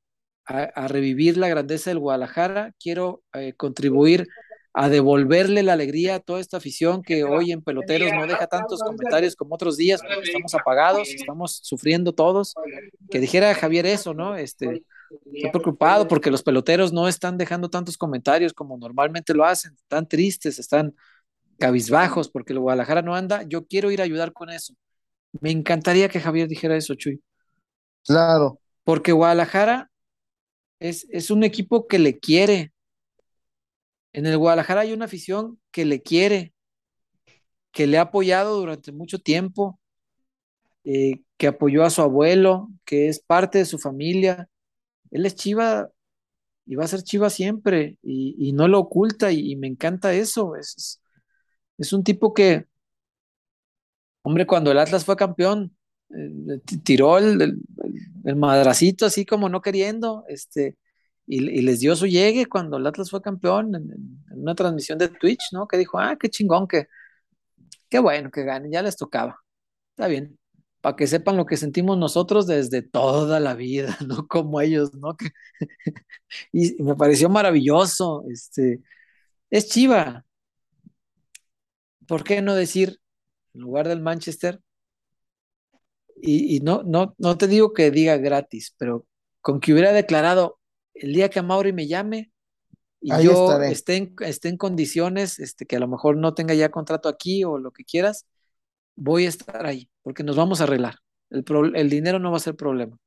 a, 0.47 0.63
a, 0.63 0.89
revivir 0.89 1.37
la 1.37 1.49
grandeza 1.49 1.91
del 1.91 1.99
Guadalajara, 1.99 2.73
quiero 2.79 3.23
eh, 3.33 3.55
contribuir 3.55 4.27
a 4.77 4.89
devolverle 4.89 5.63
la 5.63 5.75
alegría 5.75 6.17
a 6.17 6.21
toda 6.21 6.41
esta 6.41 6.57
afición 6.57 7.03
que 7.03 7.23
hoy 7.23 7.53
en 7.53 7.63
Peloteros 7.63 8.11
no 8.13 8.27
deja 8.27 8.49
tantos 8.49 8.81
comentarios 8.81 9.37
como 9.37 9.55
otros 9.55 9.77
días 9.77 10.01
porque 10.03 10.29
estamos 10.29 10.53
apagados, 10.53 11.09
estamos 11.09 11.61
sufriendo 11.63 12.13
todos. 12.13 12.55
Que 13.09 13.21
dijera 13.21 13.55
Javier 13.55 13.87
eso, 13.87 14.15
¿no? 14.15 14.37
Este, 14.37 14.83
estoy 15.33 15.51
preocupado 15.53 16.09
porque 16.09 16.33
los 16.33 16.43
peloteros 16.43 16.93
no 16.93 17.07
están 17.07 17.39
dejando 17.39 17.71
tantos 17.71 17.97
comentarios 17.97 18.53
como 18.53 18.77
normalmente 18.77 19.33
lo 19.33 19.45
hacen, 19.45 19.75
están 19.75 20.09
tristes, 20.09 20.59
están 20.59 20.93
cabizbajos 21.61 22.29
porque 22.29 22.53
el 22.53 22.59
Guadalajara 22.59 23.01
no 23.01 23.15
anda. 23.15 23.45
Yo 23.45 23.69
quiero 23.69 23.93
ir 23.93 24.01
a 24.01 24.05
ayudar 24.05 24.33
con 24.33 24.51
eso. 24.51 24.75
Me 25.41 25.53
encantaría 25.53 26.09
que 26.09 26.19
Javier 26.19 26.49
dijera 26.49 26.77
eso, 26.77 26.97
Chuy. 26.97 27.23
Claro. 28.05 28.59
Porque 28.83 29.13
Guadalajara 29.13 29.89
es, 30.89 31.07
es 31.11 31.31
un 31.31 31.45
equipo 31.45 31.87
que 31.87 31.99
le 31.99 32.19
quiere. 32.19 32.73
En 34.13 34.27
el 34.27 34.37
Guadalajara 34.37 34.83
hay 34.83 34.93
una 34.93 35.07
afición 35.07 35.59
que 35.71 35.85
le 35.87 36.03
quiere, 36.03 36.53
que 37.73 37.87
le 37.87 37.99
ha 37.99 38.03
apoyado 38.03 38.59
durante 38.59 38.93
mucho 38.93 39.19
tiempo, 39.19 39.81
eh, 40.85 41.23
que 41.39 41.47
apoyó 41.49 41.85
a 41.85 41.91
su 41.91 42.03
abuelo, 42.03 42.69
que 42.85 43.09
es 43.09 43.21
parte 43.21 43.59
de 43.59 43.65
su 43.65 43.79
familia. 43.79 44.49
Él 45.11 45.25
es 45.27 45.35
Chiva 45.37 45.91
y 46.67 46.77
va 46.77 46.85
a 46.85 46.89
ser 46.89 47.03
Chiva 47.03 47.31
siempre 47.31 47.99
y, 48.03 48.37
y 48.39 48.53
no 48.53 48.69
lo 48.69 48.81
oculta 48.81 49.33
y, 49.33 49.53
y, 49.53 49.57
me 49.57 49.69
encanta 49.69 50.13
eso. 50.13 50.55
Es, 50.57 51.01
es, 51.79 51.93
un 51.95 52.05
tipo 52.05 52.35
que, 52.35 52.67
hombre, 54.23 54.47
cuando 54.47 54.71
el 54.71 54.79
Atlas 54.79 55.05
fue 55.05 55.17
campeón, 55.17 55.77
tiró 56.85 57.19
el, 57.19 57.61
el, 58.25 58.37
madracito 58.37 59.07
así 59.07 59.25
como 59.25 59.49
no 59.49 59.61
queriendo, 59.61 60.25
este, 60.29 60.77
y, 61.27 61.41
les 61.63 61.81
dio 61.81 61.97
su 61.97 62.07
llegue 62.07 62.47
cuando 62.47 62.77
el 62.77 62.87
Atlas 62.87 63.11
fue 63.11 63.23
campeón 63.23 63.75
en, 63.75 64.25
una 64.31 64.55
transmisión 64.55 64.99
de 64.99 65.09
Twitch, 65.09 65.53
¿no? 65.53 65.67
Que 65.67 65.79
dijo, 65.79 65.99
ah, 65.99 66.17
qué 66.19 66.29
chingón, 66.29 66.69
que, 66.69 66.89
qué 67.89 67.99
bueno 67.99 68.31
que 68.31 68.45
ganen, 68.45 68.73
ya 68.73 68.83
les 68.83 68.97
tocaba. 68.97 69.41
Está 69.91 70.09
bien, 70.09 70.39
para 70.81 70.97
que 70.97 71.07
sepan 71.07 71.37
lo 71.37 71.47
que 71.47 71.57
sentimos 71.57 71.99
nosotros 71.99 72.47
desde 72.47 72.83
toda 72.83 73.41
la 73.41 73.55
vida, 73.55 73.97
no 74.07 74.27
como 74.29 74.61
ellos, 74.61 74.95
¿no? 74.95 75.17
Y 76.53 76.83
me 76.83 76.97
pareció 76.97 77.29
maravilloso, 77.29 78.25
este, 78.31 78.83
es 79.51 79.69
Chiva. 79.69 80.25
¿Por 82.07 82.25
qué 82.25 82.43
no 82.43 82.55
decir, 82.55 83.01
en 83.55 83.63
lugar 83.63 83.89
del 83.89 84.01
Manchester, 84.01 84.61
y, 86.17 86.57
y 86.57 86.61
no, 86.61 86.83
no, 86.85 87.15
no 87.19 87.39
te 87.39 87.47
digo 87.49 87.73
que 87.73 87.91
diga 87.91 88.17
gratis, 88.19 88.75
pero 88.79 89.07
con 89.41 89.61
que 89.61 89.73
hubiera 89.73 89.93
declarado 89.93 90.59
el 90.95 91.13
día 91.13 91.29
que 91.31 91.43
Mauri 91.43 91.73
me 91.73 91.87
llame 91.87 92.33
y 93.01 93.13
Ahí 93.13 93.25
yo 93.25 93.33
estaré. 93.33 93.69
esté 93.69 93.97
en, 93.97 94.15
esté 94.21 94.49
en 94.49 94.57
condiciones, 94.57 95.39
este, 95.41 95.67
que 95.67 95.77
a 95.77 95.81
lo 95.81 95.89
mejor 95.89 96.17
no 96.17 96.35
tenga 96.35 96.55
ya 96.55 96.71
contrato 96.71 97.09
aquí 97.09 97.45
o 97.45 97.59
lo 97.59 97.73
que 97.73 97.85
quieras, 97.85 98.27
voy 98.97 99.27
a 99.27 99.29
estar 99.29 99.67
ahí, 99.67 99.91
porque 100.03 100.23
nos 100.25 100.37
vamos 100.37 100.61
a 100.61 100.65
arreglar. 100.65 100.97
El, 101.31 101.45
pro, 101.45 101.67
el 101.67 101.91
dinero 101.91 102.19
no 102.19 102.31
va 102.31 102.39
a 102.39 102.41
ser 102.41 102.57
problema. 102.57 102.99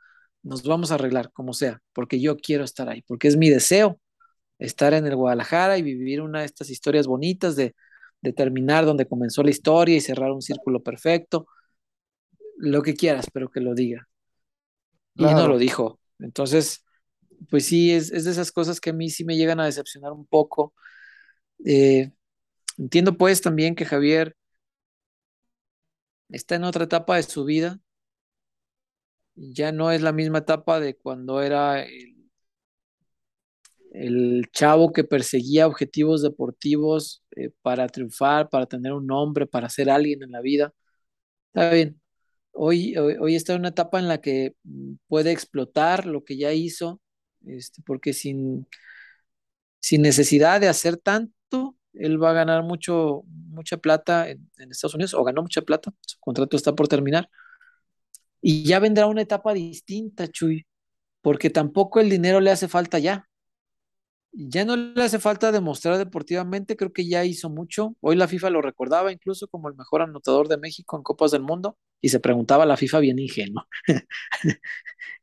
Nos 0.44 0.64
vamos 0.64 0.92
a 0.92 0.96
arreglar 0.96 1.32
como 1.34 1.54
sea, 1.54 1.82
porque 1.94 2.20
yo 2.22 2.38
quiero 2.38 2.64
estar 2.64 2.90
ahí, 2.90 3.04
porque 3.08 3.28
es 3.28 3.38
mi 3.38 3.50
deseo 3.50 4.00
estar 4.60 4.94
en 4.94 5.06
el 5.08 5.16
Guadalajara 5.16 5.78
y 5.78 5.84
vivir 5.84 6.22
una 6.22 6.40
de 6.42 6.46
estas 6.46 6.70
historias 6.70 7.08
bonitas 7.08 7.56
de, 7.56 7.76
de 8.22 8.34
terminar 8.34 8.86
donde 8.86 9.08
comenzó 9.08 9.44
la 9.44 9.52
historia 9.52 9.96
y 9.98 10.02
cerrar 10.02 10.32
un 10.32 10.42
círculo 10.42 10.84
perfecto. 10.84 11.48
Lo 12.58 12.82
que 12.82 12.96
quieras, 12.96 13.28
pero 13.32 13.50
que 13.50 13.62
lo 13.62 13.74
diga. 13.76 14.08
Claro. 15.16 15.32
Y 15.32 15.42
no 15.42 15.48
lo 15.48 15.58
dijo. 15.58 16.00
Entonces, 16.20 16.86
pues 17.50 17.66
sí, 17.66 17.92
es, 17.94 18.12
es, 18.12 18.26
de 18.26 18.32
esas 18.32 18.52
cosas 18.52 18.80
que 18.80 18.92
a 18.92 18.94
mí 18.94 19.10
sí 19.10 19.24
me 19.24 19.38
llegan 19.38 19.60
a 19.60 19.66
decepcionar 19.66 20.12
un 20.12 20.26
poco. 20.26 20.74
Eh, 21.66 22.12
entiendo 22.78 23.18
pues 23.18 23.42
también 23.42 23.76
que 23.76 23.86
Javier 23.86 24.36
está 26.30 26.56
en 26.56 26.64
otra 26.64 26.86
etapa 26.86 27.16
de 27.18 27.24
su 27.24 27.46
vida. 27.46 27.80
Ya 29.36 29.72
no 29.72 29.92
es 29.92 30.02
la 30.02 30.12
misma 30.12 30.40
etapa 30.40 30.80
de 30.80 30.96
cuando 30.98 31.42
era 31.42 31.82
el, 31.84 32.18
el 33.92 34.50
chavo 34.52 34.92
que 34.94 35.04
perseguía 35.04 35.68
objetivos 35.68 36.22
deportivos 36.22 37.24
eh, 37.36 37.52
para 37.62 37.88
triunfar, 37.88 38.50
para 38.50 38.66
tener 38.66 38.94
un 38.94 39.08
nombre, 39.08 39.48
para 39.48 39.70
ser 39.70 39.90
alguien 39.90 40.24
en 40.24 40.32
la 40.32 40.42
vida. 40.42 40.74
Está 41.54 41.72
bien. 41.72 42.02
Hoy, 42.60 42.96
hoy, 42.98 43.36
está 43.36 43.54
en 43.54 43.60
una 43.60 43.70
etapa 43.70 44.00
en 44.00 44.08
la 44.08 44.20
que 44.20 44.56
puede 45.08 45.32
explotar 45.32 46.06
lo 46.06 46.24
que 46.24 46.38
ya 46.38 46.54
hizo, 46.54 47.00
este, 47.46 47.82
porque 47.86 48.14
sin, 48.14 48.68
sin 49.80 50.02
necesidad 50.02 50.60
de 50.60 50.68
hacer 50.68 50.98
tanto, 50.98 51.78
él 51.94 52.22
va 52.22 52.32
a 52.32 52.34
ganar 52.34 52.64
mucho, 52.64 53.24
mucha 53.28 53.78
plata 53.78 54.30
en, 54.30 54.50
Estados 54.72 54.96
Unidos, 54.96 55.14
o 55.14 55.24
ganó 55.24 55.42
mucha 55.42 55.62
plata, 55.62 55.94
su 56.02 56.20
contrato 56.20 56.58
está 56.58 56.76
por 56.76 56.88
terminar. 56.88 57.30
Y 58.42 58.64
ya 58.64 58.80
vendrá 58.80 59.08
una 59.08 59.22
etapa 59.22 59.54
distinta, 59.54 60.28
Chuy, 60.28 60.66
porque 61.22 61.50
tampoco 61.50 62.00
el 62.00 62.10
dinero 62.10 62.40
le 62.40 62.52
hace 62.52 62.68
falta 62.68 63.00
ya. 63.00 63.27
Ya 64.32 64.66
no 64.66 64.76
le 64.76 65.02
hace 65.04 65.20
falta 65.20 65.52
demostrar 65.52 65.98
deportivamente, 65.98 66.76
creo 66.76 66.94
que 66.94 67.08
ya 67.08 67.26
hizo 67.26 67.50
mucho. 67.50 67.96
Hoy 68.02 68.16
la 68.16 68.28
FIFA 68.28 68.52
lo 68.52 68.62
recordaba 68.62 69.12
incluso 69.12 69.48
como 69.48 69.68
el 69.70 69.76
mejor 69.76 70.02
anotador 70.02 70.48
de 70.48 70.58
México 70.58 70.96
en 70.96 71.04
Copas 71.04 71.32
del 71.32 71.42
Mundo 71.42 71.78
y 72.02 72.10
se 72.10 72.20
preguntaba 72.20 72.66
la 72.66 72.78
FIFA 72.78 73.00
bien 73.00 73.20
ingenuo. 73.20 73.66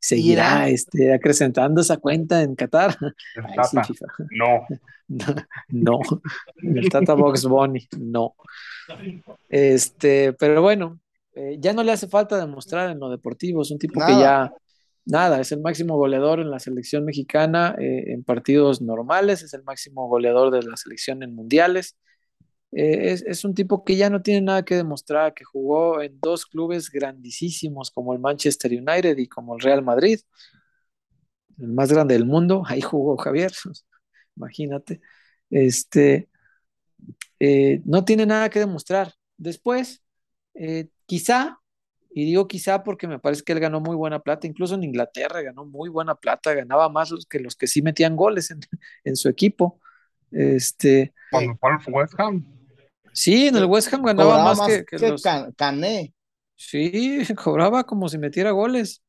¿Seguirá 0.01 0.69
este, 0.69 1.15
acrecentando 1.15 1.81
esa 1.81 1.99
cuenta 1.99 2.43
en 2.43 2.57
Qatar? 2.57 2.97
El 3.01 3.45
sí, 3.45 3.77
Tata, 3.77 3.85
FIFA. 3.85 4.07
no. 4.31 4.67
No, 5.69 6.01
el 6.63 6.89
Tata 6.89 7.13
Box 7.13 7.45
Bunny, 7.45 7.87
no. 7.99 8.35
Este, 9.51 10.33
pero 10.33 10.63
bueno, 10.63 10.99
eh, 11.35 11.57
ya 11.59 11.73
no 11.73 11.83
le 11.83 11.93
hace 11.93 12.09
falta 12.09 12.39
demostrar 12.39 12.91
en 12.91 13.01
lo 13.01 13.11
deportivo, 13.11 13.63
es 13.63 13.71
un 13.71 13.79
tipo 13.79 14.01
que 14.01 14.13
ya, 14.13 14.51
nada, 15.07 15.41
es 15.41 15.53
el 15.53 15.61
máximo 15.61 15.97
goleador 15.97 16.41
en 16.41 16.51
la 16.51 16.59
selección 16.59 17.05
mexicana 17.05 17.75
eh, 17.79 18.13
en 18.13 18.25
partidos 18.25 18.81
normales, 18.83 19.43
es 19.43 19.55
el 19.55 19.63
máximo 19.65 20.09
goleador 20.09 20.51
de 20.51 20.63
la 20.63 20.77
selección 20.77 21.23
en 21.23 21.35
mundiales. 21.35 21.97
Eh, 22.73 23.13
es, 23.13 23.23
es 23.23 23.45
un 23.45 23.55
tipo 23.55 23.85
que 23.85 23.97
ya 23.97 24.11
no 24.11 24.23
tiene 24.23 24.43
nada 24.43 24.65
que 24.65 24.77
demostrar, 24.77 25.35
que 25.35 25.45
jugó 25.45 26.03
en 26.03 26.19
dos 26.21 26.47
clubes 26.47 26.91
grandísimos 26.91 27.91
como 27.91 28.13
el 28.13 28.19
Manchester 28.21 28.73
United 28.73 29.17
y 29.19 29.29
como 29.29 29.55
el 29.55 29.61
Real 29.63 29.83
Madrid, 29.83 30.21
el 31.59 31.69
más 31.69 31.93
grande 31.93 32.15
del 32.15 32.27
mundo, 32.27 32.63
ahí 32.67 32.81
jugó 32.81 33.17
Javier, 33.17 33.53
imagínate. 34.37 35.01
Este, 35.51 36.29
eh, 37.41 37.83
no 37.85 38.05
tiene 38.05 38.27
nada 38.27 38.51
que 38.51 38.59
demostrar. 38.61 39.15
Después, 39.37 40.03
quizá, 41.07 41.61
y 42.15 42.25
digo 42.27 42.47
quizá 42.49 42.85
porque 42.85 43.09
me 43.09 43.19
parece 43.19 43.43
que 43.43 43.53
él 43.53 43.61
ganó 43.61 43.81
muy 43.81 43.97
buena 43.97 44.21
plata, 44.21 44.47
incluso 44.47 44.75
en 44.77 44.85
Inglaterra 44.85 45.43
ganó 45.43 45.65
muy 45.65 45.89
buena 45.89 46.15
plata, 46.15 46.55
ganaba 46.55 46.89
más 46.89 47.11
los 47.11 47.27
que 47.27 47.41
los 47.41 47.57
que 47.57 47.67
sí 47.67 47.83
metían 47.83 48.17
goles 48.17 48.51
en, 48.51 48.61
en 49.05 49.17
su 49.17 49.29
equipo. 49.29 49.81
Este, 50.31 51.13
Cuando 51.31 51.57
fue 51.57 51.71
al 51.73 51.79
West 51.93 52.15
Ham, 52.19 52.45
sí, 53.13 53.49
en 53.49 53.57
el 53.57 53.67
West 53.67 53.93
Ham 53.93 54.03
ganaba 54.05 54.43
más 54.45 54.59
más 54.59 54.69
que, 54.69 54.85
que, 54.85 54.99
que 54.99 55.09
los, 55.11 55.23
Can- 55.23 55.53
Cané. 55.53 56.15
Sí, 56.57 57.19
cobraba 57.43 57.85
como 57.85 58.09
si 58.09 58.19
metiera 58.19 58.53
goles. 58.53 59.03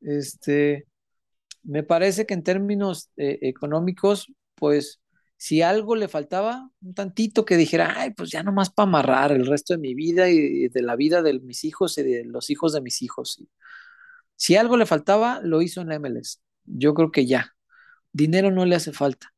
Este, 0.00 0.86
me 1.62 1.82
parece 1.82 2.26
que 2.26 2.34
en 2.34 2.42
términos 2.42 3.10
eh, 3.16 3.38
económicos, 3.42 4.32
pues 4.54 4.99
si 5.40 5.62
algo 5.62 5.96
le 5.96 6.06
faltaba, 6.06 6.70
un 6.82 6.92
tantito 6.92 7.46
que 7.46 7.56
dijera, 7.56 7.94
ay, 7.96 8.10
pues 8.12 8.30
ya 8.30 8.42
nomás 8.42 8.68
para 8.68 8.88
amarrar 8.88 9.32
el 9.32 9.46
resto 9.46 9.72
de 9.72 9.78
mi 9.78 9.94
vida 9.94 10.28
y 10.28 10.68
de 10.68 10.82
la 10.82 10.96
vida 10.96 11.22
de 11.22 11.40
mis 11.40 11.64
hijos 11.64 11.96
y 11.96 12.02
de 12.02 12.26
los 12.26 12.50
hijos 12.50 12.74
de 12.74 12.82
mis 12.82 13.00
hijos. 13.00 13.42
Si 14.36 14.56
algo 14.56 14.76
le 14.76 14.84
faltaba, 14.84 15.40
lo 15.42 15.62
hizo 15.62 15.80
en 15.80 15.88
la 15.88 15.94
MLS. 15.94 16.40
Yo 16.66 16.92
creo 16.92 17.10
que 17.10 17.24
ya. 17.24 17.56
Dinero 18.12 18.50
no 18.50 18.66
le 18.66 18.76
hace 18.76 18.92
falta. 18.92 19.32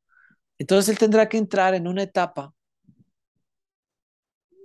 Entonces 0.58 0.88
él 0.88 0.98
tendrá 0.98 1.28
que 1.28 1.38
entrar 1.38 1.72
en 1.76 1.86
una 1.86 2.02
etapa 2.02 2.52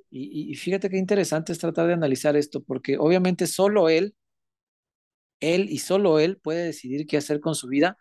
y, 0.09 0.51
y 0.51 0.55
fíjate 0.55 0.89
qué 0.89 0.97
interesante 0.97 1.51
es 1.51 1.59
tratar 1.59 1.85
de 1.85 1.93
analizar 1.93 2.35
esto, 2.35 2.63
porque 2.63 2.97
obviamente 2.97 3.45
solo 3.45 3.89
él, 3.89 4.15
él 5.39 5.69
y 5.69 5.77
solo 5.77 6.19
él 6.19 6.37
puede 6.37 6.63
decidir 6.63 7.05
qué 7.05 7.17
hacer 7.17 7.41
con 7.41 7.53
su 7.53 7.67
vida 7.67 7.95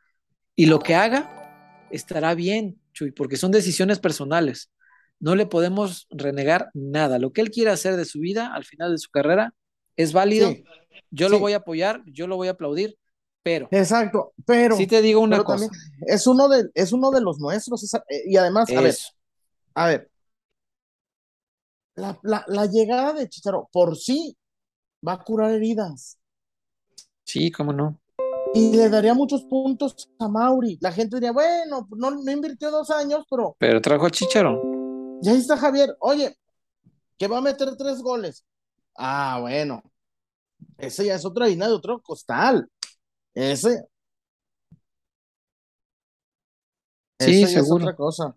y 0.54 0.66
lo 0.66 0.78
que 0.78 0.94
haga 0.94 1.86
estará 1.90 2.34
bien, 2.34 2.80
Chuy, 2.96 3.12
porque 3.12 3.36
son 3.36 3.52
decisiones 3.52 3.98
personales. 3.98 4.70
No 5.20 5.34
le 5.34 5.44
podemos 5.46 6.06
renegar 6.10 6.70
nada. 6.72 7.18
Lo 7.18 7.32
que 7.32 7.42
él 7.42 7.50
quiera 7.50 7.72
hacer 7.72 7.96
de 7.96 8.06
su 8.06 8.20
vida 8.20 8.54
al 8.54 8.64
final 8.64 8.92
de 8.92 8.98
su 8.98 9.10
carrera 9.10 9.52
es 9.96 10.14
válido. 10.14 10.48
Sí, 10.48 10.64
Yo 11.10 11.28
lo 11.28 11.38
voy 11.38 11.52
a 11.52 11.58
apoyar, 11.58 12.02
yo 12.06 12.26
lo 12.26 12.36
voy 12.36 12.48
a 12.48 12.52
aplaudir, 12.52 12.96
pero 13.42 13.68
Exacto, 13.70 14.32
pero, 14.46 14.76
sí 14.76 14.86
te 14.86 15.02
digo 15.02 15.20
una 15.20 15.44
cosa. 15.44 15.66
también 15.66 15.70
es 16.06 16.26
uno 16.26 16.48
de, 16.48 16.70
es 16.74 16.92
uno 16.92 17.10
de 17.10 17.20
los 17.20 17.38
nuestros. 17.38 17.82
esa- 17.84 18.02
eh, 18.08 18.22
y 18.26 18.36
además, 18.38 18.70
a 18.70 18.80
ver, 18.80 18.96
a 19.74 19.86
ver, 19.88 20.10
la, 21.96 22.18
la, 22.22 22.44
la 22.48 22.66
llegada 22.66 23.12
de 23.12 23.28
Chicharo 23.28 23.68
por 23.72 23.96
sí 23.96 24.36
va 25.06 25.14
a 25.14 25.22
curar 25.22 25.52
heridas 25.52 26.18
Sí, 27.24 27.50
cómo 27.50 27.72
no. 27.72 28.00
Y 28.54 28.76
le 28.76 28.88
daría 28.88 29.14
muchos 29.14 29.44
puntos 29.44 30.08
a 30.18 30.28
Mauri. 30.28 30.78
La 30.80 30.92
gente 30.92 31.16
diría, 31.16 31.32
bueno, 31.32 31.86
no, 31.96 32.10
no 32.10 32.30
invirtió 32.30 32.70
dos 32.70 32.90
años, 32.90 33.24
pero 33.30 33.56
Pero 33.58 33.80
trajo 33.80 34.06
a 34.06 34.10
Chicharo. 34.10 34.62
ya 35.22 35.32
ahí 35.32 35.38
está 35.38 35.56
Javier. 35.56 35.96
Oye, 36.00 36.36
que 37.18 37.28
va 37.28 37.38
a 37.38 37.42
meter 37.42 37.76
tres 37.76 38.00
goles. 38.02 38.44
Ah, 38.96 39.38
bueno, 39.40 39.82
ese 40.78 41.06
ya 41.06 41.14
es 41.16 41.24
otra 41.24 41.46
harina 41.46 41.68
de 41.68 41.74
otro 41.74 42.00
costal. 42.02 42.68
Ese, 43.34 43.84
Sí, 47.18 47.42
ese 47.42 47.54
ya 47.54 47.60
es 47.60 47.64
seguro. 47.64 47.84
otra 47.84 47.96
cosa. 47.96 48.36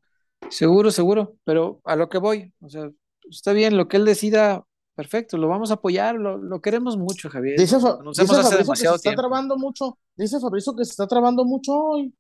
Seguro, 0.50 0.92
seguro, 0.92 1.36
pero 1.44 1.82
a 1.84 1.96
lo 1.96 2.10
que 2.10 2.18
voy, 2.18 2.54
o 2.62 2.70
sea, 2.70 2.90
está 3.30 3.54
bien, 3.54 3.78
lo 3.78 3.88
que 3.88 3.98
él 3.98 4.06
decida, 4.06 4.66
perfecto, 5.00 5.38
lo 5.38 5.48
vamos 5.48 5.72
a 5.72 5.76
apoyar, 5.76 6.16
lo, 6.16 6.38
lo 6.38 6.60
queremos 6.60 6.98
mucho, 6.98 7.30
Javier. 7.30 7.58
Dice, 7.58 7.80
Fa- 7.80 8.00
hace 8.18 8.58
que 8.58 8.76
se 8.76 8.84
está 8.96 9.16
trabando 9.16 9.56
mucho. 9.56 9.98
Dice 10.18 10.42
Fabrizio 10.42 10.76
que 10.76 10.84
se 10.84 10.92
está 10.92 11.08
trabando 11.08 11.46
mucho 11.46 11.72
hoy. 11.74 12.14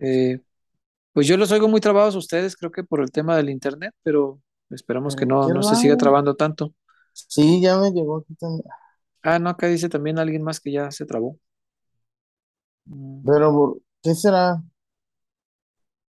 Eh, 0.00 0.40
pues 1.12 1.28
yo 1.28 1.36
los 1.36 1.52
oigo 1.52 1.68
muy 1.68 1.80
trabados 1.80 2.16
a 2.16 2.18
ustedes, 2.18 2.56
creo 2.56 2.72
que 2.72 2.82
por 2.82 3.00
el 3.00 3.12
tema 3.12 3.36
del 3.36 3.48
internet, 3.48 3.94
pero 4.02 4.40
esperamos 4.70 5.14
que 5.14 5.24
no, 5.24 5.48
no 5.48 5.62
se 5.62 5.76
siga 5.76 5.96
trabando 5.96 6.34
tanto. 6.34 6.74
Sí, 7.12 7.60
ya 7.60 7.78
me 7.78 7.92
llegó 7.92 8.16
aquí 8.18 8.34
también. 8.34 8.64
Ah, 9.22 9.38
no, 9.38 9.50
acá 9.50 9.68
dice 9.68 9.88
también 9.88 10.18
alguien 10.18 10.42
más 10.42 10.58
que 10.58 10.72
ya 10.72 10.90
se 10.90 11.06
trabó. 11.06 11.38
Pero, 13.24 13.78
¿qué 14.02 14.16
será? 14.16 14.60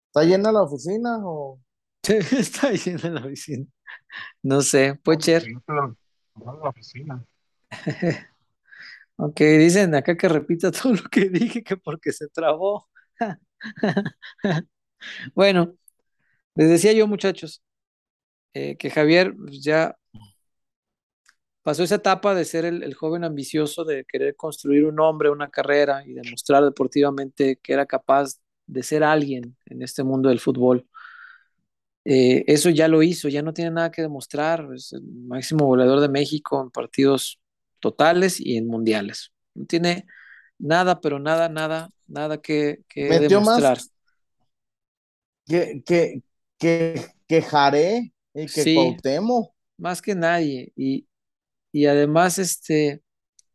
¿Está 0.08 0.24
llena 0.24 0.54
la 0.54 0.62
oficina 0.64 1.20
o? 1.26 1.60
Está 2.38 2.72
lleno 2.72 3.00
en 3.04 3.16
la 3.16 3.22
oficina. 3.22 3.66
No 4.44 4.62
sé, 4.62 5.00
en 6.48 6.60
la 6.64 6.70
oficina. 6.70 7.26
Ok, 9.16 9.40
dicen 9.42 9.94
acá 9.96 10.18
que 10.18 10.28
repita 10.28 10.72
todo 10.72 10.94
lo 10.94 11.04
que 11.04 11.30
dije, 11.30 11.64
que 11.64 11.78
porque 11.78 12.12
se 12.12 12.28
trabó. 12.30 12.88
Bueno, 15.36 15.76
les 16.56 16.70
decía 16.70 16.94
yo, 16.94 17.08
muchachos, 17.08 17.64
eh, 18.54 18.78
que 18.78 18.90
Javier 18.92 19.36
pues, 19.38 19.64
ya 19.64 19.98
pasó 21.62 21.84
esa 21.84 21.96
etapa 21.96 22.36
de 22.36 22.46
ser 22.46 22.66
el, 22.66 22.84
el 22.84 22.94
joven 22.94 23.24
ambicioso, 23.24 23.84
de 23.86 24.06
querer 24.06 24.36
construir 24.36 24.86
un 24.86 25.00
hombre, 25.00 25.30
una 25.30 25.50
carrera 25.50 26.06
y 26.06 26.14
demostrar 26.14 26.64
deportivamente 26.64 27.58
que 27.62 27.74
era 27.74 27.86
capaz 27.86 28.40
de 28.66 28.84
ser 28.84 29.04
alguien 29.04 29.56
en 29.66 29.82
este 29.82 30.04
mundo 30.04 30.30
del 30.30 30.40
fútbol. 30.40 30.88
Eh, 32.06 32.44
eso 32.48 32.70
ya 32.70 32.88
lo 32.88 33.02
hizo, 33.02 33.30
ya 33.30 33.42
no 33.42 33.54
tiene 33.54 33.72
nada 33.72 33.92
que 33.92 34.02
demostrar, 34.02 34.68
es 34.76 34.94
el 34.94 35.04
máximo 35.04 35.66
goleador 35.66 36.02
de 36.02 36.10
México 36.10 36.62
en 36.62 36.70
partidos 36.70 37.40
totales 37.80 38.40
y 38.40 38.58
en 38.58 38.68
mundiales. 38.68 39.32
No 39.54 39.66
tiene 39.66 40.06
nada, 40.58 41.00
pero 41.00 41.20
nada, 41.20 41.50
nada, 41.50 41.90
nada 42.08 42.42
que, 42.42 42.80
que 42.90 43.08
Metió 43.10 43.42
más 43.42 43.62
demostrar. 43.62 43.80
que, 45.46 45.84
que, 45.86 46.22
que, 46.58 47.06
que 47.28 47.42
Jaré 47.42 48.14
y 48.34 48.46
que 48.48 48.48
Sí. 48.48 48.98
Más 49.78 50.02
que 50.02 50.16
nadie. 50.16 50.72
Y, 50.76 51.08
y 51.72 51.86
además, 51.86 52.38
este, 52.38 53.02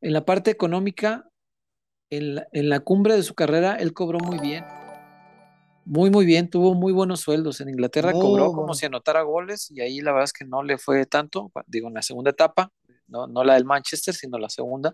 en 0.01 0.13
la 0.13 0.25
parte 0.25 0.51
económica, 0.51 1.29
en 2.11 2.37
la, 2.37 2.49
en 2.53 2.69
la 2.69 2.81
cumbre 2.81 3.15
de 3.15 3.23
su 3.23 3.35
carrera, 3.35 3.77
él 3.77 3.93
cobró 3.93 4.19
muy 4.19 4.39
bien. 4.39 4.65
Muy, 5.91 6.11
muy 6.11 6.27
bien, 6.27 6.51
tuvo 6.51 6.75
muy 6.75 6.93
buenos 6.93 7.21
sueldos. 7.21 7.63
En 7.63 7.71
Inglaterra 7.71 8.13
cobró 8.13 8.53
como 8.53 8.75
si 8.75 8.85
anotara 8.85 9.23
goles 9.23 9.71
y 9.71 9.81
ahí 9.81 10.01
la 10.01 10.13
verdad 10.13 10.25
es 10.25 10.33
que 10.35 10.45
no 10.45 10.63
le 10.63 10.77
fue 10.77 11.07
tanto, 11.07 11.51
digo, 11.67 11.89
en 11.89 11.95
la 11.95 12.03
segunda 12.03 12.31
etapa, 12.31 12.71
no, 13.07 13.27
no 13.27 13.43
la 13.43 13.55
del 13.55 13.65
Manchester, 13.65 14.15
sino 14.15 14.39
la 14.39 14.51
segunda. 14.51 14.93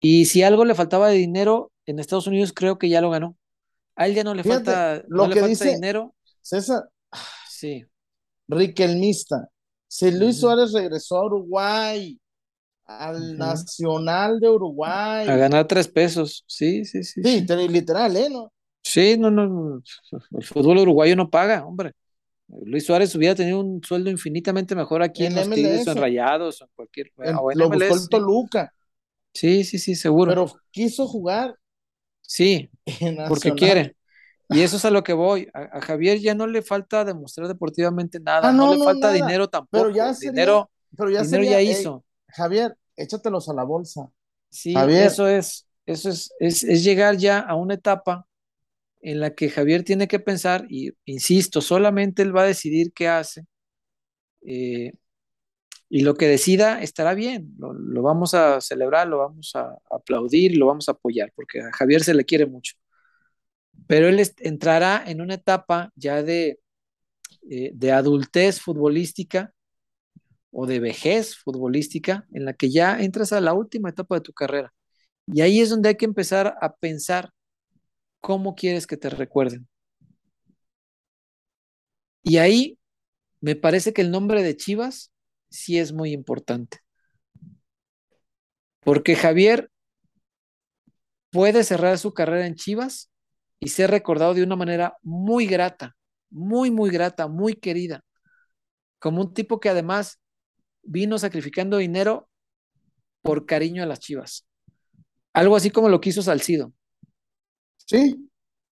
Y 0.00 0.26
si 0.26 0.42
algo 0.44 0.64
le 0.64 0.74
faltaba 0.76 1.08
de 1.08 1.16
dinero 1.16 1.72
en 1.86 1.98
Estados 1.98 2.28
Unidos, 2.28 2.52
creo 2.54 2.78
que 2.78 2.88
ya 2.88 3.00
lo 3.00 3.10
ganó. 3.10 3.36
A 3.96 4.06
él 4.06 4.14
ya 4.14 4.22
no 4.22 4.34
le 4.34 4.44
Fíjate, 4.44 4.64
falta, 4.66 5.04
lo 5.08 5.24
no 5.24 5.28
le 5.28 5.34
que 5.34 5.40
falta 5.40 5.48
dice- 5.50 5.74
dinero. 5.74 6.14
César, 6.40 6.88
Sí, 7.48 7.84
Riquelmista. 8.48 9.48
Si 9.88 10.10
Luis. 10.12 10.38
Suárez 10.38 10.72
regresó 10.72 11.16
a 11.18 11.26
Uruguay, 11.26 12.20
al. 12.84 13.36
Nacional 13.38 14.38
de 14.38 14.48
Uruguay. 14.48 15.26
a 15.28 15.36
ganar 15.36 15.66
tres 15.66 15.88
pesos. 15.88 16.44
Sí, 16.46 16.84
sí, 16.84 17.02
sí. 17.02 17.22
Sí, 17.22 17.38
sí. 17.40 17.46
te- 17.46 17.68
literal, 17.68 18.14
¿eh? 18.16 18.28
¿No? 18.30 18.52
Sí, 18.84 19.16
no, 19.18 19.30
no, 19.30 19.82
el 20.38 20.44
fútbol 20.44 20.78
uruguayo 20.78 21.16
no 21.16 21.30
paga, 21.30 21.64
hombre. 21.66 21.92
Luis 22.64 22.84
Suárez 22.84 23.14
hubiera 23.16 23.34
tenido 23.34 23.60
un 23.60 23.82
sueldo 23.82 24.10
infinitamente 24.10 24.74
mejor 24.74 25.02
aquí 25.02 25.24
en, 25.26 25.34
los 25.34 25.48
Tigres 25.50 25.86
en. 25.86 25.96
Rayados 25.96 26.60
o 26.60 26.64
en 26.64 26.70
cualquier 26.76 27.10
En- 27.18 27.36
o 27.36 27.50
en 27.50 27.58
lo 27.58 27.70
buscó 27.70 27.84
MLS, 27.86 28.02
el 28.04 28.08
Toluca, 28.10 28.74
sí. 29.32 29.64
sí, 29.64 29.78
sí, 29.78 29.94
seguro. 29.94 30.30
pero 30.30 30.60
quiso 30.70 31.06
jugar 31.08 31.56
sí, 32.20 32.70
porque 33.28 33.52
quiere. 33.54 33.96
Y 34.50 34.60
eso 34.60 34.76
es 34.76 34.84
a 34.84 34.90
lo 34.90 35.02
que 35.02 35.14
voy. 35.14 35.48
A, 35.54 35.78
a 35.78 35.80
Javier 35.80 36.18
ya 36.20 36.34
no 36.34 36.46
le 36.46 36.60
falta 36.60 37.04
demostrar 37.04 37.48
deportivamente 37.48 38.20
nada, 38.20 38.50
Ah, 38.50 38.52
no, 38.52 38.66
no, 38.66 38.72
le 38.72 38.78
no, 38.78 38.84
falta 38.84 39.06
nada. 39.08 39.14
dinero 39.14 39.48
tampoco. 39.48 39.84
Pero 39.84 39.90
ya 39.96 40.12
sería- 40.14 40.30
dinero, 40.32 40.70
Pero 40.96 41.10
ya 41.10 41.22
dinero 41.22 41.42
sería, 41.44 41.50
ya 41.52 41.58
"Ey, 41.60 41.70
hizo. 41.70 42.04
Javier, 42.28 42.76
échatelos 42.96 43.48
a 43.48 43.54
la 43.54 43.64
bolsa. 43.64 44.10
Sí, 44.50 44.74
Javier. 44.74 45.06
eso 45.06 45.26
es, 45.26 45.66
eso 45.86 46.10
es, 46.10 46.30
es, 46.38 46.62
es 46.62 46.84
llegar 46.84 47.16
ya 47.16 47.38
a 47.40 47.54
una 47.56 47.74
etapa 47.74 48.26
en 49.04 49.20
la 49.20 49.34
que 49.34 49.50
Javier 49.50 49.84
tiene 49.84 50.08
que 50.08 50.20
pensar, 50.20 50.66
y 50.70 50.92
insisto, 51.04 51.60
solamente 51.60 52.22
él 52.22 52.36
va 52.36 52.42
a 52.42 52.46
decidir 52.46 52.92
qué 52.94 53.08
hace, 53.08 53.46
eh, 54.46 54.92
y 55.88 56.00
lo 56.02 56.14
que 56.16 56.26
decida 56.26 56.82
estará 56.82 57.14
bien, 57.14 57.54
lo, 57.58 58.02
vamos 58.02 58.34
a 58.34 58.60
celebrar, 58.60 59.08
lo 59.08 59.18
vamos 59.18 59.52
a 59.54 59.78
aplaudir, 59.90 60.56
lo 60.56 60.66
vamos 60.66 60.88
a 60.88 60.92
apoyar, 60.92 61.32
porque 61.36 61.60
a 61.60 61.72
Javier 61.72 62.02
se 62.02 62.14
le 62.14 62.24
quiere 62.24 62.46
mucho. 62.46 62.74
Pero 63.86 64.08
él 64.08 64.20
entrará 64.38 65.02
en 65.06 65.20
una 65.20 65.34
etapa 65.34 65.92
ya 65.96 66.22
de, 66.22 66.60
eh, 67.50 67.70
de 67.74 67.92
adultez 67.92 68.60
futbolística 68.60 69.52
o 70.50 70.66
de 70.66 70.80
vejez 70.80 71.36
futbolística, 71.36 72.26
en 72.32 72.44
la 72.46 72.54
que 72.54 72.70
ya 72.70 73.00
entras 73.00 73.32
a 73.32 73.40
la 73.40 73.54
última 73.54 73.90
etapa 73.90 74.16
de 74.16 74.20
tu 74.22 74.32
carrera. 74.32 74.72
Y 75.26 75.42
ahí 75.42 75.60
es 75.60 75.70
donde 75.70 75.90
hay 75.90 75.96
que 75.96 76.06
empezar 76.06 76.56
a 76.60 76.74
pensar 76.76 77.30
cómo 78.24 78.54
quieres 78.54 78.86
que 78.86 78.96
te 78.96 79.10
recuerden. 79.10 79.68
Y 82.22 82.38
ahí 82.38 82.78
me 83.42 83.54
parece 83.54 83.92
que 83.92 84.00
el 84.00 84.10
nombre 84.10 84.42
de 84.42 84.56
Chivas 84.56 85.12
sí 85.50 85.78
es 85.78 85.92
muy 85.92 86.12
importante. 86.12 86.78
Porque 88.80 89.14
Javier 89.14 89.70
puede 91.28 91.64
cerrar 91.64 91.98
su 91.98 92.14
carrera 92.14 92.46
en 92.46 92.54
Chivas 92.54 93.10
y 93.60 93.68
ser 93.68 93.90
recordado 93.90 94.32
de 94.32 94.42
una 94.42 94.56
manera 94.56 94.96
muy 95.02 95.46
grata, 95.46 95.94
muy, 96.30 96.70
muy 96.70 96.88
grata, 96.88 97.28
muy 97.28 97.52
querida. 97.52 98.06
Como 98.98 99.20
un 99.20 99.34
tipo 99.34 99.60
que 99.60 99.68
además 99.68 100.18
vino 100.82 101.18
sacrificando 101.18 101.76
dinero 101.76 102.30
por 103.20 103.44
cariño 103.44 103.82
a 103.82 103.86
las 103.86 104.00
Chivas. 104.00 104.46
Algo 105.34 105.56
así 105.56 105.70
como 105.70 105.90
lo 105.90 106.00
quiso 106.00 106.22
Salcido. 106.22 106.72
Sí. 107.84 108.30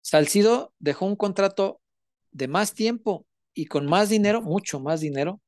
Salcido 0.01 0.73
dejó 0.79 1.05
un 1.05 1.15
contrato 1.15 1.81
de 2.31 2.47
más 2.47 2.73
tiempo 2.73 3.25
y 3.53 3.65
con 3.65 3.85
más 3.85 4.09
dinero, 4.09 4.41
mucho 4.41 4.79
más 4.79 4.99
dinero, 4.99 5.41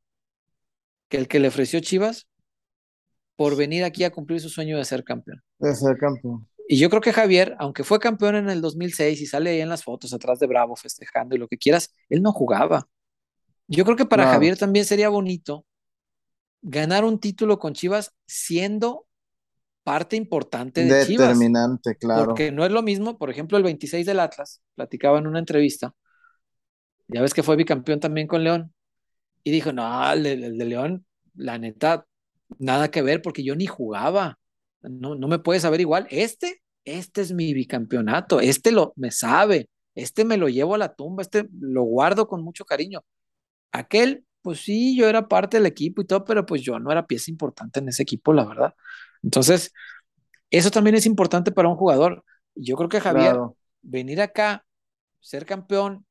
que 1.09 1.17
el 1.17 1.27
que 1.27 1.39
le 1.39 1.49
ofreció 1.49 1.79
Chivas 1.79 2.27
por 3.35 3.55
venir 3.55 3.84
aquí 3.84 4.03
a 4.03 4.11
cumplir 4.11 4.41
su 4.41 4.49
sueño 4.49 4.77
de 4.77 4.85
ser 4.85 5.03
campeón. 5.03 5.43
De 5.59 5.75
ser 5.75 5.97
campeón. 5.97 6.47
Y 6.67 6.77
yo 6.79 6.89
creo 6.89 7.01
que 7.01 7.13
Javier, 7.13 7.55
aunque 7.59 7.84
fue 7.84 7.99
campeón 7.99 8.35
en 8.35 8.49
el 8.49 8.61
2006 8.61 9.21
y 9.21 9.25
sale 9.25 9.51
ahí 9.51 9.61
en 9.61 9.69
las 9.69 9.84
fotos 9.84 10.13
atrás 10.13 10.39
de 10.39 10.47
Bravo 10.47 10.75
festejando 10.75 11.35
y 11.35 11.38
lo 11.38 11.47
que 11.47 11.57
quieras, 11.57 11.93
él 12.09 12.21
no 12.21 12.34
jugaba. 12.34 12.89
Yo 13.67 13.85
creo 13.85 13.95
que 13.95 14.05
para 14.05 14.27
Javier 14.31 14.57
también 14.57 14.85
sería 14.85 15.09
bonito 15.09 15.65
ganar 16.61 17.05
un 17.05 17.19
título 17.19 17.59
con 17.59 17.73
Chivas 17.73 18.13
siendo 18.25 19.06
parte 19.88 20.18
importante 20.18 20.84
de 20.84 21.05
Chivas. 21.05 21.30
Determinante, 21.30 21.95
claro. 21.95 22.26
Porque 22.26 22.51
no 22.51 22.65
es 22.65 22.72
lo 22.73 22.84
mismo, 22.84 23.18
por 23.18 23.30
ejemplo, 23.30 23.57
el 23.57 23.64
26 23.64 24.05
del 24.05 24.19
Atlas, 24.19 24.61
platicaba 24.76 25.18
en 25.18 25.27
una 25.27 25.39
entrevista, 25.39 25.95
ya 27.07 27.22
ves 27.22 27.34
que 27.34 27.41
fue 27.41 27.55
bicampeón 27.55 28.01
también 28.01 28.27
con 28.27 28.43
León, 28.43 28.73
y 29.45 29.51
dijo, 29.51 29.72
no, 29.72 30.11
el, 30.11 30.57
de 30.57 30.65
León, 30.65 31.05
la 31.35 31.57
neta, 31.57 32.05
nada 32.59 32.91
que 32.91 33.01
ver 33.01 33.22
porque 33.22 33.45
yo 33.45 33.55
ni 33.55 33.65
jugaba, 33.65 34.38
no, 34.81 35.15
no 35.15 35.30
me 35.30 35.39
puede 35.39 35.61
saber 35.61 35.80
igual, 35.80 36.05
este, 36.09 36.61
este 36.84 37.22
es 37.22 37.31
mi 37.31 37.53
bicampeonato, 37.53 38.41
este 38.41 38.73
lo 38.73 38.91
me 38.97 39.11
sabe, 39.11 39.69
este 39.95 40.26
me 40.26 40.35
lo 40.35 40.49
llevo 40.49 40.76
a 40.76 40.80
la 40.80 40.95
tumba, 40.95 41.22
este 41.22 41.47
lo 41.61 41.84
guardo 41.84 42.27
con 42.27 42.43
mucho 42.43 42.65
cariño. 42.65 43.05
Aquel, 43.72 44.26
pues 44.41 44.59
sí, 44.59 44.97
yo 44.97 45.07
era 45.07 45.30
parte 45.30 45.55
del 45.55 45.65
equipo 45.65 46.01
y 46.01 46.05
todo, 46.05 46.26
pero 46.26 46.45
pues 46.45 46.61
yo 46.61 46.77
no 46.77 46.91
era 46.91 47.07
pieza 47.07 47.31
importante 47.31 47.80
en 47.80 47.88
ese 47.88 48.03
equipo, 48.03 48.34
la 48.34 48.43
verdad. 48.43 48.73
Entonces, 49.23 49.73
eso 50.49 50.72
también 50.72 50.95
es 50.95 51.06
importante 51.06 51.52
para 51.52 51.69
un 51.69 51.76
jugador. 51.76 52.23
Yo 52.56 52.76
creo 52.76 52.89
que 52.89 53.02
Javier, 53.02 53.38
venir 53.81 54.22
acá, 54.22 54.65
ser 55.19 55.45
campeón 55.45 56.06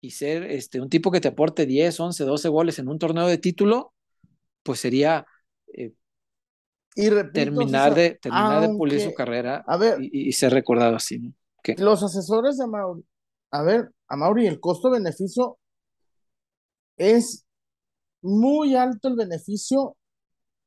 y 0.00 0.10
ser 0.10 0.44
este, 0.44 0.80
un 0.80 0.88
tipo 0.88 1.10
que 1.10 1.20
te 1.20 1.28
aporte 1.28 1.66
10, 1.66 1.98
11, 1.98 2.24
12 2.24 2.48
goles 2.48 2.78
en 2.78 2.88
un 2.88 2.98
torneo 2.98 3.26
de 3.26 3.38
título, 3.38 3.94
pues 4.62 4.80
sería 4.80 5.26
eh, 5.68 5.92
y 6.94 7.10
terminar, 7.32 7.94
de, 7.94 8.18
terminar 8.20 8.68
de 8.68 8.76
pulir 8.76 9.00
su 9.00 9.12
carrera 9.14 9.64
y, 10.00 10.32
ser 10.32 10.52
recordado 10.52 10.96
así. 10.96 11.34
Los 11.78 12.02
asesores 12.02 12.58
de 12.58 12.66
Mauri, 12.66 13.04
a 13.50 13.62
ver, 13.62 13.90
a 14.08 14.16
Mauri, 14.16 14.46
el 14.46 14.60
costo-beneficio 14.60 15.58
es 16.96 17.44
muy 18.22 18.76
alto 18.76 19.08
el 19.08 19.16
beneficio 19.16 19.96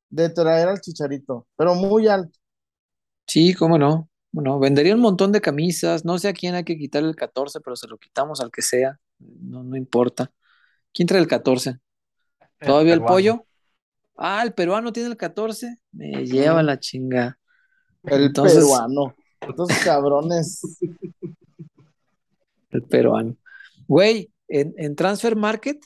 de 0.09 0.29
traer 0.29 0.67
al 0.67 0.81
chicharito, 0.81 1.47
pero 1.55 1.75
muy 1.75 2.07
alto. 2.07 2.37
Sí, 3.25 3.53
cómo 3.53 3.77
no. 3.77 4.09
Bueno, 4.31 4.59
vendería 4.59 4.95
un 4.95 5.01
montón 5.01 5.31
de 5.31 5.41
camisas, 5.41 6.05
no 6.05 6.17
sé 6.19 6.27
a 6.27 6.33
quién 6.33 6.55
hay 6.55 6.63
que 6.63 6.77
quitarle 6.77 7.09
el 7.09 7.15
14, 7.15 7.59
pero 7.61 7.75
se 7.75 7.87
lo 7.87 7.97
quitamos 7.97 8.39
al 8.39 8.51
que 8.51 8.61
sea, 8.61 8.99
no, 9.19 9.63
no 9.63 9.75
importa. 9.75 10.31
¿Quién 10.93 11.07
trae 11.07 11.21
el 11.21 11.27
14? 11.27 11.79
¿Todavía 12.59 12.93
el, 12.93 13.03
pollo? 13.03 13.45
Ah, 14.15 14.41
el 14.43 14.53
peruano 14.53 14.91
tiene 14.91 15.09
el 15.09 15.17
14, 15.17 15.77
me 15.91 16.25
lleva 16.25 16.63
la 16.63 16.79
chinga. 16.79 17.37
El 18.03 18.31
peruano, 18.31 19.15
estos 19.41 19.69
cabrones. 19.83 20.61
El 22.69 22.83
peruano. 22.83 23.37
Güey, 23.87 24.29
en, 24.49 24.73
en 24.77 24.95
Transfer 24.95 25.37
Market 25.37 25.79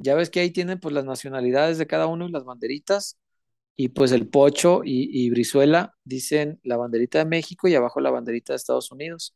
ya 0.00 0.14
ves 0.14 0.30
que 0.30 0.40
ahí 0.40 0.50
tienen 0.50 0.80
pues 0.80 0.94
las 0.94 1.04
nacionalidades 1.04 1.76
de 1.78 1.86
cada 1.86 2.06
uno 2.06 2.26
y 2.26 2.32
las 2.32 2.44
banderitas. 2.44 3.18
Y 3.76 3.88
pues 3.88 4.12
el 4.12 4.28
Pocho 4.28 4.82
y, 4.84 5.30
Brizuela 5.30 5.94
dicen 6.04 6.60
la 6.62 6.76
banderita 6.76 7.18
de 7.18 7.24
México 7.24 7.68
y 7.68 7.74
abajo 7.74 8.00
la 8.00 8.10
banderita 8.10 8.52
de 8.52 8.56
Estados 8.56 8.90
Unidos. 8.90 9.34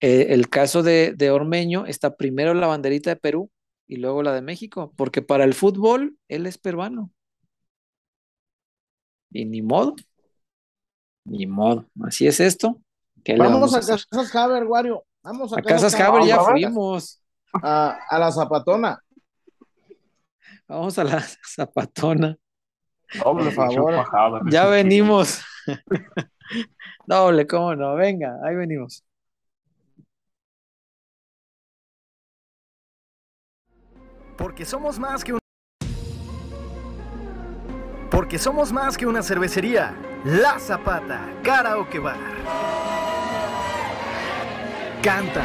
Eh, 0.00 0.28
el 0.30 0.48
caso 0.48 0.82
de, 0.82 1.14
de, 1.14 1.30
Ormeño 1.30 1.86
está 1.86 2.16
primero 2.16 2.54
la 2.54 2.66
banderita 2.66 3.10
de 3.10 3.16
Perú 3.16 3.50
y 3.86 3.96
luego 3.96 4.22
la 4.22 4.34
de 4.34 4.42
México, 4.42 4.92
porque 4.96 5.20
para 5.20 5.44
el 5.44 5.54
fútbol 5.54 6.18
él 6.28 6.46
es 6.46 6.58
peruano. 6.58 7.12
Y 9.30 9.44
ni 9.44 9.62
modo. 9.62 9.94
Ni 11.24 11.46
modo. 11.46 11.86
Así 12.02 12.26
es 12.26 12.40
esto. 12.40 12.80
Vamos, 13.38 13.74
a, 13.74 13.80
Casas 13.80 14.34
Haber, 14.34 14.64
Wario. 14.64 15.04
Vamos 15.22 15.52
a, 15.52 15.62
Casas 15.62 15.94
Haber 15.94 16.26
ya 16.26 16.40
fuimos 16.40 17.19
a, 17.52 18.18
la 18.18 18.32
zapatona. 18.32 19.02
Vamos 20.68 20.98
a 20.98 21.04
la 21.04 21.20
zapatona. 21.44 22.36
Doble, 23.22 23.50
por 23.50 24.04
favor. 24.04 24.50
Ya 24.50 24.66
venimos. 24.66 25.42
Doble, 27.06 27.46
cómo 27.46 27.74
no. 27.74 27.94
Venga, 27.94 28.38
ahí 28.44 28.54
venimos. 28.54 29.04
Porque 34.36 34.64
somos 34.64 34.98
más 34.98 35.22
que 35.22 35.34
un... 35.34 35.40
Porque 38.10 38.38
somos 38.38 38.72
más 38.72 38.96
que 38.96 39.06
una 39.06 39.22
cervecería. 39.22 39.94
La 40.24 40.58
Zapata, 40.58 41.28
Karaoke 41.42 41.98
Bar. 41.98 42.16
Canta, 45.02 45.44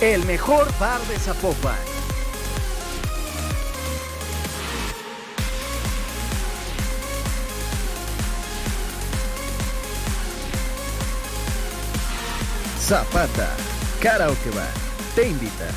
El 0.00 0.24
mejor 0.24 0.66
bar 0.78 0.98
de 1.08 1.18
Zapopan. 1.18 1.76
Zapata, 12.78 13.54
Karaoke 14.00 14.48
Bar, 14.56 14.72
te 15.14 15.28
invita. 15.28 15.68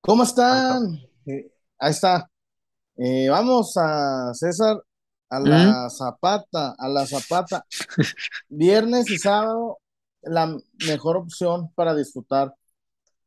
¿Cómo 0.00 0.24
están? 0.24 0.98
Eh, 1.24 1.52
ahí 1.78 1.90
está. 1.92 2.28
Eh, 2.96 3.28
vamos 3.30 3.76
a 3.76 4.34
César 4.34 4.82
a 5.30 5.40
la 5.40 5.90
zapata, 5.90 6.74
a 6.78 6.88
la 6.88 7.06
zapata. 7.06 7.64
Viernes 8.48 9.10
y 9.10 9.18
sábado, 9.18 9.78
la 10.22 10.56
mejor 10.86 11.16
opción 11.16 11.72
para 11.74 11.94
disfrutar 11.94 12.54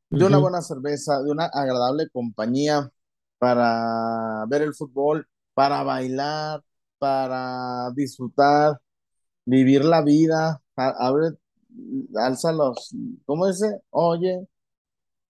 de 0.09 0.25
una 0.25 0.37
buena 0.37 0.61
cerveza, 0.61 1.21
de 1.21 1.31
una 1.31 1.45
agradable 1.45 2.09
compañía 2.09 2.91
para 3.37 4.45
ver 4.47 4.63
el 4.63 4.73
fútbol, 4.73 5.27
para 5.53 5.83
bailar, 5.83 6.63
para 6.99 7.89
disfrutar, 7.95 8.79
vivir 9.45 9.85
la 9.85 10.01
vida, 10.01 10.61
abre, 10.75 11.37
alza 12.15 12.51
los, 12.51 12.93
¿cómo 13.25 13.47
dice? 13.47 13.81
Oye, 13.89 14.47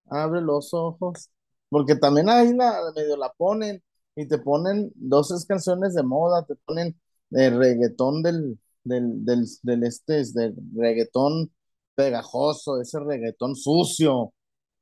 abre 0.09 0.41
los 0.41 0.73
ojos, 0.73 1.29
porque 1.69 1.95
también 1.95 2.29
ahí 2.29 2.53
la, 2.53 2.73
medio 2.95 3.17
la 3.17 3.31
ponen 3.33 3.81
y 4.15 4.27
te 4.27 4.37
ponen 4.37 4.91
dos 4.95 5.29
tres 5.29 5.45
canciones 5.45 5.93
de 5.93 6.03
moda, 6.03 6.45
te 6.45 6.55
ponen 6.55 6.99
el 7.31 7.57
reggaetón 7.57 8.21
del, 8.23 8.59
del, 8.83 9.23
del, 9.25 9.45
del 9.63 9.83
este, 9.83 10.23
del 10.33 10.55
reggaetón 10.75 11.51
pegajoso, 11.95 12.81
ese 12.81 12.99
reggaetón 12.99 13.55
sucio, 13.55 14.33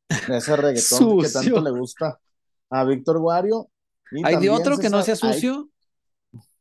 ese 0.09 0.55
reggaetón 0.55 1.21
que 1.21 1.29
tanto 1.29 1.61
le 1.61 1.71
gusta 1.71 2.19
a 2.69 2.83
Víctor 2.83 3.19
Guario. 3.19 3.69
¿Hay 4.23 4.37
de 4.37 4.49
otro 4.49 4.77
que 4.77 4.89
no 4.89 5.01
sea 5.03 5.15
sucio? 5.15 5.69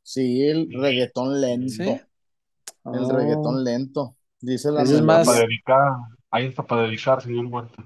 sí, 0.03 0.43
el 0.43 0.73
reggaetón 0.73 1.41
lento. 1.41 1.83
El 1.83 3.05
oh. 3.05 3.13
reggaetón 3.13 3.65
lento. 3.65 4.17
Dice 4.41 4.71
la 4.71 4.83
es 4.83 5.03
más... 5.03 5.27
para 5.27 5.41
dedicar, 5.41 5.93
ahí 6.31 6.47
está 6.47 6.63
para 6.63 6.83
dedicar, 6.83 7.23
señor 7.23 7.47
Huerta. 7.47 7.85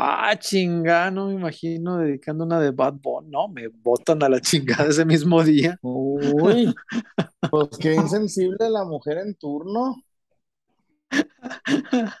Ah, 0.00 0.36
chingada, 0.38 1.10
no 1.10 1.26
me 1.26 1.34
imagino 1.34 1.96
dedicando 1.98 2.44
una 2.44 2.60
de 2.60 2.70
Bad 2.70 2.94
Bunny. 3.02 3.30
No, 3.30 3.48
me 3.48 3.66
botan 3.66 4.22
a 4.22 4.28
la 4.28 4.40
chingada 4.40 4.84
ese 4.84 5.04
mismo 5.04 5.42
día. 5.42 5.76
Uy, 5.82 6.72
pues 7.50 7.70
qué 7.80 7.96
insensible 7.96 8.70
la 8.70 8.84
mujer 8.84 9.18
en 9.18 9.34
turno. 9.34 9.96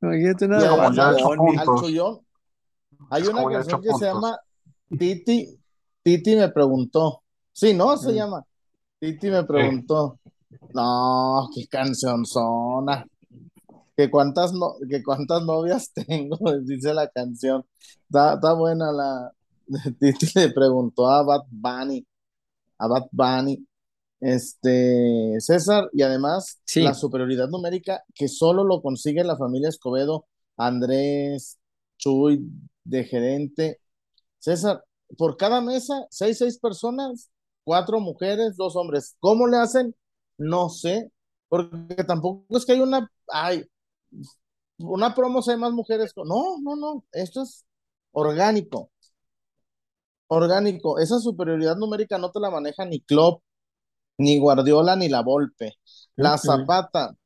Imagínate 0.00 0.44
una 0.44 0.62
de 0.62 0.68
Bad 0.68 1.16
Bunny. 1.20 1.56
Hay 3.10 3.22
una 3.24 3.44
canción 3.50 3.82
que 3.82 3.92
se 3.94 4.04
llama 4.04 4.38
Titi. 4.96 5.58
Titi 6.04 6.36
me 6.36 6.48
preguntó. 6.50 7.24
Sí, 7.52 7.74
¿no? 7.74 7.96
Se 7.96 8.12
mm. 8.12 8.14
llama. 8.14 8.44
Titi 9.00 9.30
me 9.30 9.42
preguntó. 9.42 10.20
No, 10.72 11.48
qué 11.52 11.66
canción 11.66 12.24
zona 12.24 13.04
que 13.98 14.12
cuántas, 14.12 14.52
no, 14.52 14.76
que 14.88 15.02
cuántas 15.02 15.44
novias 15.44 15.92
tengo, 16.06 16.38
dice 16.62 16.94
la 16.94 17.08
canción. 17.08 17.66
Está, 18.08 18.54
buena 18.54 18.92
la. 18.92 19.32
Le 20.36 20.50
preguntó 20.50 21.08
a 21.10 21.24
Bad 21.24 21.42
Bunny, 21.50 22.06
a 22.78 22.86
Bad 22.86 23.08
Bunny, 23.10 23.66
este, 24.20 25.34
César, 25.40 25.90
y 25.92 26.02
además 26.02 26.60
la 26.76 26.94
superioridad 26.94 27.48
numérica 27.48 28.04
que 28.14 28.28
solo 28.28 28.62
lo 28.62 28.82
consigue 28.82 29.24
la 29.24 29.36
familia 29.36 29.68
Escobedo, 29.68 30.26
Andrés, 30.56 31.58
Chuy, 31.98 32.48
de 32.84 33.04
gerente. 33.04 33.80
César, 34.38 34.84
por 35.18 35.36
cada 35.36 35.60
mesa, 35.60 36.06
seis, 36.08 36.38
seis 36.38 36.56
personas, 36.56 37.30
cuatro 37.64 37.98
mujeres, 37.98 38.56
dos 38.56 38.76
hombres. 38.76 39.16
¿Cómo 39.18 39.48
le 39.48 39.56
hacen? 39.56 39.92
No 40.38 40.68
sé, 40.68 41.10
porque 41.48 42.04
tampoco 42.04 42.56
es 42.56 42.64
que 42.64 42.72
hay 42.72 42.80
una, 42.80 43.10
ay, 43.32 43.64
una 44.78 45.14
promo 45.14 45.40
hay 45.46 45.56
más 45.56 45.72
mujeres. 45.72 46.12
No, 46.16 46.58
no, 46.60 46.76
no, 46.76 47.04
esto 47.12 47.42
es 47.42 47.64
orgánico. 48.12 48.90
Orgánico. 50.28 50.98
Esa 50.98 51.18
superioridad 51.18 51.76
numérica 51.76 52.18
no 52.18 52.30
te 52.30 52.40
la 52.40 52.50
maneja 52.50 52.84
ni 52.84 53.00
Klopp, 53.00 53.42
ni 54.18 54.38
Guardiola, 54.38 54.96
ni 54.96 55.08
la 55.08 55.22
Volpe. 55.22 55.74
La 56.16 56.38
Zapata. 56.38 57.16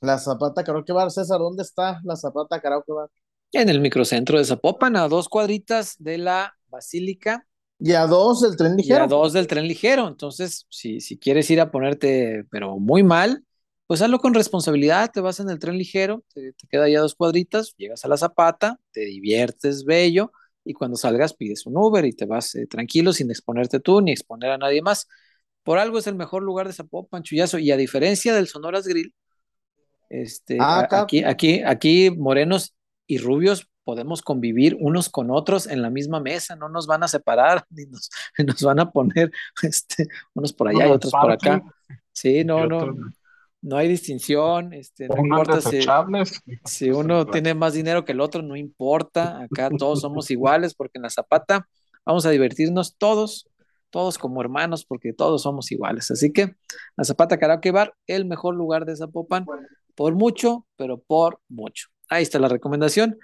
La 0.00 0.18
Zapata 0.18 0.64
creo 0.64 0.84
que 0.84 0.92
va 0.92 1.08
César, 1.08 1.38
¿dónde 1.38 1.62
está 1.62 2.00
la 2.04 2.16
Zapata 2.16 2.60
que 2.60 2.68
va 2.68 3.08
En 3.52 3.68
el 3.68 3.80
microcentro 3.80 4.38
de 4.38 4.44
Zapopan, 4.44 4.96
a 4.96 5.08
dos 5.08 5.28
cuadritas 5.28 5.94
de 5.98 6.18
la 6.18 6.54
Basílica. 6.68 7.46
Y 7.78 7.92
a 7.92 8.06
dos 8.06 8.42
del 8.42 8.56
tren 8.56 8.76
ligero. 8.76 9.00
Y 9.00 9.02
a 9.02 9.06
dos 9.06 9.32
del 9.32 9.46
tren 9.46 9.66
ligero. 9.66 10.08
Entonces, 10.08 10.66
si, 10.68 11.00
si 11.00 11.18
quieres 11.18 11.50
ir 11.50 11.60
a 11.60 11.70
ponerte, 11.70 12.44
pero 12.50 12.78
muy 12.78 13.02
mal, 13.02 13.44
pues 13.86 14.00
hazlo 14.00 14.18
con 14.18 14.34
responsabilidad, 14.34 15.10
te 15.12 15.20
vas 15.20 15.40
en 15.40 15.50
el 15.50 15.58
tren 15.58 15.76
ligero, 15.76 16.22
te, 16.32 16.54
queda 16.70 16.88
ya 16.88 17.00
dos 17.00 17.14
cuadritas, 17.14 17.74
llegas 17.76 18.04
a 18.04 18.08
la 18.08 18.16
zapata, 18.16 18.78
te 18.92 19.00
diviertes 19.00 19.84
bello 19.84 20.32
y 20.64 20.72
cuando 20.72 20.96
salgas 20.96 21.34
pides 21.34 21.66
un 21.66 21.76
Uber 21.76 22.04
y 22.06 22.12
te 22.12 22.24
vas 22.24 22.54
eh, 22.54 22.66
tranquilo 22.66 23.12
sin 23.12 23.30
exponerte 23.30 23.80
tú 23.80 24.00
ni 24.00 24.12
exponer 24.12 24.50
a 24.50 24.58
nadie 24.58 24.80
más. 24.80 25.06
Por 25.62 25.78
algo 25.78 25.98
es 25.98 26.06
el 26.06 26.14
mejor 26.14 26.42
lugar 26.42 26.66
de 26.66 26.74
Zapopan, 26.74 27.22
Chuyazo, 27.22 27.58
y 27.58 27.70
a 27.70 27.76
diferencia 27.76 28.34
del 28.34 28.48
Sonoras 28.48 28.86
Grill, 28.86 29.14
este, 30.10 30.58
ah, 30.60 30.86
aquí, 30.90 31.24
aquí, 31.24 31.62
aquí 31.62 32.10
morenos 32.10 32.74
y 33.06 33.18
rubios 33.18 33.68
podemos 33.82 34.22
convivir 34.22 34.76
unos 34.80 35.08
con 35.08 35.30
otros 35.30 35.66
en 35.66 35.82
la 35.82 35.90
misma 35.90 36.20
mesa, 36.20 36.56
no 36.56 36.68
nos 36.68 36.86
van 36.86 37.02
a 37.02 37.08
separar, 37.08 37.66
ni 37.70 37.84
nos, 37.86 38.10
nos 38.38 38.62
van 38.62 38.80
a 38.80 38.90
poner 38.90 39.30
este, 39.62 40.08
unos 40.34 40.52
por 40.52 40.68
allá 40.68 40.88
y 40.88 40.90
otros 40.90 41.12
por 41.12 41.32
acá. 41.32 41.62
Sí, 42.12 42.44
no, 42.44 42.66
no 42.66 42.94
no 43.64 43.78
hay 43.78 43.88
distinción, 43.88 44.74
este, 44.74 45.08
no 45.08 45.16
importa 45.16 45.58
si, 46.66 46.90
uno 46.90 47.26
tiene 47.26 47.54
más 47.54 47.72
dinero 47.72 48.04
que 48.04 48.12
el 48.12 48.20
otro, 48.20 48.42
no 48.42 48.56
importa, 48.56 49.40
acá 49.40 49.70
todos 49.70 50.02
somos 50.02 50.30
iguales 50.30 50.74
porque 50.74 50.98
en 50.98 51.02
la 51.02 51.10
zapata 51.10 51.66
vamos 52.04 52.26
a 52.26 52.30
divertirnos 52.30 52.96
todos, 52.98 53.48
todos 53.88 54.18
como 54.18 54.42
hermanos 54.42 54.84
porque 54.84 55.14
todos 55.14 55.40
somos 55.42 55.72
iguales. 55.72 56.10
Así 56.10 56.30
que 56.30 56.56
la 56.94 57.04
Zapata 57.04 57.38
Karaoke 57.38 57.70
Bar, 57.70 57.94
el 58.06 58.26
mejor 58.26 58.54
lugar 58.54 58.84
de 58.84 58.96
Zapopan, 58.96 59.46
por 59.94 60.14
mucho, 60.14 60.66
pero 60.76 60.98
por 60.98 61.40
mucho. 61.48 61.88
Ahí 62.10 62.22
está 62.22 62.38
la 62.38 62.48
recomendación. 62.48 63.18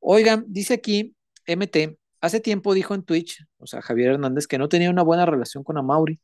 Oigan, 0.00 0.46
dice 0.48 0.72
aquí 0.72 1.14
MT, 1.46 1.98
hace 2.22 2.40
tiempo 2.40 2.72
dijo 2.72 2.94
en 2.94 3.02
Twitch, 3.02 3.44
o 3.58 3.66
sea, 3.66 3.82
Javier 3.82 4.12
Hernández, 4.12 4.46
que 4.46 4.56
no 4.56 4.70
tenía 4.70 4.88
una 4.88 5.02
buena 5.02 5.26
relación 5.26 5.62
con 5.64 5.76
Amauri. 5.76 6.18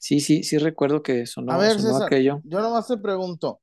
Sí, 0.00 0.20
sí, 0.20 0.42
sí 0.42 0.56
recuerdo 0.56 1.02
que 1.02 1.26
sonó, 1.26 1.52
A 1.52 1.58
ver, 1.58 1.78
sonó 1.78 2.02
aquello. 2.02 2.40
Yo 2.44 2.60
nomás 2.62 2.88
te 2.88 2.96
pregunto. 2.96 3.60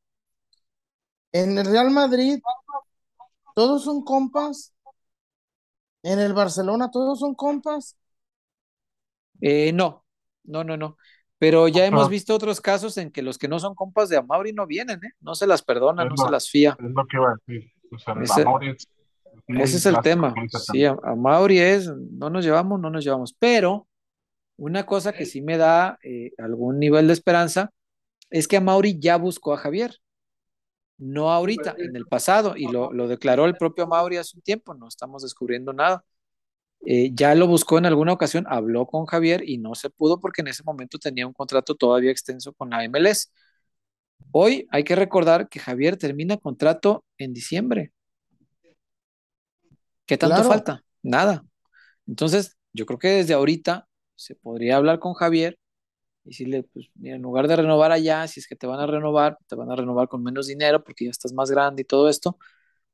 ¿En 1.32 1.58
el 1.58 1.66
Real 1.66 1.90
Madrid 1.90 2.40
todos 3.56 3.84
son 3.84 4.04
compas? 4.04 4.72
¿En 6.04 6.20
el 6.20 6.34
Barcelona 6.34 6.92
todos 6.92 7.20
son 7.20 7.34
compas? 7.34 7.98
Eh, 9.42 9.74
no, 9.74 10.06
no, 10.44 10.64
no, 10.64 10.78
no. 10.78 10.98
Pero 11.40 11.68
ya 11.68 11.88
hemos 11.88 12.08
visto 12.08 12.36
otros 12.36 12.62
casos 12.62 12.98
en 12.98 13.12
que 13.12 13.24
los 13.24 13.40
que 13.40 13.48
no 13.48 13.58
son 13.58 13.74
compas 13.74 14.08
de 14.08 14.18
Amauri 14.18 14.54
no 14.54 14.68
vienen, 14.68 15.04
¿eh? 15.04 15.14
No 15.20 15.34
se 15.34 15.48
las 15.48 15.64
perdona, 15.64 16.06
no 16.06 16.16
se 16.18 16.30
las 16.30 16.50
fía. 16.50 16.78
Es 16.80 16.92
lo 16.92 17.06
que 17.08 17.18
iba 17.18 17.32
a 17.32 17.36
decir. 17.48 17.72
ese, 19.60 19.78
es 19.78 19.86
el 19.88 20.00
tema. 20.02 20.36
Sí, 20.72 20.86
a, 20.86 20.96
Mauri 21.16 21.58
es, 21.60 21.88
no 22.12 22.30
nos 22.30 22.46
llevamos, 22.46 22.80
no 22.80 22.92
nos 22.92 23.04
llevamos. 23.04 23.36
Pero 23.40 23.88
una 24.58 24.86
cosa 24.86 25.14
que 25.14 25.26
sí 25.26 25.42
me 25.42 25.58
da 25.58 26.00
eh, 26.04 26.32
algún 26.38 26.80
nivel 26.80 27.08
de 27.08 27.14
esperanza 27.14 27.72
es 28.30 28.48
que 28.48 28.58
a 28.58 28.62
Mauri 28.62 29.00
ya 29.00 29.18
buscó 29.18 29.54
a 29.54 29.58
Javier, 29.58 29.96
no 30.98 31.32
ahorita, 31.32 31.76
en 31.78 31.96
el 31.96 32.08
pasado, 32.08 32.58
y 32.58 32.68
lo, 32.68 32.90
declaró 33.08 33.46
el 33.46 33.56
propio 33.56 33.88
Mauri 33.88 34.18
hace 34.18 34.36
un 34.36 34.42
tiempo, 34.42 34.74
no 34.74 34.88
estamos 34.88 35.22
descubriendo 35.22 35.72
nada. 35.72 36.04
Eh, 36.86 37.12
ya 37.14 37.36
lo 37.36 37.48
buscó 37.48 37.78
en 37.78 37.86
alguna 37.86 38.14
ocasión, 38.14 38.46
habló 38.50 38.88
con 38.88 39.06
Javier 39.06 39.48
y 39.48 39.58
no 39.58 39.76
se 39.76 39.90
pudo 39.90 40.20
porque 40.20 40.42
en 40.42 40.48
ese 40.48 40.64
momento 40.64 40.98
tenía 40.98 41.28
un 41.28 41.34
contrato 41.34 41.76
todavía 41.76 42.12
extenso 42.12 42.54
con 42.54 42.72
la 42.72 42.84
MLS. 42.84 43.32
Hoy 44.32 44.68
hay 44.72 44.84
que 44.84 44.96
recordar 44.96 45.50
que 45.50 45.60
Javier 45.60 45.98
termina 45.98 46.38
contrato 46.38 47.06
en 47.18 47.34
diciembre. 47.34 47.92
¿Qué 50.06 50.18
tanto 50.18 50.44
falta? 50.44 50.84
Nada. 51.04 51.46
Entonces, 52.08 52.58
yo 52.74 52.86
creo 52.86 53.00
que 53.00 53.10
desde 53.10 53.34
ahorita 53.34 53.88
se 54.18 54.36
podría 54.36 54.78
hablar 54.78 55.00
con 55.00 55.14
Javier 55.14 55.60
y 56.26 56.30
decirle, 56.32 56.64
pues 56.64 56.90
mira, 56.96 57.16
en 57.16 57.22
lugar 57.22 57.48
de 57.48 57.56
renovar 57.58 57.92
allá, 57.94 58.28
si 58.28 58.42
es 58.42 58.48
que 58.48 58.56
te 58.58 58.68
van 58.68 58.80
a 58.82 58.88
renovar, 58.88 59.38
te 59.48 59.56
van 59.56 59.72
a 59.72 59.76
renovar 59.78 60.10
con 60.10 60.24
menos 60.24 60.48
dinero 60.48 60.84
porque 60.84 61.06
ya 61.06 61.12
estás 61.12 61.34
más 61.34 61.52
grande 61.52 61.84
y 61.84 61.86
todo 61.86 62.10
esto, 62.10 62.38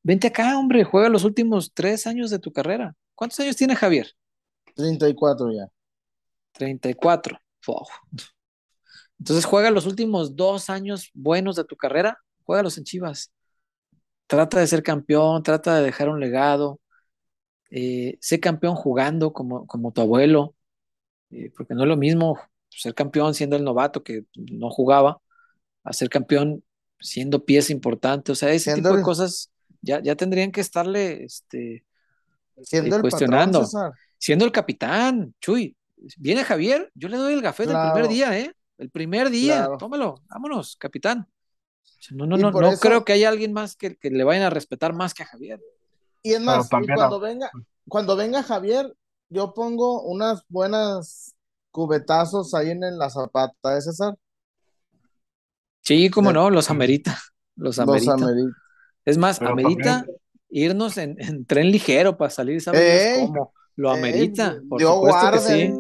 vente 0.03 0.27
acá, 0.27 0.57
hombre, 0.59 0.83
juega 0.83 1.09
los 1.09 1.23
últimos 1.23 1.73
tres 1.73 2.07
años 2.07 2.29
de 2.29 2.39
tu 2.39 2.53
carrera. 2.53 2.95
¿Cuántos 3.15 3.39
años 3.39 3.55
tiene 3.55 3.75
Javier? 3.75 4.13
34 4.75 5.51
ya. 5.51 5.67
34. 6.53 7.39
Entonces 9.19 9.45
juega 9.45 9.71
los 9.71 9.85
últimos 9.85 10.35
dos 10.35 10.69
años 10.69 11.09
buenos 11.13 11.55
de 11.55 11.63
tu 11.63 11.77
carrera, 11.77 12.19
juégalos 12.43 12.77
en 12.77 12.83
Chivas. 12.83 13.31
Trata 14.27 14.59
de 14.59 14.67
ser 14.67 14.83
campeón, 14.83 15.43
trata 15.43 15.77
de 15.77 15.83
dejar 15.83 16.09
un 16.09 16.19
legado. 16.19 16.81
Eh, 17.69 18.17
sé 18.21 18.39
campeón 18.39 18.75
jugando 18.75 19.33
como, 19.33 19.65
como 19.67 19.91
tu 19.93 20.01
abuelo. 20.01 20.55
Eh, 21.33 21.51
porque 21.55 21.73
no 21.73 21.83
es 21.83 21.89
lo 21.89 21.97
mismo 21.97 22.39
ser 22.69 22.93
campeón 22.93 23.33
siendo 23.33 23.55
el 23.55 23.63
novato 23.63 24.03
que 24.03 24.25
no 24.35 24.69
jugaba, 24.69 25.19
a 25.83 25.93
ser 25.93 26.09
campeón 26.09 26.63
siendo 26.99 27.43
pieza 27.43 27.73
importante, 27.73 28.31
o 28.31 28.35
sea, 28.35 28.51
ese 28.51 28.73
tipo 28.75 28.95
de 28.95 29.01
cosas 29.01 29.51
ya, 29.81 30.01
ya 30.01 30.15
tendrían 30.15 30.51
que 30.51 30.61
estarle 30.61 31.23
este, 31.23 31.83
siendo 32.61 32.97
eh, 32.97 33.01
cuestionando. 33.01 33.67
siendo 34.17 34.45
el 34.45 34.51
capitán, 34.51 35.33
Chuy, 35.41 35.75
viene 36.17 36.43
Javier, 36.43 36.91
yo 36.93 37.09
le 37.09 37.17
doy 37.17 37.33
el 37.33 37.41
café 37.41 37.65
del 37.65 37.77
primer 37.77 38.07
día, 38.07 38.39
¿eh? 38.39 38.53
El 38.77 38.89
primer 38.89 39.29
día, 39.29 39.69
tómalo, 39.77 40.15
vámonos, 40.27 40.75
capitán. 40.77 41.27
No, 42.11 42.25
no, 42.25 42.37
no, 42.37 42.51
no 42.51 42.77
creo 42.77 43.05
que 43.05 43.13
haya 43.13 43.29
alguien 43.29 43.53
más 43.53 43.75
que, 43.75 43.95
que, 43.95 44.09
le 44.09 44.23
vayan 44.23 44.43
a 44.43 44.49
respetar 44.49 44.93
más 44.93 45.13
que 45.13 45.23
a 45.23 45.25
Javier. 45.25 45.61
Y 46.21 46.33
es 46.33 46.41
más, 46.41 46.69
cuando 46.69 47.19
venga, 47.19 47.49
cuando 47.87 48.15
venga 48.15 48.43
Javier, 48.43 48.93
yo 49.33 49.53
pongo 49.53 50.03
unas 50.03 50.45
buenas 50.47 51.35
cubetazos 51.71 52.53
ahí 52.53 52.69
en, 52.69 52.97
la 52.97 53.09
zapata, 53.09 53.77
¿eh, 53.77 53.81
César? 53.81 54.15
Sí, 55.81 56.09
cómo 56.09 56.31
no, 56.31 56.49
los 56.49 56.69
amerita. 56.69 57.17
Los 57.55 57.79
amerita. 57.79 58.15
Es 59.03 59.17
más, 59.17 59.41
amerita 59.41 60.05
irnos 60.49 60.97
en, 60.97 61.45
tren 61.45 61.71
ligero 61.71 62.15
para 62.15 62.29
salir, 62.29 62.61
¿sabes 62.61 63.19
cómo? 63.19 63.53
Lo 63.75 63.89
amerita, 63.89 64.61
por 64.69 64.79
supuesto 64.79 65.31
que 65.31 65.39
sí. 65.39 65.73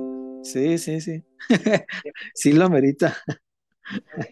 Sí, 0.43 0.77
sí, 0.77 0.99
sí. 0.99 1.23
sí 2.33 2.53
lo 2.53 2.65
amerita. 2.65 3.15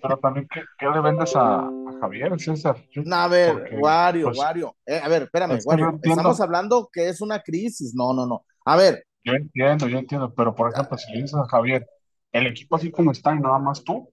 Pero 0.01 0.17
también, 0.17 0.47
¿qué, 0.51 0.85
le 0.87 1.01
vendes 1.01 1.33
a, 1.35 1.69
Javier, 2.01 2.37
César? 2.39 2.75
no, 2.95 3.15
a 3.15 3.27
ver, 3.27 3.77
Wario, 3.79 4.25
pues, 4.25 4.37
Wario. 4.39 4.75
Eh, 4.85 4.99
a 5.01 5.07
ver, 5.07 5.23
espérame, 5.23 5.59
Wario. 5.63 5.99
Estamos 6.01 6.41
hablando 6.41 6.89
que 6.91 7.07
es 7.07 7.21
una 7.21 7.41
crisis. 7.41 7.93
No, 7.93 8.13
no, 8.13 8.25
no. 8.25 8.45
A 8.65 8.75
ver. 8.75 9.05
Yo 9.23 9.33
entiendo, 9.33 9.87
yo 9.87 9.99
entiendo, 9.99 10.33
pero 10.33 10.55
por 10.55 10.71
ejemplo, 10.71 10.97
si 10.97 11.11
le 11.11 11.21
dices 11.21 11.35
a 11.35 11.45
Javier, 11.45 11.87
el 12.31 12.47
equipo 12.47 12.75
así 12.75 12.91
como 12.91 13.11
está 13.11 13.35
y 13.35 13.39
nada 13.39 13.59
más 13.59 13.83
tú. 13.83 14.09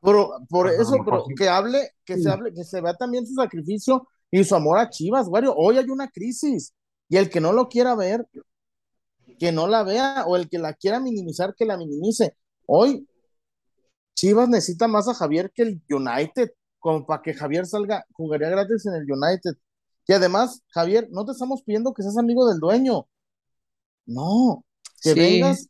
Pero, 0.00 0.32
por 0.48 0.68
eso, 0.68 0.96
pero 1.04 1.24
que 1.36 1.48
hable, 1.48 1.90
que 2.04 2.18
se 2.18 2.30
hable, 2.30 2.52
que 2.52 2.62
se 2.64 2.80
vea 2.80 2.94
también 2.94 3.26
su 3.26 3.34
sacrificio 3.34 4.06
y 4.30 4.44
su 4.44 4.54
amor 4.54 4.78
a 4.78 4.90
Chivas, 4.90 5.28
Wario. 5.28 5.54
Hoy 5.56 5.78
hay 5.78 5.88
una 5.88 6.08
crisis 6.08 6.74
y 7.08 7.16
el 7.16 7.30
que 7.30 7.40
no 7.40 7.52
lo 7.52 7.68
quiera 7.68 7.94
ver, 7.94 8.26
que 9.38 9.52
no 9.52 9.66
la 9.66 9.82
vea, 9.82 10.24
o 10.26 10.36
el 10.36 10.48
que 10.48 10.58
la 10.58 10.74
quiera 10.74 11.00
minimizar, 11.00 11.54
que 11.54 11.64
la 11.64 11.76
minimice. 11.76 12.36
Hoy 12.66 13.08
Chivas 14.14 14.48
necesita 14.48 14.88
más 14.88 15.08
a 15.08 15.14
Javier 15.14 15.50
que 15.54 15.62
el 15.62 15.82
United, 15.88 16.50
como 16.78 17.06
para 17.06 17.22
que 17.22 17.34
Javier 17.34 17.66
salga, 17.66 18.04
jugaría 18.12 18.50
gratis 18.50 18.86
en 18.86 18.94
el 18.94 19.10
United. 19.10 19.54
Y 20.06 20.12
además, 20.12 20.62
Javier, 20.68 21.08
no 21.10 21.24
te 21.24 21.32
estamos 21.32 21.62
pidiendo 21.62 21.94
que 21.94 22.02
seas 22.02 22.18
amigo 22.18 22.46
del 22.46 22.60
dueño. 22.60 23.06
No, 24.06 24.64
que 25.02 25.14
vengas 25.14 25.68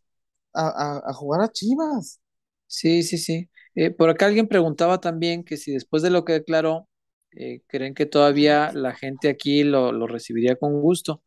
a, 0.55 1.12
jugar 1.15 1.43
a 1.43 1.52
Chivas. 1.52 2.20
Sí, 2.66 3.02
sí, 3.02 3.19
sí. 3.19 3.48
Eh, 3.74 3.90
por 3.90 4.09
acá 4.11 4.27
alguien 4.27 4.48
preguntaba 4.48 5.01
también 5.01 5.44
que 5.44 5.56
si 5.56 5.73
después 5.73 6.02
de 6.02 6.11
lo 6.11 6.24
que 6.24 6.35
declaró, 6.35 6.89
eh, 7.32 7.62
creen 7.66 7.94
que 7.94 8.06
todavía 8.06 8.73
la 8.73 8.94
gente 8.94 9.28
aquí 9.28 9.65
lo, 9.65 9.93
lo, 9.93 10.06
recibiría 10.06 10.56
con 10.56 10.81
gusto. 10.81 11.23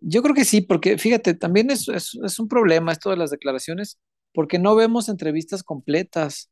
Yo 0.00 0.22
creo 0.22 0.34
que 0.34 0.44
sí, 0.44 0.60
porque 0.62 0.98
fíjate, 0.98 1.34
también 1.34 1.70
es, 1.70 1.88
es 1.88 2.38
un 2.38 2.48
problema 2.48 2.92
esto 2.92 3.10
de 3.10 3.16
las 3.16 3.30
declaraciones 3.30 3.98
porque 4.32 4.58
no 4.58 4.76
vemos 4.76 5.08
entrevistas 5.08 5.62
completas. 5.62 6.50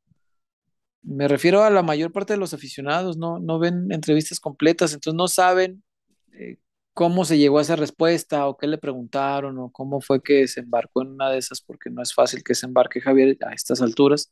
Me 1.02 1.28
refiero 1.28 1.62
a 1.62 1.70
la 1.70 1.82
mayor 1.82 2.12
parte 2.12 2.32
de 2.32 2.38
los 2.38 2.52
aficionados, 2.52 3.16
no, 3.16 3.38
no 3.38 3.58
ven 3.58 3.92
entrevistas 3.92 4.40
completas, 4.40 4.92
entonces 4.92 5.16
no 5.16 5.28
saben 5.28 5.84
eh, 6.32 6.56
cómo 6.96 7.24
se 7.26 7.38
llegó 7.38 7.58
a 7.58 7.62
esa 7.62 7.76
respuesta 7.76 8.48
o 8.48 8.56
qué 8.58 8.66
le 8.68 8.78
preguntaron 8.78 9.58
o 9.58 9.70
cómo 9.72 10.00
fue 10.00 10.22
que 10.22 10.48
se 10.48 10.60
embarcó 10.60 11.02
en 11.02 11.10
una 11.10 11.30
de 11.30 11.38
esas, 11.38 11.60
porque 11.62 11.90
no 11.90 12.02
es 12.02 12.14
fácil 12.14 12.42
que 12.44 12.54
se 12.56 12.66
embarque 12.66 13.00
Javier 13.02 13.38
a 13.46 13.54
estas 13.54 13.82
alturas. 13.82 14.30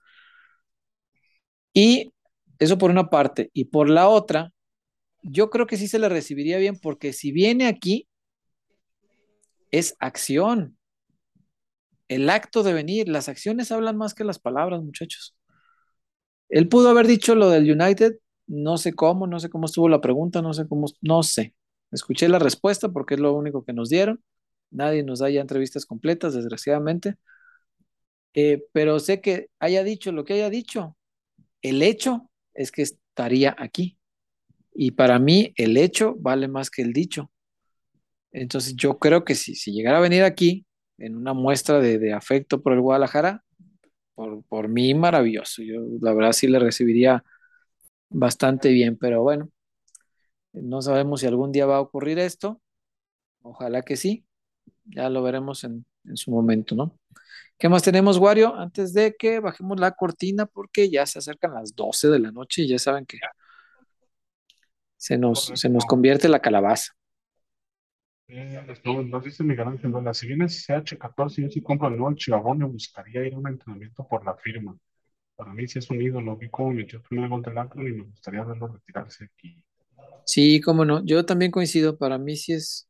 Y 1.72 2.12
eso 2.58 2.78
por 2.78 2.90
una 2.90 3.10
parte. 3.10 3.50
Y 3.52 3.66
por 3.66 3.90
la 3.90 4.08
otra, 4.08 4.52
yo 5.22 5.50
creo 5.50 5.66
que 5.66 5.76
sí 5.78 5.88
se 5.88 5.98
le 5.98 6.08
recibiría 6.08 6.58
bien, 6.58 6.78
porque 6.80 7.12
si 7.12 7.32
viene 7.32 7.66
aquí, 7.68 8.08
es 9.70 9.96
acción 10.00 10.78
el 12.08 12.30
acto 12.30 12.62
de 12.62 12.72
venir, 12.72 13.08
las 13.08 13.28
acciones 13.28 13.72
hablan 13.72 13.96
más 13.96 14.14
que 14.14 14.24
las 14.24 14.38
palabras, 14.38 14.82
muchachos. 14.82 15.36
Él 16.48 16.68
pudo 16.68 16.88
haber 16.90 17.06
dicho 17.06 17.34
lo 17.34 17.50
del 17.50 17.70
United, 17.70 18.18
no 18.46 18.76
sé 18.78 18.94
cómo, 18.94 19.26
no 19.26 19.40
sé 19.40 19.50
cómo 19.50 19.66
estuvo 19.66 19.88
la 19.88 20.00
pregunta, 20.00 20.42
no 20.42 20.52
sé 20.54 20.68
cómo, 20.68 20.86
no 21.00 21.22
sé. 21.22 21.54
Escuché 21.94 22.28
la 22.28 22.38
respuesta 22.38 22.88
porque 22.90 23.14
es 23.14 23.20
lo 23.20 23.32
único 23.32 23.64
que 23.64 23.72
nos 23.72 23.88
dieron. 23.88 24.22
Nadie 24.70 25.02
nos 25.04 25.20
da 25.20 25.30
ya 25.30 25.40
entrevistas 25.40 25.86
completas, 25.86 26.34
desgraciadamente. 26.34 27.16
Eh, 28.34 28.64
pero 28.72 28.98
sé 28.98 29.20
que 29.20 29.48
haya 29.60 29.84
dicho 29.84 30.12
lo 30.12 30.24
que 30.24 30.34
haya 30.34 30.50
dicho. 30.50 30.96
El 31.62 31.82
hecho 31.82 32.30
es 32.54 32.72
que 32.72 32.82
estaría 32.82 33.54
aquí. 33.58 33.98
Y 34.74 34.92
para 34.92 35.18
mí 35.18 35.52
el 35.56 35.76
hecho 35.76 36.16
vale 36.18 36.48
más 36.48 36.70
que 36.70 36.82
el 36.82 36.92
dicho. 36.92 37.30
Entonces 38.32 38.74
yo 38.76 38.98
creo 38.98 39.24
que 39.24 39.36
si, 39.36 39.54
si 39.54 39.72
llegara 39.72 39.98
a 39.98 40.00
venir 40.00 40.24
aquí, 40.24 40.66
en 40.98 41.16
una 41.16 41.32
muestra 41.34 41.80
de, 41.80 42.12
afecto 42.12 42.62
por 42.62 42.72
el 42.72 42.80
Guadalajara, 42.80 43.44
por, 44.14 44.44
por, 44.44 44.68
mí 44.68 44.94
maravilloso. 44.94 45.62
Yo 45.62 45.80
la 46.00 46.14
verdad 46.14 46.32
sí 46.32 46.46
le 46.48 46.58
recibiría 46.58 47.24
bastante 48.10 48.70
bien, 48.70 48.96
pero 48.96 49.22
bueno, 49.22 49.50
no 50.54 50.82
sabemos 50.82 51.20
si 51.20 51.26
algún 51.26 51.52
día 51.52 51.66
va 51.66 51.76
a 51.76 51.80
ocurrir 51.80 52.18
esto. 52.18 52.60
Ojalá 53.42 53.82
que 53.82 53.96
sí. 53.96 54.24
Ya 54.84 55.08
lo 55.10 55.22
veremos 55.22 55.64
en, 55.64 55.84
su 56.14 56.30
momento, 56.30 56.74
¿no? 56.74 56.98
¿Qué 57.58 57.68
más 57.68 57.82
tenemos, 57.82 58.18
Wario? 58.18 58.54
Antes 58.54 58.92
de 58.92 59.14
que 59.16 59.40
bajemos 59.40 59.80
la 59.80 59.92
cortina, 59.92 60.46
porque 60.46 60.90
ya 60.90 61.06
se 61.06 61.18
acercan 61.18 61.54
las 61.54 61.74
12 61.74 62.08
de 62.08 62.18
la 62.18 62.32
noche 62.32 62.62
y 62.62 62.68
ya 62.68 62.78
saben 62.78 63.06
que 63.06 63.18
se 64.96 65.16
nos, 65.16 65.52
se 65.54 65.68
nos 65.68 65.86
convierte 65.86 66.28
la 66.28 66.40
calabaza. 66.40 66.92
Eh, 68.26 68.60
nos 69.06 69.24
dice 69.24 69.44
Miguel 69.44 69.68
Ángel 69.68 69.92
Vela, 69.92 70.14
si 70.14 70.26
viene 70.26 70.46
CH14, 70.46 71.42
yo 71.42 71.48
sí 71.50 71.62
compro 71.62 71.88
el 71.88 71.96
nuevo 71.96 72.14
Chivabón 72.16 72.58
me 72.58 72.64
buscaría 72.64 73.26
ir 73.26 73.34
a 73.34 73.38
un 73.38 73.48
entrenamiento 73.48 74.06
por 74.08 74.24
la 74.24 74.34
firma. 74.34 74.76
Para 75.36 75.52
mí 75.52 75.66
sí 75.66 75.78
es 75.78 75.90
un 75.90 76.00
ídolo, 76.00 76.36
vi 76.36 76.48
cómo 76.48 76.70
metió 76.72 76.98
el 76.98 77.04
primer 77.04 77.28
gol 77.28 77.42
del 77.42 77.88
y 77.88 77.92
me 77.92 78.04
gustaría 78.04 78.44
verlo 78.44 78.68
retirarse 78.68 79.24
aquí. 79.24 79.62
Sí, 80.26 80.60
cómo 80.60 80.84
no, 80.84 81.04
yo 81.04 81.24
también 81.26 81.50
coincido, 81.50 81.98
para 81.98 82.18
mí 82.18 82.36
sí 82.36 82.54
es, 82.54 82.88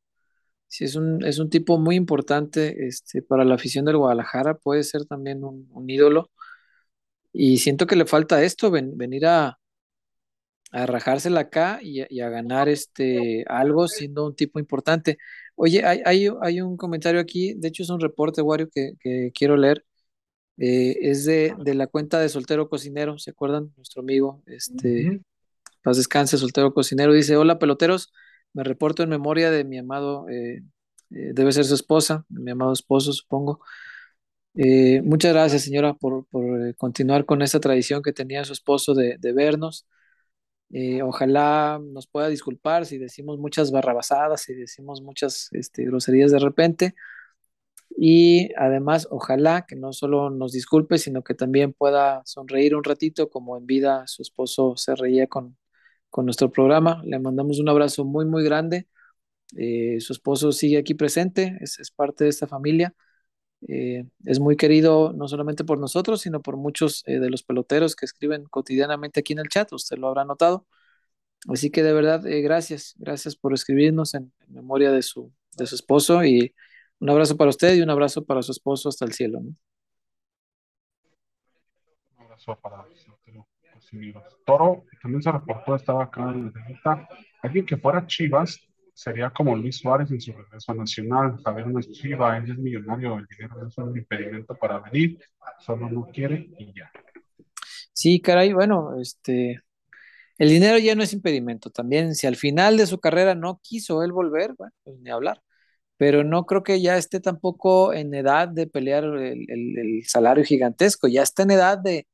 sí 0.69 0.85
es 0.85 0.97
un, 0.97 1.25
es 1.25 1.39
un 1.39 1.51
tipo 1.51 1.79
muy 1.79 1.97
importante 1.97 2.87
este, 2.87 3.23
para 3.23 3.45
la 3.45 3.57
afición 3.57 3.85
del 3.85 3.97
Guadalajara, 3.99 4.55
puede 4.57 4.85
ser 4.85 5.07
también 5.07 5.45
un, 5.45 5.91
ídolo. 5.91 6.31
Y 7.33 7.59
siento 7.59 7.87
que 7.87 7.97
le 7.97 8.07
falta 8.07 8.43
esto, 8.43 8.71
venir 8.71 9.27
a, 9.27 9.59
a 10.75 10.87
rajársela 10.87 11.41
acá 11.41 11.79
y, 11.83 12.01
a 12.21 12.29
ganar 12.29 12.69
este, 12.69 13.45
algo 13.49 13.87
siendo 13.87 14.27
un 14.27 14.35
tipo 14.35 14.59
importante. 14.59 15.19
Oye, 15.55 15.85
hay, 15.85 16.29
hay, 16.43 16.61
un 16.61 16.77
comentario 16.77 17.21
aquí, 17.21 17.55
de 17.55 17.69
hecho 17.69 17.85
es 17.85 17.91
un 17.91 18.01
reporte, 18.01 18.43
Wario, 18.43 18.69
que, 18.71 19.31
quiero 19.33 19.57
leer. 19.57 19.85
Eh, 20.57 20.97
es 21.01 21.25
de, 21.25 21.55
la 21.75 21.87
cuenta 21.87 22.21
de 22.21 22.29
Soltero 22.29 22.69
Cocinero, 22.69 23.19
¿se 23.19 23.31
acuerdan? 23.31 23.73
Nuestro 23.77 24.03
amigo, 24.03 24.43
este, 24.47 25.21
paz 25.85 25.97
descanse, 25.99 26.39
Soltero 26.39 26.75
Cocinero, 26.75 27.13
dice, 27.13 27.37
hola 27.37 27.59
peloteros, 27.59 28.13
me 28.55 28.65
reporto 28.65 29.03
en 29.03 29.11
memoria 29.11 29.51
de 29.51 29.65
mi 29.65 29.79
amado, 29.79 30.29
eh, 30.29 30.63
eh, 31.11 31.33
debe 31.35 31.53
ser 31.53 31.65
su 31.67 31.75
esposa, 31.75 32.25
mi 32.29 32.51
amado 32.53 32.73
esposo, 32.73 33.13
supongo. 33.13 33.61
muchas 35.05 35.33
gracias, 35.33 35.63
señora, 35.63 35.95
por, 35.95 36.27
continuar 36.77 37.25
con 37.27 37.43
esta 37.43 37.61
tradición 37.61 38.03
que 38.03 38.13
tenía 38.13 38.45
su 38.45 38.53
esposo 38.53 38.95
de, 38.95 39.17
de 39.19 39.33
vernos. 39.33 39.87
Eh, 40.77 41.03
ojalá 41.03 41.81
nos 41.81 42.09
pueda 42.09 42.29
disculpar 42.29 42.85
si 42.87 42.99
decimos 42.99 43.39
muchas 43.39 43.71
barrabasadas, 43.71 44.43
si 44.43 44.55
decimos 44.55 45.03
muchas 45.03 45.49
este, 45.53 45.85
groserías 45.85 46.33
de 46.33 46.39
repente. 46.41 46.95
Y 47.97 48.51
además, 48.57 49.07
ojalá 49.11 49.67
que 49.67 49.77
no 49.77 49.93
solo 49.93 50.31
nos 50.31 50.53
disculpe, 50.53 50.99
sino 50.99 51.23
que 51.23 51.35
también 51.35 51.73
pueda 51.73 52.23
sonreír 52.25 52.75
un 52.75 52.85
ratito, 52.85 53.31
como 53.31 53.57
en 53.57 53.67
vida 53.67 54.07
su 54.09 54.23
esposo 54.23 54.77
se 54.77 54.97
reía 54.97 55.29
con, 55.29 55.57
con 56.15 56.27
nuestro 56.27 56.49
programa. 56.53 57.03
Le 57.05 57.19
mandamos 57.19 57.59
un 57.59 57.69
abrazo 57.69 58.05
muy, 58.05 58.25
muy 58.25 58.45
grande. 58.45 58.87
Eh, 59.57 59.99
su 60.01 60.13
esposo 60.13 60.53
sigue 60.53 60.79
aquí 60.79 60.95
presente, 60.95 61.59
es, 61.61 61.81
es 61.81 61.91
parte 61.91 62.23
de 62.23 62.31
esta 62.31 62.47
familia. 62.47 62.95
Eh, 63.69 64.05
es 64.25 64.39
muy 64.39 64.57
querido 64.57 65.13
no 65.13 65.27
solamente 65.27 65.65
por 65.65 65.81
nosotros, 65.81 66.21
sino 66.21 66.41
por 66.41 66.57
muchos 66.57 67.03
eh, 67.07 67.19
de 67.19 67.31
los 67.31 67.43
peloteros 67.43 67.97
que 67.97 68.07
escriben 68.07 68.45
cotidianamente 68.45 69.21
aquí 69.21 69.33
en 69.33 69.41
el 69.41 69.49
chat, 69.49 69.73
usted 69.73 69.99
lo 69.99 70.07
habrá 70.09 70.25
notado. 70.25 70.67
Así 71.49 71.71
que 71.71 71.83
de 71.83 71.93
verdad, 71.93 72.23
gracias, 72.25 72.95
gracias 72.99 73.35
por 73.35 73.53
escribirnos 73.53 74.15
en, 74.15 74.33
memoria 74.49 74.93
de 74.93 75.03
su, 75.03 75.33
de 75.57 75.67
su 75.67 75.75
esposo 75.75 76.25
y 76.25 76.55
un 77.01 77.11
abrazo 77.11 77.37
para 77.37 77.51
usted 77.51 77.75
y 77.75 77.83
un 77.83 77.91
abrazo 77.91 78.25
para 78.25 78.43
su 78.43 78.53
esposo 78.53 78.89
hasta 78.89 79.05
el 79.05 79.15
cielo. 79.15 79.41
Un 79.41 79.57
abrazo 82.19 82.57
para 82.63 82.87
Toro 84.45 84.85
también 85.03 85.23
se 85.23 85.33
reportó, 85.33 85.77
estaba 85.77 86.05
acá 86.05 86.31
en 86.31 86.53
la 86.85 87.09
alguien 87.43 87.67
que 87.67 87.77
fuera 87.77 88.07
Chivas 88.07 88.61
sería 88.95 89.31
como 89.31 89.57
Luis 89.57 89.79
Suárez 89.79 90.11
en 90.11 90.21
su 90.21 90.33
regreso 90.33 90.73
a 90.73 90.75
Nacional. 90.77 91.37
Javier 91.45 91.67
no 91.67 91.81
es 91.81 91.91
chiva, 91.91 92.37
él 92.39 92.51
es 92.51 92.57
millonario, 92.57 93.19
el 93.19 93.27
dinero 93.27 93.57
no 93.61 93.69
es 93.69 93.77
un 93.79 93.97
impedimento 93.97 94.55
para 94.55 94.79
venir, 94.79 95.19
solo 95.59 95.91
no 95.91 96.07
quiere 96.07 96.49
y 96.59 96.73
ya. 96.73 96.91
Sí, 97.93 98.21
caray, 98.21 98.53
bueno, 98.53 99.01
este, 99.01 99.61
el 100.39 100.49
dinero 100.49 100.79
ya 100.79 100.95
no 100.95 101.03
es 101.03 101.13
impedimento. 101.13 101.71
También, 101.71 102.15
si 102.15 102.27
al 102.27 102.37
final 102.37 102.77
de 102.77 102.87
su 102.87 102.99
carrera 103.01 103.35
no 103.35 103.61
quiso 103.63 104.03
él 104.03 104.13
volver, 104.13 104.55
bueno, 104.59 104.73
pues 104.83 104.99
ni 104.99 105.11
hablar. 105.11 105.43
Pero 105.97 106.25
no 106.25 106.45
creo 106.47 106.63
que 106.65 106.81
ya 106.83 106.97
esté 106.97 107.21
tampoco 107.21 107.93
en 107.95 108.15
edad 108.15 108.49
de 108.49 108.67
pelear 108.67 109.05
el, 109.05 110.03
salario 110.07 110.45
gigantesco, 110.45 111.09
ya 111.09 111.23
está 111.23 111.45
en 111.45 111.53
edad 111.53 111.79
de. 111.79 112.07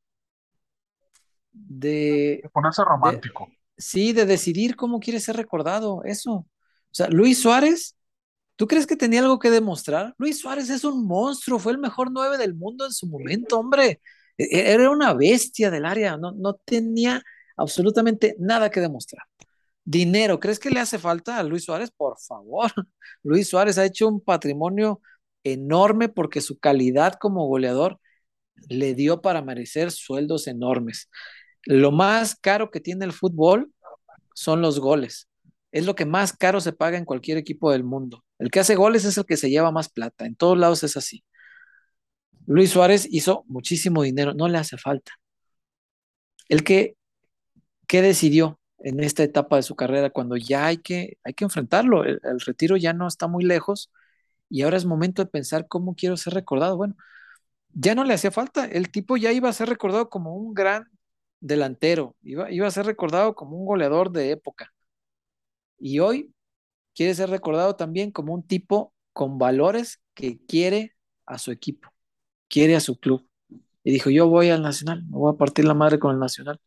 De, 1.52 2.42
ponerse 2.52 2.84
romántico. 2.84 3.48
sí, 3.76 4.12
de 4.12 4.26
decidir 4.26 4.76
cómo 4.76 5.00
quiere 5.00 5.20
ser 5.20 5.36
recordado, 5.36 6.02
eso. 6.04 6.32
O 6.32 6.46
sea, 6.92 7.08
Luis 7.08 7.40
Suárez 7.40 7.96
¿Tú 8.60 8.66
crees 8.66 8.86
que 8.86 8.94
tenía 8.94 9.20
algo 9.20 9.38
que 9.38 9.48
demostrar? 9.48 10.14
Luis 10.18 10.38
Suárez 10.38 10.68
es 10.68 10.84
un 10.84 11.06
monstruo, 11.06 11.58
fue 11.58 11.72
el 11.72 11.78
mejor 11.78 12.10
nueve 12.12 12.36
del 12.36 12.52
mundo 12.54 12.84
en 12.84 12.92
su 12.92 13.06
momento, 13.06 13.58
hombre. 13.58 14.02
E, 14.36 14.44
e, 14.44 14.72
era 14.72 14.90
una 14.90 15.14
bestia 15.14 15.70
del 15.70 15.86
área, 15.86 16.18
no, 16.18 16.32
no 16.32 16.52
tenía 16.56 17.22
absolutamente 17.56 18.36
nada 18.38 18.70
que 18.70 18.80
demostrar. 18.82 19.24
Dinero, 19.82 20.38
¿crees 20.38 20.58
que 20.58 20.68
le 20.68 20.78
hace 20.78 20.98
falta 20.98 21.38
a 21.38 21.42
Luis 21.42 21.64
Suárez? 21.64 21.90
Por 21.90 22.18
favor, 22.20 22.70
Luis 23.22 23.48
Suárez 23.48 23.78
ha 23.78 23.86
hecho 23.86 24.06
un 24.06 24.20
patrimonio 24.20 25.00
enorme 25.42 26.10
porque 26.10 26.42
su 26.42 26.58
calidad 26.58 27.14
como 27.14 27.46
goleador 27.46 27.98
le 28.68 28.94
dio 28.94 29.22
para 29.22 29.40
merecer 29.40 29.90
sueldos 29.90 30.46
enormes. 30.46 31.08
Lo 31.66 31.92
más 31.92 32.36
caro 32.36 32.70
que 32.70 32.80
tiene 32.80 33.04
el 33.04 33.12
fútbol 33.12 33.72
son 34.34 34.62
los 34.62 34.80
goles. 34.80 35.28
Es 35.72 35.86
lo 35.86 35.94
que 35.94 36.06
más 36.06 36.32
caro 36.32 36.60
se 36.60 36.72
paga 36.72 36.98
en 36.98 37.04
cualquier 37.04 37.38
equipo 37.38 37.70
del 37.72 37.84
mundo. 37.84 38.24
El 38.38 38.50
que 38.50 38.60
hace 38.60 38.74
goles 38.76 39.04
es 39.04 39.18
el 39.18 39.26
que 39.26 39.36
se 39.36 39.50
lleva 39.50 39.70
más 39.70 39.88
plata. 39.90 40.26
En 40.26 40.34
todos 40.36 40.58
lados 40.58 40.82
es 40.84 40.96
así. 40.96 41.24
Luis 42.46 42.70
Suárez 42.70 43.06
hizo 43.10 43.44
muchísimo 43.46 44.02
dinero, 44.02 44.34
no 44.34 44.48
le 44.48 44.58
hace 44.58 44.76
falta. 44.76 45.12
El 46.48 46.64
que, 46.64 46.96
¿qué 47.86 48.02
decidió 48.02 48.60
en 48.78 49.00
esta 49.00 49.22
etapa 49.22 49.56
de 49.56 49.62
su 49.62 49.76
carrera 49.76 50.10
cuando 50.10 50.36
ya 50.36 50.66
hay 50.66 50.78
que, 50.78 51.18
hay 51.24 51.34
que 51.34 51.44
enfrentarlo? 51.44 52.04
El, 52.04 52.20
el 52.24 52.40
retiro 52.40 52.76
ya 52.76 52.92
no 52.92 53.06
está 53.08 53.28
muy 53.28 53.44
lejos 53.44 53.90
y 54.48 54.62
ahora 54.62 54.76
es 54.76 54.86
momento 54.86 55.22
de 55.22 55.30
pensar 55.30 55.68
cómo 55.68 55.94
quiero 55.94 56.16
ser 56.16 56.34
recordado. 56.34 56.76
Bueno, 56.76 56.96
ya 57.70 57.94
no 57.94 58.04
le 58.04 58.14
hacía 58.14 58.30
falta. 58.32 58.66
El 58.66 58.90
tipo 58.90 59.16
ya 59.16 59.32
iba 59.32 59.48
a 59.48 59.52
ser 59.52 59.68
recordado 59.68 60.10
como 60.10 60.36
un 60.36 60.54
gran 60.54 60.88
delantero, 61.40 62.16
iba, 62.22 62.50
iba 62.50 62.66
a 62.66 62.70
ser 62.70 62.86
recordado 62.86 63.34
como 63.34 63.56
un 63.56 63.66
goleador 63.66 64.10
de 64.12 64.30
época. 64.32 64.72
Y 65.78 65.98
hoy 66.00 66.34
quiere 66.94 67.14
ser 67.14 67.30
recordado 67.30 67.76
también 67.76 68.10
como 68.10 68.34
un 68.34 68.46
tipo 68.46 68.94
con 69.12 69.38
valores 69.38 70.00
que 70.14 70.38
quiere 70.46 70.94
a 71.26 71.38
su 71.38 71.50
equipo, 71.52 71.90
quiere 72.48 72.76
a 72.76 72.80
su 72.80 72.98
club. 72.98 73.28
Y 73.84 73.92
dijo, 73.92 74.10
yo 74.10 74.28
voy 74.28 74.50
al 74.50 74.62
Nacional, 74.62 75.04
me 75.04 75.16
voy 75.18 75.34
a 75.34 75.38
partir 75.38 75.64
la 75.64 75.74
madre 75.74 75.98
con 75.98 76.12
el 76.12 76.20
Nacional. 76.20 76.60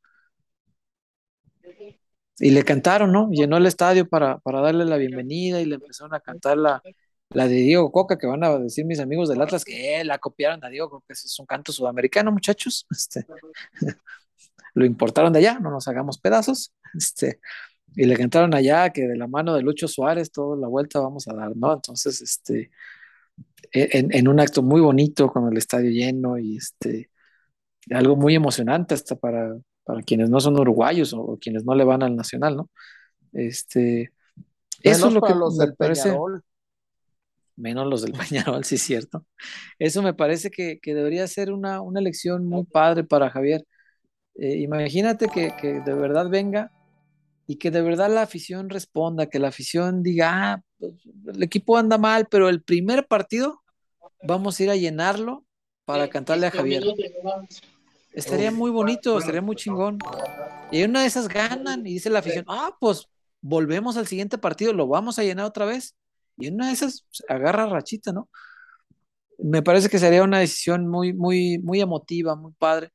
Y 2.39 2.49
le 2.49 2.63
cantaron, 2.63 3.11
¿no? 3.11 3.29
Llenó 3.29 3.57
el 3.57 3.65
estadio 3.67 4.07
para, 4.09 4.39
para 4.39 4.59
darle 4.61 4.85
la 4.85 4.97
bienvenida 4.97 5.61
y 5.61 5.65
le 5.65 5.75
empezaron 5.75 6.15
a 6.15 6.19
cantar 6.19 6.57
la, 6.57 6.81
la 7.29 7.47
de 7.47 7.55
Diego 7.55 7.91
Coca, 7.91 8.17
que 8.17 8.27
van 8.27 8.43
a 8.43 8.57
decir 8.57 8.85
mis 8.85 8.99
amigos 8.99 9.29
del 9.29 9.41
Atlas 9.41 9.63
que 9.65 10.03
la 10.03 10.17
copiaron 10.17 10.63
a 10.63 10.69
Diego 10.69 10.89
Coca, 10.89 11.13
es 11.13 11.39
un 11.39 11.45
canto 11.45 11.71
sudamericano, 11.71 12.31
muchachos. 12.31 12.87
Este, 12.91 13.25
lo 14.73 14.85
importaron 14.85 15.33
de 15.33 15.39
allá, 15.39 15.59
no 15.59 15.71
nos 15.71 15.87
hagamos 15.87 16.19
pedazos. 16.19 16.73
Este, 16.95 17.39
y 17.95 18.05
le 18.05 18.15
cantaron 18.15 18.53
allá 18.53 18.91
que 18.91 19.07
de 19.07 19.17
la 19.17 19.25
mano 19.27 19.55
de 19.55 19.63
Lucho 19.63 19.87
Suárez, 19.87 20.31
toda 20.31 20.55
la 20.55 20.67
vuelta 20.67 20.99
vamos 20.99 21.27
a 21.27 21.33
dar, 21.33 21.57
¿no? 21.57 21.73
Entonces, 21.73 22.21
este, 22.21 22.69
e, 23.71 23.89
en, 24.11 24.27
un 24.27 24.39
acto 24.39 24.61
muy 24.61 24.79
bonito, 24.79 25.27
con 25.29 25.51
el 25.51 25.57
estadio 25.57 25.89
lleno 25.89 26.37
y 26.37 26.57
este, 26.57 27.09
algo 27.89 28.15
muy 28.15 28.35
emocionante 28.35 28.93
hasta 28.93 29.15
para, 29.15 29.57
para 29.83 30.03
quienes 30.03 30.29
no 30.29 30.39
son 30.39 30.59
uruguayos 30.59 31.13
o, 31.13 31.39
quienes 31.41 31.65
no 31.65 31.73
le 31.73 31.83
van 31.83 32.03
al 32.03 32.15
Nacional, 32.15 32.57
¿no? 32.57 32.69
Este, 33.31 34.11
eso 34.83 35.07
es 35.07 35.13
lo 35.13 35.21
que 35.21 35.33
los 35.33 35.57
me 35.57 35.71
parece 35.71 36.15
menos 37.55 37.87
los 37.87 38.01
del 38.01 38.13
Peñarol, 38.57 38.63
sí 38.63 38.75
es 38.75 38.81
cierto. 38.81 39.25
Eso 39.79 40.01
me 40.01 40.13
parece 40.13 40.51
que, 40.51 40.79
debería 40.83 41.27
ser 41.27 41.51
una, 41.51 41.81
una, 41.81 42.01
lección 42.01 42.47
muy 42.47 42.65
padre 42.65 43.03
para 43.03 43.29
Javier. 43.29 43.65
Eh, 44.35 44.57
imagínate 44.57 45.27
que, 45.27 45.81
de 45.81 45.93
verdad 45.93 46.29
venga 46.29 46.71
y 47.45 47.57
que 47.57 47.71
de 47.71 47.81
verdad 47.81 48.09
la 48.09 48.21
afición 48.23 48.69
responda, 48.69 49.27
que 49.27 49.39
la 49.39 49.49
afición 49.49 50.01
diga, 50.01 50.53
ah, 50.53 50.61
pues, 50.79 50.93
el 51.27 51.43
equipo 51.43 51.77
anda 51.77 51.97
mal, 51.97 52.27
pero 52.29 52.49
el 52.49 52.63
primer 52.63 53.07
partido 53.07 53.61
vamos 54.23 54.59
a 54.59 54.63
ir 54.63 54.69
a 54.69 54.75
llenarlo 54.75 55.45
para 55.85 56.09
cantarle 56.09 56.47
a 56.47 56.51
Javier. 56.51 56.83
Estaría 58.13 58.51
muy 58.51 58.71
bonito, 58.71 59.17
estaría 59.17 59.41
muy 59.41 59.55
chingón. 59.55 59.97
Y 60.71 60.83
una 60.83 61.01
de 61.01 61.07
esas 61.07 61.27
ganan 61.27 61.85
y 61.85 61.93
dice 61.93 62.09
la 62.09 62.19
afición, 62.19 62.45
ah, 62.47 62.75
pues 62.79 63.07
volvemos 63.41 63.97
al 63.97 64.07
siguiente 64.07 64.37
partido, 64.37 64.73
lo 64.73 64.87
vamos 64.87 65.19
a 65.19 65.23
llenar 65.23 65.45
otra 65.45 65.65
vez. 65.65 65.95
Y 66.37 66.47
una 66.47 66.67
de 66.67 66.73
esas 66.73 67.05
pues, 67.09 67.23
agarra 67.29 67.67
rachita, 67.67 68.11
¿no? 68.11 68.29
Me 69.37 69.61
parece 69.61 69.89
que 69.89 69.99
sería 69.99 70.23
una 70.23 70.39
decisión 70.39 70.87
muy, 70.87 71.13
muy, 71.13 71.59
muy 71.59 71.81
emotiva, 71.81 72.35
muy 72.35 72.53
padre. 72.53 72.91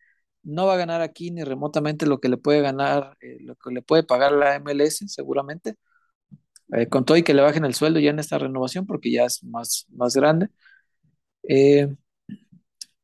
No 0.49 0.67
va 0.67 0.75
a 0.75 0.77
ganar 0.79 1.03
aquí 1.03 1.31
ni 1.31 1.45
remotamente 1.45 2.07
lo 2.07 2.21
que 2.21 2.29
le 2.29 2.39
puede 2.39 2.63
ganar, 2.63 3.17
eh, 3.21 3.39
lo 3.41 3.55
que 3.57 3.71
le 3.71 3.83
puede 3.83 4.03
pagar 4.03 4.33
la 4.33 4.57
MLS, 4.57 5.07
seguramente. 5.09 5.77
Eh, 6.73 6.89
con 6.89 7.05
todo 7.05 7.17
y 7.17 7.23
que 7.23 7.35
le 7.35 7.43
bajen 7.43 7.65
el 7.65 7.75
sueldo 7.75 8.01
ya 8.01 8.11
en 8.11 8.19
esta 8.19 8.39
renovación, 8.39 8.87
porque 8.87 9.11
ya 9.13 9.25
es 9.25 9.43
más, 9.45 9.87
más 9.91 10.15
grande. 10.17 10.49
Eh, 11.49 11.89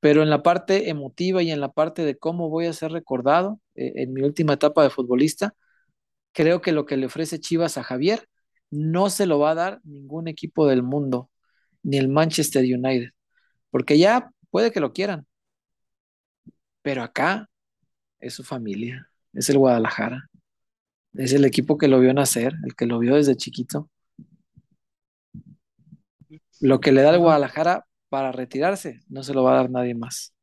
pero 0.01 0.23
en 0.23 0.31
la 0.31 0.43
parte 0.43 0.91
emotiva 0.91 1.43
y 1.43 1.51
en 1.51 1.61
la 1.61 1.73
parte 1.73 2.05
de 2.05 2.19
cómo 2.19 2.51
voy 2.51 2.67
a 2.67 2.73
ser 2.73 2.93
recordado 2.93 3.61
en 3.75 4.13
mi 4.13 4.23
última 4.23 4.55
etapa 4.55 4.83
de 4.83 4.91
futbolista, 4.91 5.55
creo 6.33 6.61
que 6.63 6.73
lo 6.73 6.87
que 6.87 6.97
le 6.97 7.07
ofrece 7.07 7.41
Chivas 7.41 7.79
a 7.79 7.85
Javier 7.85 8.29
no 8.71 9.11
se 9.11 9.27
lo 9.27 9.39
va 9.39 9.53
a 9.53 9.55
dar 9.55 9.81
ningún 9.85 10.29
equipo 10.29 10.67
del 10.69 10.83
mundo, 10.83 11.31
ni 11.83 11.99
el 11.99 12.09
Manchester 12.09 12.65
United, 12.65 13.11
porque 13.71 13.99
ya 13.99 14.33
puede 14.51 14.73
que 14.73 14.81
lo 14.81 14.93
quieran, 14.93 15.27
pero 16.85 17.03
acá 17.03 17.49
es 18.21 18.35
su 18.35 18.45
familia, 18.45 19.09
es 19.33 19.49
el 19.49 19.59
Guadalajara, 19.59 20.29
es 21.15 21.33
el 21.33 21.45
equipo 21.45 21.79
que 21.79 21.89
lo 21.89 21.99
vio 21.99 22.13
nacer, 22.13 22.53
el 22.65 22.77
que 22.77 22.87
lo 22.87 22.99
vio 22.99 23.15
desde 23.15 23.37
chiquito. 23.37 23.89
Lo 26.61 26.81
que 26.81 26.93
le 26.93 27.03
da 27.03 27.11
el 27.11 27.21
Guadalajara 27.21 27.87
para 28.09 28.33
retirarse, 28.33 29.01
no 29.09 29.23
se 29.23 29.33
lo 29.33 29.43
va 29.43 29.53
a 29.53 29.57
dar 29.57 29.71
nadie 29.71 29.95
más. 29.95 30.35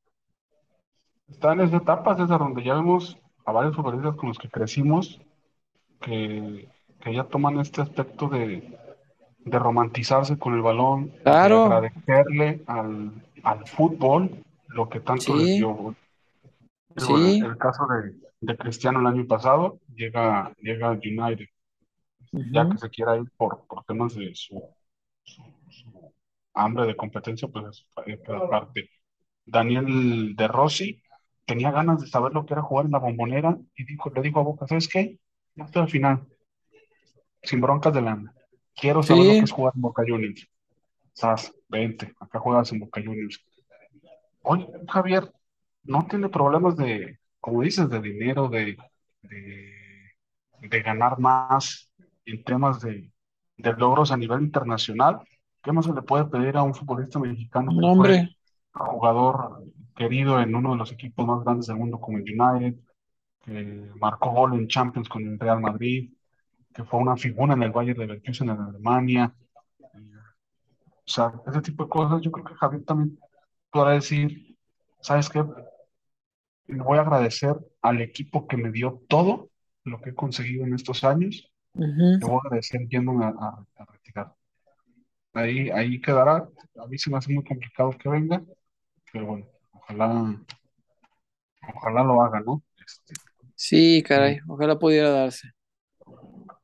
Está 1.29 1.53
en 1.53 1.61
esa 1.61 1.77
etapa, 1.77 2.17
César, 2.17 2.39
donde 2.39 2.63
ya 2.63 2.73
vemos 2.73 3.17
a 3.45 3.51
varios 3.51 3.75
futbolistas 3.75 4.15
con 4.15 4.29
los 4.29 4.37
que 4.39 4.49
crecimos, 4.49 5.21
que 6.01 6.67
que 7.01 7.13
ya 7.13 7.23
toman 7.25 7.59
este 7.59 7.81
aspecto 7.81 8.27
de, 8.29 8.77
romantizarse 9.45 10.37
con 10.37 10.53
el 10.53 10.61
balón, 10.61 11.11
claro. 11.23 11.67
de 11.67 11.75
agradecerle 11.75 12.61
al, 12.67 13.11
fútbol 13.65 14.43
lo 14.67 14.87
que 14.87 14.99
tanto 14.99 15.35
les 15.35 15.57
dio. 15.57 15.95
El, 16.95 17.57
caso 17.57 17.87
de, 18.41 18.57
Cristiano 18.57 18.99
el 18.99 19.07
año 19.07 19.27
pasado 19.27 19.79
llega, 19.95 20.53
llega 20.59 20.89
al 20.89 20.97
United, 20.97 21.45
ya 22.31 22.69
que 22.69 22.77
se 22.77 22.89
quiera 22.89 23.17
ir 23.17 23.31
por, 23.37 23.65
por 23.67 23.83
temas 23.85 24.15
de 24.15 24.33
su, 24.35 24.61
hambre 26.53 26.85
de 26.85 26.95
competencia, 26.95 27.47
pues 27.47 27.85
es 28.05 28.19
parte. 28.49 28.89
Daniel 29.45 30.35
de 30.35 30.47
Rossi 30.47 31.01
tenía 31.45 31.71
ganas 31.71 32.01
de 32.01 32.07
saber 32.07 32.33
lo 32.33 32.45
que 32.45 32.53
era 32.53 32.61
jugar 32.61 32.85
en 32.85 32.91
la 32.91 32.99
bombonera 32.99 33.57
y 33.75 33.85
dijo, 33.85 34.09
le 34.09 34.21
dijo 34.21 34.39
a 34.39 34.43
Boca, 34.43 34.67
¿sabes 34.67 34.87
qué? 34.87 35.19
Estoy 35.55 35.81
al 35.81 35.89
final, 35.89 36.27
sin 37.43 37.61
broncas 37.61 37.93
de 37.93 38.01
lana. 38.01 38.33
Quiero 38.75 39.03
saber 39.03 39.25
lo 39.25 39.31
que 39.31 39.39
es 39.39 39.51
jugar 39.51 39.73
en 39.75 39.81
Boca 39.81 40.03
Juniors. 40.07 40.47
Sas, 41.13 41.53
vente, 41.67 42.13
acá 42.19 42.39
juegas 42.39 42.71
en 42.71 42.79
Boca 42.79 43.01
Juniors. 43.03 43.43
Oye, 44.43 44.67
Javier, 44.87 45.31
no 45.83 46.05
tiene 46.07 46.29
problemas 46.29 46.75
de, 46.77 47.19
como 47.39 47.61
dices, 47.61 47.89
de 47.89 48.01
dinero, 48.01 48.49
de, 48.49 48.77
de, 49.23 50.81
ganar 50.81 51.19
más 51.19 51.91
en 52.25 52.43
temas 52.43 52.81
de, 52.81 53.11
de, 53.57 53.73
logros 53.73 54.11
a 54.11 54.17
nivel 54.17 54.41
internacional. 54.41 55.19
¿Qué 55.61 55.71
más 55.71 55.85
se 55.85 55.93
le 55.93 56.01
puede 56.01 56.25
pedir 56.25 56.57
a 56.57 56.63
un 56.63 56.73
futbolista 56.73 57.19
mexicano 57.19 57.71
que 57.71 57.85
hombre. 57.85 58.35
fue 58.71 58.87
jugador 58.87 59.63
querido 59.95 60.39
en 60.39 60.55
uno 60.55 60.71
de 60.71 60.77
los 60.77 60.91
equipos 60.91 61.25
más 61.25 61.43
grandes 61.43 61.67
del 61.67 61.77
mundo 61.77 61.99
como 61.99 62.17
el 62.17 62.23
United, 62.23 62.79
que 63.43 63.91
marcó 63.99 64.31
gol 64.31 64.53
en 64.53 64.67
Champions 64.67 65.09
con 65.09 65.23
el 65.27 65.39
Real 65.39 65.59
Madrid, 65.59 66.11
que 66.73 66.83
fue 66.83 66.99
una 66.99 67.17
figura 67.17 67.53
en 67.53 67.63
el 67.63 67.71
Bayern 67.71 67.99
de 67.99 68.07
Leverkusen 68.07 68.49
en 68.49 68.59
Alemania. 68.59 69.35
O 69.93 71.13
sea, 71.13 71.33
ese 71.45 71.61
tipo 71.61 71.83
de 71.83 71.89
cosas, 71.89 72.21
yo 72.21 72.31
creo 72.31 72.45
que 72.45 72.55
Javier 72.55 72.85
también 72.85 73.19
podrá 73.69 73.91
decir, 73.91 74.55
¿sabes 75.01 75.29
qué? 75.29 75.43
Le 76.71 76.81
voy 76.81 76.97
a 76.97 77.01
agradecer 77.01 77.55
al 77.81 78.01
equipo 78.01 78.47
que 78.47 78.57
me 78.57 78.71
dio 78.71 79.01
todo 79.07 79.49
lo 79.83 79.99
que 79.99 80.11
he 80.11 80.15
conseguido 80.15 80.65
en 80.65 80.73
estos 80.73 81.03
años. 81.03 81.51
Le 81.73 82.19
voy 82.21 82.35
a 82.35 82.47
agradecer 82.47 82.87
yéndome 82.87 83.25
a, 83.25 83.65
retirar. 83.91 84.33
Ahí, 85.33 85.69
ahí 85.69 85.99
quedará. 85.99 86.47
A 86.77 86.87
mí 86.87 86.97
se 86.97 87.09
me 87.09 87.17
hace 87.17 87.33
muy 87.33 87.43
complicado 87.43 87.91
que 87.91 88.09
venga, 88.09 88.41
pero 89.11 89.25
bueno, 89.25 89.45
ojalá, 89.73 90.41
ojalá 91.75 92.03
lo 92.03 92.21
haga, 92.21 92.39
¿no? 92.39 92.63
Este, 92.85 93.13
sí, 93.55 94.03
caray, 94.05 94.39
ojalá 94.47 94.79
pudiera 94.79 95.09
darse. 95.09 95.51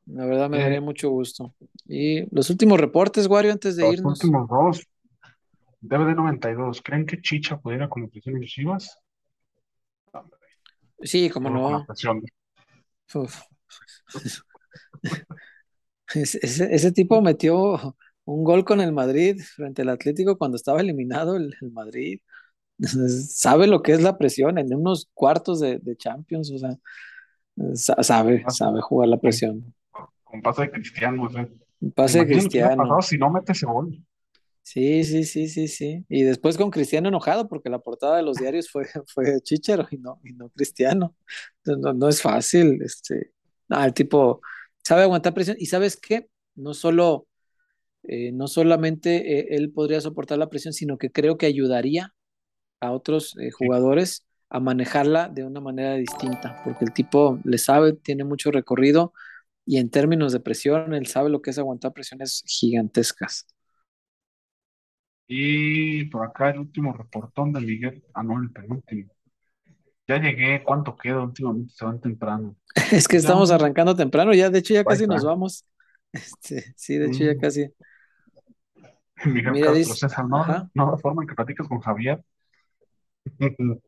La 0.06 0.24
verdad 0.24 0.48
me 0.48 0.58
daría 0.58 0.80
mucho 0.80 1.10
gusto. 1.10 1.54
Y 1.86 2.34
los 2.34 2.48
últimos 2.48 2.80
reportes, 2.80 3.26
Wario, 3.26 3.52
antes 3.52 3.76
de 3.76 3.86
irnos. 3.92 4.12
Los 4.12 4.24
últimos 4.24 4.48
dos. 4.48 4.86
DVD 5.80 6.14
92. 6.14 6.82
¿Creen 6.82 7.06
que 7.06 7.20
Chicha 7.20 7.58
pudiera 7.58 7.88
con 7.88 8.02
la 8.02 8.08
presión 8.08 8.40
de 8.40 8.46
Chivas? 8.46 8.98
Sí, 11.02 11.30
como 11.30 11.50
no. 11.50 11.86
Ese, 16.14 16.74
ese, 16.74 16.92
tipo 16.92 17.20
metió 17.20 17.94
un 18.24 18.42
gol 18.42 18.64
con 18.64 18.80
el 18.80 18.92
Madrid 18.92 19.38
frente 19.42 19.82
al 19.82 19.90
Atlético 19.90 20.38
cuando 20.38 20.56
estaba 20.56 20.80
eliminado 20.80 21.36
el, 21.36 21.54
el 21.60 21.70
Madrid. 21.70 22.20
Sabe 22.78 23.66
lo 23.66 23.82
que 23.82 23.92
es 23.92 24.00
la 24.00 24.16
presión 24.16 24.56
en 24.56 24.74
unos 24.74 25.10
cuartos 25.12 25.60
de, 25.60 25.78
de 25.80 25.96
Champions, 25.96 26.50
o 26.50 26.58
sea, 26.58 26.76
sa- 27.74 28.02
sabe, 28.02 28.42
sabe 28.48 28.80
jugar 28.80 29.08
la 29.08 29.18
presión. 29.18 29.74
Con 30.24 30.40
pase 30.40 30.62
de 30.62 30.70
Cristiano, 30.70 31.24
o 31.24 31.30
sea. 31.30 31.46
Un 31.80 31.92
Pase 31.92 32.20
de 32.20 32.26
Cristiano. 32.26 32.82
pasado 32.82 33.02
si 33.02 33.18
no 33.18 33.30
mete 33.30 33.52
ese 33.52 33.66
gol. 33.66 34.04
Sí, 34.70 35.02
sí, 35.04 35.24
sí, 35.24 35.48
sí, 35.48 35.66
sí. 35.66 36.04
Y 36.10 36.24
después 36.24 36.58
con 36.58 36.70
Cristiano 36.70 37.08
enojado 37.08 37.48
porque 37.48 37.70
la 37.70 37.78
portada 37.78 38.18
de 38.18 38.22
los 38.22 38.36
diarios 38.38 38.70
fue, 38.70 38.84
fue 39.06 39.40
Chicharo 39.40 39.86
y 39.90 39.96
no, 39.96 40.20
y 40.24 40.34
no 40.34 40.50
Cristiano. 40.50 41.16
No, 41.64 41.94
no 41.94 42.08
es 42.08 42.20
fácil. 42.20 42.78
Este, 42.82 43.32
no, 43.68 43.82
el 43.82 43.94
tipo 43.94 44.42
sabe 44.84 45.02
aguantar 45.04 45.32
presión. 45.32 45.56
Y 45.58 45.66
sabes 45.66 45.96
qué, 45.96 46.28
no 46.54 46.74
solo, 46.74 47.28
eh, 48.04 48.32
no 48.32 48.48
solamente 48.48 49.40
eh, 49.40 49.48
él 49.52 49.72
podría 49.72 50.00
soportar 50.00 50.38
la 50.38 50.50
presión, 50.50 50.74
sino 50.74 50.98
que 50.98 51.12
creo 51.12 51.38
que 51.38 51.46
ayudaría 51.46 52.14
a 52.80 52.92
otros 52.92 53.36
eh, 53.40 53.50
jugadores 53.52 54.26
a 54.50 54.60
manejarla 54.60 55.28
de 55.28 55.44
una 55.44 55.60
manera 55.60 55.94
distinta, 55.94 56.62
porque 56.64 56.84
el 56.86 56.92
tipo 56.94 57.40
le 57.44 57.58
sabe, 57.58 57.94
tiene 57.94 58.24
mucho 58.24 58.50
recorrido 58.52 59.12
y 59.66 59.78
en 59.78 59.90
términos 59.90 60.32
de 60.32 60.40
presión, 60.40 60.94
él 60.94 61.06
sabe 61.08 61.30
lo 61.30 61.42
que 61.42 61.50
es 61.50 61.58
aguantar 61.58 61.92
presiones 61.94 62.44
gigantescas. 62.46 63.46
Y 65.28 66.06
por 66.06 66.26
acá 66.26 66.50
el 66.50 66.58
último 66.60 66.92
reportón 66.94 67.52
de 67.52 67.60
Miguel. 67.60 68.02
Ah, 68.14 68.22
no, 68.22 68.40
el 68.42 68.50
penúltimo. 68.50 69.12
Ya 70.08 70.18
llegué. 70.18 70.62
¿Cuánto 70.64 70.96
queda? 70.96 71.22
Últimamente 71.22 71.74
se 71.76 71.84
van 71.84 72.00
temprano. 72.00 72.56
Es 72.92 73.06
que 73.06 73.18
estamos 73.18 73.50
Ya. 73.50 73.56
arrancando 73.56 73.94
temprano, 73.94 74.32
ya 74.32 74.48
de 74.50 74.58
hecho 74.60 74.72
ya 74.74 74.84
casi 74.84 75.06
nos 75.06 75.24
vamos. 75.24 75.64
Este, 76.12 76.72
sí, 76.74 76.96
de 76.96 77.08
hecho 77.08 77.24
ya 77.24 77.34
Mm. 77.34 77.38
casi. 77.40 77.68
Miguel 79.26 79.52
Mira, 79.52 79.66
Castro 79.66 79.74
dice- 79.74 79.94
César, 79.94 80.26
¿no? 80.26 80.38
ajá. 80.40 80.70
No, 80.74 80.90
la 80.90 80.96
forma 80.96 81.22
en 81.22 81.28
que 81.28 81.34
platicas 81.34 81.68
con 81.68 81.80
Javier. 81.80 82.24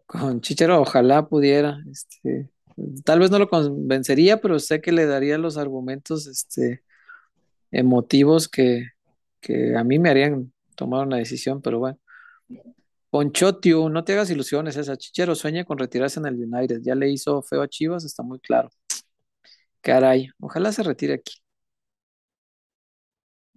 Con 0.07 0.41
Chichero, 0.43 0.83
ojalá 0.83 1.27
pudiera. 1.27 1.79
Este, 1.91 2.51
tal 3.05 3.21
vez 3.21 3.31
no 3.31 3.39
lo 3.39 3.49
convencería, 3.49 4.41
pero 4.43 4.59
sé 4.59 4.83
que 4.83 4.93
le 4.93 5.07
daría 5.07 5.39
los 5.39 5.57
argumentos 5.57 6.27
este, 6.27 6.83
emotivos 7.71 8.49
que, 8.49 8.89
que 9.41 9.77
a 9.77 9.85
mí 9.85 9.99
me 9.99 10.11
harían 10.11 10.53
tomar 10.81 11.07
una 11.07 11.19
decisión, 11.19 11.61
pero 11.62 11.78
bueno. 11.78 11.98
Ponchotiu, 13.11 13.89
no 13.89 14.02
te 14.05 14.12
hagas 14.15 14.31
ilusiones, 14.31 14.77
esa 14.77 14.97
Chichero 14.97 15.35
sueña 15.35 15.65
con 15.65 15.78
retirarse 15.78 16.20
en 16.20 16.27
el 16.27 16.36
United. 16.36 16.81
Ya 16.82 16.94
le 16.94 17.11
hizo 17.11 17.43
feo 17.43 17.62
a 17.62 17.69
Chivas, 17.69 18.05
está 18.05 18.23
muy 18.23 18.40
claro. 18.40 18.70
Caray, 19.82 20.31
ojalá 20.40 20.73
se 20.73 20.82
retire 20.82 21.15
aquí. 21.15 21.35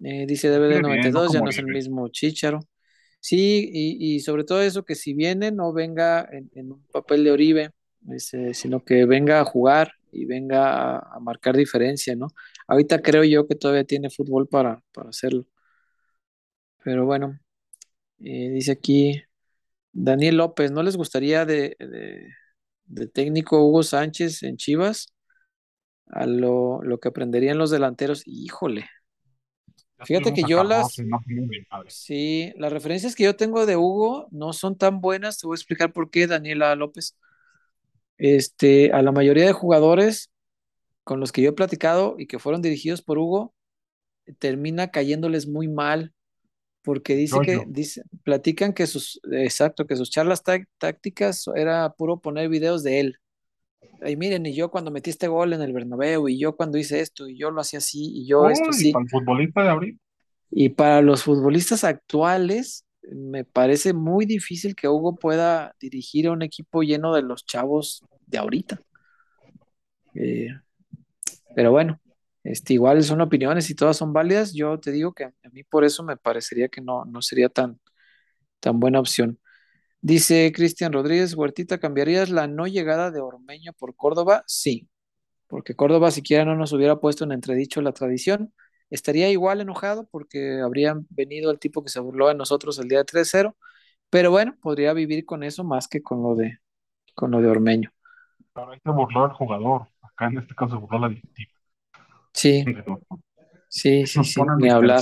Eh, 0.03 0.25
dice 0.27 0.49
DVD92, 0.49 1.11
no 1.13 1.25
ya 1.27 1.39
como 1.39 1.45
no 1.45 1.49
es 1.51 1.59
el 1.59 1.67
mismo 1.67 2.09
Chicharo. 2.09 2.59
Sí, 3.19 3.69
y, 3.71 4.15
y 4.15 4.19
sobre 4.19 4.43
todo 4.43 4.61
eso, 4.61 4.83
que 4.83 4.95
si 4.95 5.13
viene, 5.13 5.51
no 5.51 5.71
venga 5.71 6.27
en, 6.31 6.51
en 6.55 6.71
un 6.73 6.85
papel 6.91 7.23
de 7.23 7.31
Oribe, 7.31 7.71
este, 8.11 8.53
sino 8.53 8.83
que 8.83 9.05
venga 9.05 9.39
a 9.39 9.45
jugar 9.45 9.93
y 10.11 10.25
venga 10.25 10.97
a, 10.97 11.15
a 11.15 11.19
marcar 11.21 11.55
diferencia, 11.55 12.15
¿no? 12.15 12.27
Ahorita 12.67 13.01
creo 13.01 13.23
yo 13.23 13.47
que 13.47 13.55
todavía 13.55 13.85
tiene 13.85 14.09
fútbol 14.09 14.47
para, 14.47 14.81
para 14.93 15.09
hacerlo. 15.09 15.45
Pero 16.84 17.05
bueno, 17.05 17.39
eh, 18.19 18.49
dice 18.51 18.73
aquí 18.73 19.23
Daniel 19.93 20.38
López, 20.38 20.72
¿no 20.72 20.84
les 20.84 20.97
gustaría 20.97 21.45
de, 21.45 21.76
de- 21.80 22.30
de 22.85 23.07
técnico 23.07 23.65
Hugo 23.68 23.84
Sánchez 23.84 24.43
en 24.43 24.57
Chivas? 24.57 25.14
A 26.07 26.26
lo, 26.27 26.81
lo 26.84 26.99
que 26.99 27.10
aprenderían 27.10 27.57
los 27.57 27.72
delanteros, 27.72 28.23
híjole. 28.26 28.85
Fíjate 30.03 30.34
que 30.34 30.43
yo 30.45 30.64
las-. 30.64 30.97
Sí, 31.88 32.53
las 32.57 32.72
referencias 32.73 33.15
que 33.15 33.23
yo 33.23 33.35
tengo 33.35 33.65
de 33.65 33.77
Hugo 33.77 34.27
no 34.31 34.53
son 34.53 34.77
tan 34.77 35.01
buenas. 35.01 35.39
Te 35.39 35.47
voy 35.47 35.55
a 35.55 35.57
explicar 35.57 35.93
por 35.93 36.10
qué, 36.10 36.27
Daniela 36.27 36.76
López. 36.76 37.18
Este, 38.18 38.91
a 38.93 39.01
la 39.01 39.11
mayoría 39.11 39.45
de 39.45 39.53
jugadores 39.53 40.31
con 41.03 41.19
los 41.19 41.31
que 41.31 41.41
yo 41.41 41.49
he 41.51 41.53
platicado 41.53 42.15
y 42.18 42.27
que 42.27 42.39
fueron 42.39 42.61
dirigidos 42.61 43.01
por 43.01 43.18
Hugo, 43.19 43.53
termina 44.39 44.91
cayéndoles 44.91 45.47
muy 45.47 45.68
mal, 45.68 46.14
porque 46.84 47.15
dice 47.15 47.39
que, 47.43 47.64
dice, 47.68 48.03
platican 48.23 48.73
que 48.73 48.85
sus, 48.88 49.19
exacto, 49.31 49.88
que 49.88 49.95
sus 49.95 50.11
charlas 50.11 50.43
tá- 50.43 50.68
tácticas 50.77 51.45
era 51.55 51.91
puro 51.93 52.19
poner 52.19 52.49
videos 52.49 52.84
de 52.84 52.99
él. 52.99 53.18
Y 54.05 54.18
miren, 54.18 54.45
y 54.45 54.53
yo 54.53 54.69
cuando 54.69 54.91
metí 54.91 55.10
este 55.10 55.27
gol 55.27 55.53
en 55.53 55.61
el 55.61 55.72
Bernabéu, 55.72 56.27
y 56.27 56.38
yo 56.38 56.55
cuando 56.55 56.77
hice 56.77 56.99
esto, 56.99 57.27
y 57.27 57.38
yo 57.38 57.51
lo 57.51 57.61
hacía 57.61 57.80
así, 57.80 58.11
y 58.14 58.27
yo 58.27 58.49
esto 58.49 58.69
así. 58.69 58.91
para 58.91 59.03
el 59.03 59.10
futbolista 59.10 59.64
de 59.64 59.69
abril. 59.69 59.99
Y 60.51 60.69
para 60.69 61.01
los 61.01 61.23
futbolistas 61.23 61.84
actuales, 61.84 62.85
me 63.01 63.43
parece 63.43 63.93
muy 63.93 64.26
difícil 64.26 64.76
que 64.76 64.88
Hugo 64.88 65.15
pueda 65.15 65.76
dirigir 65.80 66.27
a 66.27 66.31
un 66.31 66.41
equipo 66.41 66.84
lleno 66.84 67.14
de 67.14 67.22
los 67.22 67.45
chavos 67.45 68.03
de 68.27 68.38
ahorita. 68.38 68.80
Eh, 70.15 70.49
pero 71.55 71.72
bueno, 71.72 71.99
este, 72.44 72.74
igual 72.74 73.03
son 73.03 73.22
opiniones 73.22 73.70
y 73.70 73.76
todas 73.76 73.98
son 73.98 74.14
válidas. 74.14 74.53
Yo 74.53 74.80
te 74.80 74.91
digo 74.91 75.14
que 75.14 75.26
a 75.26 75.34
mí 75.52 75.64
por 75.64 75.84
eso 75.86 76.03
me 76.03 76.18
parecería 76.18 76.70
que 76.70 76.82
no, 76.82 77.06
no 77.06 77.22
sería 77.22 77.49
tan, 77.49 77.80
tan 78.60 78.80
buena 78.80 78.99
opción. 78.99 79.40
Dice 80.02 80.52
Cristian 80.53 80.94
Rodríguez, 80.94 81.36
Huertita, 81.36 81.80
¿cambiarías 81.80 82.30
la 82.30 82.48
no 82.48 82.68
llegada 82.68 83.11
de 83.11 83.22
Ormeño 83.22 83.74
por 83.74 83.95
Córdoba? 83.95 84.44
Sí, 84.48 84.90
porque 85.48 85.76
Córdoba 85.76 86.11
siquiera 86.11 86.45
no 86.45 86.56
nos 86.56 86.74
hubiera 86.74 86.98
puesto 86.99 87.24
en 87.24 87.32
entredicho 87.32 87.82
la 87.82 87.94
tradición. 87.94 88.53
Estaría 88.90 89.30
igual 89.30 89.61
enojado 89.61 90.07
porque 90.11 90.60
habrían 90.61 91.07
venido 91.10 91.52
el 91.52 91.60
tipo 91.60 91.84
que 91.84 91.90
se 91.90 92.02
burló 92.02 92.28
de 92.28 92.36
nosotros 92.36 92.80
el 92.80 92.90
día 92.90 92.99
de 92.99 93.06
3-0, 93.06 93.56
pero 94.10 94.32
bueno, 94.32 94.57
podría 94.61 94.94
vivir 94.94 95.26
con 95.26 95.44
eso 95.44 95.64
más 95.64 95.88
que 95.88 96.02
con 96.03 96.22
lo 96.22 96.36
de, 96.36 96.60
con 97.15 97.32
lo 97.32 97.41
de 97.41 97.48
Ormeño. 97.48 97.91
Pero 98.53 98.72
ahí 98.72 98.80
se 98.84 98.91
burló 98.91 99.26
el 99.26 99.32
jugador. 99.32 99.88
Acá 100.02 100.28
en 100.28 100.40
este 100.40 100.53
caso 100.53 100.76
se 100.76 100.82
burló 100.82 100.99
la 100.99 101.10
directiva. 101.10 101.52
Sí, 102.34 102.65
sí, 103.69 104.05
sí, 104.05 104.23
sí, 104.23 104.41
ni 104.60 104.69
hablar. 104.69 105.01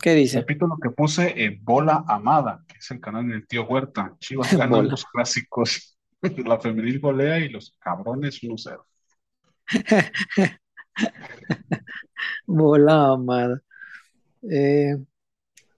¿Qué 0.00 0.14
dice? 0.14 0.40
Repito 0.40 0.66
lo 0.66 0.78
que 0.78 0.90
puse 0.90 1.44
en 1.44 1.62
Bola 1.62 2.04
Amada, 2.08 2.64
que 2.66 2.78
es 2.78 2.90
el 2.90 3.00
canal 3.00 3.28
del 3.28 3.46
tío 3.46 3.66
Huerta. 3.66 4.16
Chivas 4.18 4.52
ganan 4.56 4.88
los 4.88 5.04
clásicos. 5.04 5.98
La 6.46 6.58
femenil 6.58 7.00
golea 7.00 7.38
y 7.38 7.48
los 7.48 7.74
cabrones 7.78 8.42
1-0. 8.42 8.84
Bola 12.46 13.12
amada. 13.12 13.62
Eh, 14.42 14.96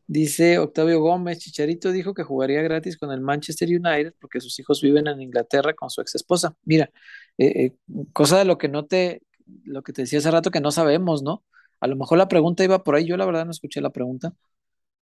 dice 0.06 0.58
Octavio 0.58 1.00
Gómez, 1.00 1.38
Chicharito 1.38 1.92
dijo 1.92 2.14
que 2.14 2.22
jugaría 2.22 2.62
gratis 2.62 2.96
con 2.96 3.12
el 3.12 3.20
Manchester 3.20 3.68
United 3.68 4.14
porque 4.20 4.40
sus 4.40 4.58
hijos 4.58 4.82
viven 4.82 5.06
en 5.06 5.20
Inglaterra 5.20 5.74
con 5.74 5.90
su 5.90 6.00
ex 6.00 6.14
esposa. 6.16 6.56
Mira, 6.64 6.90
eh, 7.38 7.66
eh, 7.66 7.76
cosa 8.12 8.38
de 8.38 8.44
lo 8.44 8.58
que 8.58 8.68
no 8.68 8.86
te, 8.86 9.22
lo 9.64 9.82
que 9.82 9.92
te 9.92 10.02
decía 10.02 10.18
hace 10.20 10.30
rato 10.30 10.50
que 10.50 10.60
no 10.60 10.70
sabemos, 10.72 11.22
¿no? 11.22 11.44
A 11.80 11.86
lo 11.88 11.96
mejor 11.96 12.18
la 12.18 12.28
pregunta 12.28 12.64
iba 12.64 12.84
por 12.84 12.94
ahí, 12.94 13.06
yo 13.06 13.16
la 13.16 13.26
verdad 13.26 13.44
no 13.44 13.50
escuché 13.50 13.80
la 13.80 13.90
pregunta. 13.90 14.34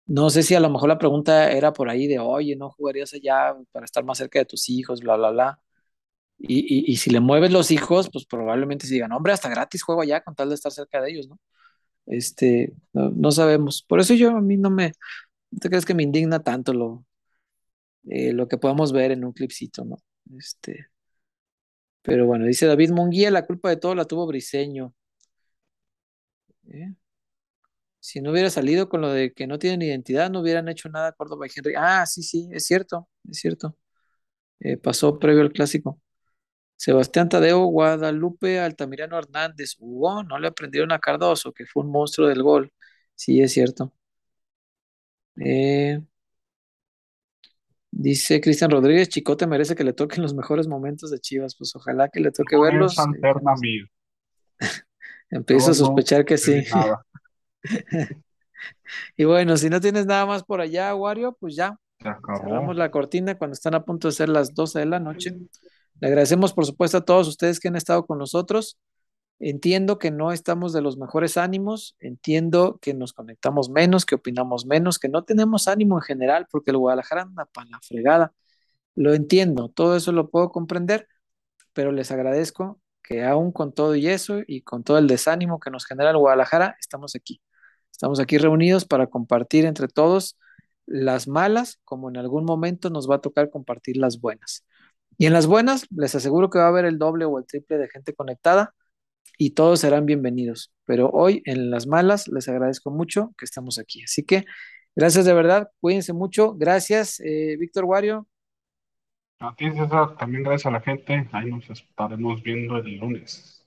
No 0.07 0.31
sé 0.31 0.43
si 0.43 0.55
a 0.55 0.61
lo 0.61 0.71
mejor 0.71 0.89
la 0.89 0.99
pregunta 0.99 1.53
era 1.53 1.73
por 1.73 1.89
ahí 1.91 2.07
de, 2.09 2.19
oye, 2.19 2.57
¿no 2.57 2.71
jugarías 2.71 3.15
allá 3.15 3.57
para 3.73 3.85
estar 3.85 4.05
más 4.05 4.19
cerca 4.19 4.41
de 4.41 4.47
tus 4.47 4.69
hijos, 4.69 5.01
bla, 5.01 5.17
bla, 5.17 5.31
bla? 5.31 5.61
Y, 6.39 6.61
y, 6.61 6.93
y 6.93 6.97
si 6.97 7.11
le 7.11 7.21
mueves 7.21 7.53
los 7.53 7.71
hijos, 7.71 8.11
pues 8.13 8.27
probablemente 8.27 8.87
se 8.87 8.95
digan, 8.95 9.13
hombre, 9.13 9.33
hasta 9.33 9.49
gratis 9.51 9.83
juego 9.83 10.03
allá 10.03 10.23
con 10.23 10.35
tal 10.35 10.49
de 10.51 10.57
estar 10.57 10.73
cerca 10.73 11.01
de 11.03 11.11
ellos, 11.13 11.29
¿no? 11.29 11.39
Este, 12.07 12.75
no, 12.93 13.11
no 13.11 13.33
sabemos. 13.33 13.83
Por 13.83 14.01
eso 14.01 14.15
yo 14.15 14.31
a 14.37 14.41
mí 14.41 14.57
no 14.57 14.71
me, 14.71 14.93
te 15.61 15.69
crees 15.71 15.87
que 15.87 15.95
me 15.95 16.03
indigna 16.05 16.43
tanto 16.43 16.73
lo, 16.75 17.07
eh, 18.09 18.33
lo 18.33 18.49
que 18.49 18.59
podamos 18.59 18.93
ver 18.93 19.13
en 19.13 19.25
un 19.25 19.33
clipcito, 19.33 19.85
¿no? 19.85 19.97
Este, 20.39 20.87
pero 22.03 22.27
bueno, 22.27 22.47
dice 22.47 22.67
David 22.67 22.91
Munguía, 22.93 23.31
la 23.31 23.47
culpa 23.47 23.69
de 23.71 23.77
todo 23.77 23.95
la 23.95 24.05
tuvo 24.07 24.27
Briseño. 24.27 24.95
¿Eh? 26.69 26.95
Si 28.01 28.21
no 28.21 28.31
hubiera 28.31 28.49
salido 28.51 28.89
con 28.89 29.03
lo 29.03 29.11
de 29.11 29.33
que 29.35 29.47
no 29.47 29.59
tienen 29.59 29.83
identidad, 29.83 30.31
no 30.31 30.41
hubieran 30.41 30.69
hecho 30.69 30.89
nada 30.89 31.13
Córdoba 31.13 31.47
y 31.47 31.51
Henry. 31.55 31.75
Ah, 31.77 32.07
sí, 32.07 32.23
sí, 32.23 32.49
es 32.53 32.65
cierto, 32.67 33.09
es 33.31 33.39
cierto. 33.39 33.77
Eh, 34.61 34.77
pasó 34.79 35.19
previo 35.19 35.43
al 35.43 35.53
clásico. 35.53 36.01
Sebastián 36.77 37.29
Tadeo, 37.29 37.65
Guadalupe, 37.67 38.61
Altamirano 38.61 39.19
Hernández. 39.19 39.77
Hugo, 39.81 40.25
no 40.25 40.39
le 40.39 40.49
aprendieron 40.49 40.93
a 40.93 41.01
Cardoso, 41.01 41.53
que 41.53 41.67
fue 41.67 41.85
un 41.85 41.93
monstruo 41.93 42.29
del 42.29 42.43
gol. 42.43 42.73
Sí, 43.17 43.41
es 43.43 43.53
cierto. 43.53 43.95
Eh, 45.37 46.01
dice 48.01 48.41
Cristian 48.41 48.71
Rodríguez, 48.71 49.11
Chicote 49.11 49.47
merece 49.47 49.75
que 49.75 49.85
le 49.85 49.93
toquen 49.93 50.23
los 50.23 50.35
mejores 50.35 50.67
momentos 50.67 51.11
de 51.11 51.21
Chivas. 51.21 51.55
Pues 51.57 51.77
ojalá 51.77 52.09
que 52.09 52.21
le 52.21 52.33
toque 52.33 52.57
No 52.57 52.63
verlos. 52.63 52.97
Empiezo 55.31 55.71
a 55.71 55.75
sospechar 55.75 56.25
que 56.25 56.39
sí. 56.39 56.65
Y 59.17 59.25
bueno, 59.25 59.57
si 59.57 59.71
no 59.71 59.81
tienes 59.81 60.05
nada 60.05 60.27
más 60.27 60.45
por 60.45 60.61
allá, 60.61 60.95
Wario, 60.95 61.35
pues 61.41 61.57
ya. 61.57 61.79
Cerramos 61.99 62.77
la 62.77 62.91
cortina 62.91 63.39
cuando 63.39 63.55
están 63.55 63.75
a 63.75 63.85
punto 63.85 64.09
de 64.09 64.13
ser 64.13 64.29
las 64.29 64.53
12 64.55 64.81
de 64.81 64.87
la 64.87 65.01
noche. 65.01 65.35
Le 65.99 66.09
agradecemos, 66.09 66.53
por 66.53 66.67
supuesto, 66.67 66.99
a 66.99 67.05
todos 67.05 67.27
ustedes 67.27 67.59
que 67.59 67.69
han 67.69 67.77
estado 67.77 68.05
con 68.05 68.19
nosotros. 68.19 68.79
Entiendo 69.41 69.99
que 69.99 70.11
no 70.11 70.33
estamos 70.33 70.75
de 70.75 70.83
los 70.83 70.99
mejores 70.99 71.39
ánimos, 71.39 71.97
entiendo 71.99 72.79
que 72.83 72.93
nos 72.93 73.15
conectamos 73.15 73.71
menos, 73.71 74.05
que 74.05 74.17
opinamos 74.17 74.67
menos, 74.67 74.99
que 74.99 75.09
no 75.09 75.25
tenemos 75.25 75.67
ánimo 75.67 75.97
en 75.97 76.03
general, 76.03 76.47
porque 76.51 76.73
el 76.73 76.77
Guadalajara 76.77 77.23
anda 77.23 77.47
para 77.47 77.71
la 77.71 77.81
fregada. 77.81 78.35
Lo 78.95 79.15
entiendo, 79.15 79.71
todo 79.71 79.97
eso 79.97 80.13
lo 80.13 80.31
puedo 80.31 80.51
comprender, 80.53 81.09
pero 81.73 81.91
les 81.91 82.11
agradezco 82.11 82.81
que 83.03 83.25
aún 83.25 83.51
con 83.53 83.73
todo 83.73 83.97
y 83.97 84.09
eso 84.09 84.41
y 84.47 84.61
con 84.63 84.85
todo 84.85 84.99
el 84.99 85.07
desánimo 85.09 85.59
que 85.59 85.71
nos 85.71 85.87
genera 85.87 86.11
el 86.11 86.19
Guadalajara, 86.19 86.77
estamos 86.79 87.17
aquí. 87.17 87.41
Estamos 87.91 88.21
aquí 88.21 88.37
reunidos 88.37 88.85
para 88.85 89.07
compartir 89.07 89.65
entre 89.65 89.89
todos 89.89 90.39
las 90.87 91.29
malas, 91.29 91.81
como 91.85 92.11
en 92.11 92.19
algún 92.19 92.45
momento 92.45 92.91
nos 92.91 93.11
va 93.11 93.17
a 93.17 93.21
tocar 93.23 93.49
compartir 93.51 93.97
las 93.97 94.21
buenas. 94.21 94.67
Y 95.17 95.27
en 95.27 95.33
las 95.33 95.47
buenas, 95.47 95.87
les 95.91 96.15
aseguro 96.15 96.51
que 96.51 96.59
va 96.59 96.67
a 96.67 96.69
haber 96.69 96.85
el 96.85 96.99
doble 96.99 97.25
o 97.25 97.39
el 97.39 97.47
triple 97.47 97.79
de 97.79 97.89
gente 97.89 98.15
conectada 98.15 98.75
y 99.39 99.51
todos 99.51 99.81
serán 99.81 100.07
bienvenidos. 100.07 100.73
Pero 100.85 101.11
hoy 101.11 101.43
en 101.45 101.71
las 101.71 101.87
malas 101.87 102.29
les 102.29 102.49
agradezco 102.49 102.91
mucho 102.91 103.33
que 103.39 103.45
estamos 103.45 103.79
aquí. 103.79 104.03
Así 104.03 104.25
que 104.25 104.45
gracias 104.95 105.25
de 105.25 105.35
verdad, 105.35 105.71
cuídense 105.81 106.13
mucho. 106.13 106.55
Gracias, 106.55 107.21
eh, 107.21 107.57
Víctor 107.59 107.85
Wario. 107.85 108.27
A 109.39 109.55
ti, 109.55 109.71
César, 109.73 110.17
también 110.19 110.43
gracias 110.43 110.67
a 110.67 110.71
la 110.71 110.81
gente. 110.81 111.29
Ahí 111.33 111.51
nos 111.51 111.69
estaremos 111.71 112.43
viendo 112.43 112.77
el 112.77 112.99
lunes. 112.99 113.67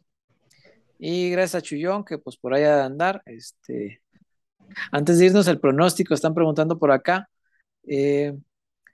Y 1.00 1.32
gracias 1.32 1.56
a 1.56 1.62
Chuyón, 1.62 2.06
que 2.06 2.18
pues 2.18 2.38
por 2.38 2.54
ahí 2.54 2.64
a 2.64 2.86
andar. 2.86 3.24
Este, 3.26 4.02
antes 4.92 5.18
de 5.18 5.26
irnos 5.26 5.48
el 5.48 5.60
pronóstico, 5.60 6.14
están 6.14 6.36
preguntando 6.36 6.78
por 6.78 6.92
acá. 6.92 7.28
Eh, 7.88 8.38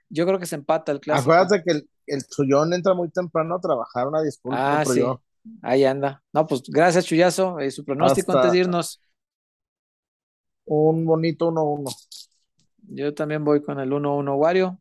yo 0.08 0.26
creo 0.26 0.38
que 0.38 0.46
se 0.46 0.56
empata 0.56 0.90
el 0.90 1.00
clásico. 1.00 1.30
Acuérdate 1.32 1.62
que 1.62 1.72
el, 1.72 1.90
el 2.06 2.22
Chuyón 2.26 2.72
entra 2.72 2.94
muy 2.94 3.10
temprano 3.10 3.56
a 3.56 3.60
trabajar, 3.60 4.08
una 4.08 4.22
disculpa. 4.22 4.80
Ah, 4.80 4.84
sí. 4.84 5.00
yo. 5.00 5.22
Ahí 5.62 5.84
anda. 5.84 6.22
No, 6.32 6.46
pues 6.46 6.62
gracias, 6.68 7.06
Chuyazo. 7.06 7.58
Eh, 7.60 7.70
su 7.70 7.84
pronóstico 7.84 8.32
Hasta- 8.32 8.40
antes 8.42 8.52
de 8.52 8.58
irnos. 8.58 9.00
Un 10.64 11.04
bonito 11.04 11.48
1-1. 11.48 11.90
Yo 12.88 13.14
también 13.14 13.44
voy 13.44 13.62
con 13.62 13.80
el 13.80 13.90
1-1 13.92 14.36
Wario. 14.36 14.80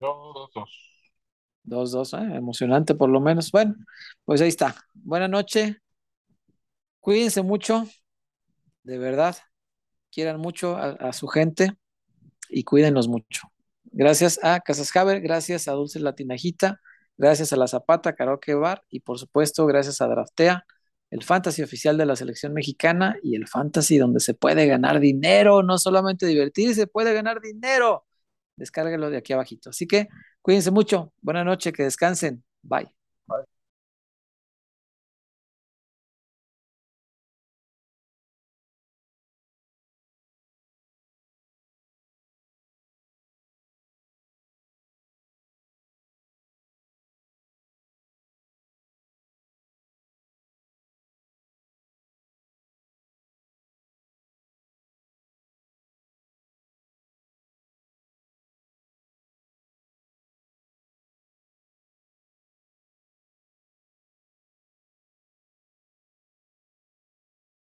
Dos, 0.00 0.50
dos. 0.54 0.70
2-2, 1.64 2.14
¿eh? 2.14 2.36
emocionante 2.36 2.94
por 2.94 3.08
lo 3.10 3.20
menos. 3.20 3.50
Bueno, 3.52 3.74
pues 4.24 4.40
ahí 4.40 4.48
está. 4.48 4.74
Buena 4.94 5.28
noche. 5.28 5.78
Cuídense 7.00 7.42
mucho. 7.42 7.84
De 8.82 8.98
verdad. 8.98 9.36
Quieran 10.10 10.40
mucho 10.40 10.76
a, 10.76 10.90
a 10.92 11.12
su 11.12 11.28
gente 11.28 11.76
y 12.48 12.64
cuídenlos 12.64 13.06
mucho. 13.06 13.42
Gracias 13.84 14.40
a 14.42 14.60
Casas 14.60 14.94
Haber, 14.96 15.20
gracias 15.20 15.68
a 15.68 15.72
Dulce 15.72 16.00
Latinajita, 16.00 16.80
gracias 17.20 17.52
a 17.52 17.56
La 17.56 17.68
Zapata 17.68 18.14
Karaoke 18.14 18.54
Bar 18.54 18.82
y 18.88 19.00
por 19.00 19.18
supuesto 19.18 19.66
gracias 19.66 20.00
a 20.00 20.08
Draftea, 20.08 20.64
el 21.10 21.22
fantasy 21.22 21.62
oficial 21.62 21.98
de 21.98 22.06
la 22.06 22.16
selección 22.16 22.54
mexicana 22.54 23.16
y 23.22 23.36
el 23.36 23.46
fantasy 23.46 23.98
donde 23.98 24.20
se 24.20 24.34
puede 24.34 24.66
ganar 24.66 25.00
dinero, 25.00 25.62
no 25.62 25.76
solamente 25.78 26.26
divertirse, 26.26 26.86
puede 26.86 27.12
ganar 27.12 27.40
dinero. 27.40 28.06
Descárguelo 28.56 29.10
de 29.10 29.18
aquí 29.18 29.32
abajito. 29.32 29.70
Así 29.70 29.86
que 29.86 30.08
cuídense 30.40 30.70
mucho. 30.70 31.12
Buenas 31.20 31.44
noches, 31.44 31.72
que 31.72 31.82
descansen. 31.82 32.44
Bye. 32.62 32.99